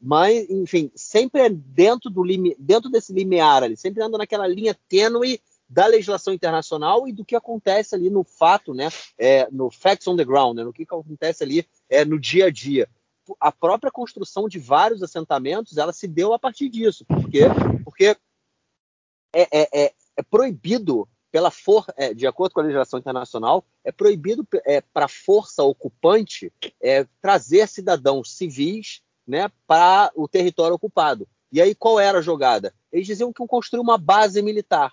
Mas, 0.00 0.50
enfim, 0.50 0.90
sempre 0.92 1.42
é 1.42 1.48
dentro, 1.48 2.10
do 2.10 2.24
dentro 2.58 2.90
desse 2.90 3.12
limiar 3.12 3.62
ali, 3.62 3.76
sempre 3.76 4.02
anda 4.02 4.18
naquela 4.18 4.46
linha 4.46 4.76
tênue 4.88 5.40
da 5.72 5.86
legislação 5.86 6.34
internacional 6.34 7.08
e 7.08 7.12
do 7.12 7.24
que 7.24 7.34
acontece 7.34 7.94
ali 7.94 8.10
no 8.10 8.22
fato, 8.22 8.74
né, 8.74 8.90
é, 9.16 9.48
no 9.50 9.70
facts 9.70 10.06
on 10.06 10.16
the 10.16 10.24
ground, 10.24 10.56
né, 10.56 10.64
no 10.64 10.72
que, 10.72 10.84
que 10.84 10.94
acontece 10.94 11.42
ali 11.42 11.66
é, 11.88 12.04
no 12.04 12.20
dia 12.20 12.46
a 12.46 12.50
dia. 12.50 12.86
A 13.40 13.50
própria 13.50 13.90
construção 13.90 14.48
de 14.48 14.58
vários 14.58 15.02
assentamentos, 15.02 15.78
ela 15.78 15.92
se 15.92 16.06
deu 16.06 16.34
a 16.34 16.38
partir 16.38 16.68
disso. 16.68 17.06
Por 17.06 17.30
quê? 17.30 17.44
Porque 17.84 18.16
é, 19.32 19.48
é, 19.50 19.94
é, 20.16 20.22
proibido 20.22 21.08
pela 21.30 21.50
for, 21.50 21.86
é, 21.96 22.12
de 22.12 22.26
acordo 22.26 22.52
com 22.52 22.60
a 22.60 22.62
legislação 22.62 22.98
internacional, 22.98 23.64
é 23.82 23.90
proibido 23.90 24.46
é, 24.66 24.82
para 24.82 25.06
a 25.06 25.08
força 25.08 25.62
ocupante 25.62 26.52
é, 26.80 27.06
trazer 27.22 27.66
cidadãos 27.66 28.36
civis 28.36 29.00
né, 29.26 29.50
para 29.66 30.12
o 30.14 30.28
território 30.28 30.74
ocupado. 30.74 31.26
E 31.50 31.60
aí 31.60 31.74
qual 31.74 31.98
era 31.98 32.18
a 32.18 32.22
jogada? 32.22 32.74
Eles 32.92 33.06
diziam 33.06 33.32
que 33.32 33.46
construir 33.46 33.80
uma 33.80 33.96
base 33.96 34.42
militar. 34.42 34.92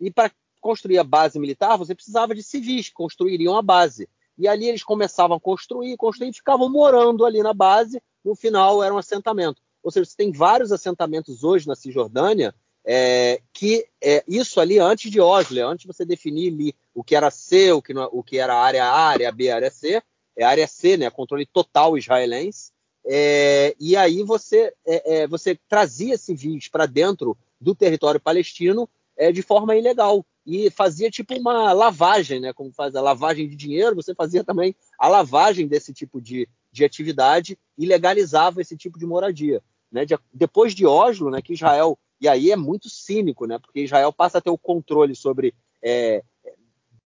E 0.00 0.10
para 0.10 0.30
construir 0.60 0.98
a 0.98 1.04
base 1.04 1.38
militar, 1.38 1.76
você 1.76 1.94
precisava 1.94 2.34
de 2.34 2.42
civis 2.42 2.88
que 2.88 2.94
construiriam 2.94 3.54
a 3.56 3.62
base. 3.62 4.08
E 4.38 4.48
ali 4.48 4.66
eles 4.66 4.82
começavam 4.82 5.36
a 5.36 5.40
construir, 5.40 5.96
construir 5.98 6.30
e 6.30 6.34
ficavam 6.34 6.70
morando 6.70 7.26
ali 7.26 7.42
na 7.42 7.52
base. 7.52 8.02
No 8.24 8.34
final 8.34 8.82
era 8.82 8.94
um 8.94 8.98
assentamento. 8.98 9.60
Ou 9.82 9.90
seja, 9.90 10.06
você 10.06 10.16
tem 10.16 10.32
vários 10.32 10.72
assentamentos 10.72 11.44
hoje 11.44 11.68
na 11.68 11.76
Cisjordânia 11.76 12.54
é, 12.84 13.40
que 13.52 13.86
é, 14.02 14.22
isso 14.28 14.60
ali 14.60 14.78
antes 14.78 15.10
de 15.10 15.20
Oslo, 15.20 15.66
antes 15.66 15.82
de 15.82 15.92
você 15.92 16.04
definir 16.04 16.52
ali 16.52 16.74
o 16.94 17.02
que 17.02 17.16
era 17.16 17.30
C, 17.30 17.72
o 17.72 17.80
que, 17.80 17.94
não, 17.94 18.08
o 18.12 18.22
que 18.22 18.38
era 18.38 18.54
área 18.54 18.84
A, 18.84 19.08
área 19.08 19.32
B, 19.32 19.50
área 19.50 19.70
C, 19.70 20.02
é 20.36 20.44
área 20.44 20.66
C, 20.66 20.96
né, 20.96 21.08
controle 21.10 21.46
total 21.46 21.96
israelense, 21.96 22.72
é, 23.06 23.74
e 23.78 23.96
aí 23.96 24.22
você, 24.22 24.72
é, 24.86 25.22
é, 25.22 25.26
você 25.26 25.58
trazia 25.68 26.16
civis 26.16 26.68
para 26.68 26.86
dentro 26.86 27.36
do 27.60 27.74
território 27.74 28.20
palestino 28.20 28.88
é, 29.16 29.30
de 29.30 29.42
forma 29.42 29.76
ilegal 29.76 30.24
e 30.46 30.70
fazia 30.70 31.10
tipo 31.10 31.34
uma 31.34 31.72
lavagem, 31.72 32.40
né, 32.40 32.52
como 32.52 32.72
faz 32.72 32.94
a 32.94 33.00
lavagem 33.00 33.48
de 33.48 33.56
dinheiro, 33.56 33.96
você 33.96 34.14
fazia 34.14 34.44
também 34.44 34.74
a 34.98 35.08
lavagem 35.08 35.66
desse 35.66 35.92
tipo 35.92 36.20
de, 36.20 36.48
de 36.72 36.84
atividade 36.84 37.58
e 37.78 37.86
legalizava 37.86 38.60
esse 38.60 38.76
tipo 38.76 38.98
de 38.98 39.06
moradia. 39.06 39.62
Né? 39.90 40.04
De, 40.04 40.18
depois 40.32 40.74
de 40.74 40.84
Oslo, 40.84 41.30
né, 41.30 41.40
que 41.40 41.54
Israel 41.54 41.98
e 42.24 42.28
aí 42.28 42.50
é 42.50 42.56
muito 42.56 42.88
cínico, 42.88 43.46
né? 43.46 43.58
Porque 43.58 43.80
Israel 43.80 44.10
passa 44.10 44.38
a 44.38 44.40
ter 44.40 44.48
o 44.48 44.56
controle 44.56 45.14
sobre 45.14 45.54
é, 45.82 46.24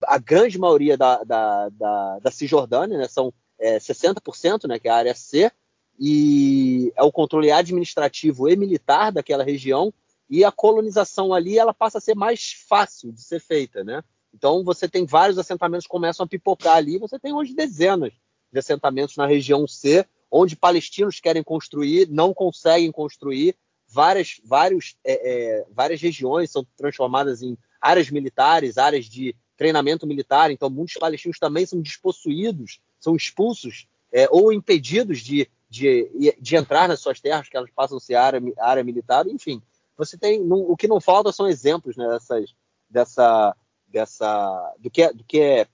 a 0.04 0.16
grande 0.16 0.56
maioria 0.58 0.96
da, 0.96 1.24
da, 1.24 1.68
da, 1.70 2.18
da 2.20 2.30
Cisjordânia, 2.30 2.96
né? 2.96 3.08
São 3.08 3.34
é, 3.58 3.78
60%, 3.78 4.68
né? 4.68 4.78
Que 4.78 4.86
é 4.86 4.92
a 4.92 4.96
área 4.96 5.14
C, 5.16 5.50
e 5.98 6.92
é 6.96 7.02
o 7.02 7.10
controle 7.10 7.50
administrativo 7.50 8.48
e 8.48 8.54
militar 8.54 9.10
daquela 9.10 9.42
região, 9.42 9.92
e 10.30 10.44
a 10.44 10.52
colonização 10.52 11.34
ali 11.34 11.58
ela 11.58 11.74
passa 11.74 11.98
a 11.98 12.00
ser 12.00 12.14
mais 12.14 12.52
fácil 12.68 13.10
de 13.10 13.20
ser 13.20 13.40
feita, 13.40 13.82
né? 13.82 14.04
Então 14.32 14.62
você 14.62 14.88
tem 14.88 15.04
vários 15.04 15.36
assentamentos 15.36 15.86
que 15.86 15.90
começam 15.90 16.22
a 16.22 16.28
pipocar 16.28 16.76
ali, 16.76 16.96
você 16.96 17.18
tem 17.18 17.32
hoje 17.32 17.54
dezenas 17.54 18.12
de 18.52 18.58
assentamentos 18.60 19.16
na 19.16 19.26
região 19.26 19.66
C, 19.66 20.06
onde 20.30 20.54
palestinos 20.54 21.18
querem 21.18 21.42
construir, 21.42 22.08
não 22.08 22.32
conseguem 22.32 22.92
construir, 22.92 23.56
várias, 23.88 24.40
vários, 24.44 24.96
é, 25.04 25.12
é, 25.60 25.66
várias 25.70 26.00
regiões 26.00 26.50
são 26.50 26.66
transformadas 26.76 27.42
em 27.42 27.56
áreas 27.80 28.10
militares, 28.10 28.76
áreas 28.76 29.06
de 29.06 29.34
treinamento 29.56 30.06
militar, 30.06 30.50
então 30.50 30.70
muitos 30.70 30.94
palestinos 30.94 31.38
também 31.38 31.66
são 31.66 31.80
despossuídos, 31.80 32.80
são 33.00 33.16
expulsos 33.16 33.88
é, 34.12 34.28
ou 34.30 34.52
impedidos 34.52 35.18
de, 35.18 35.48
de, 35.68 36.36
de, 36.40 36.56
entrar 36.56 36.88
nas 36.88 37.00
suas 37.00 37.20
terras, 37.20 37.48
que 37.48 37.56
elas 37.56 37.70
passam 37.70 37.98
a 37.98 38.00
ser 38.00 38.14
área, 38.14 38.40
área 38.58 38.84
militar, 38.84 39.26
enfim. 39.26 39.60
Você 39.96 40.16
tem, 40.16 40.40
o 40.40 40.76
que 40.76 40.86
não 40.86 41.00
falta 41.00 41.32
são 41.32 41.48
exemplos 41.48 41.96
né, 41.96 42.06
dessas, 42.08 42.54
dessa, 42.88 43.56
dessa, 43.88 44.74
do 44.78 44.88
que 44.90 45.02
é, 45.02 45.12
do 45.12 45.24
que 45.24 45.40
é 45.40 45.66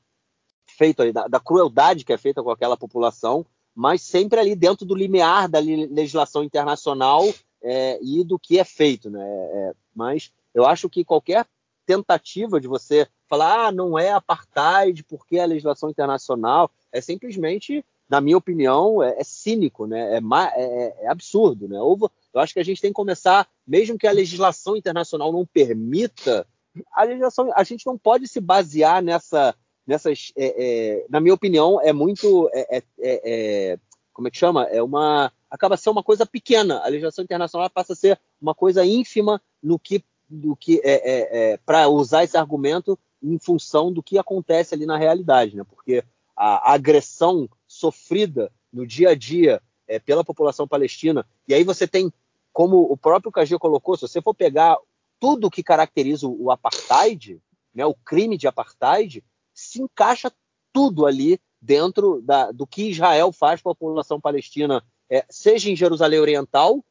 feito 0.66 1.02
aí, 1.02 1.12
da, 1.12 1.28
da 1.28 1.38
crueldade 1.38 2.04
que 2.04 2.12
é 2.12 2.18
feita 2.18 2.42
com 2.42 2.50
aquela 2.50 2.76
população, 2.76 3.44
mas 3.74 4.00
sempre 4.02 4.40
ali 4.40 4.54
dentro 4.54 4.86
do 4.86 4.94
limiar 4.94 5.48
da 5.48 5.58
legislação 5.58 6.42
internacional 6.42 7.22
é, 7.64 7.98
e 8.02 8.22
do 8.22 8.38
que 8.38 8.58
é 8.58 8.64
feito, 8.64 9.10
né? 9.10 9.24
É, 9.24 9.72
mas 9.94 10.30
eu 10.54 10.66
acho 10.66 10.88
que 10.88 11.04
qualquer 11.04 11.46
tentativa 11.86 12.60
de 12.60 12.68
você 12.68 13.08
falar, 13.28 13.66
ah, 13.66 13.72
não 13.72 13.98
é 13.98 14.12
apartheid 14.12 15.02
porque 15.04 15.38
é 15.38 15.46
legislação 15.46 15.90
internacional, 15.90 16.70
é 16.92 17.00
simplesmente, 17.00 17.84
na 18.08 18.20
minha 18.20 18.36
opinião, 18.36 19.02
é, 19.02 19.16
é 19.18 19.24
cínico, 19.24 19.86
né? 19.86 20.16
É, 20.16 20.20
é, 20.56 20.94
é, 21.00 21.08
absurdo, 21.08 21.66
né? 21.66 21.80
Ou, 21.80 22.10
eu 22.32 22.40
acho 22.40 22.52
que 22.52 22.60
a 22.60 22.64
gente 22.64 22.80
tem 22.80 22.90
que 22.90 22.94
começar, 22.94 23.48
mesmo 23.66 23.98
que 23.98 24.06
a 24.06 24.12
legislação 24.12 24.76
internacional 24.76 25.32
não 25.32 25.46
permita, 25.46 26.46
a 26.92 27.04
legislação, 27.04 27.50
a 27.54 27.64
gente 27.64 27.86
não 27.86 27.96
pode 27.96 28.28
se 28.28 28.40
basear 28.40 29.02
nessa, 29.02 29.54
nessas, 29.86 30.32
é, 30.36 30.54
é, 30.56 31.06
na 31.08 31.20
minha 31.20 31.34
opinião, 31.34 31.80
é 31.80 31.92
muito, 31.92 32.50
é, 32.52 33.78
como 34.14 34.28
é 34.28 34.30
que 34.30 34.38
chama? 34.38 34.64
É 34.64 34.82
uma 34.82 35.30
acaba 35.50 35.76
sendo 35.76 35.92
uma 35.92 36.02
coisa 36.02 36.24
pequena. 36.24 36.80
A 36.80 36.88
legislação 36.88 37.22
internacional 37.22 37.68
passa 37.68 37.92
a 37.92 37.96
ser 37.96 38.18
uma 38.40 38.54
coisa 38.54 38.84
ínfima 38.84 39.42
no 39.62 39.78
que, 39.78 40.02
do 40.28 40.56
que 40.56 40.80
é, 40.82 40.92
é, 40.94 41.52
é 41.52 41.56
para 41.58 41.88
usar 41.88 42.24
esse 42.24 42.36
argumento 42.36 42.98
em 43.22 43.38
função 43.38 43.92
do 43.92 44.02
que 44.02 44.18
acontece 44.18 44.74
ali 44.74 44.86
na 44.86 44.96
realidade, 44.96 45.56
né? 45.56 45.64
Porque 45.64 46.04
a, 46.36 46.72
agressão 46.72 47.48
sofrida 47.66 48.50
no 48.72 48.86
dia 48.86 49.10
a 49.10 49.14
dia 49.14 49.60
é, 49.86 49.98
pela 49.98 50.24
população 50.24 50.66
palestina, 50.66 51.26
e 51.46 51.54
aí 51.54 51.64
você 51.64 51.86
tem 51.86 52.12
como 52.52 52.80
o 52.82 52.96
próprio 52.96 53.32
KG 53.32 53.58
colocou, 53.58 53.96
se 53.96 54.02
você 54.02 54.22
for 54.22 54.34
pegar 54.34 54.76
tudo 55.18 55.50
que 55.50 55.62
caracteriza 55.62 56.26
o 56.28 56.50
apartheid, 56.50 57.40
né, 57.74 57.84
o 57.84 57.94
crime 57.94 58.38
de 58.38 58.46
apartheid, 58.46 59.24
se 59.52 59.82
encaixa 59.82 60.32
tudo 60.72 61.06
ali 61.06 61.40
dentro 61.64 62.20
da, 62.20 62.52
do 62.52 62.66
que 62.66 62.90
Israel 62.90 63.32
faz 63.32 63.62
com 63.62 63.70
a 63.70 63.74
população 63.74 64.20
palestina, 64.20 64.84
é, 65.08 65.24
seja 65.30 65.70
em 65.70 65.76
Jerusalém 65.76 66.20
Oriental, 66.20 66.84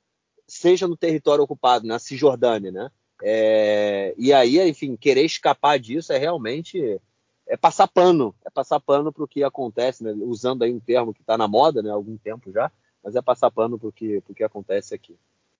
seja 0.47 0.87
no 0.87 0.97
território 0.97 1.43
ocupado, 1.43 1.85
na 1.85 1.99
Cisjordânia, 1.99 2.71
né? 2.71 2.91
É, 3.21 4.15
e 4.17 4.33
aí, 4.33 4.59
enfim, 4.67 4.95
querer 4.95 5.23
escapar 5.23 5.79
disso 5.79 6.11
é 6.11 6.17
realmente 6.17 6.99
é 7.47 7.55
passar 7.55 7.87
pano, 7.87 8.33
é 8.43 8.49
passar 8.49 8.79
pano 8.79 9.13
para 9.13 9.23
o 9.23 9.27
que 9.27 9.43
acontece, 9.43 10.03
né? 10.03 10.11
usando 10.21 10.63
aí 10.63 10.73
um 10.73 10.79
termo 10.79 11.13
que 11.13 11.21
está 11.21 11.37
na 11.37 11.47
moda, 11.47 11.81
né? 11.83 11.91
Há 11.91 11.93
algum 11.93 12.17
tempo 12.17 12.51
já, 12.51 12.71
mas 13.03 13.15
é 13.15 13.21
passar 13.21 13.51
pano 13.51 13.77
para 13.77 13.89
o 13.89 13.91
que, 13.91 14.23
que 14.35 14.43
acontece 14.43 14.95
aqui. 14.95 15.15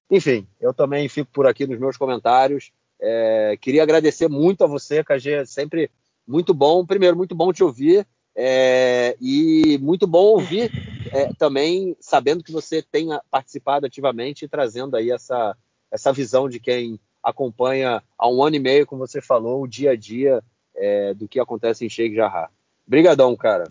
Enfim, 0.10 0.48
eu 0.60 0.74
também 0.74 1.08
fico 1.08 1.30
por 1.32 1.46
aqui 1.46 1.68
nos 1.68 1.80
meus 1.80 1.98
comentários. 1.98 2.72
É, 3.00 3.58
queria 3.62 3.84
agradecer 3.84 4.28
muito 4.28 4.64
a 4.64 4.68
você, 4.68 5.04
KG, 5.04 5.46
sempre 5.46 5.92
muito 6.28 6.54
bom. 6.54 6.86
Primeiro, 6.86 7.16
muito 7.16 7.36
bom 7.36 7.54
te 7.54 7.64
ouvir. 7.64 8.08
É, 8.36 9.16
e 9.22 9.78
muito 9.80 10.08
bom 10.08 10.26
ouvir 10.26 10.72
é, 11.12 11.32
também, 11.34 11.96
sabendo 12.00 12.44
que 12.44 12.52
você 12.52 12.82
tem 12.82 13.10
participado 13.30 13.86
ativamente 13.86 14.46
e 14.46 14.48
trazendo 14.48 14.96
aí 14.96 15.12
essa, 15.12 15.56
essa 15.92 16.12
visão 16.12 16.50
de 16.50 16.60
quem 16.60 17.00
acompanha 17.22 18.04
há 18.18 18.28
um 18.28 18.44
ano 18.44 18.56
e 18.56 18.60
meio, 18.60 18.88
como 18.88 19.06
você 19.06 19.22
falou, 19.22 19.62
o 19.62 19.68
dia 19.68 19.92
a 19.92 19.96
dia 19.96 20.44
é, 20.76 21.14
do 21.14 21.28
que 21.28 21.40
acontece 21.40 21.86
em 21.86 21.90
Sheikh 21.90 22.16
Jarrah. 22.16 22.50
Obrigadão, 22.86 23.36
cara. 23.36 23.70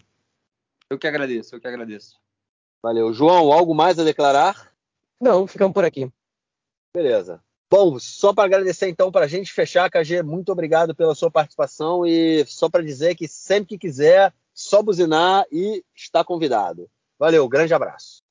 Eu 0.88 0.98
que 0.98 1.06
agradeço, 1.06 1.54
eu 1.54 1.60
que 1.60 1.68
agradeço. 1.68 2.20
Valeu. 2.82 3.12
João, 3.12 3.52
algo 3.52 3.74
mais 3.74 3.98
a 3.98 4.04
declarar? 4.04 4.72
Não, 5.20 5.46
ficamos 5.46 5.74
por 5.74 5.84
aqui. 5.84 6.10
Beleza. 6.94 7.42
Bom, 7.70 7.98
só 7.98 8.34
para 8.34 8.44
agradecer 8.44 8.88
então, 8.88 9.10
para 9.10 9.24
a 9.24 9.28
gente 9.28 9.52
fechar, 9.52 9.90
KG, 9.90 10.22
muito 10.22 10.52
obrigado 10.52 10.94
pela 10.94 11.14
sua 11.14 11.30
participação 11.30 12.06
e 12.06 12.44
só 12.46 12.68
para 12.68 12.82
dizer 12.82 13.14
que 13.14 13.26
sempre 13.26 13.68
que 13.68 13.78
quiser, 13.78 14.32
só 14.54 14.82
buzinar 14.82 15.44
e 15.50 15.82
está 15.94 16.24
convidado. 16.24 16.88
Valeu, 17.18 17.48
grande 17.48 17.72
abraço. 17.74 18.22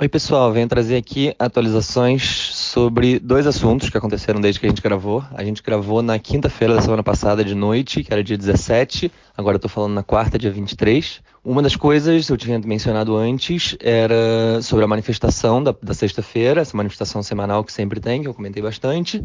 Oi, 0.00 0.08
pessoal, 0.08 0.52
venho 0.52 0.68
trazer 0.68 0.96
aqui 0.96 1.34
atualizações 1.40 2.22
sobre 2.54 3.18
dois 3.18 3.48
assuntos 3.48 3.90
que 3.90 3.98
aconteceram 3.98 4.40
desde 4.40 4.60
que 4.60 4.66
a 4.66 4.68
gente 4.68 4.80
gravou. 4.80 5.24
A 5.34 5.42
gente 5.42 5.60
gravou 5.60 6.02
na 6.02 6.20
quinta-feira 6.20 6.74
da 6.74 6.80
semana 6.80 7.02
passada 7.02 7.44
de 7.44 7.52
noite, 7.52 8.04
que 8.04 8.12
era 8.12 8.22
dia 8.22 8.38
17, 8.38 9.10
agora 9.36 9.58
eu 9.60 9.68
falando 9.68 9.94
na 9.94 10.04
quarta, 10.04 10.38
dia 10.38 10.52
23. 10.52 11.20
Uma 11.44 11.62
das 11.62 11.74
coisas, 11.74 12.28
eu 12.28 12.36
tinha 12.36 12.60
mencionado 12.60 13.16
antes, 13.16 13.76
era 13.80 14.62
sobre 14.62 14.84
a 14.84 14.88
manifestação 14.88 15.60
da, 15.60 15.74
da 15.82 15.94
sexta-feira, 15.94 16.60
essa 16.60 16.76
manifestação 16.76 17.20
semanal 17.20 17.64
que 17.64 17.72
sempre 17.72 17.98
tem, 17.98 18.22
que 18.22 18.28
eu 18.28 18.34
comentei 18.34 18.62
bastante. 18.62 19.20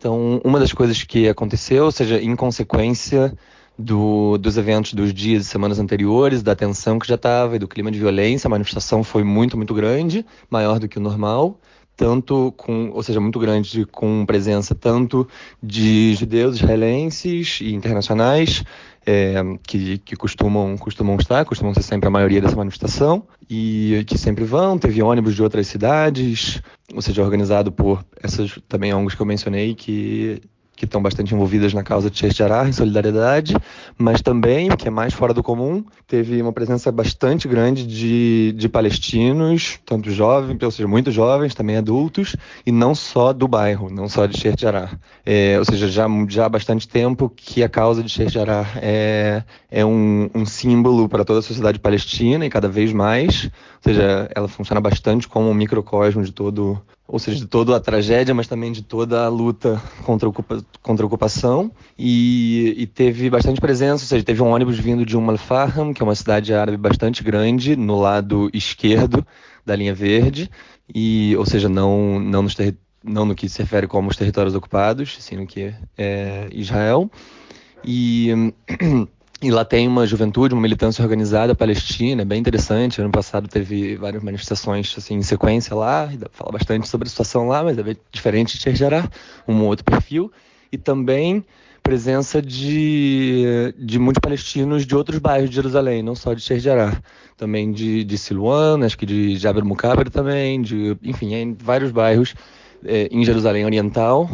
Então, 0.00 0.40
uma 0.42 0.58
das 0.58 0.72
coisas 0.72 1.02
que 1.04 1.28
aconteceu, 1.28 1.84
ou 1.84 1.92
seja, 1.92 2.18
em 2.18 2.34
consequência 2.34 3.36
do, 3.78 4.38
dos 4.38 4.56
eventos 4.56 4.94
dos 4.94 5.12
dias 5.12 5.44
e 5.44 5.46
semanas 5.46 5.78
anteriores, 5.78 6.42
da 6.42 6.56
tensão 6.56 6.98
que 6.98 7.06
já 7.06 7.16
estava 7.16 7.56
e 7.56 7.58
do 7.58 7.68
clima 7.68 7.90
de 7.90 7.98
violência, 7.98 8.48
a 8.48 8.50
manifestação 8.50 9.04
foi 9.04 9.22
muito, 9.22 9.58
muito 9.58 9.74
grande, 9.74 10.24
maior 10.48 10.78
do 10.78 10.88
que 10.88 10.96
o 10.96 11.02
normal 11.02 11.60
tanto 12.00 12.50
com, 12.56 12.88
ou 12.94 13.02
seja, 13.02 13.20
muito 13.20 13.38
grande, 13.38 13.84
com 13.84 14.24
presença 14.24 14.74
tanto 14.74 15.28
de 15.62 16.14
judeus 16.14 16.56
israelenses 16.56 17.58
e 17.60 17.74
internacionais, 17.74 18.64
é, 19.04 19.34
que, 19.66 19.98
que 19.98 20.16
costumam, 20.16 20.78
costumam 20.78 21.14
estar, 21.16 21.44
costumam 21.44 21.74
ser 21.74 21.82
sempre 21.82 22.08
a 22.08 22.10
maioria 22.10 22.40
dessa 22.40 22.56
manifestação, 22.56 23.22
e 23.50 24.02
que 24.06 24.16
sempre 24.16 24.44
vão. 24.44 24.78
Teve 24.78 25.02
ônibus 25.02 25.34
de 25.34 25.42
outras 25.42 25.66
cidades, 25.66 26.62
ou 26.94 27.02
seja, 27.02 27.22
organizado 27.22 27.70
por 27.70 28.02
essas 28.22 28.58
também 28.66 28.94
ONGs 28.94 29.14
que 29.14 29.20
eu 29.20 29.26
mencionei, 29.26 29.74
que 29.74 30.40
que 30.80 30.86
estão 30.86 31.02
bastante 31.02 31.34
envolvidas 31.34 31.74
na 31.74 31.82
causa 31.82 32.10
de 32.10 32.18
Sheikh 32.18 32.34
Jarrah, 32.34 32.66
em 32.66 32.72
solidariedade, 32.72 33.54
mas 33.98 34.22
também, 34.22 34.72
o 34.72 34.76
que 34.78 34.88
é 34.88 34.90
mais 34.90 35.12
fora 35.12 35.34
do 35.34 35.42
comum, 35.42 35.84
teve 36.06 36.40
uma 36.40 36.54
presença 36.54 36.90
bastante 36.90 37.46
grande 37.46 37.86
de, 37.86 38.54
de 38.56 38.66
palestinos, 38.66 39.78
tanto 39.84 40.10
jovens, 40.10 40.56
ou 40.62 40.70
seja, 40.70 40.88
muito 40.88 41.10
jovens, 41.10 41.54
também 41.54 41.76
adultos, 41.76 42.34
e 42.64 42.72
não 42.72 42.94
só 42.94 43.30
do 43.34 43.46
bairro, 43.46 43.90
não 43.90 44.08
só 44.08 44.24
de 44.24 44.40
Sheikh 44.40 44.58
Jarrah. 44.58 44.98
É, 45.26 45.58
ou 45.58 45.66
seja, 45.66 45.86
já, 45.86 46.06
já 46.26 46.46
há 46.46 46.48
bastante 46.48 46.88
tempo 46.88 47.28
que 47.28 47.62
a 47.62 47.68
causa 47.68 48.02
de 48.02 48.08
Sheikh 48.08 48.32
Jarrah 48.32 48.66
é, 48.76 49.44
é 49.70 49.84
um, 49.84 50.30
um 50.34 50.46
símbolo 50.46 51.10
para 51.10 51.26
toda 51.26 51.40
a 51.40 51.42
sociedade 51.42 51.78
palestina 51.78 52.46
e 52.46 52.48
cada 52.48 52.68
vez 52.68 52.90
mais, 52.90 53.44
ou 53.44 53.50
seja, 53.82 54.30
ela 54.34 54.48
funciona 54.48 54.80
bastante 54.80 55.28
como 55.28 55.50
um 55.50 55.54
microcosmo 55.54 56.24
de 56.24 56.32
todo 56.32 56.80
ou 57.10 57.18
seja, 57.18 57.40
de 57.40 57.46
toda 57.46 57.74
a 57.74 57.80
tragédia, 57.80 58.32
mas 58.32 58.46
também 58.46 58.70
de 58.70 58.82
toda 58.82 59.24
a 59.24 59.28
luta 59.28 59.82
contra 60.04 60.28
a, 60.28 60.30
ocupa 60.30 60.64
contra 60.80 61.04
a 61.04 61.08
ocupação. 61.08 61.72
E, 61.98 62.74
e, 62.78 62.86
teve 62.86 63.28
bastante 63.28 63.60
presença, 63.60 64.04
ou 64.04 64.08
seja, 64.08 64.24
teve 64.24 64.40
um 64.40 64.48
ônibus 64.48 64.78
vindo 64.78 65.04
de 65.04 65.16
Umm 65.16 65.30
al-Faham, 65.30 65.92
que 65.92 66.00
é 66.00 66.04
uma 66.04 66.14
cidade 66.14 66.54
árabe 66.54 66.76
bastante 66.76 67.24
grande, 67.24 67.74
no 67.74 67.98
lado 67.98 68.48
esquerdo 68.54 69.26
da 69.66 69.74
linha 69.74 69.92
verde, 69.92 70.48
e, 70.94 71.34
ou 71.36 71.44
seja, 71.44 71.68
não, 71.68 72.20
não, 72.20 72.42
nos 72.42 72.56
não 73.02 73.24
no 73.24 73.34
que 73.34 73.48
se 73.48 73.60
refere 73.60 73.88
como 73.88 74.08
os 74.08 74.16
territórios 74.16 74.54
ocupados, 74.54 75.16
sim 75.18 75.36
no 75.36 75.46
que 75.46 75.74
é 75.98 76.48
Israel. 76.52 77.10
E 77.84 78.52
E 79.42 79.50
lá 79.50 79.64
tem 79.64 79.88
uma 79.88 80.06
juventude, 80.06 80.52
uma 80.52 80.60
militância 80.60 81.02
organizada 81.02 81.54
palestina, 81.54 82.26
bem 82.26 82.38
interessante. 82.38 83.00
Ano 83.00 83.10
passado 83.10 83.48
teve 83.48 83.96
várias 83.96 84.22
manifestações 84.22 84.94
assim, 84.98 85.14
em 85.14 85.22
sequência 85.22 85.74
lá, 85.74 86.10
fala 86.30 86.52
bastante 86.52 86.86
sobre 86.86 87.08
a 87.08 87.10
situação 87.10 87.48
lá, 87.48 87.64
mas 87.64 87.78
é 87.78 87.82
bem 87.82 87.96
diferente 88.12 88.58
de 88.58 88.62
Sheikh 88.62 89.08
um 89.48 89.64
outro 89.64 89.82
perfil. 89.82 90.30
E 90.70 90.76
também 90.76 91.42
presença 91.82 92.42
de, 92.42 93.74
de 93.78 93.98
muitos 93.98 94.20
palestinos 94.20 94.84
de 94.84 94.94
outros 94.94 95.18
bairros 95.18 95.48
de 95.48 95.56
Jerusalém, 95.56 96.02
não 96.02 96.14
só 96.14 96.34
de 96.34 96.42
Sheikh 96.42 96.66
também 97.38 97.72
de, 97.72 98.04
de 98.04 98.18
Siluan, 98.18 98.84
acho 98.84 98.98
que 98.98 99.06
de 99.06 99.36
Jabir 99.36 99.64
Mukaber 99.64 100.10
também, 100.10 100.60
de, 100.60 100.98
enfim, 101.02 101.34
em 101.34 101.54
vários 101.54 101.90
bairros 101.90 102.34
é, 102.84 103.08
em 103.10 103.24
Jerusalém 103.24 103.64
Oriental 103.64 104.28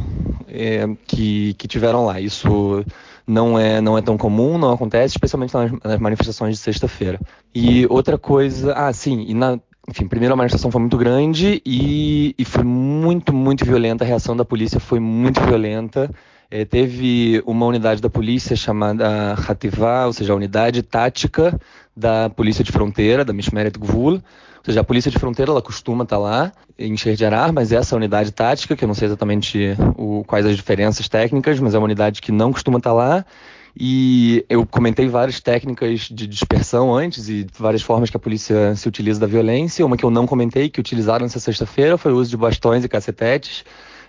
é, 0.48 0.88
que, 1.06 1.54
que 1.54 1.68
tiveram 1.68 2.04
lá. 2.04 2.20
Isso 2.20 2.84
não 3.26 3.58
é, 3.58 3.80
não 3.80 3.98
é 3.98 4.02
tão 4.02 4.16
comum, 4.16 4.56
não 4.56 4.72
acontece, 4.72 5.14
especialmente 5.14 5.52
nas, 5.52 5.72
nas 5.82 5.98
manifestações 5.98 6.56
de 6.56 6.62
sexta-feira. 6.62 7.20
E 7.54 7.86
outra 7.90 8.16
coisa, 8.16 8.72
ah, 8.74 8.92
sim, 8.92 9.24
e 9.28 9.34
na, 9.34 9.58
enfim, 9.88 10.06
primeiro 10.06 10.34
a 10.34 10.36
manifestação 10.36 10.70
foi 10.70 10.80
muito 10.80 10.96
grande 10.96 11.62
e, 11.64 12.34
e 12.38 12.44
foi 12.44 12.64
muito, 12.64 13.32
muito 13.32 13.64
violenta, 13.64 14.04
a 14.04 14.06
reação 14.06 14.36
da 14.36 14.44
polícia 14.44 14.80
foi 14.80 15.00
muito 15.00 15.40
violenta. 15.40 16.10
É, 16.48 16.64
teve 16.64 17.42
uma 17.44 17.66
unidade 17.66 18.00
da 18.00 18.08
polícia 18.08 18.54
chamada 18.54 19.32
Hativá, 19.32 20.06
ou 20.06 20.12
seja, 20.12 20.32
a 20.32 20.36
unidade 20.36 20.80
tática 20.82 21.58
da 21.96 22.30
polícia 22.30 22.62
de 22.62 22.70
fronteira, 22.70 23.24
da 23.24 23.32
Mishmeret 23.32 23.76
Gvul, 23.78 24.22
seja, 24.66 24.80
a 24.80 24.84
polícia 24.84 25.10
de 25.10 25.18
fronteira 25.18 25.50
ela 25.50 25.62
costuma 25.62 26.04
estar 26.04 26.16
tá 26.16 26.22
lá 26.22 26.52
em 26.78 26.96
Xerdiarar, 26.96 27.52
mas 27.52 27.72
essa 27.72 27.96
unidade 27.96 28.32
tática, 28.32 28.76
que 28.76 28.84
eu 28.84 28.88
não 28.88 28.94
sei 28.94 29.06
exatamente 29.06 29.76
o, 29.96 30.24
quais 30.24 30.44
as 30.44 30.56
diferenças 30.56 31.08
técnicas, 31.08 31.58
mas 31.60 31.74
é 31.74 31.78
uma 31.78 31.84
unidade 31.84 32.20
que 32.20 32.32
não 32.32 32.52
costuma 32.52 32.78
estar 32.78 32.90
tá 32.90 32.94
lá. 32.94 33.24
E 33.78 34.44
eu 34.48 34.64
comentei 34.64 35.06
várias 35.06 35.38
técnicas 35.38 36.08
de 36.10 36.26
dispersão 36.26 36.94
antes 36.94 37.28
e 37.28 37.46
várias 37.58 37.82
formas 37.82 38.08
que 38.08 38.16
a 38.16 38.20
polícia 38.20 38.74
se 38.74 38.88
utiliza 38.88 39.20
da 39.20 39.26
violência. 39.26 39.84
Uma 39.84 39.98
que 39.98 40.04
eu 40.04 40.10
não 40.10 40.26
comentei, 40.26 40.70
que 40.70 40.80
utilizaram 40.80 41.24
nessa 41.24 41.38
sexta-feira, 41.38 41.98
foi 41.98 42.12
o 42.12 42.16
uso 42.16 42.30
de 42.30 42.36
bastões 42.38 42.84
e 42.84 42.88
cacetetes. 42.88 43.64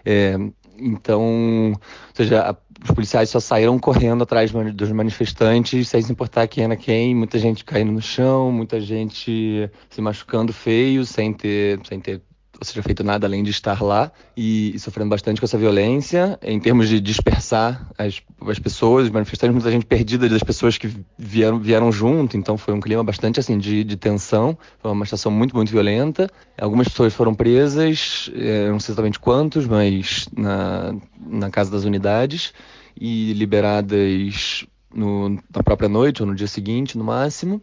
É, 0.05 0.37
então, 0.79 1.71
ou 1.71 1.79
seja, 2.13 2.55
os 2.83 2.91
policiais 2.91 3.29
só 3.29 3.39
saíram 3.39 3.77
correndo 3.79 4.23
atrás 4.23 4.51
dos 4.51 4.91
manifestantes, 4.91 5.87
sem 5.87 6.01
se 6.01 6.11
importar 6.11 6.47
quem 6.47 6.63
era 6.63 6.75
quem, 6.75 7.15
muita 7.15 7.39
gente 7.39 7.65
caindo 7.65 7.91
no 7.91 8.01
chão, 8.01 8.51
muita 8.51 8.79
gente 8.79 9.69
se 9.89 10.01
machucando 10.01 10.53
feio, 10.53 11.05
sem 11.05 11.33
ter, 11.33 11.79
sem 11.85 11.99
ter 11.99 12.21
ou 12.59 12.65
seja, 12.65 12.81
feito 12.81 13.03
nada 13.03 13.27
além 13.27 13.43
de 13.43 13.51
estar 13.51 13.81
lá 13.83 14.11
e, 14.35 14.73
e, 14.75 14.79
sofrendo 14.79 15.09
bastante 15.09 15.39
com 15.39 15.45
essa 15.45 15.57
violência, 15.57 16.39
em 16.41 16.59
termos 16.59 16.89
de 16.89 16.99
dispersar 16.99 17.87
as, 17.97 18.21
as 18.47 18.59
pessoas, 18.59 19.05
os 19.05 19.11
manifestantes, 19.11 19.53
muita 19.53 19.71
gente 19.71 19.85
perdida 19.85 20.27
das 20.27 20.41
pessoas 20.41 20.77
que 20.77 20.91
vieram, 21.17 21.59
vieram 21.59 21.91
junto, 21.91 22.35
então 22.35 22.57
foi 22.57 22.73
um 22.73 22.79
clima 22.79 23.03
bastante 23.03 23.39
assim 23.39 23.57
de, 23.57 23.83
de 23.83 23.95
tensão, 23.95 24.57
foi 24.79 24.89
uma 24.89 24.95
manifestação 24.95 25.31
muito, 25.31 25.55
muito 25.55 25.71
violenta. 25.71 26.29
Algumas 26.59 26.87
pessoas 26.87 27.13
foram 27.13 27.35
presas, 27.35 28.31
é, 28.35 28.69
não 28.69 28.79
sei 28.79 28.93
exatamente 28.93 29.19
quantos, 29.19 29.67
mas 29.67 30.27
na, 30.35 30.95
na 31.19 31.49
casa 31.49 31.69
das 31.69 31.83
unidades 31.83 32.53
e 32.99 33.33
liberadas 33.33 34.65
no, 34.93 35.29
na 35.29 35.63
própria 35.63 35.87
noite 35.87 36.23
ou 36.23 36.27
no 36.27 36.33
dia 36.33 36.47
seguinte, 36.47 36.97
no 36.97 37.03
máximo. 37.03 37.61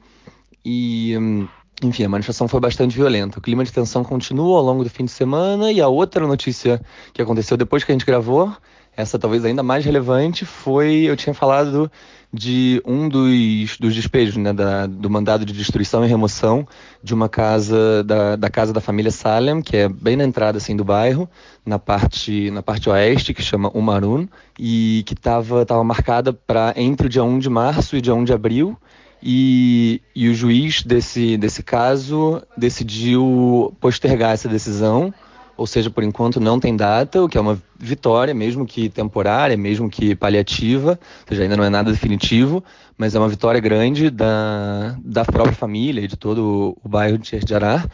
E 0.64 1.16
hum, 1.18 1.48
enfim, 1.86 2.05
a 2.05 2.09
manifestação 2.09 2.48
foi 2.48 2.61
bastante 2.61 2.97
violenta. 2.97 3.39
O 3.39 3.43
clima 3.43 3.65
de 3.65 3.73
tensão 3.73 4.02
continua 4.02 4.59
ao 4.59 4.65
longo 4.65 4.85
do 4.85 4.90
fim 4.90 5.05
de 5.05 5.11
semana. 5.11 5.70
E 5.73 5.81
a 5.81 5.89
outra 5.89 6.27
notícia 6.27 6.81
que 7.12 7.20
aconteceu 7.20 7.56
depois 7.56 7.85
que 7.85 7.93
a 7.93 7.94
gente 7.94 8.06
gravou 8.06 8.55
essa 8.97 9.19
talvez 9.19 9.44
ainda 9.44 9.62
mais 9.62 9.85
relevante 9.85 10.44
foi, 10.44 11.02
eu 11.02 11.16
tinha 11.16 11.35
falado 11.35 11.90
de 12.32 12.82
um 12.85 13.09
dos, 13.09 13.78
dos 13.78 13.94
despejos, 13.94 14.36
né, 14.36 14.52
da, 14.52 14.86
do 14.86 15.09
mandado 15.09 15.44
de 15.44 15.52
destruição 15.52 16.05
e 16.05 16.09
remoção 16.09 16.66
de 17.02 17.15
uma 17.15 17.28
casa, 17.28 18.02
da, 18.02 18.35
da, 18.35 18.51
casa 18.51 18.73
da 18.73 18.81
família 18.81 19.11
Salem, 19.11 19.62
que 19.62 19.77
é 19.77 19.89
bem 19.89 20.16
na 20.16 20.24
entrada 20.24 20.59
assim, 20.59 20.74
do 20.74 20.85
bairro, 20.85 21.28
na 21.65 21.78
parte, 21.78 22.51
na 22.51 22.61
parte 22.61 22.89
oeste, 22.89 23.32
que 23.32 23.43
chama 23.43 23.70
Umarun, 23.73 24.27
e 24.59 25.05
que 25.06 25.15
estava 25.15 25.65
tava 25.65 25.85
marcada 25.85 26.32
para 26.32 26.74
entre 26.77 27.06
o 27.06 27.11
dia 27.11 27.23
1 27.23 27.39
de 27.39 27.48
março 27.48 27.97
e 27.97 28.01
dia 28.01 28.15
1 28.15 28.24
de 28.24 28.32
abril, 28.32 28.77
e, 29.24 30.02
e 30.14 30.28
o 30.28 30.34
juiz 30.34 30.82
desse, 30.82 31.36
desse 31.38 31.62
caso 31.62 32.42
decidiu 32.56 33.74
postergar 33.80 34.32
essa 34.32 34.48
decisão 34.48 35.12
ou 35.56 35.66
seja, 35.66 35.88
por 35.88 36.02
enquanto 36.02 36.40
não 36.40 36.59
tem 36.59 36.76
data, 36.76 37.22
o 37.22 37.28
que 37.28 37.38
é 37.38 37.40
uma 37.40 37.60
vitória, 37.78 38.34
mesmo 38.34 38.66
que 38.66 38.88
temporária, 38.88 39.56
mesmo 39.56 39.88
que 39.88 40.14
paliativa, 40.14 40.98
ou 41.22 41.28
seja, 41.28 41.42
ainda 41.42 41.56
não 41.56 41.64
é 41.64 41.70
nada 41.70 41.92
definitivo, 41.92 42.62
mas 42.98 43.14
é 43.14 43.18
uma 43.18 43.28
vitória 43.28 43.60
grande 43.60 44.10
da, 44.10 44.96
da 45.05 45.24
própria 45.24 45.55
família 45.55 46.01
e 46.01 46.09
de 46.09 46.16
todo 46.16 46.76
o 46.82 46.88
bairro 46.88 47.18
de 47.18 47.28
Xerjará. 47.28 47.88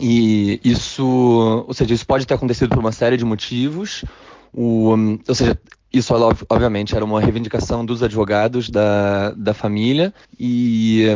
E 0.00 0.60
isso, 0.64 1.64
ou 1.66 1.74
seja, 1.74 1.94
isso 1.94 2.06
pode 2.06 2.26
ter 2.26 2.34
acontecido 2.34 2.70
por 2.70 2.78
uma 2.78 2.92
série 2.92 3.16
de 3.16 3.24
motivos. 3.24 4.04
O, 4.52 4.94
ou 5.28 5.34
seja, 5.34 5.56
isso 5.92 6.14
obviamente 6.48 6.94
era 6.96 7.04
uma 7.04 7.20
reivindicação 7.20 7.84
dos 7.84 8.02
advogados 8.02 8.70
da, 8.70 9.30
da 9.32 9.52
família 9.52 10.12
e 10.38 11.06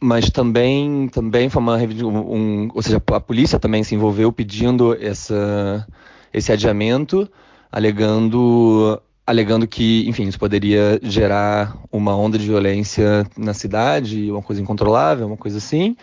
mas 0.00 0.28
também 0.30 1.08
também 1.08 1.48
foi 1.48 1.62
uma 1.62 1.76
um, 1.76 2.68
ou 2.74 2.82
seja 2.82 3.00
a 3.12 3.20
polícia 3.20 3.58
também 3.58 3.84
se 3.84 3.94
envolveu 3.94 4.32
pedindo 4.32 4.96
essa 5.00 5.86
esse 6.32 6.52
adiamento 6.52 7.30
alegando 7.70 9.00
alegando 9.26 9.66
que 9.66 10.06
enfim 10.08 10.24
isso 10.24 10.38
poderia 10.38 10.98
gerar 11.02 11.76
uma 11.90 12.16
onda 12.16 12.36
de 12.36 12.46
violência 12.46 13.26
na 13.36 13.54
cidade 13.54 14.30
uma 14.30 14.42
coisa 14.42 14.60
incontrolável 14.60 15.26
uma 15.26 15.36
coisa 15.36 15.58
assim. 15.58 15.96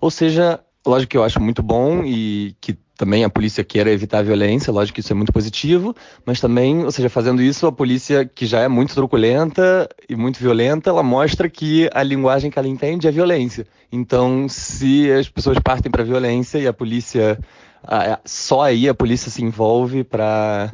Ou 0.00 0.10
seja 0.10 0.60
lógico 0.86 1.10
que 1.10 1.16
eu 1.16 1.24
acho 1.24 1.40
muito 1.40 1.62
bom 1.62 2.04
e 2.04 2.54
que 2.60 2.76
também 2.98 3.22
a 3.22 3.30
polícia 3.30 3.62
queira 3.62 3.92
evitar 3.92 4.18
a 4.18 4.22
violência, 4.22 4.72
lógico 4.72 4.96
que 4.96 5.00
isso 5.00 5.12
é 5.12 5.14
muito 5.14 5.32
positivo, 5.32 5.94
mas 6.26 6.40
também, 6.40 6.84
ou 6.84 6.90
seja, 6.90 7.08
fazendo 7.08 7.40
isso, 7.40 7.64
a 7.64 7.72
polícia, 7.72 8.24
que 8.24 8.44
já 8.44 8.58
é 8.58 8.66
muito 8.66 8.92
truculenta 8.92 9.88
e 10.08 10.16
muito 10.16 10.40
violenta, 10.40 10.90
ela 10.90 11.02
mostra 11.02 11.48
que 11.48 11.88
a 11.94 12.02
linguagem 12.02 12.50
que 12.50 12.58
ela 12.58 12.66
entende 12.66 13.06
é 13.06 13.10
violência. 13.12 13.68
Então, 13.92 14.48
se 14.48 15.10
as 15.12 15.28
pessoas 15.28 15.58
partem 15.60 15.92
para 15.92 16.02
a 16.02 16.04
violência 16.04 16.58
e 16.58 16.66
a 16.66 16.72
polícia 16.72 17.38
só 18.24 18.62
aí 18.62 18.88
a 18.88 18.94
polícia 18.94 19.30
se 19.30 19.42
envolve 19.42 20.04
para 20.04 20.70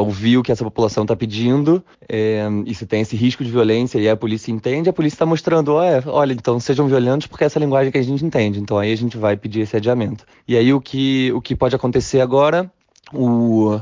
ouvir 0.00 0.38
o 0.38 0.42
que 0.42 0.52
essa 0.52 0.64
população 0.64 1.04
está 1.04 1.16
pedindo 1.16 1.82
é, 2.08 2.46
e 2.66 2.74
se 2.74 2.86
tem 2.86 3.00
esse 3.00 3.16
risco 3.16 3.44
de 3.44 3.50
violência 3.50 3.98
e 3.98 4.08
a 4.08 4.16
polícia 4.16 4.52
entende, 4.52 4.88
a 4.88 4.92
polícia 4.92 5.16
está 5.16 5.26
mostrando, 5.26 5.72
olha, 5.74 6.02
olha, 6.06 6.32
então 6.32 6.58
sejam 6.60 6.86
violentos 6.86 7.26
porque 7.26 7.44
é 7.44 7.46
essa 7.46 7.58
linguagem 7.58 7.92
que 7.92 7.98
a 7.98 8.02
gente 8.02 8.24
entende, 8.24 8.60
então 8.60 8.78
aí 8.78 8.92
a 8.92 8.96
gente 8.96 9.16
vai 9.16 9.36
pedir 9.36 9.60
esse 9.60 9.76
adiamento. 9.76 10.24
E 10.46 10.56
aí 10.56 10.72
o 10.72 10.80
que, 10.80 11.32
o 11.32 11.40
que 11.40 11.56
pode 11.56 11.74
acontecer 11.74 12.20
agora, 12.20 12.70
o, 13.12 13.80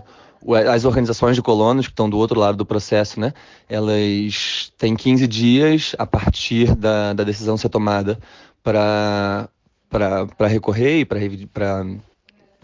as 0.72 0.84
organizações 0.84 1.34
de 1.34 1.42
colonos 1.42 1.86
que 1.86 1.92
estão 1.92 2.08
do 2.08 2.18
outro 2.18 2.38
lado 2.38 2.56
do 2.56 2.66
processo, 2.66 3.18
né, 3.18 3.32
elas 3.68 4.72
têm 4.78 4.94
15 4.94 5.26
dias 5.26 5.96
a 5.98 6.06
partir 6.06 6.74
da, 6.76 7.12
da 7.12 7.24
decisão 7.24 7.56
ser 7.56 7.68
tomada 7.68 8.18
para 8.62 9.48
para 9.88 10.46
recorrer 10.48 11.00
e 11.00 11.04
para 11.04 11.18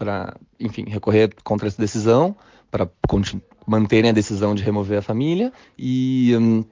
para, 0.03 0.35
enfim, 0.59 0.83
recorrer 0.87 1.33
contra 1.43 1.67
essa 1.67 1.81
decisão, 1.81 2.35
para 2.69 2.89
manterem 3.65 4.09
a 4.09 4.13
decisão 4.13 4.53
de 4.53 4.61
remover 4.61 4.99
a 4.99 5.01
família. 5.01 5.53
E, 5.79 6.35
hum, 6.37 6.65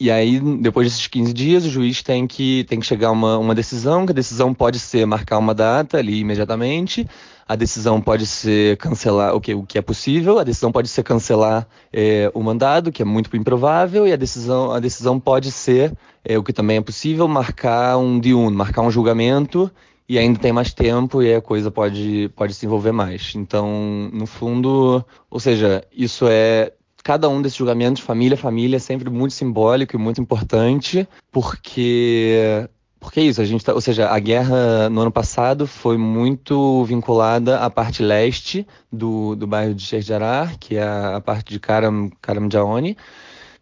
e 0.00 0.10
aí, 0.10 0.40
depois 0.60 0.86
desses 0.86 1.06
15 1.06 1.32
dias, 1.34 1.64
o 1.66 1.70
juiz 1.70 2.02
tem 2.02 2.26
que, 2.26 2.64
tem 2.64 2.80
que 2.80 2.86
chegar 2.86 3.08
a 3.08 3.10
uma, 3.10 3.36
uma 3.36 3.54
decisão, 3.54 4.06
que 4.06 4.12
a 4.12 4.14
decisão 4.14 4.54
pode 4.54 4.78
ser 4.78 5.04
marcar 5.06 5.36
uma 5.36 5.54
data 5.54 5.98
ali 5.98 6.20
imediatamente, 6.20 7.06
a 7.46 7.54
decisão 7.56 8.00
pode 8.00 8.24
ser 8.24 8.76
cancelar 8.78 9.34
o 9.34 9.40
que, 9.40 9.54
o 9.54 9.64
que 9.64 9.76
é 9.76 9.82
possível, 9.82 10.38
a 10.38 10.44
decisão 10.44 10.72
pode 10.72 10.88
ser 10.88 11.02
cancelar 11.02 11.66
é, 11.92 12.30
o 12.32 12.42
mandado, 12.42 12.92
que 12.92 13.02
é 13.02 13.04
muito 13.04 13.36
improvável, 13.36 14.06
e 14.06 14.12
a 14.12 14.16
decisão, 14.16 14.70
a 14.70 14.80
decisão 14.80 15.20
pode 15.20 15.50
ser, 15.50 15.92
é, 16.24 16.38
o 16.38 16.42
que 16.42 16.52
também 16.52 16.78
é 16.78 16.80
possível, 16.80 17.28
marcar 17.28 17.98
um 17.98 18.18
diun, 18.18 18.50
marcar 18.50 18.82
um 18.82 18.90
julgamento 18.90 19.70
e 20.08 20.18
ainda 20.18 20.38
tem 20.38 20.52
mais 20.52 20.72
tempo 20.72 21.22
e 21.22 21.34
a 21.34 21.40
coisa 21.40 21.70
pode, 21.70 22.30
pode 22.34 22.54
se 22.54 22.64
envolver 22.64 22.92
mais. 22.92 23.34
Então, 23.34 24.10
no 24.12 24.26
fundo, 24.26 25.04
ou 25.30 25.38
seja, 25.38 25.84
isso 25.92 26.26
é 26.28 26.72
cada 27.04 27.28
um 27.28 27.40
desses 27.42 27.58
julgamentos, 27.58 28.02
família 28.02 28.36
família, 28.36 28.76
é 28.76 28.80
sempre 28.80 29.10
muito 29.10 29.34
simbólico 29.34 29.96
e 29.96 29.98
muito 29.98 30.20
importante, 30.20 31.06
porque 31.30 32.68
porque 33.00 33.20
é 33.20 33.22
isso, 33.22 33.40
a 33.40 33.44
gente 33.44 33.64
tá, 33.64 33.72
ou 33.72 33.80
seja, 33.80 34.08
a 34.08 34.18
guerra 34.18 34.90
no 34.90 35.02
ano 35.02 35.12
passado 35.12 35.66
foi 35.66 35.96
muito 35.96 36.84
vinculada 36.84 37.60
à 37.60 37.70
parte 37.70 38.02
leste 38.02 38.66
do, 38.92 39.36
do 39.36 39.46
bairro 39.46 39.72
de 39.72 39.82
Sheikh 39.82 40.04
Jarrah, 40.04 40.52
que 40.58 40.76
é 40.76 40.82
a, 40.82 41.20
parte 41.20 41.52
de 41.52 41.60
Karam, 41.60 42.10
Karam 42.20 42.48
Jaoni, 42.50 42.96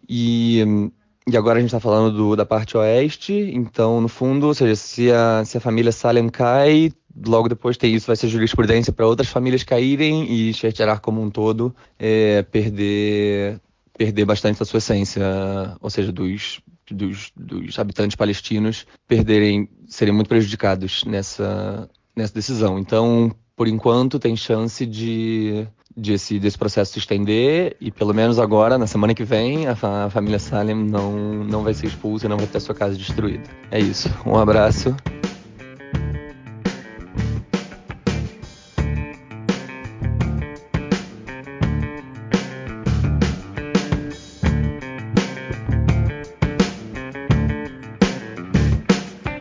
e 0.09 0.90
e 1.28 1.36
agora 1.36 1.59
a 1.59 1.61
gente 1.61 1.70
está 1.70 1.81
falando 1.81 2.16
do, 2.16 2.36
da 2.36 2.47
parte 2.47 2.77
oeste, 2.77 3.32
então, 3.53 4.01
no 4.01 4.09
fundo, 4.09 4.47
ou 4.47 4.55
seja, 4.55 4.77
se 4.77 5.11
a, 5.11 5.44
se 5.44 5.59
a 5.59 5.61
família 5.61 5.90
Salem 5.90 6.28
cai, 6.28 6.93
logo 7.27 7.48
depois 7.48 7.77
tem 7.77 7.94
isso, 7.94 8.07
vai 8.07 8.15
ser 8.15 8.28
jurisprudência 8.28 8.93
para 8.93 9.07
outras 9.07 9.28
famílias 9.28 9.65
caírem 9.65 10.31
e 10.32 10.55
Sheikh 10.55 10.78
como 11.03 11.20
um 11.20 11.28
todo 11.28 11.74
é, 11.98 12.43
perder, 12.43 13.61
perder 13.98 14.24
bastante 14.24 14.61
da 14.61 14.65
sua 14.65 14.78
essência, 14.78 15.24
ou 15.81 15.90
seja, 15.90 16.12
dos, 16.12 16.61
dos, 16.89 17.32
dos 17.36 17.77
habitantes 17.77 18.15
palestinos 18.15 18.86
perderem, 19.09 19.69
serem 19.89 20.15
muito 20.15 20.28
prejudicados 20.28 21.03
nessa, 21.05 21.90
nessa 22.15 22.35
decisão. 22.35 22.78
Então, 22.78 23.35
por 23.57 23.66
enquanto, 23.66 24.20
tem 24.20 24.36
chance 24.36 24.86
de, 24.86 25.66
de 25.97 26.12
esse, 26.12 26.39
desse 26.39 26.59
processo 26.59 26.93
se 26.93 26.98
estender 26.98 27.77
e 27.81 27.90
pelo 27.90 28.12
menos 28.12 28.39
agora, 28.39 28.77
na 28.77 28.86
semana 28.86 29.14
que 29.14 29.24
vem, 29.24 29.66
a, 29.66 29.77
a 30.05 30.10
família 30.10 30.39
Salem 30.39 30.77
não, 30.77 31.12
não 31.44 31.62
vai 31.62 31.73
ser 31.73 31.86
expulsa 31.86 32.27
e 32.27 32.28
não 32.28 32.36
vai 32.36 32.47
ter 32.47 32.60
sua 32.60 32.74
casa 32.74 32.97
destruída. 32.97 33.44
É 33.70 33.78
isso. 33.78 34.10
Um 34.27 34.36
abraço 34.36 34.94